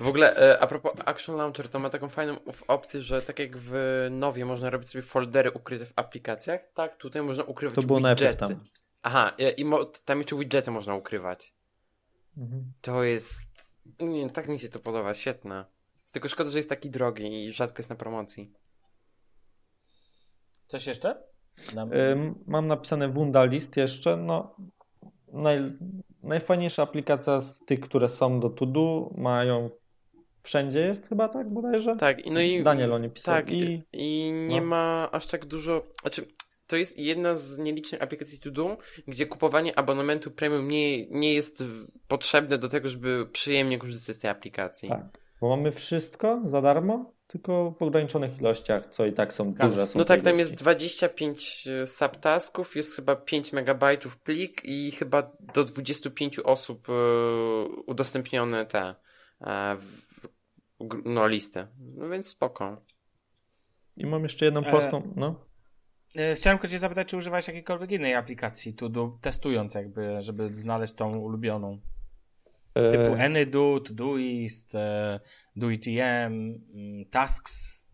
W 0.00 0.06
ogóle, 0.08 0.36
e, 0.36 0.58
a 0.62 0.66
propos 0.66 0.92
Action 1.04 1.36
Launcher, 1.36 1.68
to 1.68 1.78
ma 1.78 1.90
taką 1.90 2.08
fajną 2.08 2.36
opcję, 2.68 3.02
że 3.02 3.22
tak 3.22 3.38
jak 3.38 3.56
w 3.56 3.74
Nowie 4.10 4.44
można 4.44 4.70
robić 4.70 4.88
sobie 4.90 5.02
foldery 5.02 5.50
ukryte 5.50 5.84
w 5.86 5.92
aplikacjach, 5.96 6.60
tak 6.74 6.96
tutaj 6.96 7.22
można 7.22 7.44
ukrywać 7.44 7.74
To 7.74 7.82
było 7.82 7.98
widgety. 8.00 8.36
tam. 8.36 8.60
Aha, 9.02 9.32
i 9.56 9.64
mo- 9.64 9.84
tam 9.84 10.18
jeszcze 10.18 10.36
widgety 10.36 10.70
można 10.70 10.94
ukrywać. 10.94 11.54
Mhm. 12.36 12.72
To 12.80 13.02
jest... 13.04 13.40
Nie, 14.00 14.30
tak 14.30 14.48
mi 14.48 14.60
się 14.60 14.68
to 14.68 14.80
podoba, 14.80 15.14
świetne. 15.14 15.64
Tylko 16.12 16.28
szkoda, 16.28 16.50
że 16.50 16.58
jest 16.58 16.68
taki 16.68 16.90
drogi 16.90 17.44
i 17.44 17.52
rzadko 17.52 17.78
jest 17.78 17.90
na 17.90 17.96
promocji. 17.96 18.52
Coś 20.66 20.86
jeszcze? 20.86 21.22
Na... 21.74 21.86
Mam 22.46 22.66
napisane 22.66 23.08
Wundalist 23.08 23.76
jeszcze. 23.76 24.16
No, 24.16 24.56
naj, 25.32 25.72
najfajniejsza 26.22 26.82
aplikacja 26.82 27.40
z 27.40 27.64
tych, 27.64 27.80
które 27.80 28.08
są 28.08 28.40
do 28.40 28.50
to 28.50 28.66
do, 28.66 29.10
mają 29.16 29.70
wszędzie 30.46 30.80
jest 30.80 31.08
chyba 31.08 31.28
tak 31.28 31.50
bodajże? 31.50 31.96
Tak, 31.96 32.26
i 32.26 32.30
no 32.30 32.40
i... 32.40 32.62
Daniel 32.62 32.92
o 32.92 32.98
niej 32.98 33.10
pisał. 33.10 33.34
Tak, 33.34 33.50
i, 33.50 33.62
I 33.62 33.82
i 33.92 34.32
nie 34.32 34.60
no. 34.60 34.66
ma 34.66 35.08
aż 35.12 35.26
tak 35.26 35.46
dużo. 35.46 35.82
Znaczy, 36.00 36.26
to 36.66 36.76
jest 36.76 36.98
jedna 36.98 37.36
z 37.36 37.58
nielicznych 37.58 38.02
aplikacji 38.02 38.40
To 38.40 38.50
Do, 38.50 38.76
gdzie 39.08 39.26
kupowanie 39.26 39.78
abonamentu 39.78 40.30
premium 40.30 40.68
nie, 40.68 41.06
nie 41.06 41.34
jest 41.34 41.64
potrzebne 42.08 42.58
do 42.58 42.68
tego, 42.68 42.88
żeby 42.88 43.26
przyjemnie 43.32 43.78
korzystać 43.78 44.16
z 44.16 44.18
tej 44.18 44.30
aplikacji. 44.30 44.88
Tak. 44.88 45.18
bo 45.40 45.48
mamy 45.48 45.72
wszystko 45.72 46.42
za 46.46 46.62
darmo, 46.62 47.12
tylko 47.26 47.74
w 47.78 47.82
ograniczonych 47.82 48.38
ilościach, 48.38 48.86
co 48.90 49.06
i 49.06 49.12
tak 49.12 49.32
są 49.32 49.50
Zgadza 49.50 49.74
duże. 49.74 49.88
Są 49.88 49.98
No 49.98 50.04
tak, 50.04 50.22
tam 50.22 50.38
jest 50.38 50.54
25 50.54 51.68
subtasków, 51.86 52.76
jest 52.76 52.96
chyba 52.96 53.16
5 53.16 53.52
megabajtów 53.52 54.18
plik 54.18 54.64
i 54.64 54.90
chyba 54.90 55.32
do 55.54 55.64
25 55.64 56.38
osób 56.38 56.88
e, 56.88 56.92
udostępnione 57.86 58.66
te 58.66 58.94
e, 59.40 59.76
no, 61.04 61.28
listy. 61.28 61.66
No 61.96 62.08
więc 62.08 62.28
spoko. 62.28 62.82
I 63.96 64.06
mam 64.06 64.22
jeszcze 64.22 64.44
jedną 64.44 64.60
E, 64.60 64.70
prostą, 64.70 65.12
no. 65.16 65.46
E, 66.16 66.34
Chciałem 66.34 66.58
tylko 66.58 66.72
cię 66.72 66.78
zapytać, 66.78 67.08
czy 67.08 67.16
używałeś 67.16 67.48
jakiejkolwiek 67.48 67.90
innej 67.92 68.14
aplikacji 68.14 68.74
to 68.74 68.88
do, 68.88 69.18
testując 69.20 69.74
jakby, 69.74 70.22
żeby 70.22 70.56
znaleźć 70.56 70.94
tą 70.94 71.18
ulubioną. 71.18 71.80
Typu 72.74 73.14
E, 73.14 73.24
AnyDo, 73.24 73.80
Todoist, 73.80 74.74
e, 74.74 75.20
DoITM, 75.56 76.00
mm, 76.00 77.04
Tasks. 77.10 77.86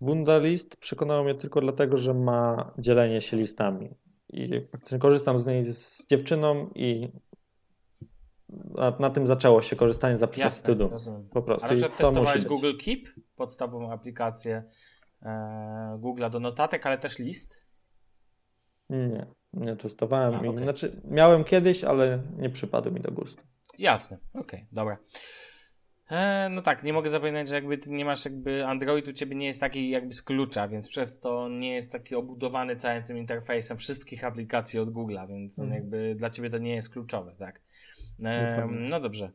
Wundalist 0.00 0.76
przekonał 0.76 1.24
mnie 1.24 1.34
tylko 1.34 1.60
dlatego, 1.60 1.98
że 1.98 2.14
ma 2.14 2.72
dzielenie 2.78 3.20
się 3.20 3.36
listami. 3.36 3.90
I 4.28 4.50
korzystam 5.00 5.40
z 5.40 5.46
niej 5.46 5.64
z 5.64 6.06
dziewczyną 6.06 6.70
i 6.74 7.12
na, 8.48 8.96
na 8.98 9.10
tym 9.10 9.26
zaczęło 9.26 9.62
się 9.62 9.76
korzystanie 9.76 10.18
z 10.18 10.22
aplikacji 10.22 10.60
Jasne, 10.60 10.74
To 10.74 10.74
Do. 10.74 10.88
rozumiem. 10.88 11.28
Po 11.28 11.42
prostu. 11.42 11.66
A 11.66 11.68
na 11.68 11.74
przykład 11.74 11.96
testowałeś. 11.96 12.44
Google 12.44 12.76
Keep, 12.84 13.00
podstawową 13.36 13.92
aplikację 13.92 14.62
Google'a 15.98 16.30
do 16.30 16.40
notatek, 16.40 16.86
ale 16.86 16.98
też 16.98 17.18
list? 17.18 17.62
Nie, 18.90 19.26
nie 19.52 19.76
testowałem. 19.76 20.34
A, 20.34 20.38
okej. 20.38 20.58
Znaczy, 20.58 21.00
miałem 21.04 21.44
kiedyś, 21.44 21.84
ale 21.84 22.18
nie 22.38 22.50
przypadł 22.50 22.90
mi 22.90 23.00
do 23.00 23.10
gustu. 23.12 23.42
Jasne, 23.78 24.18
okej, 24.34 24.66
dobra. 24.72 24.98
E, 26.10 26.48
no 26.50 26.62
tak, 26.62 26.82
nie 26.84 26.92
mogę 26.92 27.10
zapominać, 27.10 27.48
że 27.48 27.54
jakby 27.54 27.78
ty 27.78 27.90
nie 27.90 28.04
masz 28.04 28.24
jakby 28.24 28.66
Android 28.66 29.08
u 29.08 29.12
ciebie 29.12 29.36
nie 29.36 29.46
jest 29.46 29.60
taki 29.60 29.90
jakby 29.90 30.14
z 30.14 30.22
klucza, 30.22 30.68
więc 30.68 30.88
przez 30.88 31.20
to 31.20 31.48
nie 31.48 31.74
jest 31.74 31.92
taki 31.92 32.14
obudowany 32.14 32.76
całym 32.76 33.02
tym 33.02 33.16
interfejsem 33.18 33.76
wszystkich 33.78 34.24
aplikacji 34.24 34.80
od 34.80 34.88
Google'a, 34.90 35.28
więc 35.28 35.58
Mhm. 35.58 35.80
jakby 35.80 36.14
dla 36.14 36.30
ciebie 36.30 36.50
to 36.50 36.58
nie 36.58 36.74
jest 36.74 36.92
kluczowe, 36.92 37.34
tak. 37.38 37.60
E, 38.24 38.66
no 38.70 39.00
dobrze. 39.00 39.30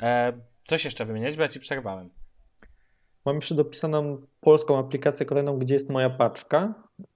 E, 0.00 0.32
coś 0.64 0.84
jeszcze 0.84 1.04
wymieniać, 1.04 1.36
bo 1.36 1.42
ja 1.42 1.48
ci 1.48 1.60
przerwałem. 1.60 2.10
Mam 3.24 3.36
jeszcze 3.36 3.54
dopisaną 3.54 4.26
polską 4.40 4.78
aplikację 4.78 5.26
kolejną, 5.26 5.58
gdzie 5.58 5.74
jest 5.74 5.90
moja 5.90 6.10
paczka 6.10 6.74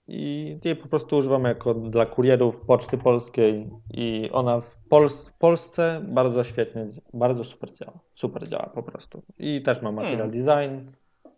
i 0.09 0.59
jej 0.64 0.76
po 0.76 0.89
prostu 0.89 1.16
używam 1.16 1.44
jako 1.44 1.74
dla 1.74 2.06
kurierów 2.06 2.60
Poczty 2.60 2.98
Polskiej 2.98 3.70
i 3.90 4.31
ona 4.32 4.60
w, 4.60 4.89
Pols- 4.90 5.31
Polsce 5.39 6.01
bardzo 6.09 6.44
świetnie, 6.44 6.86
bardzo 7.14 7.44
super 7.44 7.74
działa. 7.74 7.98
Super 8.14 8.48
działa 8.48 8.70
po 8.74 8.82
prostu. 8.82 9.22
I 9.39 9.62
też 9.62 9.82
ma 9.82 9.93
material 9.93 10.31
Hmm. 10.31 10.44
design 10.44 10.90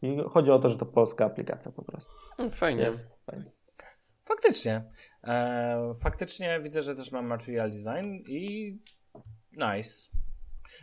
i 0.03 0.19
chodzi 0.31 0.51
o 0.51 0.59
to, 0.59 0.69
że 0.69 0.77
to 0.79 0.87
polska 0.87 1.25
aplikacja 1.25 1.73
po 1.73 1.83
prostu. 1.83 2.13
Mm, 2.39 2.51
Fajnie. 2.53 2.83
Jest 2.83 3.05
fajnie. 3.27 3.51
Faktycznie. 4.25 4.85
E, 5.25 5.93
faktycznie 6.03 6.61
widzę, 6.61 6.83
że 6.83 6.95
też 6.95 7.13
mam 7.13 7.27
material 7.27 7.71
design 7.71 8.15
i 8.29 8.77
nice. 9.53 10.11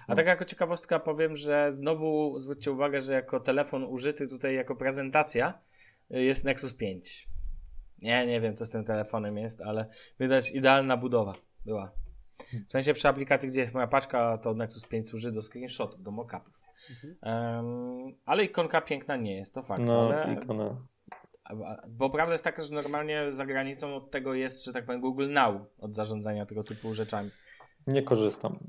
A 0.08 0.16
tak 0.16 0.26
jako 0.26 0.46
ciekawostka 0.46 1.00
powiem, 1.00 1.36
że 1.36 1.72
znowu 1.72 2.40
zwróćcie 2.40 2.72
uwagę, 2.72 3.02
że 3.02 3.14
jako 3.14 3.40
telefon 3.40 3.84
użyty 3.84 4.28
tutaj 4.28 4.56
jako 4.56 4.76
prezentacja 4.76 5.60
y, 6.12 6.24
jest 6.24 6.46
Nexus 6.46 6.74
5. 6.74 7.28
Nie, 8.02 8.28
nie 8.28 8.42
wiem 8.42 8.56
co 8.56 8.66
z 8.66 8.70
tym 8.70 8.84
telefonem 8.84 9.38
jest, 9.38 9.62
ale 9.62 9.86
widać 10.20 10.52
idealna 10.52 10.98
budowa 10.98 11.34
była. 11.66 11.92
W 12.68 12.72
sensie 12.72 12.94
przy 12.94 13.08
aplikacji, 13.08 13.50
gdzie 13.50 13.60
jest 13.60 13.74
moja 13.74 13.88
paczka, 13.88 14.38
to 14.38 14.54
Nexus 14.54 14.86
5 14.86 15.10
służy 15.10 15.32
do 15.32 15.42
screenshotów, 15.42 16.04
do 16.04 16.12
mockupów. 16.12 16.64
Em, 17.22 18.16
ale 18.26 18.44
ikonka 18.44 18.82
piękna 18.82 19.16
nie 19.16 19.36
jest, 19.36 19.54
to 19.54 19.64
fakt. 19.64 19.82
No, 19.84 20.10
ale 20.10 20.34
ikona. 20.34 20.78
Bo 21.90 22.10
prawda 22.10 22.32
jest 22.32 22.44
taka, 22.44 22.62
że 22.62 22.74
normalnie 22.74 23.32
za 23.32 23.46
granicą 23.46 23.96
od 23.96 24.12
tego 24.12 24.34
jest, 24.34 24.66
że 24.66 24.74
tak 24.74 24.86
powiem, 24.86 25.02
Google 25.02 25.30
Now 25.30 25.62
od 25.80 25.94
zarządzania 25.94 26.46
tego 26.46 26.64
typu 26.64 26.94
rzeczami. 26.94 27.30
Nie 27.88 28.04
korzystam. 28.04 28.60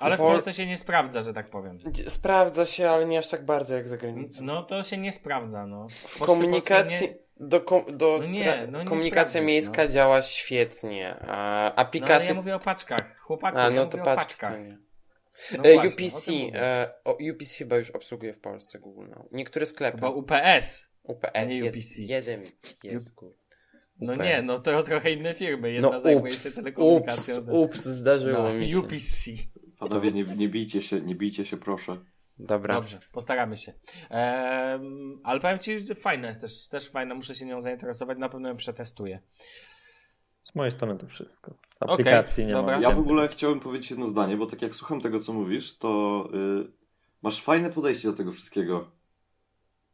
Ale 0.00 0.16
w 0.16 0.18
Polsce 0.18 0.52
się 0.52 0.66
nie 0.66 0.78
sprawdza, 0.78 1.22
że 1.22 1.32
tak 1.32 1.50
powiem. 1.50 1.78
Sprawdza 2.08 2.66
się, 2.66 2.90
ale 2.90 3.06
nie 3.06 3.18
aż 3.18 3.28
tak 3.28 3.44
bardzo 3.44 3.74
jak 3.74 3.88
za 3.88 3.96
granicą. 3.96 4.44
No 4.44 4.62
to 4.62 4.82
się 4.82 4.96
nie 4.96 5.12
sprawdza, 5.12 5.66
no. 5.66 5.86
W 6.06 6.18
komunikacji... 6.18 7.08
Nie... 7.08 7.26
Do, 7.40 7.60
kom, 7.60 7.84
do 7.96 8.18
no 8.20 8.26
nie, 8.26 8.66
no 8.70 8.78
nie 8.78 8.84
komunikacja 8.84 9.42
miejska 9.42 9.82
no. 9.82 9.88
działa 9.88 10.22
świetnie. 10.22 11.16
A 11.20 11.74
aplikacja. 11.74 12.14
No, 12.14 12.20
ale 12.20 12.28
ja 12.28 12.34
mówię 12.34 12.54
o 12.54 12.58
paczkach. 12.58 13.18
Chłopaku, 13.18 13.58
A, 13.58 13.70
no 13.70 13.76
ja 13.76 13.86
to 13.86 13.98
paczki, 13.98 14.12
o 14.12 14.16
paczkach. 14.16 14.52
No 15.58 15.64
e, 15.64 15.74
właśnie, 15.74 16.06
UPC. 16.06 16.32
E, 16.58 16.94
o, 17.04 17.18
UPC 17.32 17.58
chyba 17.58 17.76
już 17.76 17.90
obsługuje 17.90 18.32
w 18.32 18.40
Polsce 18.40 18.78
Google 18.78 19.08
Now. 19.08 19.26
Niektóre 19.32 19.66
sklepy. 19.66 19.96
Chyba 19.96 20.10
UPS. 20.10 20.92
UPS. 21.02 21.48
Nie 21.48 21.64
UPC. 21.64 21.98
Jeden 21.98 22.50
jest 22.82 23.14
No 24.00 24.16
nie, 24.16 24.42
no 24.42 24.58
to 24.58 24.82
trochę 24.82 25.10
inne 25.10 25.34
firmy. 25.34 25.72
Jedna 25.72 25.90
no, 25.90 26.00
zajmuje 26.00 26.32
ups, 26.32 26.44
się 26.44 26.62
telekomunikacją. 26.62 27.36
Ups, 27.36 27.48
ups, 27.52 27.84
zdarzyło 27.84 28.42
no, 28.42 28.54
mi 28.54 28.70
się. 28.70 28.78
UPC. 28.78 29.30
Panowie, 29.78 30.12
nie, 30.12 30.24
nie 30.24 30.48
bijcie 30.48 30.82
się, 30.82 31.00
nie 31.00 31.14
bijcie 31.14 31.46
się, 31.46 31.56
proszę. 31.56 31.96
Dobra. 32.38 32.74
Dobrze, 32.74 32.98
postaramy 33.12 33.56
się. 33.56 33.72
Ehm, 34.10 35.20
ale 35.24 35.40
powiem 35.40 35.58
Ci, 35.58 35.80
że 35.80 35.94
fajna 35.94 36.28
jest 36.28 36.40
też, 36.40 36.68
też 36.68 36.88
fajna, 36.90 37.14
muszę 37.14 37.34
się 37.34 37.46
nią 37.46 37.60
zainteresować, 37.60 38.18
na 38.18 38.28
pewno 38.28 38.48
ją 38.48 38.56
przetestuję. 38.56 39.20
Z 40.44 40.54
mojej 40.54 40.72
strony 40.72 40.98
to 40.98 41.06
wszystko. 41.06 41.54
Aplikacji 41.80 42.32
okay, 42.32 42.46
nie 42.46 42.52
dobra. 42.52 42.80
Ja 42.80 42.90
w 42.90 42.98
ogóle 42.98 43.28
chciałem 43.28 43.60
powiedzieć 43.60 43.90
jedno 43.90 44.06
zdanie, 44.06 44.36
bo 44.36 44.46
tak 44.46 44.62
jak 44.62 44.74
słucham 44.74 45.00
tego, 45.00 45.20
co 45.20 45.32
mówisz, 45.32 45.78
to 45.78 46.28
yy, 46.32 46.72
masz 47.22 47.42
fajne 47.42 47.70
podejście 47.70 48.08
do 48.08 48.14
tego 48.14 48.32
wszystkiego. 48.32 48.90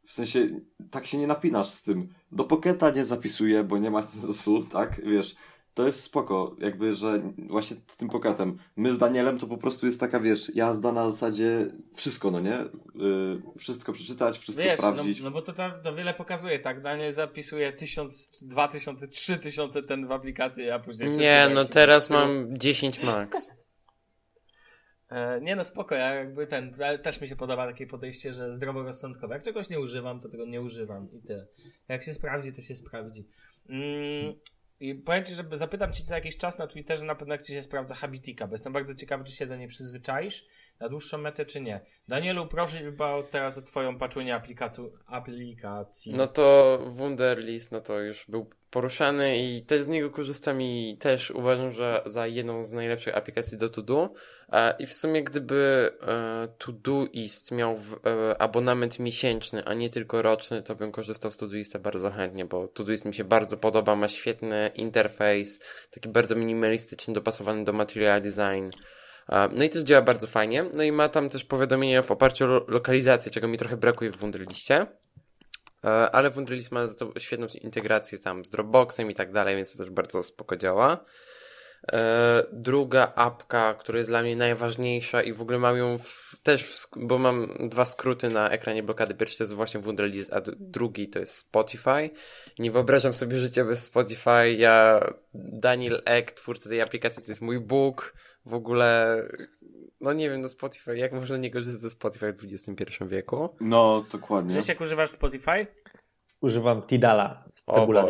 W 0.05 0.13
sensie, 0.13 0.49
tak 0.91 1.05
się 1.05 1.17
nie 1.17 1.27
napinasz 1.27 1.69
z 1.69 1.83
tym. 1.83 2.13
Do 2.31 2.43
poketa 2.43 2.89
nie 2.89 3.05
zapisuję, 3.05 3.63
bo 3.63 3.77
nie 3.77 3.91
ma 3.91 4.03
sensu, 4.03 4.63
tak? 4.63 5.05
Wiesz, 5.05 5.35
to 5.73 5.85
jest 5.85 6.03
spoko, 6.03 6.55
jakby, 6.59 6.95
że 6.95 7.21
właśnie 7.49 7.77
z 7.87 7.97
tym 7.97 8.09
pokatem. 8.09 8.57
My 8.75 8.93
z 8.93 8.97
Danielem 8.97 9.37
to 9.37 9.47
po 9.47 9.57
prostu 9.57 9.85
jest 9.85 9.99
taka, 9.99 10.19
wiesz, 10.19 10.55
jazda 10.55 10.91
na 10.91 11.09
zasadzie 11.09 11.71
wszystko, 11.95 12.31
no 12.31 12.39
nie? 12.39 12.65
Yy, 12.95 13.41
wszystko 13.57 13.93
przeczytać, 13.93 14.37
wszystko 14.37 14.63
wiesz, 14.63 14.77
sprawdzić. 14.77 15.19
No, 15.19 15.25
no 15.25 15.31
bo 15.31 15.41
to, 15.41 15.53
to, 15.53 15.71
to 15.83 15.95
wiele 15.95 16.13
pokazuje, 16.13 16.59
tak? 16.59 16.81
Daniel 16.81 17.11
zapisuje 17.11 17.73
tysiąc, 17.73 18.43
dwa 18.43 18.67
tysiące, 18.67 19.07
trzy 19.07 19.37
tysiące 19.37 19.83
ten 19.83 20.07
w 20.07 20.11
aplikacji, 20.11 20.69
a 20.69 20.79
później 20.79 21.11
Nie, 21.11 21.49
no 21.53 21.65
teraz 21.65 22.09
mam 22.09 22.57
10 22.57 23.03
max. 23.03 23.51
E, 25.09 25.41
nie 25.41 25.55
no, 25.55 25.65
spoko, 25.65 25.95
ja 25.95 26.13
jakby 26.13 26.47
ten, 26.47 26.73
też 27.03 27.21
mi 27.21 27.27
się 27.27 27.35
podoba 27.35 27.67
takie 27.67 27.87
podejście, 27.87 28.33
że 28.33 28.53
zdroworozsądkowe. 28.53 29.33
Jak 29.33 29.43
czegoś 29.43 29.69
nie 29.69 29.79
używam, 29.79 30.19
to 30.19 30.29
tego 30.29 30.45
nie 30.45 30.61
używam 30.61 31.07
i 31.11 31.21
tyle. 31.21 31.47
Jak 31.87 32.03
się 32.03 32.13
sprawdzi, 32.13 32.53
to 32.53 32.61
się 32.61 32.75
sprawdzi. 32.75 33.27
Mm, 33.69 34.33
i 34.83 34.95
powiem 34.95 35.25
Ci, 35.25 35.35
żeby 35.35 35.57
zapytam 35.57 35.93
Cię 35.93 36.03
za 36.03 36.15
jakiś 36.15 36.37
czas 36.37 36.57
na 36.57 36.67
Twitterze, 36.67 37.05
na 37.05 37.15
pewno 37.15 37.33
jak 37.33 37.41
Ci 37.41 37.53
się 37.53 37.63
sprawdza 37.63 37.95
Habitika, 37.95 38.47
bo 38.47 38.53
jestem 38.53 38.73
bardzo 38.73 38.95
ciekawy, 38.95 39.23
czy 39.23 39.31
się 39.31 39.45
do 39.45 39.55
niej 39.55 39.67
przyzwyczaisz 39.67 40.47
na 40.79 40.89
dłuższą 40.89 41.17
metę, 41.17 41.45
czy 41.45 41.61
nie. 41.61 41.81
Danielu, 42.07 42.47
proszę 42.47 42.77
teraz 43.29 43.57
o 43.57 43.61
Twoją 43.61 43.97
patrzenie 43.97 44.41
aplikacji. 45.07 46.13
No 46.13 46.27
to 46.27 46.79
Wunderlist, 46.95 47.71
no 47.71 47.81
to 47.81 47.99
już 47.99 48.25
był 48.29 48.49
poruszany 48.73 49.37
i 49.37 49.65
też 49.65 49.81
z 49.81 49.87
niego 49.87 50.09
korzystam 50.09 50.61
i 50.61 50.97
też 50.99 51.31
uważam, 51.31 51.71
że 51.71 52.01
za 52.05 52.27
jedną 52.27 52.63
z 52.63 52.73
najlepszych 52.73 53.17
aplikacji 53.17 53.57
do 53.57 53.69
Todo. 53.69 54.13
E, 54.51 54.75
I 54.79 54.85
w 54.85 54.93
sumie 54.93 55.23
gdyby 55.23 55.91
e, 56.01 56.47
Todoist 56.57 57.51
miał 57.51 57.75
e, 58.05 58.41
abonament 58.41 58.99
miesięczny, 58.99 59.65
a 59.65 59.73
nie 59.73 59.89
tylko 59.89 60.21
roczny, 60.21 60.63
to 60.63 60.75
bym 60.75 60.91
korzystał 60.91 61.31
z 61.31 61.37
Todoista 61.37 61.79
bardzo 61.79 62.11
chętnie, 62.11 62.45
bo 62.45 62.67
Todoist 62.67 63.05
mi 63.05 63.13
się 63.13 63.23
bardzo 63.23 63.57
podoba, 63.57 63.95
ma 63.95 64.07
świetny 64.07 64.71
interfejs, 64.75 65.59
taki 65.91 66.09
bardzo 66.09 66.35
minimalistyczny, 66.35 67.13
dopasowany 67.13 67.63
do 67.63 67.73
material 67.73 68.21
design. 68.21 68.69
No 69.51 69.63
i 69.63 69.69
też 69.69 69.83
działa 69.83 70.01
bardzo 70.01 70.27
fajnie. 70.27 70.65
No 70.73 70.83
i 70.83 70.91
ma 70.91 71.09
tam 71.09 71.29
też 71.29 71.45
powiadomienia 71.45 72.01
w 72.01 72.11
oparciu 72.11 72.45
o 72.45 72.47
lokalizację, 72.67 73.31
czego 73.31 73.47
mi 73.47 73.57
trochę 73.57 73.77
brakuje 73.77 74.11
w 74.11 74.17
Wunderliście. 74.17 74.85
Ale 76.11 76.29
Wunderlist 76.29 76.71
ma 76.71 76.87
za 76.87 76.93
to 76.95 77.19
świetną 77.19 77.47
integrację 77.61 78.19
tam 78.19 78.45
z 78.45 78.49
Dropboxem 78.49 79.11
i 79.11 79.15
tak 79.15 79.31
dalej, 79.31 79.55
więc 79.55 79.71
to 79.71 79.77
też 79.77 79.89
bardzo 79.89 80.23
spoko 80.23 80.55
działa. 80.55 81.05
E, 81.91 82.43
druga 82.51 83.13
apka, 83.15 83.73
która 83.73 83.97
jest 83.97 84.09
dla 84.09 84.21
mnie 84.21 84.35
najważniejsza 84.35 85.21
i 85.21 85.33
w 85.33 85.41
ogóle 85.41 85.59
mam 85.59 85.77
ją 85.77 85.97
w, 85.97 86.39
też, 86.43 86.63
w, 86.63 86.89
bo 86.95 87.17
mam 87.17 87.47
dwa 87.69 87.85
skróty 87.85 88.29
na 88.29 88.49
ekranie 88.49 88.83
blokady. 88.83 89.15
Pierwszy 89.15 89.37
to 89.37 89.43
jest 89.43 89.53
właśnie 89.53 89.79
Wunderlist, 89.79 90.33
a 90.33 90.41
drugi 90.59 91.09
to 91.09 91.19
jest 91.19 91.37
Spotify. 91.37 92.09
Nie 92.59 92.71
wyobrażam 92.71 93.13
sobie 93.13 93.39
życia 93.39 93.65
bez 93.65 93.83
Spotify. 93.83 94.53
Ja, 94.57 94.99
Daniel 95.33 96.01
Ek, 96.05 96.31
twórca 96.31 96.69
tej 96.69 96.81
aplikacji, 96.81 97.23
to 97.23 97.31
jest 97.31 97.41
mój 97.41 97.59
Bóg. 97.59 98.13
W 98.45 98.53
ogóle 98.53 99.17
no 100.01 100.13
nie 100.13 100.29
wiem, 100.29 100.41
no 100.41 100.47
Spotify, 100.47 100.97
jak 100.97 101.13
można 101.13 101.37
nie 101.37 101.51
korzystać 101.51 101.81
ze 101.81 101.89
Spotify 101.89 102.33
w 102.33 102.43
XXI 102.43 102.85
wieku? 103.05 103.49
No, 103.61 104.05
dokładnie. 104.11 104.61
jak 104.67 104.81
używasz 104.81 105.09
Spotify? 105.09 105.67
Używam 106.41 106.81
Tidala 106.81 107.45
z 107.55 107.65
Tabula 107.65 108.05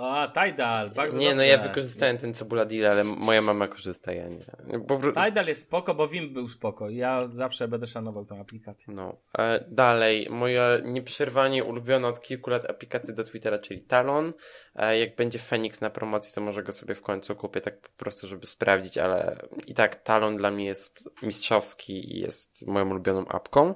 a, 0.00 0.28
Tidal, 0.28 0.90
bardzo 0.90 1.18
Nie, 1.18 1.28
dobrze. 1.28 1.36
no 1.36 1.42
ja 1.42 1.58
wykorzystałem 1.58 2.18
ten 2.18 2.34
Cebula 2.34 2.64
Deal, 2.64 2.92
ale 2.92 3.04
moja 3.04 3.42
mama 3.42 3.68
korzysta, 3.68 4.12
ja 4.12 4.28
nie. 4.28 4.78
Bo... 4.78 5.00
Tidal 5.26 5.46
jest 5.46 5.62
spoko, 5.62 5.94
bo 5.94 6.08
Wim 6.08 6.32
był 6.32 6.48
spoko. 6.48 6.90
Ja 6.90 7.28
zawsze 7.32 7.68
będę 7.68 7.86
szanował 7.86 8.24
tę 8.24 8.40
aplikację. 8.40 8.94
No. 8.94 9.16
E, 9.38 9.64
dalej, 9.68 10.26
moja 10.30 10.78
nieprzerwanie 10.84 11.64
ulubiona 11.64 12.08
od 12.08 12.20
kilku 12.20 12.50
lat 12.50 12.70
aplikacja 12.70 13.14
do 13.14 13.24
Twittera, 13.24 13.58
czyli 13.58 13.80
Talon. 13.80 14.32
E, 14.76 14.98
jak 14.98 15.16
będzie 15.16 15.38
Phoenix 15.38 15.80
na 15.80 15.90
promocji, 15.90 16.34
to 16.34 16.40
może 16.40 16.62
go 16.62 16.72
sobie 16.72 16.94
w 16.94 17.02
końcu 17.02 17.36
kupię, 17.36 17.60
tak 17.60 17.80
po 17.80 17.88
prostu, 17.96 18.26
żeby 18.26 18.46
sprawdzić, 18.46 18.98
ale 18.98 19.36
i 19.66 19.74
tak 19.74 19.96
Talon 19.96 20.36
dla 20.36 20.50
mnie 20.50 20.64
jest 20.64 21.10
mistrzowski 21.22 22.16
i 22.16 22.20
jest 22.20 22.66
moją 22.66 22.90
ulubioną 22.90 23.28
apką. 23.28 23.74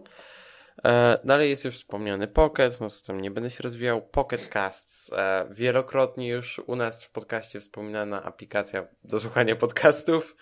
E, 0.85 1.19
dalej 1.25 1.51
jest 1.51 1.65
już 1.65 1.75
wspomniany 1.75 2.29
Pocket, 2.29 2.81
no 2.81 2.91
to 2.91 2.97
tam 3.07 3.21
nie 3.21 3.31
będę 3.31 3.51
się 3.51 3.63
rozwijał. 3.63 4.03
Pocket 4.03 4.49
Casts. 4.49 5.13
E, 5.13 5.47
wielokrotnie 5.51 6.29
już 6.29 6.59
u 6.59 6.77
nas 6.77 7.05
w 7.05 7.11
podcaście 7.11 7.61
wspominana 7.61 8.23
aplikacja 8.23 8.87
do 9.05 9.21
słuchania 9.21 9.57
podcastów. 9.57 10.37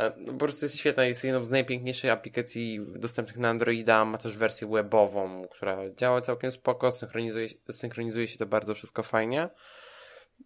E, 0.00 0.12
no, 0.16 0.32
po 0.32 0.38
prostu 0.38 0.64
jest 0.64 0.78
świetna, 0.78 1.04
jest 1.04 1.24
jedną 1.24 1.44
z 1.44 1.50
najpiękniejszych 1.50 2.10
aplikacji 2.10 2.80
dostępnych 2.96 3.38
na 3.38 3.48
Androida. 3.48 4.04
Ma 4.04 4.18
też 4.18 4.36
wersję 4.36 4.68
webową, 4.68 5.48
która 5.48 5.78
działa 5.96 6.20
całkiem 6.20 6.52
spoko, 6.52 6.92
synchronizuje, 6.92 7.48
synchronizuje 7.70 8.28
się 8.28 8.38
to 8.38 8.46
bardzo 8.46 8.74
wszystko 8.74 9.02
fajnie. 9.02 9.48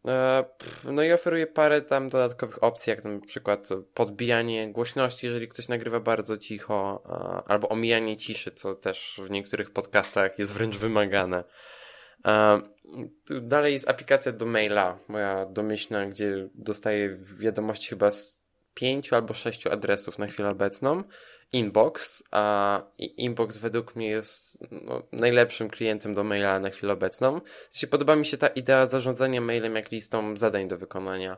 E, 0.09 0.44
no 0.85 1.02
i 1.02 1.12
oferuje 1.12 1.47
parę 1.47 1.82
tam 1.82 2.09
dodatkowych 2.09 2.62
opcji, 2.62 2.90
jak 2.90 3.05
na 3.05 3.20
przykład 3.27 3.69
podbijanie 3.94 4.73
głośności, 4.73 5.27
jeżeli 5.27 5.48
ktoś 5.48 5.69
nagrywa 5.69 6.01
bardzo 6.01 6.39
cicho, 6.39 7.02
albo 7.47 7.69
omijanie 7.69 8.16
ciszy, 8.16 8.51
co 8.51 8.74
też 8.74 9.20
w 9.24 9.31
niektórych 9.31 9.70
podcastach 9.70 10.39
jest 10.39 10.52
wręcz 10.52 10.77
wymagane. 10.77 11.44
E, 12.27 12.60
dalej 13.40 13.73
jest 13.73 13.89
aplikacja 13.90 14.32
do 14.32 14.47
maila, 14.47 14.98
moja 15.09 15.47
domyślna, 15.47 16.06
gdzie 16.06 16.48
dostaję 16.55 17.19
wiadomości 17.39 17.89
chyba 17.89 18.10
z 18.10 18.38
pięciu 18.79 19.15
albo 19.15 19.35
sześciu 19.35 19.73
adresów 19.73 20.19
na 20.19 20.27
chwilę 20.27 20.49
obecną. 20.49 21.03
Inbox, 21.53 22.23
a 22.31 22.83
Inbox 22.99 23.57
według 23.57 23.97
mnie 23.97 24.09
jest 24.09 24.65
no, 24.71 25.03
najlepszym 25.13 25.71
klientem 25.71 26.15
do 26.15 26.25
maila 26.25 26.61
na 26.61 26.71
chwilę 26.71 26.93
obecną. 26.93 27.41
Podoba 27.91 28.17
mi 28.17 28.27
się 28.27 28.37
ta 28.37 28.47
idea 28.47 28.87
zarządzania 28.87 29.41
mailem 29.41 29.77
jak 29.77 29.91
listą 29.91 30.37
zadań 30.37 30.69
do 30.69 30.79
wykonania. 30.79 31.37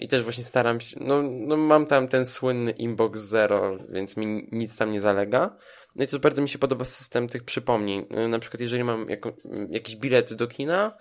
I 0.00 0.08
też 0.08 0.22
właśnie 0.22 0.44
staram 0.44 0.80
się, 0.80 0.96
no, 1.00 1.22
no 1.22 1.56
mam 1.56 1.86
tam 1.86 2.08
ten 2.08 2.26
słynny 2.26 2.70
Inbox 2.70 3.20
Zero, 3.20 3.78
więc 3.88 4.16
mi 4.16 4.48
nic 4.52 4.76
tam 4.76 4.92
nie 4.92 5.00
zalega. 5.00 5.56
No 5.96 6.04
i 6.04 6.06
też 6.06 6.18
bardzo 6.18 6.42
mi 6.42 6.48
się 6.48 6.58
podoba 6.58 6.84
system 6.84 7.28
tych 7.28 7.44
przypomnień. 7.44 8.06
E, 8.10 8.28
na 8.28 8.38
przykład, 8.38 8.60
jeżeli 8.60 8.84
mam 8.84 9.08
jako, 9.08 9.32
jakiś 9.70 9.96
bilet 9.96 10.34
do 10.34 10.46
kina, 10.46 10.96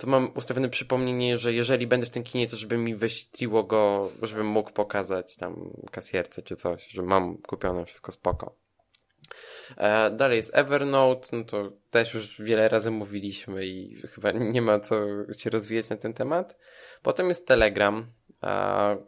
to 0.00 0.06
mam 0.06 0.30
ustawione 0.36 0.68
przypomnienie, 0.68 1.38
że 1.38 1.52
jeżeli 1.52 1.86
będę 1.86 2.06
w 2.06 2.10
tym 2.10 2.22
kinie, 2.22 2.48
to 2.48 2.56
żeby 2.56 2.78
mi 2.78 2.96
wyświetliło 2.96 3.64
go, 3.64 4.12
żebym 4.22 4.46
mógł 4.46 4.72
pokazać 4.72 5.36
tam 5.36 5.72
kasjerce 5.90 6.42
czy 6.42 6.56
coś, 6.56 6.88
że 6.88 7.02
mam 7.02 7.38
kupione 7.38 7.84
wszystko 7.84 8.12
spoko. 8.12 8.62
E, 9.76 10.10
dalej 10.10 10.36
jest 10.36 10.56
Evernote, 10.56 11.36
no 11.36 11.44
to 11.44 11.72
też 11.90 12.14
już 12.14 12.42
wiele 12.42 12.68
razy 12.68 12.90
mówiliśmy 12.90 13.66
i 13.66 13.96
chyba 13.96 14.32
nie 14.32 14.62
ma 14.62 14.80
co 14.80 14.96
się 15.38 15.50
rozwijać 15.50 15.90
na 15.90 15.96
ten 15.96 16.12
temat. 16.14 16.56
Potem 17.02 17.28
jest 17.28 17.48
Telegram, 17.48 18.12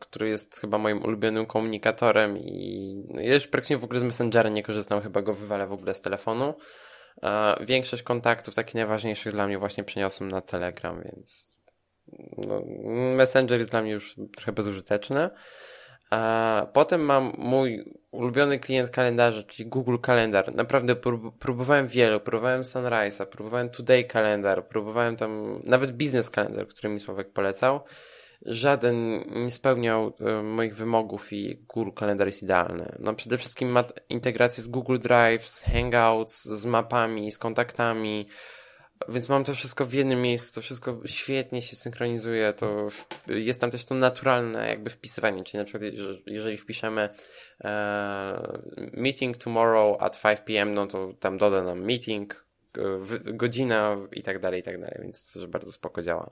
który 0.01 0.29
jest 0.29 0.61
chyba 0.61 0.79
moim 0.79 1.03
ulubionym 1.03 1.47
komunikatorem 1.47 2.39
i 2.39 2.95
ja 3.15 3.35
już 3.35 3.49
praktycznie 3.49 3.79
w 3.79 3.85
ogóle 3.85 4.01
z 4.01 4.03
Messengera 4.03 4.51
nie 4.51 4.63
korzystam, 4.63 5.01
chyba 5.01 5.23
go 5.23 5.35
wywalę 5.35 5.67
w 5.67 5.73
ogóle 5.73 5.95
z 5.95 6.01
telefonu. 6.01 6.55
Większość 7.61 8.03
kontaktów 8.03 8.55
takich 8.55 8.75
najważniejszych 8.75 9.33
dla 9.33 9.47
mnie 9.47 9.59
właśnie 9.59 9.85
przeniosłem 9.85 10.31
na 10.31 10.41
Telegram, 10.41 11.03
więc 11.05 11.59
no, 12.39 12.63
Messenger 13.17 13.59
jest 13.59 13.71
dla 13.71 13.83
mnie 13.83 13.93
już 13.93 14.17
trochę 14.37 14.53
bezużyteczny. 14.53 15.31
A 16.11 16.67
potem 16.73 17.01
mam 17.01 17.33
mój 17.39 17.85
ulubiony 18.11 18.59
klient 18.59 18.91
kalendarza, 18.91 19.43
czyli 19.43 19.69
Google 19.69 19.97
Kalendar. 19.99 20.55
Naprawdę 20.55 20.97
prób 20.97 21.39
próbowałem 21.39 21.87
wielu. 21.87 22.21
Próbowałem 22.21 22.63
Sunrise'a, 22.63 23.27
próbowałem 23.27 23.71
Today 23.71 24.05
Kalendar, 24.05 24.69
próbowałem 24.69 25.17
tam 25.17 25.61
nawet 25.65 25.93
Business 25.93 26.31
Kalendar, 26.31 26.69
który 26.69 26.89
mi 26.89 27.01
Sławek 27.01 27.33
polecał. 27.33 27.81
Żaden 28.45 29.25
nie 29.45 29.51
spełniał 29.51 30.13
e, 30.21 30.43
moich 30.43 30.75
wymogów 30.75 31.33
i 31.33 31.65
Google 31.75 31.91
Kalendar 31.93 32.27
jest 32.27 32.43
idealny. 32.43 32.97
No 32.99 33.15
przede 33.15 33.39
wszystkim 33.39 33.69
ma 33.69 33.85
integrację 34.09 34.65
z 34.65 34.69
Google 34.69 34.99
Drive, 34.99 35.49
z 35.49 35.63
Hangouts, 35.63 36.45
z 36.45 36.67
mapami, 36.67 37.33
z 37.33 37.39
kontaktami, 37.39 38.27
więc 39.09 39.29
mam 39.29 39.45
to 39.45 39.55
wszystko 39.55 39.85
w 39.85 39.93
jednym 39.93 40.23
miejscu, 40.23 40.55
to 40.55 40.61
wszystko 40.61 41.01
świetnie 41.07 41.63
się 41.63 41.77
synchronizuje, 41.77 42.53
to 42.53 42.89
jest 43.29 43.61
tam 43.61 43.71
też 43.71 43.85
to 43.85 43.95
naturalne 43.95 44.69
jakby 44.69 44.91
wpisywanie, 44.91 45.45
czyli 45.45 45.59
na 45.59 45.65
przykład 45.65 45.93
jeżeli 46.27 46.57
wpiszemy 46.57 47.09
e, 47.65 48.59
meeting 48.93 49.37
tomorrow 49.37 50.03
at 50.03 50.23
5 50.23 50.41
pm, 50.41 50.75
no 50.75 50.87
to 50.87 51.13
tam 51.21 51.39
doda 51.39 51.63
nam 51.63 51.81
meeting, 51.81 52.45
godzina 53.25 53.97
i 54.13 54.23
tak 54.23 54.39
dalej, 54.39 54.61
i 54.61 54.63
tak 54.63 54.81
dalej, 54.81 54.99
więc 55.03 55.33
to 55.33 55.41
też 55.41 55.49
bardzo 55.49 55.73
spoko 55.73 56.03
działa. 56.03 56.31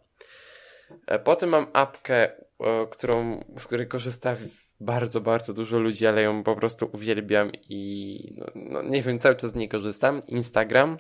E, 1.07 1.19
potem 1.19 1.51
mam 1.51 1.67
apkę, 1.73 2.15
e, 2.25 2.87
którą, 2.91 3.45
z 3.59 3.67
której 3.67 3.89
korzysta 3.89 4.37
bardzo, 4.81 5.21
bardzo 5.21 5.55
dużo 5.55 5.79
ludzi, 5.79 6.07
ale 6.07 6.23
ją 6.23 6.43
po 6.43 6.57
prostu 6.57 6.91
uwielbiam 6.93 7.51
i 7.69 8.35
no, 8.39 8.47
no, 8.55 8.83
nie 8.83 9.03
wiem, 9.03 9.19
cały 9.19 9.37
czas 9.37 9.51
z 9.51 9.55
niej 9.55 9.69
korzystam. 9.69 10.21
Instagram. 10.29 10.99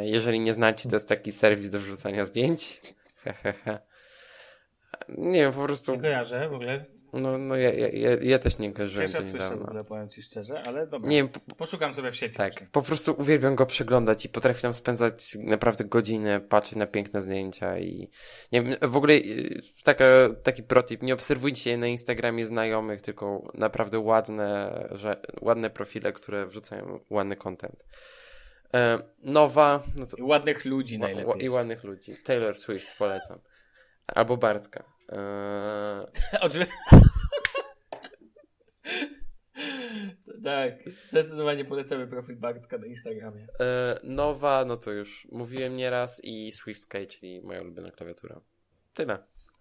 Jeżeli 0.00 0.40
nie 0.40 0.54
znacie, 0.54 0.88
to 0.88 0.96
jest 0.96 1.08
taki 1.08 1.32
serwis 1.32 1.70
do 1.70 1.78
wrzucania 1.78 2.24
zdjęć. 2.24 2.82
Nie 5.08 5.38
wiem, 5.40 5.52
po 5.52 5.64
prostu. 5.64 5.92
Nie 5.92 6.00
kojarzę 6.00 6.48
w 6.48 6.54
ogóle. 6.54 6.84
No, 7.12 7.38
no 7.38 7.56
ja, 7.56 7.72
ja, 7.72 8.10
ja 8.22 8.38
też 8.38 8.58
nie 8.58 8.72
kojarzyłem 8.72 9.08
Pierwsza 9.08 9.22
słyszę 9.22 9.56
w 9.56 9.62
ogóle, 9.62 9.84
powiem 9.84 10.08
ci 10.08 10.22
szczerze, 10.22 10.62
ale 10.66 10.86
dobra. 10.86 11.10
Nie, 11.10 11.24
po, 11.24 11.54
poszukam 11.56 11.94
sobie 11.94 12.12
w 12.12 12.16
sieci. 12.16 12.36
Tak, 12.36 12.52
po 12.72 12.82
prostu 12.82 13.14
uwielbiam 13.18 13.54
go 13.54 13.66
przeglądać 13.66 14.24
i 14.24 14.28
potrafię 14.28 14.62
tam 14.62 14.74
spędzać 14.74 15.34
naprawdę 15.34 15.84
godziny, 15.84 16.40
patrzeć 16.40 16.76
na 16.76 16.86
piękne 16.86 17.22
zdjęcia 17.22 17.78
i 17.78 18.08
nie 18.52 18.62
wiem, 18.62 18.90
w 18.90 18.96
ogóle 18.96 19.14
y, 19.14 19.62
taka, 19.84 20.04
taki 20.42 20.62
protip, 20.62 21.02
nie 21.02 21.14
obserwujcie 21.14 21.78
na 21.78 21.86
Instagramie 21.86 22.46
znajomych, 22.46 23.02
tylko 23.02 23.50
naprawdę 23.54 23.98
ładne, 23.98 24.88
że, 24.90 25.22
ładne 25.40 25.70
profile, 25.70 26.12
które 26.12 26.46
wrzucają 26.46 27.00
ładny 27.10 27.36
content. 27.36 27.84
E, 28.74 28.98
nowa. 29.22 29.82
No 29.96 30.06
to, 30.06 30.16
I 30.16 30.22
ładnych 30.22 30.64
ludzi 30.64 30.98
najlepiej. 30.98 31.44
I 31.44 31.48
ładnych 31.48 31.84
ludzi. 31.84 32.16
Taylor 32.24 32.56
Swift 32.56 32.98
polecam. 32.98 33.38
Albo 34.06 34.36
Bartka. 34.36 34.84
Eee... 35.10 36.06
tak, 40.44 40.72
zdecydowanie 41.04 41.64
polecamy 41.64 42.06
profil 42.06 42.36
Bartka 42.36 42.78
na 42.78 42.86
Instagramie. 42.86 43.46
Eee, 43.58 43.98
nowa, 44.02 44.64
no 44.64 44.76
to 44.76 44.92
już 44.92 45.28
mówiłem 45.32 45.76
nieraz 45.76 46.20
i 46.24 46.52
SwiftKey, 46.52 47.06
czyli 47.06 47.40
moja 47.40 47.62
ulubiona 47.62 47.90
klawiatura. 47.90 48.40
Tyle. 48.94 49.18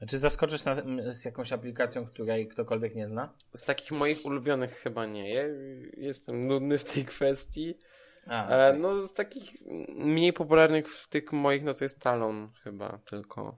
Czy 0.08 0.20
zaskoczysz 0.20 0.66
nas 0.66 0.82
z 1.10 1.26
jakąś 1.26 1.54
aplikacją, 1.54 2.06
której 2.06 2.48
ktokolwiek 2.48 2.96
nie 2.96 3.08
zna? 3.08 3.34
Z 3.54 3.66
takich 3.66 3.92
moich 3.92 4.26
ulubionych 4.26 4.74
chyba 4.74 5.06
nie. 5.06 5.34
Ja 5.34 5.44
jestem 5.98 6.48
nudny 6.48 6.78
w 6.78 6.84
tej 6.94 7.06
kwestii. 7.06 7.78
A, 8.28 8.46
okay. 8.46 8.80
No 8.80 9.08
z 9.08 9.14
takich 9.14 9.52
mniej 9.90 10.34
popularnych 10.34 10.90
w 10.90 11.08
tych 11.08 11.32
moich, 11.32 11.64
no 11.64 11.74
to 11.74 11.86
jest 11.86 12.02
Talon 12.02 12.52
chyba 12.64 13.00
tylko. 13.06 13.58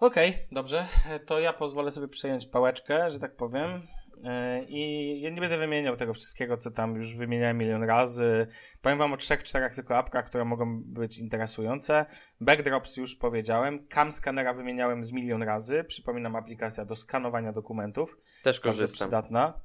Okej, 0.00 0.30
okay, 0.30 0.46
dobrze. 0.52 0.86
To 1.26 1.40
ja 1.40 1.52
pozwolę 1.52 1.90
sobie 1.90 2.08
przejąć 2.08 2.46
pałeczkę, 2.46 3.10
że 3.10 3.18
tak 3.18 3.36
powiem. 3.36 3.82
E, 4.24 4.62
I 4.68 5.20
ja 5.20 5.30
nie 5.30 5.40
będę 5.40 5.58
wymieniał 5.58 5.96
tego 5.96 6.14
wszystkiego, 6.14 6.56
co 6.56 6.70
tam 6.70 6.96
już 6.96 7.16
wymieniałem 7.16 7.58
milion 7.58 7.82
razy. 7.82 8.46
Powiem 8.82 8.98
wam 8.98 9.12
o 9.12 9.16
trzech, 9.16 9.42
czterech 9.42 9.74
tylko 9.74 9.96
apkach, 9.96 10.26
które 10.26 10.44
mogą 10.44 10.82
być 10.84 11.18
interesujące. 11.18 12.06
Backdrops 12.40 12.96
już 12.96 13.16
powiedziałem. 13.16 13.86
Cam 13.88 14.12
Scannera 14.12 14.54
wymieniałem 14.54 15.04
z 15.04 15.12
milion 15.12 15.42
razy. 15.42 15.84
Przypominam, 15.84 16.36
aplikacja 16.36 16.84
do 16.84 16.96
skanowania 16.96 17.52
dokumentów. 17.52 18.18
Też 18.42 18.60
korzystam. 18.60 19.10
Bardzo 19.10 19.28
przydatna. 19.28 19.60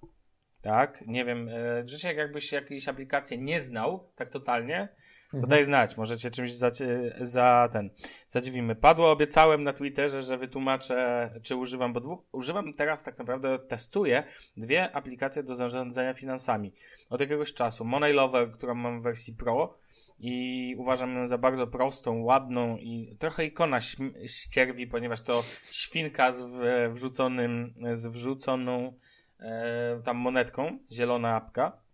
Tak, 0.62 1.03
nie 1.07 1.26
wiem. 1.26 1.49
E, 1.49 1.84
Grzesiek, 1.84 2.18
jakbyś 2.18 2.52
jakiejś 2.52 2.88
aplikacji 2.88 3.40
nie 3.40 3.62
znał, 3.62 4.12
tak 4.16 4.30
totalnie, 4.30 4.90
to 5.36 5.48
mhm. 5.48 5.49
daj 5.49 5.66
znać, 5.66 5.98
możecie 5.98 6.32
czymś 6.32 6.53
za, 6.53 6.72
za 7.22 7.70
ten, 7.72 7.90
zadziwimy. 8.28 8.76
Padło, 8.76 9.12
obiecałem 9.12 9.64
na 9.64 9.74
Twitterze, 9.74 10.22
że 10.22 10.38
wytłumaczę, 10.38 11.30
czy 11.44 11.56
używam, 11.56 11.94
bo 11.94 11.99
dwóch, 11.99 12.20
używam 12.32 12.74
teraz 12.74 13.03
tak 13.03 13.20
naprawdę, 13.20 13.60
testuję 13.60 14.24
dwie 14.57 14.95
aplikacje 14.95 15.44
do 15.44 15.56
zarządzania 15.56 16.14
finansami. 16.14 16.74
Od 17.10 17.22
jakiegoś 17.22 17.53
czasu. 17.53 17.86
Money 17.86 18.14
Lover, 18.14 18.52
którą 18.52 18.76
mam 18.76 18.99
w 18.99 19.03
wersji 19.03 19.34
Pro 19.34 19.78
i 20.20 20.76
uważam 20.78 21.16
ją 21.16 21.28
za 21.28 21.38
bardzo 21.38 21.68
prostą, 21.68 22.24
ładną 22.24 22.78
i 22.78 23.18
trochę 23.20 23.45
ikona 23.45 23.80
ścierwi, 24.26 24.88
ponieważ 24.88 25.22
to 25.22 25.44
świnka 25.72 26.32
z 26.32 26.44
wrzuconym, 26.94 27.74
z 27.91 28.07
wrzuconą 28.07 28.94
e, 29.40 30.02
tam 30.03 30.18
monetką, 30.18 30.80
zielona 30.91 31.36
apka. 31.36 31.86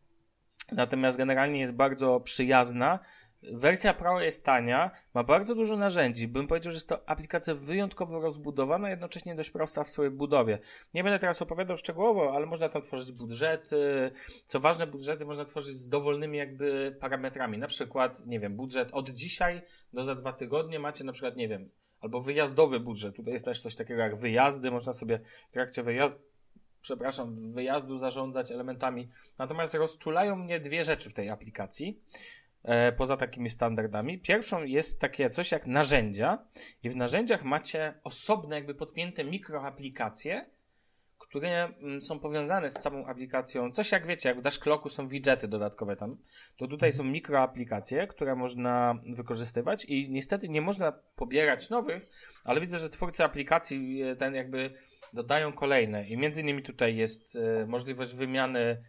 Natomiast 0.72 1.18
generalnie 1.18 1.60
jest 1.60 1.74
bardzo 1.74 2.20
przyjazna, 2.20 3.00
Wersja 3.44 3.94
Pro 3.94 4.22
jest 4.22 4.46
tania, 4.46 4.92
ma 5.14 5.24
bardzo 5.24 5.56
dużo 5.56 5.78
narzędzi. 5.78 6.28
Bym 6.28 6.48
powiedział, 6.48 6.72
że 6.72 6.76
jest 6.76 6.90
to 6.90 7.10
aplikacja 7.10 7.56
wyjątkowo 7.56 8.20
rozbudowana, 8.20 8.90
jednocześnie 8.90 9.36
dość 9.36 9.50
prosta 9.50 9.84
w 9.84 9.90
swojej 9.90 10.12
budowie. 10.12 10.60
Nie 10.94 11.04
będę 11.04 11.20
teraz 11.20 11.42
opowiadał 11.42 11.78
szczegółowo, 11.78 12.36
ale 12.36 12.46
można 12.46 12.70
tam 12.70 12.82
tworzyć 12.82 13.12
budżety. 13.12 14.12
Co 14.48 14.60
ważne, 14.60 14.88
budżety 14.88 15.26
można 15.26 15.46
tworzyć 15.46 15.78
z 15.78 15.90
dowolnymi 15.90 16.38
jakby 16.38 16.98
parametrami. 17.00 17.58
Na 17.58 17.68
przykład, 17.68 18.26
nie 18.26 18.40
wiem, 18.40 18.56
budżet 18.56 18.90
od 18.92 19.10
dzisiaj 19.10 19.62
do 19.94 20.04
za 20.04 20.16
dwa 20.16 20.34
tygodnie 20.34 20.80
macie 20.80 21.04
na 21.04 21.12
przykład, 21.12 21.36
nie 21.36 21.48
wiem, 21.48 21.70
albo 22.00 22.22
wyjazdowy 22.22 22.80
budżet. 22.80 23.16
Tutaj 23.16 23.34
jest 23.34 23.46
też 23.46 23.62
coś 23.62 23.76
takiego 23.76 24.02
jak 24.02 24.16
wyjazdy. 24.16 24.72
Można 24.72 24.94
sobie 24.94 25.20
w 25.50 25.54
trakcie 25.54 25.84
wyjazdu 25.84 26.32
przepraszam, 26.82 27.52
wyjazdu 27.52 27.98
zarządzać 27.98 28.52
elementami. 28.52 29.10
Natomiast 29.38 29.74
rozczulają 29.74 30.36
mnie 30.36 30.60
dwie 30.60 30.86
rzeczy 30.86 31.10
w 31.10 31.14
tej 31.14 31.30
aplikacji. 31.30 32.02
E, 32.64 32.92
poza 32.92 33.18
takimi 33.18 33.50
standardami. 33.50 34.20
Pierwszą 34.20 34.64
jest 34.64 35.02
takie 35.02 35.30
coś 35.30 35.52
jak 35.52 35.68
narzędzia 35.68 36.46
i 36.84 36.90
w 36.90 36.96
narzędziach 36.96 37.44
macie 37.44 37.94
osobne 38.04 38.56
jakby 38.56 38.76
podpięte 38.76 39.24
mikroaplikacje, 39.24 40.46
które 41.18 41.64
mm, 41.64 42.02
są 42.02 42.20
powiązane 42.20 42.70
z 42.70 42.82
samą 42.82 43.06
aplikacją. 43.06 43.72
Coś 43.72 43.92
jak 43.92 44.08
wiecie, 44.08 44.30
jak 44.30 44.40
w 44.40 44.42
Dashclocku 44.42 44.90
są 44.90 45.08
widgety 45.08 45.48
dodatkowe 45.48 45.96
tam, 45.96 46.18
to 46.58 46.68
tutaj 46.68 46.94
są 46.94 47.04
mikroaplikacje, 47.04 48.08
które 48.08 48.36
można 48.36 49.02
wykorzystywać 49.10 49.86
i 49.86 50.10
niestety 50.10 50.50
nie 50.50 50.62
można 50.62 50.92
pobierać 50.92 51.70
nowych, 51.70 52.10
ale 52.46 52.62
widzę, 52.62 52.80
że 52.80 52.90
twórcy 52.90 53.24
aplikacji 53.24 54.02
e, 54.04 54.16
ten 54.16 54.36
jakby 54.36 54.74
dodają 55.14 55.54
kolejne 55.54 56.08
i 56.08 56.18
między 56.18 56.42
innymi 56.42 56.64
tutaj 56.64 56.96
jest 56.96 57.36
e, 57.36 57.66
możliwość 57.66 58.14
wymiany 58.14 58.84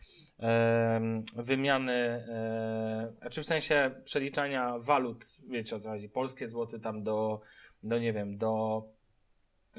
wymiany, 1.37 1.93
e, 1.93 3.13
znaczy 3.21 3.43
w 3.43 3.47
sensie 3.47 3.91
przeliczania 4.05 4.79
walut, 4.79 5.25
wiecie 5.49 5.77
o 5.77 5.79
co 5.79 5.91
chodzi, 5.91 6.09
polskie 6.09 6.49
złoty 6.49 6.81
tam 6.81 7.03
do, 7.03 7.41
do 7.83 7.99
nie 7.99 8.13
wiem, 8.13 8.39
do 8.39 8.83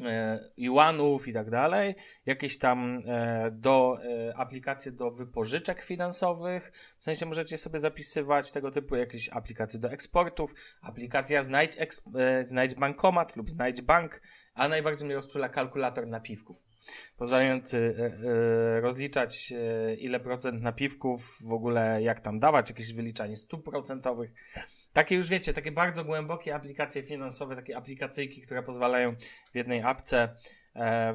e, 0.01 0.39
juanów 0.57 1.27
i 1.27 1.33
tak 1.33 1.49
dalej, 1.49 1.95
jakieś 2.25 2.57
tam 2.57 2.99
e, 3.07 3.51
do 3.51 3.97
aplikacje 4.35 4.91
do 4.91 5.11
wypożyczek 5.11 5.81
finansowych, 5.81 6.71
w 6.99 7.03
sensie 7.03 7.25
możecie 7.25 7.57
sobie 7.57 7.79
zapisywać 7.79 8.51
tego 8.51 8.71
typu 8.71 8.95
jakieś 8.95 9.29
aplikacje 9.29 9.79
do 9.79 9.91
eksportów, 9.91 10.55
aplikacja 10.81 11.41
znajdź, 11.41 11.77
znajdź 12.41 12.75
bankomat 12.75 13.35
lub 13.35 13.49
znajdź 13.49 13.81
bank, 13.81 14.21
a 14.53 14.67
najbardziej 14.67 15.05
mnie 15.05 15.15
rozczula 15.15 15.49
kalkulator 15.49 16.07
napiwków 16.07 16.63
pozwalający 17.17 17.95
e, 17.99 18.05
e, 18.05 18.81
rozliczać 18.81 19.53
e, 19.55 19.95
ile 19.95 20.19
procent 20.19 20.61
napiwków, 20.61 21.37
w 21.41 21.53
ogóle 21.53 22.01
jak 22.01 22.19
tam 22.19 22.39
dawać, 22.39 22.69
jakieś 22.69 22.93
wyliczanie 22.93 23.37
stóp 23.37 23.63
procentowych. 23.63 24.31
Takie 24.93 25.15
już 25.15 25.29
wiecie, 25.29 25.53
takie 25.53 25.71
bardzo 25.71 26.03
głębokie 26.03 26.55
aplikacje 26.55 27.03
finansowe, 27.03 27.55
takie 27.55 27.77
aplikacyjki, 27.77 28.41
które 28.41 28.63
pozwalają 28.63 29.15
w 29.51 29.55
jednej 29.55 29.81
apce 29.81 30.35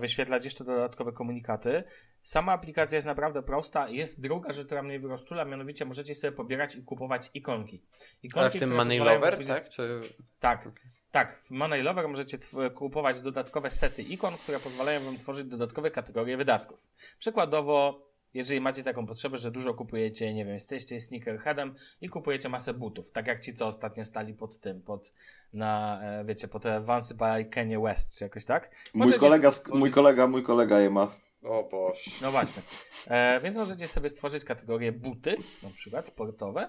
wyświetlać 0.01 0.45
jeszcze 0.45 0.65
dodatkowe 0.65 1.13
komunikaty. 1.13 1.85
Sama 2.23 2.53
aplikacja 2.53 2.97
jest 2.97 3.07
naprawdę 3.07 3.43
prosta. 3.43 3.89
Jest 3.89 4.21
druga 4.23 4.53
rzecz, 4.53 4.67
która 4.67 4.83
mnie 4.83 4.99
rozczula, 4.99 5.45
mianowicie 5.45 5.85
możecie 5.85 6.15
sobie 6.15 6.33
pobierać 6.33 6.77
i 6.77 6.83
kupować 6.83 7.31
ikonki. 7.35 7.83
ikonki 8.23 8.41
Ale 8.41 8.51
w 8.51 8.59
tym 8.59 8.75
Money 8.75 8.99
Lover, 8.99 9.47
tak? 9.47 9.69
Czy... 9.69 10.01
Tak. 10.41 10.69
Tak, 11.11 11.41
w 11.43 11.51
Money 11.51 11.83
Lover 11.83 12.09
możecie 12.09 12.39
kupować 12.75 13.21
dodatkowe 13.21 13.71
sety 13.71 14.03
ikon, 14.03 14.37
które 14.37 14.59
pozwalają 14.59 15.01
Wam 15.01 15.19
tworzyć 15.19 15.47
dodatkowe 15.47 15.91
kategorie 15.91 16.37
wydatków. 16.37 16.87
Przykładowo, 17.19 18.09
jeżeli 18.35 18.61
macie 18.61 18.83
taką 18.83 19.07
potrzebę, 19.07 19.39
że 19.39 19.51
dużo 19.51 19.75
kupujecie, 19.75 20.35
nie 20.35 20.45
wiem, 20.45 20.55
jesteście 20.55 21.01
sneakerheadem 21.01 21.75
i 22.01 22.09
kupujecie 22.09 22.49
masę 22.49 22.75
butów, 22.75 23.11
tak 23.11 23.27
jak 23.27 23.41
ci, 23.41 23.53
co 23.53 23.67
ostatnio 23.67 24.05
stali 24.05 24.35
pod 24.35 24.61
tym, 24.61 24.83
pod, 24.83 25.13
na, 25.53 26.01
e, 26.03 26.25
wiecie, 26.25 26.49
pod 26.49 26.63
Vansy 26.81 27.15
by 27.15 27.45
Kanye 27.45 27.81
West, 27.81 28.19
czy 28.19 28.25
jakoś 28.25 28.45
tak? 28.45 28.71
Mój 28.95 29.13
kolega, 29.13 29.51
stworzyć... 29.51 29.81
mój 29.81 29.91
kolega, 29.91 30.27
mój 30.27 30.43
kolega 30.43 30.81
je 30.81 30.91
ma. 30.91 31.15
O 31.43 31.69
Boże. 31.71 32.11
No 32.23 32.31
właśnie. 32.31 32.63
E, 33.07 33.41
więc 33.41 33.57
możecie 33.57 33.89
sobie 33.89 34.09
stworzyć 34.09 34.45
kategorię 34.45 34.93
buty, 34.93 35.37
na 35.63 35.71
przykład 35.71 36.07
sportowe 36.09 36.69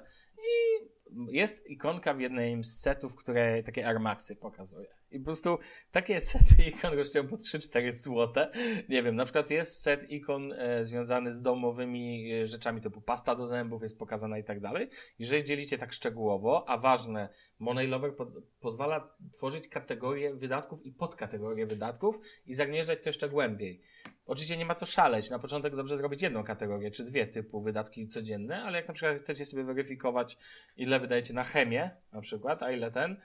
jest 1.31 1.67
ikonka 1.67 2.13
w 2.13 2.19
jednym 2.19 2.63
z 2.63 2.79
setów, 2.79 3.15
które 3.15 3.63
takie 3.63 3.87
Armaxy 3.87 4.35
pokazuje. 4.35 4.87
I 5.11 5.19
po 5.19 5.25
prostu 5.25 5.59
takie 5.91 6.21
sety 6.31 6.63
ikon 6.67 6.95
kosztują 6.95 7.27
po 7.27 7.35
3-4 7.35 7.93
złote. 7.93 8.51
Nie 8.89 9.03
wiem, 9.03 9.15
na 9.15 9.23
przykład 9.23 9.51
jest 9.51 9.81
set 9.81 10.11
ikon 10.11 10.53
e, 10.53 10.85
związany 10.85 11.31
z 11.31 11.41
domowymi 11.41 12.33
e, 12.33 12.47
rzeczami 12.47 12.81
typu 12.81 13.01
pasta 13.01 13.35
do 13.35 13.47
zębów 13.47 13.83
jest 13.83 13.99
pokazana 13.99 14.37
i 14.37 14.43
tak 14.43 14.59
dalej. 14.59 14.89
Jeżeli 15.19 15.43
dzielicie 15.43 15.77
tak 15.77 15.93
szczegółowo, 15.93 16.69
a 16.69 16.77
ważne, 16.77 17.29
Money 17.59 17.87
Lover 17.87 18.15
po, 18.15 18.31
pozwala 18.59 19.13
tworzyć 19.31 19.67
kategorie 19.67 20.33
wydatków 20.33 20.85
i 20.85 20.91
podkategorie 20.91 21.65
wydatków 21.65 22.19
i 22.45 22.53
zagnieżdżać 22.53 22.99
to 23.03 23.09
jeszcze 23.09 23.29
głębiej. 23.29 23.81
Oczywiście 24.25 24.57
nie 24.57 24.65
ma 24.65 24.75
co 24.75 24.85
szaleć. 24.85 25.29
Na 25.29 25.39
początek 25.39 25.75
dobrze 25.75 25.97
zrobić 25.97 26.21
jedną 26.21 26.43
kategorię, 26.43 26.91
czy 26.91 27.03
dwie 27.03 27.27
typu 27.27 27.61
wydatki 27.61 28.07
codzienne, 28.07 28.63
ale 28.63 28.77
jak 28.77 28.87
na 28.87 28.93
przykład 28.93 29.17
chcecie 29.17 29.45
sobie 29.45 29.63
weryfikować, 29.63 30.37
ile 30.77 30.99
wydajecie 30.99 31.33
na 31.33 31.43
chemię, 31.43 31.89
na 32.11 32.21
przykład, 32.21 32.63
a 32.63 32.71
ile 32.71 32.91
ten, 32.91 33.21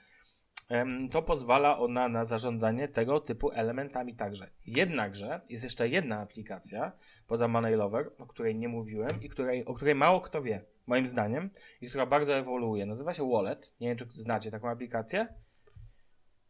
to 1.11 1.21
pozwala 1.21 1.77
ona 1.79 2.07
na 2.09 2.23
zarządzanie 2.25 2.87
tego 2.87 3.19
typu 3.19 3.51
elementami 3.51 4.15
także. 4.15 4.49
Jednakże 4.65 5.41
jest 5.49 5.63
jeszcze 5.63 5.89
jedna 5.89 6.19
aplikacja 6.19 6.91
poza 7.27 7.47
Money 7.47 7.75
Lover, 7.75 8.11
o 8.17 8.25
której 8.27 8.55
nie 8.55 8.67
mówiłem 8.67 9.23
i 9.23 9.29
której, 9.29 9.65
o 9.65 9.73
której 9.73 9.95
mało 9.95 10.21
kto 10.21 10.41
wie, 10.41 10.65
moim 10.87 11.07
zdaniem, 11.07 11.49
i 11.81 11.89
która 11.89 12.05
bardzo 12.05 12.35
ewoluuje. 12.35 12.85
Nazywa 12.85 13.13
się 13.13 13.29
Wallet. 13.31 13.73
Nie 13.79 13.87
wiem, 13.87 13.97
czy 13.97 14.05
znacie 14.09 14.51
taką 14.51 14.69
aplikację. 14.69 15.27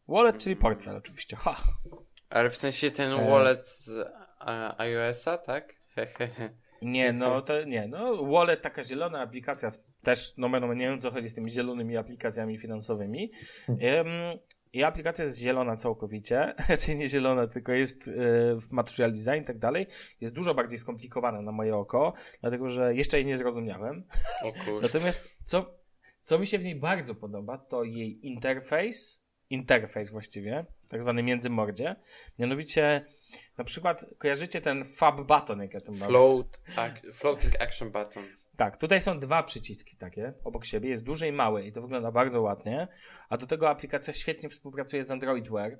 Wallet, 0.07 0.37
czyli 0.37 0.55
portfel 0.55 0.95
oczywiście. 0.95 1.35
Ha! 1.35 1.55
Ale 2.29 2.49
w 2.49 2.57
sensie 2.57 2.91
ten 2.91 3.11
E. 3.11 3.29
wallet 3.29 3.67
z 3.67 3.91
iOS-a, 4.77 5.37
tak? 5.37 5.75
Nie, 6.81 7.13
no 7.13 7.41
to 7.41 7.63
nie. 7.63 7.87
No, 7.87 8.23
Wallet, 8.25 8.61
taka 8.61 8.83
zielona 8.83 9.21
aplikacja, 9.21 9.69
z- 9.69 9.83
też, 10.05 10.33
no, 10.37 10.49
no 10.49 10.73
nie 10.73 10.85
wiem, 10.85 11.01
co 11.01 11.11
chodzi 11.11 11.29
z 11.29 11.33
tymi 11.33 11.51
zielonymi 11.51 11.97
aplikacjami 11.97 12.57
finansowymi. 12.57 13.31
Em, 13.69 14.07
I 14.73 14.83
aplikacja 14.83 15.25
jest 15.25 15.39
zielona 15.39 15.75
całkowicie, 15.75 16.53
czyli 16.79 16.97
nie 16.97 17.09
zielona, 17.09 17.47
tylko 17.47 17.71
jest 17.71 18.07
e, 18.07 18.11
w 18.55 18.71
material 18.71 19.11
design 19.11 19.41
i 19.41 19.45
tak 19.45 19.59
dalej. 19.59 19.87
Jest 20.21 20.33
dużo 20.33 20.53
bardziej 20.53 20.77
skomplikowana 20.77 21.41
na 21.41 21.51
moje 21.51 21.75
oko, 21.75 22.13
dlatego 22.41 22.69
że 22.69 22.95
jeszcze 22.95 23.17
jej 23.17 23.25
nie 23.25 23.37
zrozumiałem. 23.37 24.03
O 24.43 24.51
kurde. 24.53 24.81
Natomiast 24.87 25.29
co, 25.43 25.79
co 26.19 26.39
mi 26.39 26.47
się 26.47 26.59
w 26.59 26.63
niej 26.63 26.75
bardzo 26.75 27.15
podoba, 27.15 27.57
to 27.57 27.83
jej 27.83 28.25
interfejs, 28.27 29.25
interfejs 29.49 30.09
właściwie, 30.11 30.65
tak 30.89 31.01
zwany 31.01 31.23
międzymordzie. 31.23 31.95
Mianowicie, 32.39 33.05
na 33.57 33.63
przykład 33.63 34.05
kojarzycie 34.17 34.61
ten 34.61 34.83
fab 34.85 35.21
button, 35.21 35.61
jak 35.61 35.73
ja 35.73 35.81
tym 35.81 35.97
mam. 35.97 36.09
Float, 36.09 36.61
ac- 36.75 37.13
floating 37.13 37.61
action 37.61 37.91
button. 37.91 38.23
Tak, 38.57 38.77
tutaj 38.77 39.01
są 39.01 39.19
dwa 39.19 39.43
przyciski 39.43 39.97
takie 39.97 40.33
obok 40.43 40.65
siebie, 40.65 40.89
jest 40.89 41.03
duży 41.03 41.27
i 41.27 41.31
mały 41.31 41.65
i 41.65 41.71
to 41.71 41.81
wygląda 41.81 42.11
bardzo 42.11 42.41
ładnie, 42.41 42.87
a 43.29 43.37
do 43.37 43.47
tego 43.47 43.69
aplikacja 43.69 44.13
świetnie 44.13 44.49
współpracuje 44.49 45.03
z 45.03 45.11
Android 45.11 45.49
Wear. 45.49 45.79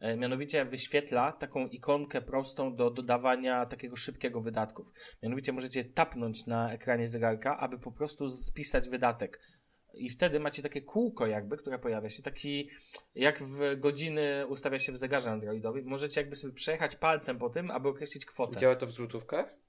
E, 0.00 0.16
Mianowicie 0.16 0.64
wyświetla 0.64 1.32
taką 1.32 1.66
ikonkę 1.66 2.22
prostą 2.22 2.76
do 2.76 2.90
dodawania 2.90 3.66
takiego 3.66 3.96
szybkiego 3.96 4.40
wydatków. 4.40 4.92
Mianowicie 5.22 5.52
możecie 5.52 5.84
tapnąć 5.84 6.46
na 6.46 6.72
ekranie 6.72 7.08
zegarka, 7.08 7.58
aby 7.58 7.78
po 7.78 7.92
prostu 7.92 8.30
spisać 8.30 8.88
wydatek. 8.88 9.40
I 9.94 10.10
wtedy 10.10 10.40
macie 10.40 10.62
takie 10.62 10.82
kółko 10.82 11.26
jakby, 11.26 11.56
które 11.56 11.78
pojawia 11.78 12.08
się, 12.10 12.22
taki 12.22 12.70
jak 13.14 13.42
w 13.42 13.80
godziny 13.80 14.46
ustawia 14.48 14.78
się 14.78 14.92
w 14.92 14.96
zegarze 14.96 15.30
androidowym. 15.30 15.86
Możecie 15.86 16.20
jakby 16.20 16.36
sobie 16.36 16.54
przejechać 16.54 16.96
palcem 16.96 17.38
po 17.38 17.50
tym, 17.50 17.70
aby 17.70 17.88
określić 17.88 18.24
kwotę. 18.24 18.60
Działa 18.60 18.76
to 18.76 18.86
w 18.86 18.92
złotówkach? 18.92 19.63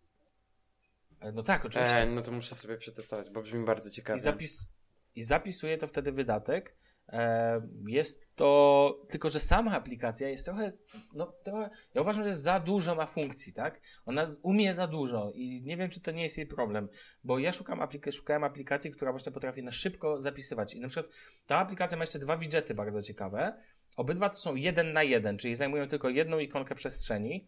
E, 1.25 1.31
No 1.31 1.43
tak, 1.43 1.65
oczywiście. 1.65 1.97
E, 1.97 2.05
no 2.05 2.21
to 2.21 2.31
muszę 2.31 2.55
sobie 2.55 2.77
przetestować, 2.77 3.29
bo 3.29 3.41
brzmi 3.41 3.65
bardzo 3.65 3.89
ciekawie. 3.89 4.19
I, 4.19 4.21
zapis, 4.23 4.67
I 5.15 5.23
zapisuje 5.23 5.77
to 5.77 5.87
wtedy 5.87 6.11
wydatek. 6.11 6.75
E, 7.09 7.61
jest 7.87 8.35
to, 8.35 9.01
tylko 9.09 9.29
że 9.29 9.39
sama 9.39 9.71
aplikacja 9.71 10.29
jest 10.29 10.45
trochę, 10.45 10.73
no 11.13 11.33
trochę, 11.43 11.69
ja 11.93 12.01
uważam, 12.01 12.23
że 12.23 12.35
za 12.35 12.59
dużo 12.59 12.95
ma 12.95 13.05
funkcji, 13.05 13.53
tak? 13.53 13.81
Ona 14.05 14.27
umie 14.41 14.73
za 14.73 14.87
dużo 14.87 15.31
i 15.35 15.61
nie 15.61 15.77
wiem, 15.77 15.89
czy 15.89 16.01
to 16.01 16.11
nie 16.11 16.23
jest 16.23 16.37
jej 16.37 16.47
problem, 16.47 16.89
bo 17.23 17.39
ja 17.39 17.51
szukam 17.51 17.79
aplika- 17.79 18.11
szukałem 18.11 18.43
aplikacji, 18.43 18.91
która 18.91 19.11
właśnie 19.11 19.31
potrafi 19.31 19.63
na 19.63 19.71
szybko 19.71 20.21
zapisywać 20.21 20.73
i 20.73 20.79
na 20.79 20.87
przykład 20.87 21.13
ta 21.45 21.57
aplikacja 21.57 21.97
ma 21.97 22.03
jeszcze 22.03 22.19
dwa 22.19 22.37
widgety 22.37 22.73
bardzo 22.73 23.01
ciekawe. 23.01 23.61
Obydwa 23.97 24.29
to 24.29 24.35
są 24.37 24.55
jeden 24.55 24.93
na 24.93 25.03
jeden, 25.03 25.37
czyli 25.37 25.55
zajmują 25.55 25.87
tylko 25.87 26.09
jedną 26.09 26.39
ikonkę 26.39 26.75
przestrzeni. 26.75 27.47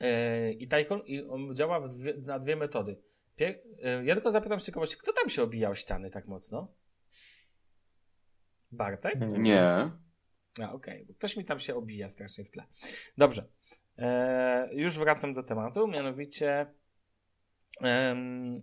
Yy, 0.00 0.52
I 0.52 0.68
ta 0.68 0.80
ikon, 0.80 1.00
i 1.06 1.22
on 1.22 1.56
działa 1.56 1.88
dwie, 1.88 2.14
na 2.14 2.38
dwie 2.38 2.56
metody. 2.56 3.02
Pier- 3.38 3.58
yy, 3.98 4.04
ja 4.04 4.14
tylko 4.14 4.30
zapytam 4.30 4.60
z 4.60 4.66
ciekawości, 4.66 4.96
kto 4.96 5.12
tam 5.12 5.28
się 5.28 5.42
obijał 5.42 5.74
ściany 5.74 6.10
tak 6.10 6.26
mocno? 6.28 6.74
Bartek? 8.72 9.14
Nie. 9.38 9.90
A, 10.62 10.72
okej, 10.72 11.04
bo 11.04 11.14
ktoś 11.14 11.36
mi 11.36 11.44
tam 11.44 11.60
się 11.60 11.74
obija 11.74 12.08
strasznie 12.08 12.44
w 12.44 12.50
tle. 12.50 12.64
Dobrze. 13.18 13.48
E, 13.98 14.68
już 14.72 14.98
wracam 14.98 15.34
do 15.34 15.42
tematu, 15.42 15.88
mianowicie 15.88 16.74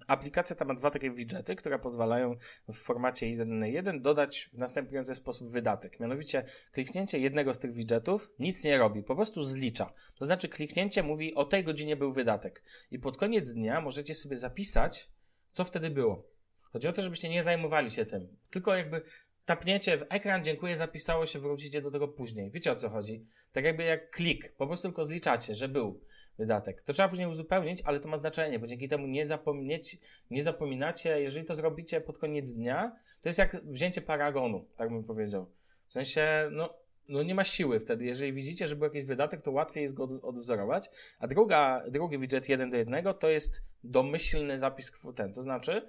aplikacja 0.07 0.55
ta 0.55 0.65
ma 0.65 0.73
dwa 0.73 0.91
takie 0.91 1.11
widgety, 1.11 1.55
które 1.55 1.79
pozwalają 1.79 2.35
w 2.67 2.75
formacie 2.75 3.29
1 3.29 3.59
na 3.59 3.67
1 3.67 4.01
dodać 4.01 4.49
w 4.53 4.57
następujący 4.57 5.15
sposób 5.15 5.49
wydatek. 5.49 5.99
Mianowicie 5.99 6.43
kliknięcie 6.71 7.19
jednego 7.19 7.53
z 7.53 7.59
tych 7.59 7.73
widgetów 7.73 8.31
nic 8.39 8.63
nie 8.63 8.77
robi, 8.77 9.03
po 9.03 9.15
prostu 9.15 9.43
zlicza. 9.43 9.93
To 10.15 10.25
znaczy 10.25 10.49
kliknięcie 10.49 11.03
mówi 11.03 11.35
o 11.35 11.45
tej 11.45 11.63
godzinie 11.63 11.95
był 11.95 12.13
wydatek 12.13 12.63
i 12.91 12.99
pod 12.99 13.17
koniec 13.17 13.53
dnia 13.53 13.81
możecie 13.81 14.15
sobie 14.15 14.37
zapisać, 14.37 15.09
co 15.51 15.63
wtedy 15.63 15.89
było. 15.89 16.27
Chodzi 16.61 16.87
o 16.87 16.93
to, 16.93 17.01
żebyście 17.01 17.29
nie 17.29 17.43
zajmowali 17.43 17.91
się 17.91 18.05
tym, 18.05 18.37
tylko 18.49 18.75
jakby 18.75 19.01
tapniecie 19.45 19.97
w 19.97 20.05
ekran, 20.09 20.43
dziękuję, 20.43 20.77
zapisało 20.77 21.25
się, 21.25 21.39
wrócicie 21.39 21.81
do 21.81 21.91
tego 21.91 22.07
później. 22.07 22.51
Wiecie 22.51 22.71
o 22.71 22.75
co 22.75 22.89
chodzi? 22.89 23.25
Tak 23.51 23.63
jakby 23.63 23.83
jak 23.83 24.09
klik, 24.09 24.51
po 24.51 24.67
prostu 24.67 24.87
tylko 24.87 25.05
zliczacie, 25.05 25.55
że 25.55 25.67
był 25.67 26.01
wydatek. 26.37 26.81
To 26.81 26.93
trzeba 26.93 27.09
później 27.09 27.27
uzupełnić, 27.27 27.81
ale 27.85 27.99
to 27.99 28.07
ma 28.07 28.17
znaczenie, 28.17 28.59
bo 28.59 28.67
dzięki 28.67 28.87
temu 28.87 29.07
nie, 29.07 29.27
zapomnieć, 29.27 29.97
nie 30.31 30.43
zapominacie, 30.43 31.21
jeżeli 31.21 31.45
to 31.45 31.55
zrobicie 31.55 32.01
pod 32.01 32.17
koniec 32.17 32.53
dnia, 32.53 32.95
to 33.21 33.29
jest 33.29 33.39
jak 33.39 33.55
wzięcie 33.63 34.01
paragonu, 34.01 34.65
tak 34.77 34.89
bym 34.89 35.03
powiedział. 35.03 35.51
W 35.87 35.93
sensie, 35.93 36.49
no, 36.51 36.73
no 37.09 37.23
nie 37.23 37.35
ma 37.35 37.43
siły 37.43 37.79
wtedy. 37.79 38.05
Jeżeli 38.05 38.33
widzicie, 38.33 38.67
że 38.67 38.75
był 38.75 38.83
jakiś 38.85 39.03
wydatek, 39.05 39.41
to 39.41 39.51
łatwiej 39.51 39.83
jest 39.83 39.95
go 39.95 40.03
od- 40.03 40.23
odwzorować. 40.23 40.89
A 41.19 41.27
druga, 41.27 41.83
drugi 41.89 42.19
widget 42.19 42.49
1 42.49 42.69
do 42.69 42.77
1 42.77 43.13
to 43.13 43.29
jest 43.29 43.61
domyślny 43.83 44.57
zapis 44.57 44.91
kw- 44.91 45.13
ten. 45.13 45.33
To 45.33 45.41
znaczy, 45.41 45.87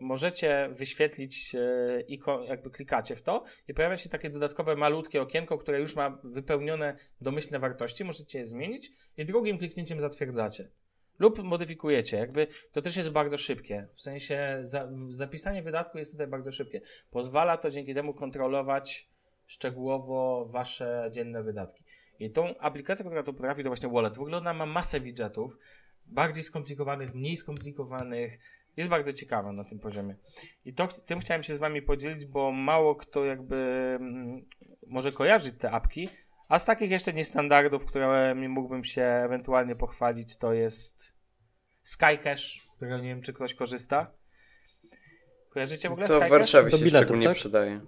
możecie 0.00 0.68
wyświetlić 0.72 1.54
e, 1.54 2.00
ikon, 2.00 2.44
jakby 2.44 2.70
klikacie 2.70 3.16
w 3.16 3.22
to 3.22 3.44
i 3.68 3.74
pojawia 3.74 3.96
się 3.96 4.08
takie 4.08 4.30
dodatkowe 4.30 4.76
malutkie 4.76 5.22
okienko, 5.22 5.58
które 5.58 5.80
już 5.80 5.96
ma 5.96 6.18
wypełnione 6.24 6.96
domyślne 7.20 7.58
wartości. 7.58 8.04
Możecie 8.04 8.38
je 8.38 8.46
zmienić 8.46 8.90
i 9.16 9.24
drugim 9.24 9.58
kliknięciem 9.58 10.00
zatwierdzacie. 10.00 10.68
Lub 11.18 11.42
modyfikujecie, 11.42 12.16
jakby 12.16 12.46
to 12.72 12.82
też 12.82 12.96
jest 12.96 13.10
bardzo 13.10 13.38
szybkie. 13.38 13.88
W 13.94 14.02
sensie 14.02 14.60
za, 14.62 14.88
zapisanie 15.08 15.62
wydatku 15.62 15.98
jest 15.98 16.12
tutaj 16.12 16.26
bardzo 16.26 16.52
szybkie. 16.52 16.80
Pozwala 17.10 17.56
to 17.56 17.70
dzięki 17.70 17.94
temu 17.94 18.14
kontrolować 18.14 19.08
szczegółowo 19.46 20.46
wasze 20.50 21.10
dzienne 21.12 21.42
wydatki. 21.42 21.84
I 22.18 22.30
tą 22.30 22.58
aplikację, 22.58 23.04
która 23.04 23.22
to 23.22 23.32
potrafi, 23.32 23.62
to 23.62 23.68
właśnie 23.68 23.88
Wallet. 23.88 24.16
W 24.16 24.20
ogóle 24.20 24.36
ona 24.36 24.54
ma 24.54 24.66
masę 24.66 25.00
widgetów, 25.00 25.58
bardziej 26.06 26.42
skomplikowanych, 26.42 27.14
mniej 27.14 27.36
skomplikowanych. 27.36 28.38
Jest 28.76 28.90
bardzo 28.90 29.12
ciekawa 29.12 29.52
na 29.52 29.64
tym 29.64 29.78
poziomie. 29.78 30.16
I 30.64 30.74
to, 30.74 30.88
tym 30.88 31.20
chciałem 31.20 31.42
się 31.42 31.54
z 31.54 31.58
wami 31.58 31.82
podzielić, 31.82 32.26
bo 32.26 32.52
mało 32.52 32.94
kto 32.94 33.24
jakby 33.24 33.56
mm, 34.00 34.48
może 34.86 35.12
kojarzyć 35.12 35.54
te 35.58 35.70
apki, 35.70 36.08
a 36.48 36.58
z 36.58 36.64
takich 36.64 36.90
jeszcze 36.90 37.12
niestandardów, 37.12 37.86
które 37.86 38.34
mi 38.34 38.48
mógłbym 38.48 38.84
się 38.84 39.02
ewentualnie 39.02 39.76
pochwalić, 39.76 40.36
to 40.36 40.52
jest 40.52 41.16
Skycash, 41.82 42.68
którego 42.76 42.98
nie 42.98 43.08
wiem, 43.08 43.22
czy 43.22 43.32
ktoś 43.32 43.54
korzysta. 43.54 44.12
Kojarzycie 45.50 45.88
w 45.88 45.92
ogóle 45.92 46.08
To 46.08 46.14
w 46.14 46.16
Skycash? 46.16 46.30
Warszawie 46.30 46.70
się 46.70 46.78
biletów, 46.78 46.98
szczególnie 46.98 47.26
tak? 47.26 47.36
przydaje. 47.36 47.80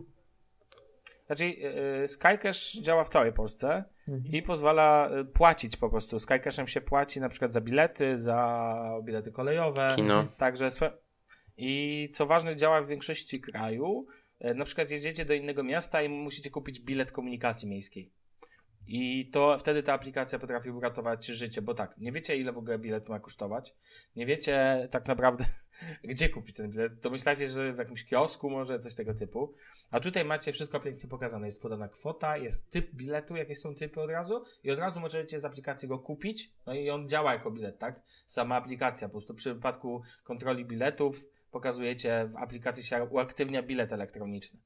Znaczy, 1.27 1.47
yy, 1.47 2.09
Skycash 2.09 2.73
działa 2.73 3.05
w 3.05 3.09
całej 3.09 3.33
Polsce. 3.33 3.85
I 4.25 4.43
pozwala 4.43 5.11
y, 5.21 5.25
płacić 5.25 5.77
po 5.77 5.91
prostu. 5.91 6.19
Skycashem 6.19 6.67
się 6.67 6.81
płaci 6.81 7.21
na 7.21 7.29
przykład 7.29 7.53
za 7.53 7.61
bilety, 7.61 8.17
za 8.17 8.75
bilety 9.03 9.33
kolejowe. 9.33 9.93
Kino. 9.97 10.25
Także 10.37 10.71
swe... 10.71 10.93
I 11.57 12.11
co 12.15 12.27
ważne, 12.27 12.57
działa 12.57 12.83
w 12.83 12.89
większości 12.89 13.41
kraju. 13.41 14.07
E, 14.41 14.55
Na 14.55 14.65
przykład 14.65 14.91
jedziecie 14.91 15.25
do 15.25 15.35
innego 15.35 15.63
miasta 15.63 16.03
i 16.03 16.09
musicie 16.09 16.51
kupić 16.51 16.81
bilet 16.81 17.13
komunikacji 17.13 17.69
miejskiej. 17.69 18.13
I 18.87 19.31
to 19.33 19.59
wtedy 19.59 19.83
ta 19.83 19.93
aplikacja 19.93 20.39
potrafi 20.39 20.71
uratować 20.71 21.27
życie, 21.27 21.63
bo 21.63 21.75
tak, 21.75 21.99
nie 21.99 22.13
wiecie 22.13 22.37
ile 22.37 22.53
w 22.53 22.59
ogóle 22.59 22.79
bilet 22.79 23.09
ma 23.09 23.21
kosztować. 23.21 23.75
Nie 24.17 24.27
wiecie 24.27 24.89
tak 24.91 25.07
naprawdę, 25.07 25.45
Gdzie 26.05 26.29
kupić 26.29 26.57
ten 26.57 26.71
bilet? 26.71 27.01
Domyślacie, 27.01 27.49
że 27.49 27.73
w 27.73 27.79
jakimś 27.79 28.05
kiosku 28.05 28.51
może, 28.51 28.79
coś 28.79 28.95
tego 28.95 29.15
typu. 29.15 29.55
A 29.91 30.01
tutaj 30.01 30.25
macie 30.25 30.53
wszystko 30.53 30.81
pięknie 30.81 31.09
pokazane. 31.09 31.47
Jest 31.47 31.63
podana 31.63 31.89
kwota, 31.89 32.37
jest 32.37 32.71
typ 32.71 32.95
biletu, 32.95 33.37
jakie 33.37 33.55
są 33.55 33.75
typy 33.75 34.01
od 34.01 34.11
razu 34.11 34.45
i 34.65 34.71
od 34.71 34.79
razu 34.79 35.01
możecie 35.01 35.41
z 35.41 35.45
aplikacji 35.45 35.89
go 35.89 35.99
kupić. 35.99 36.51
No 36.67 36.75
i 36.75 36.91
on 36.91 37.09
działa 37.09 37.33
jako 37.33 37.51
bilet, 37.51 37.79
tak? 37.79 38.01
Sama 38.27 38.57
aplikacja. 38.57 39.09
Po 39.09 39.13
prostu 39.13 39.35
przy 39.35 39.55
wypadku 39.55 40.03
kontroli 40.25 40.65
biletów 40.65 41.27
pokazujecie 41.51 42.29
w 42.33 42.37
aplikacji 42.37 42.85
się 42.85 43.05
uaktywnia 43.05 43.63
bilet 43.63 43.93
elektroniczny. 43.93 44.61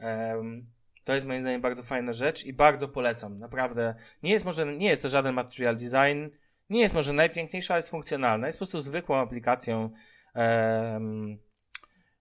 Um, 0.00 0.66
to 1.04 1.14
jest 1.14 1.26
moim 1.26 1.40
zdaniem 1.40 1.60
bardzo 1.60 1.82
fajna 1.82 2.12
rzecz 2.12 2.44
i 2.44 2.52
bardzo 2.52 2.88
polecam. 2.88 3.38
Naprawdę. 3.38 3.94
Nie 4.22 4.32
jest 4.32 4.44
może, 4.44 4.76
nie 4.76 4.88
jest 4.88 5.02
to 5.02 5.08
żaden 5.08 5.34
material 5.34 5.76
design, 5.76 6.36
nie 6.70 6.80
jest 6.80 6.94
może 6.94 7.12
najpiękniejsza, 7.12 7.74
ale 7.74 7.78
jest 7.78 7.88
funkcjonalna. 7.88 8.46
Jest 8.46 8.58
po 8.58 8.64
prostu 8.64 8.80
zwykłą 8.80 9.16
aplikacją. 9.16 9.90
Um, 10.34 11.38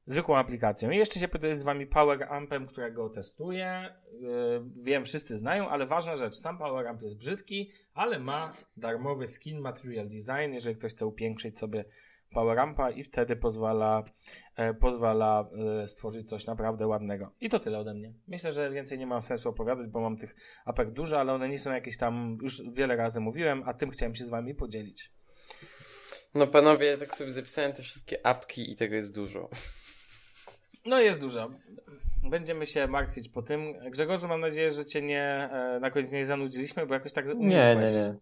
zwykłą 0.06 0.38
aplikacją. 0.38 0.90
I 0.90 0.98
jeszcze 0.98 1.19
się 1.19 1.27
podzielę 1.27 1.57
z 1.57 1.64
wami 1.64 1.88
Power 1.88 2.23
Ampem, 2.23 2.68
którego 2.68 3.10
testuję. 3.10 3.95
Yy, 4.22 4.84
wiem, 4.84 5.06
wszyscy 5.06 5.38
znają, 5.38 5.69
ale 5.69 5.85
ważna 5.85 6.15
rzecz. 6.15 6.35
Sam 6.35 6.57
Power 6.57 6.88
Amp 6.88 7.02
jest 7.02 7.18
brzydki, 7.18 7.72
ale 7.94 8.19
ma 8.19 8.53
darmowy 8.77 9.27
skin 9.27 9.60
Material 9.60 10.07
Design, 10.07 10.53
jeżeli 10.53 10.76
ktoś 10.76 10.91
chce 10.91 11.06
upiększyć 11.06 11.60
sobie 11.60 11.85
Power 12.34 12.60
Ampa 12.60 12.91
i 12.91 13.03
wtedy 13.03 13.35
pozwala, 13.35 14.03
e, 14.56 14.73
pozwala 14.73 15.49
e, 15.84 15.88
stworzyć 15.88 16.30
coś 16.30 16.45
naprawdę 16.45 16.88
ładnego. 16.88 17.31
I 17.41 17.49
to 17.49 17.60
tyle 17.60 17.80
ode 17.80 17.94
mnie. 17.94 18.14
Myślę, 18.27 18.52
że 18.52 18.72
więcej 18.72 18.99
nie 18.99 19.07
ma 19.07 19.22
sensu 19.22 19.49
opowiadać, 19.49 19.88
bo 19.88 20.02
mam 20.02 20.18
tych 20.18 20.35
apek 20.65 20.91
dużo, 20.91 21.19
ale 21.19 21.34
one 21.34 21.49
nie 21.49 21.60
są 21.60 21.72
jakieś 21.72 21.98
tam, 21.98 22.38
już 22.41 22.61
wiele 22.72 22.95
razy 22.95 23.19
mówiłem, 23.19 23.64
a 23.65 23.73
tym 23.73 23.90
chciałem 23.90 24.15
się 24.15 24.26
z 24.26 24.30
wami 24.30 24.56
podzielić. 24.56 25.11
No 26.35 26.47
panowie, 26.47 26.97
tak 26.97 27.15
sobie 27.15 27.31
zapisałem 27.31 27.73
te 27.73 27.84
wszystkie 27.84 28.26
apki 28.26 28.72
i 28.72 28.76
tego 28.76 28.95
jest 28.95 29.15
dużo. 29.15 29.49
No 30.85 30.99
jest 30.99 31.19
dużo. 31.19 31.49
Będziemy 32.23 32.65
się 32.65 32.88
martwić 32.88 33.30
po 33.30 33.41
tym. 33.41 33.73
Grzegorzu, 33.91 34.27
mam 34.27 34.41
nadzieję, 34.41 34.72
że 34.72 34.85
cię 34.85 35.01
nie, 35.01 35.49
e, 35.51 35.80
na 35.80 35.91
koniec 35.91 36.11
nie 36.11 36.26
zanudziliśmy, 36.26 36.85
bo 36.85 36.93
jakoś 36.93 37.14
tak 37.14 37.27
Nie, 37.27 37.76
nie, 37.76 37.76
nie. 37.76 38.15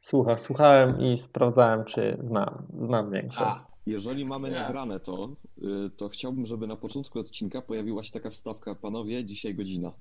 Słucham, 0.00 0.38
słuchałem 0.38 1.00
i 1.00 1.18
sprawdzałem, 1.18 1.84
czy 1.84 2.16
znam. 2.20 2.66
Znam 2.86 3.10
większość. 3.10 3.56
A. 3.56 3.66
Jeżeli 3.86 4.24
mamy 4.24 4.50
ja. 4.50 4.62
nagrane 4.62 5.00
to, 5.00 5.28
y, 5.58 5.90
to 5.96 6.08
chciałbym, 6.08 6.46
żeby 6.46 6.66
na 6.66 6.76
początku 6.76 7.18
odcinka 7.18 7.62
pojawiła 7.62 8.04
się 8.04 8.12
taka 8.12 8.30
wstawka, 8.30 8.74
panowie, 8.74 9.24
dzisiaj 9.24 9.54
godzina. 9.54 9.92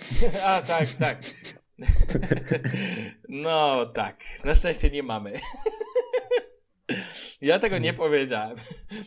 A, 0.44 0.62
tak, 0.62 0.94
tak. 0.94 1.18
No 3.28 3.86
tak, 3.86 4.16
na 4.44 4.54
szczęście 4.54 4.90
nie 4.90 5.02
mamy. 5.02 5.32
Ja 7.40 7.58
tego 7.58 7.78
nie 7.78 7.92
powiedziałem. 7.92 8.56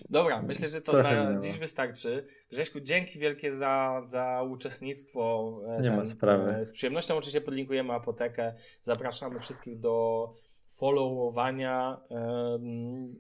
Dobra, 0.10 0.42
myślę, 0.42 0.68
że 0.68 0.82
to 0.82 1.04
na 1.04 1.40
dziś 1.40 1.58
wystarczy. 1.58 2.28
Grześku, 2.52 2.80
dzięki 2.80 3.20
wielkie 3.20 3.52
za, 3.52 4.02
za 4.06 4.44
uczestnictwo. 4.44 5.54
E, 5.68 5.82
nie 5.82 5.90
ten, 5.90 5.98
ma 5.98 6.10
sprawy. 6.10 6.52
E, 6.52 6.66
z 6.66 6.72
przyjemnością 6.72 7.18
oczywiście 7.18 7.42
podlinkujemy 7.42 7.94
apotekę. 7.94 8.54
Zapraszamy 8.82 9.40
wszystkich 9.40 9.80
do 9.80 10.28
followowania 10.68 12.02
um, 12.10 13.16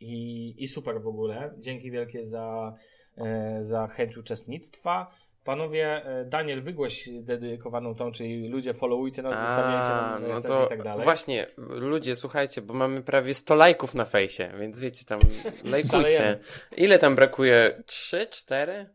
i, 0.00 0.54
i 0.58 0.68
super 0.68 1.02
w 1.02 1.06
ogóle. 1.06 1.54
Dzięki 1.58 1.90
wielkie 1.90 2.24
za, 2.24 2.74
e, 3.16 3.56
za 3.62 3.86
chęć 3.86 4.16
uczestnictwa. 4.16 5.10
Panowie, 5.44 6.04
e, 6.04 6.24
Daniel, 6.24 6.62
wygłoś 6.62 7.08
dedykowaną 7.08 7.94
tą, 7.94 8.12
czyli 8.12 8.48
ludzie 8.48 8.74
followujcie 8.74 9.22
nas, 9.22 9.40
wystawiajcie 9.40 9.88
nam 9.88 10.22
no 10.28 10.40
to 10.40 10.66
i 10.66 10.68
tak 10.68 10.82
dalej. 10.82 11.04
Właśnie, 11.04 11.46
ludzie, 11.56 12.16
słuchajcie, 12.16 12.62
bo 12.62 12.74
mamy 12.74 13.02
prawie 13.02 13.34
100 13.34 13.54
lajków 13.54 13.94
na 13.94 14.04
fejsie, 14.04 14.52
więc 14.60 14.80
wiecie, 14.80 15.04
tam 15.04 15.18
lajkujcie. 15.64 16.38
Ile 16.76 16.98
tam 16.98 17.14
brakuje? 17.14 17.82
3, 17.86 18.26
4? 18.30 18.86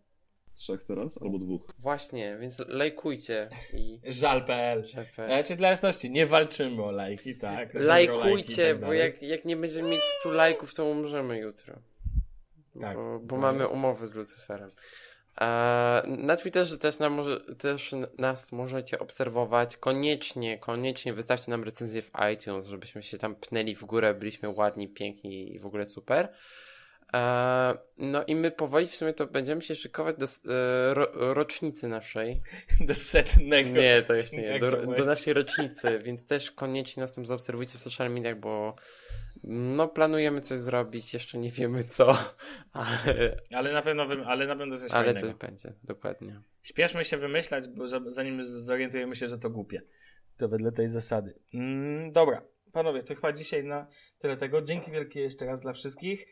Trzech 0.60 0.84
teraz, 0.84 1.22
albo 1.22 1.40
dwóch. 1.40 1.62
Właśnie, 1.80 2.38
więc 2.40 2.60
lajkujcie. 2.68 3.50
I... 3.74 4.00
Żal.pl. 4.04 4.84
Żal.pl. 4.86 5.28
Znaczy 5.28 5.56
dla 5.56 5.70
jasności, 5.70 6.12
nie 6.12 6.28
walczymy 6.28 6.84
o 6.84 6.92
lajki, 6.92 7.36
tak? 7.36 7.74
Lajkujcie, 7.74 8.72
tak 8.72 8.86
bo 8.86 8.94
jak, 8.94 9.22
jak 9.22 9.46
nie 9.46 9.58
będziemy 9.58 9.90
mieć 9.90 10.02
100 10.20 10.32
lajków, 10.32 10.74
to 10.74 10.86
umrzemy 10.86 11.38
jutro. 11.38 11.76
Tak. 12.82 12.98
Bo, 12.98 13.20
bo 13.20 13.38
mamy 13.38 13.68
umowę 13.68 14.08
z 14.08 14.14
Lucyferem. 14.14 14.72
Na 16.08 16.38
Twitterze 16.38 16.78
też, 16.78 17.00
nam 17.00 17.22
też 17.58 17.96
nas 18.18 18.52
możecie 18.52 19.00
obserwować. 19.00 19.78
Koniecznie, 19.78 20.58
koniecznie 20.58 21.14
wystawcie 21.14 21.52
nam 21.52 21.64
recenzję 21.64 22.02
w 22.02 22.12
iTunes, 22.34 22.68
żebyśmy 22.68 23.04
się 23.04 23.18
tam 23.18 23.36
pnęli 23.36 23.76
w 23.76 23.86
górę, 23.86 24.14
byliśmy 24.14 24.50
ładni, 24.50 24.88
piękni 24.88 25.56
i 25.56 25.60
w 25.60 25.66
ogóle 25.66 25.88
super. 25.88 26.30
No 27.98 28.24
i 28.28 28.36
my 28.36 28.52
powoli 28.52 28.88
w 28.88 28.96
sumie 28.96 29.14
to 29.14 29.28
będziemy 29.28 29.62
się 29.62 29.76
szykować 29.76 30.16
do 30.16 30.26
e, 30.26 30.94
ro, 30.94 31.34
rocznicy 31.34 31.88
naszej. 31.88 32.42
Do 32.88 32.94
setnego. 32.94 33.70
Nie, 33.70 34.02
to 34.02 34.14
jeszcze 34.14 34.38
nie. 34.38 34.60
Do, 34.60 34.72
do 34.72 35.06
naszej 35.06 35.34
rocznicy, 35.34 36.00
więc 36.04 36.28
też 36.28 36.52
koniecznie 36.52 37.02
nas 37.02 37.14
tam 37.14 37.26
zaobserwujcie 37.26 37.78
w 37.78 37.82
social 37.82 38.12
mediach, 38.12 38.40
bo 38.40 38.76
no, 39.44 39.88
planujemy 39.88 40.42
coś 40.42 40.60
zrobić, 40.60 41.14
jeszcze 41.14 41.38
nie 41.38 41.52
wiemy 41.52 41.84
co, 41.84 42.18
ale... 42.72 43.42
Ale 43.54 43.74
na 43.74 43.82
pewno, 43.82 44.04
ale 44.26 44.48
na 44.48 44.56
pewno 44.56 44.78
coś 44.78 44.92
Ale 44.92 45.14
fajnego. 45.14 45.28
coś 45.28 45.48
będzie, 45.48 45.74
dokładnie. 45.84 46.42
Śpieszmy 46.64 47.06
się 47.06 47.18
wymyślać, 47.18 47.68
bo 47.68 47.88
zanim 48.12 48.44
zorientujemy 48.44 49.16
się, 49.16 49.28
że 49.28 49.38
to 49.40 49.50
głupie. 49.50 49.82
To 50.38 50.50
wedle 50.50 50.72
tej 50.72 50.88
zasady. 50.88 51.40
Mm, 51.54 52.12
dobra, 52.12 52.42
panowie, 52.72 53.04
to 53.04 53.16
chyba 53.16 53.34
dzisiaj 53.34 53.64
na 53.64 53.88
tyle 54.20 54.38
tego. 54.38 54.62
Dzięki 54.62 54.92
wielkie 54.92 55.22
jeszcze 55.22 55.46
raz 55.46 55.62
dla 55.62 55.74
wszystkich. 55.74 56.28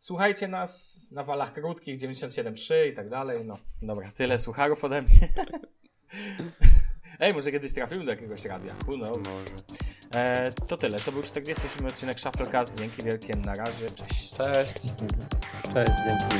Słuchajcie 0.00 0.48
nas 0.48 1.08
na 1.12 1.24
falach 1.24 1.52
krótkich 1.52 1.98
97.3 1.98 2.74
i 2.92 2.94
tak 2.94 3.08
dalej. 3.08 3.44
No, 3.44 3.58
dobra, 3.82 4.12
tyle 4.12 4.38
słucharów 4.38 4.84
ode 4.84 5.02
mnie. 5.02 5.28
Ej, 7.20 7.34
może 7.34 7.52
kiedyś 7.52 7.72
trafimy 7.72 8.04
do 8.04 8.10
jakiegoś 8.10 8.44
radia. 8.44 8.74
Who 8.86 8.94
knows? 8.94 9.18
Może. 9.18 9.50
E, 10.14 10.52
to 10.66 10.76
tyle. 10.76 11.00
To 11.00 11.12
był 11.12 11.22
47 11.22 11.86
odcinek 11.86 12.20
Shufflecast. 12.20 12.78
Dzięki 12.78 13.02
wielkie. 13.02 13.36
Na 13.36 13.54
razie. 13.54 13.90
Cześć. 13.90 14.36
Cześć. 14.36 14.74
Cześć. 15.74 15.92
Dzięki. 16.06 16.36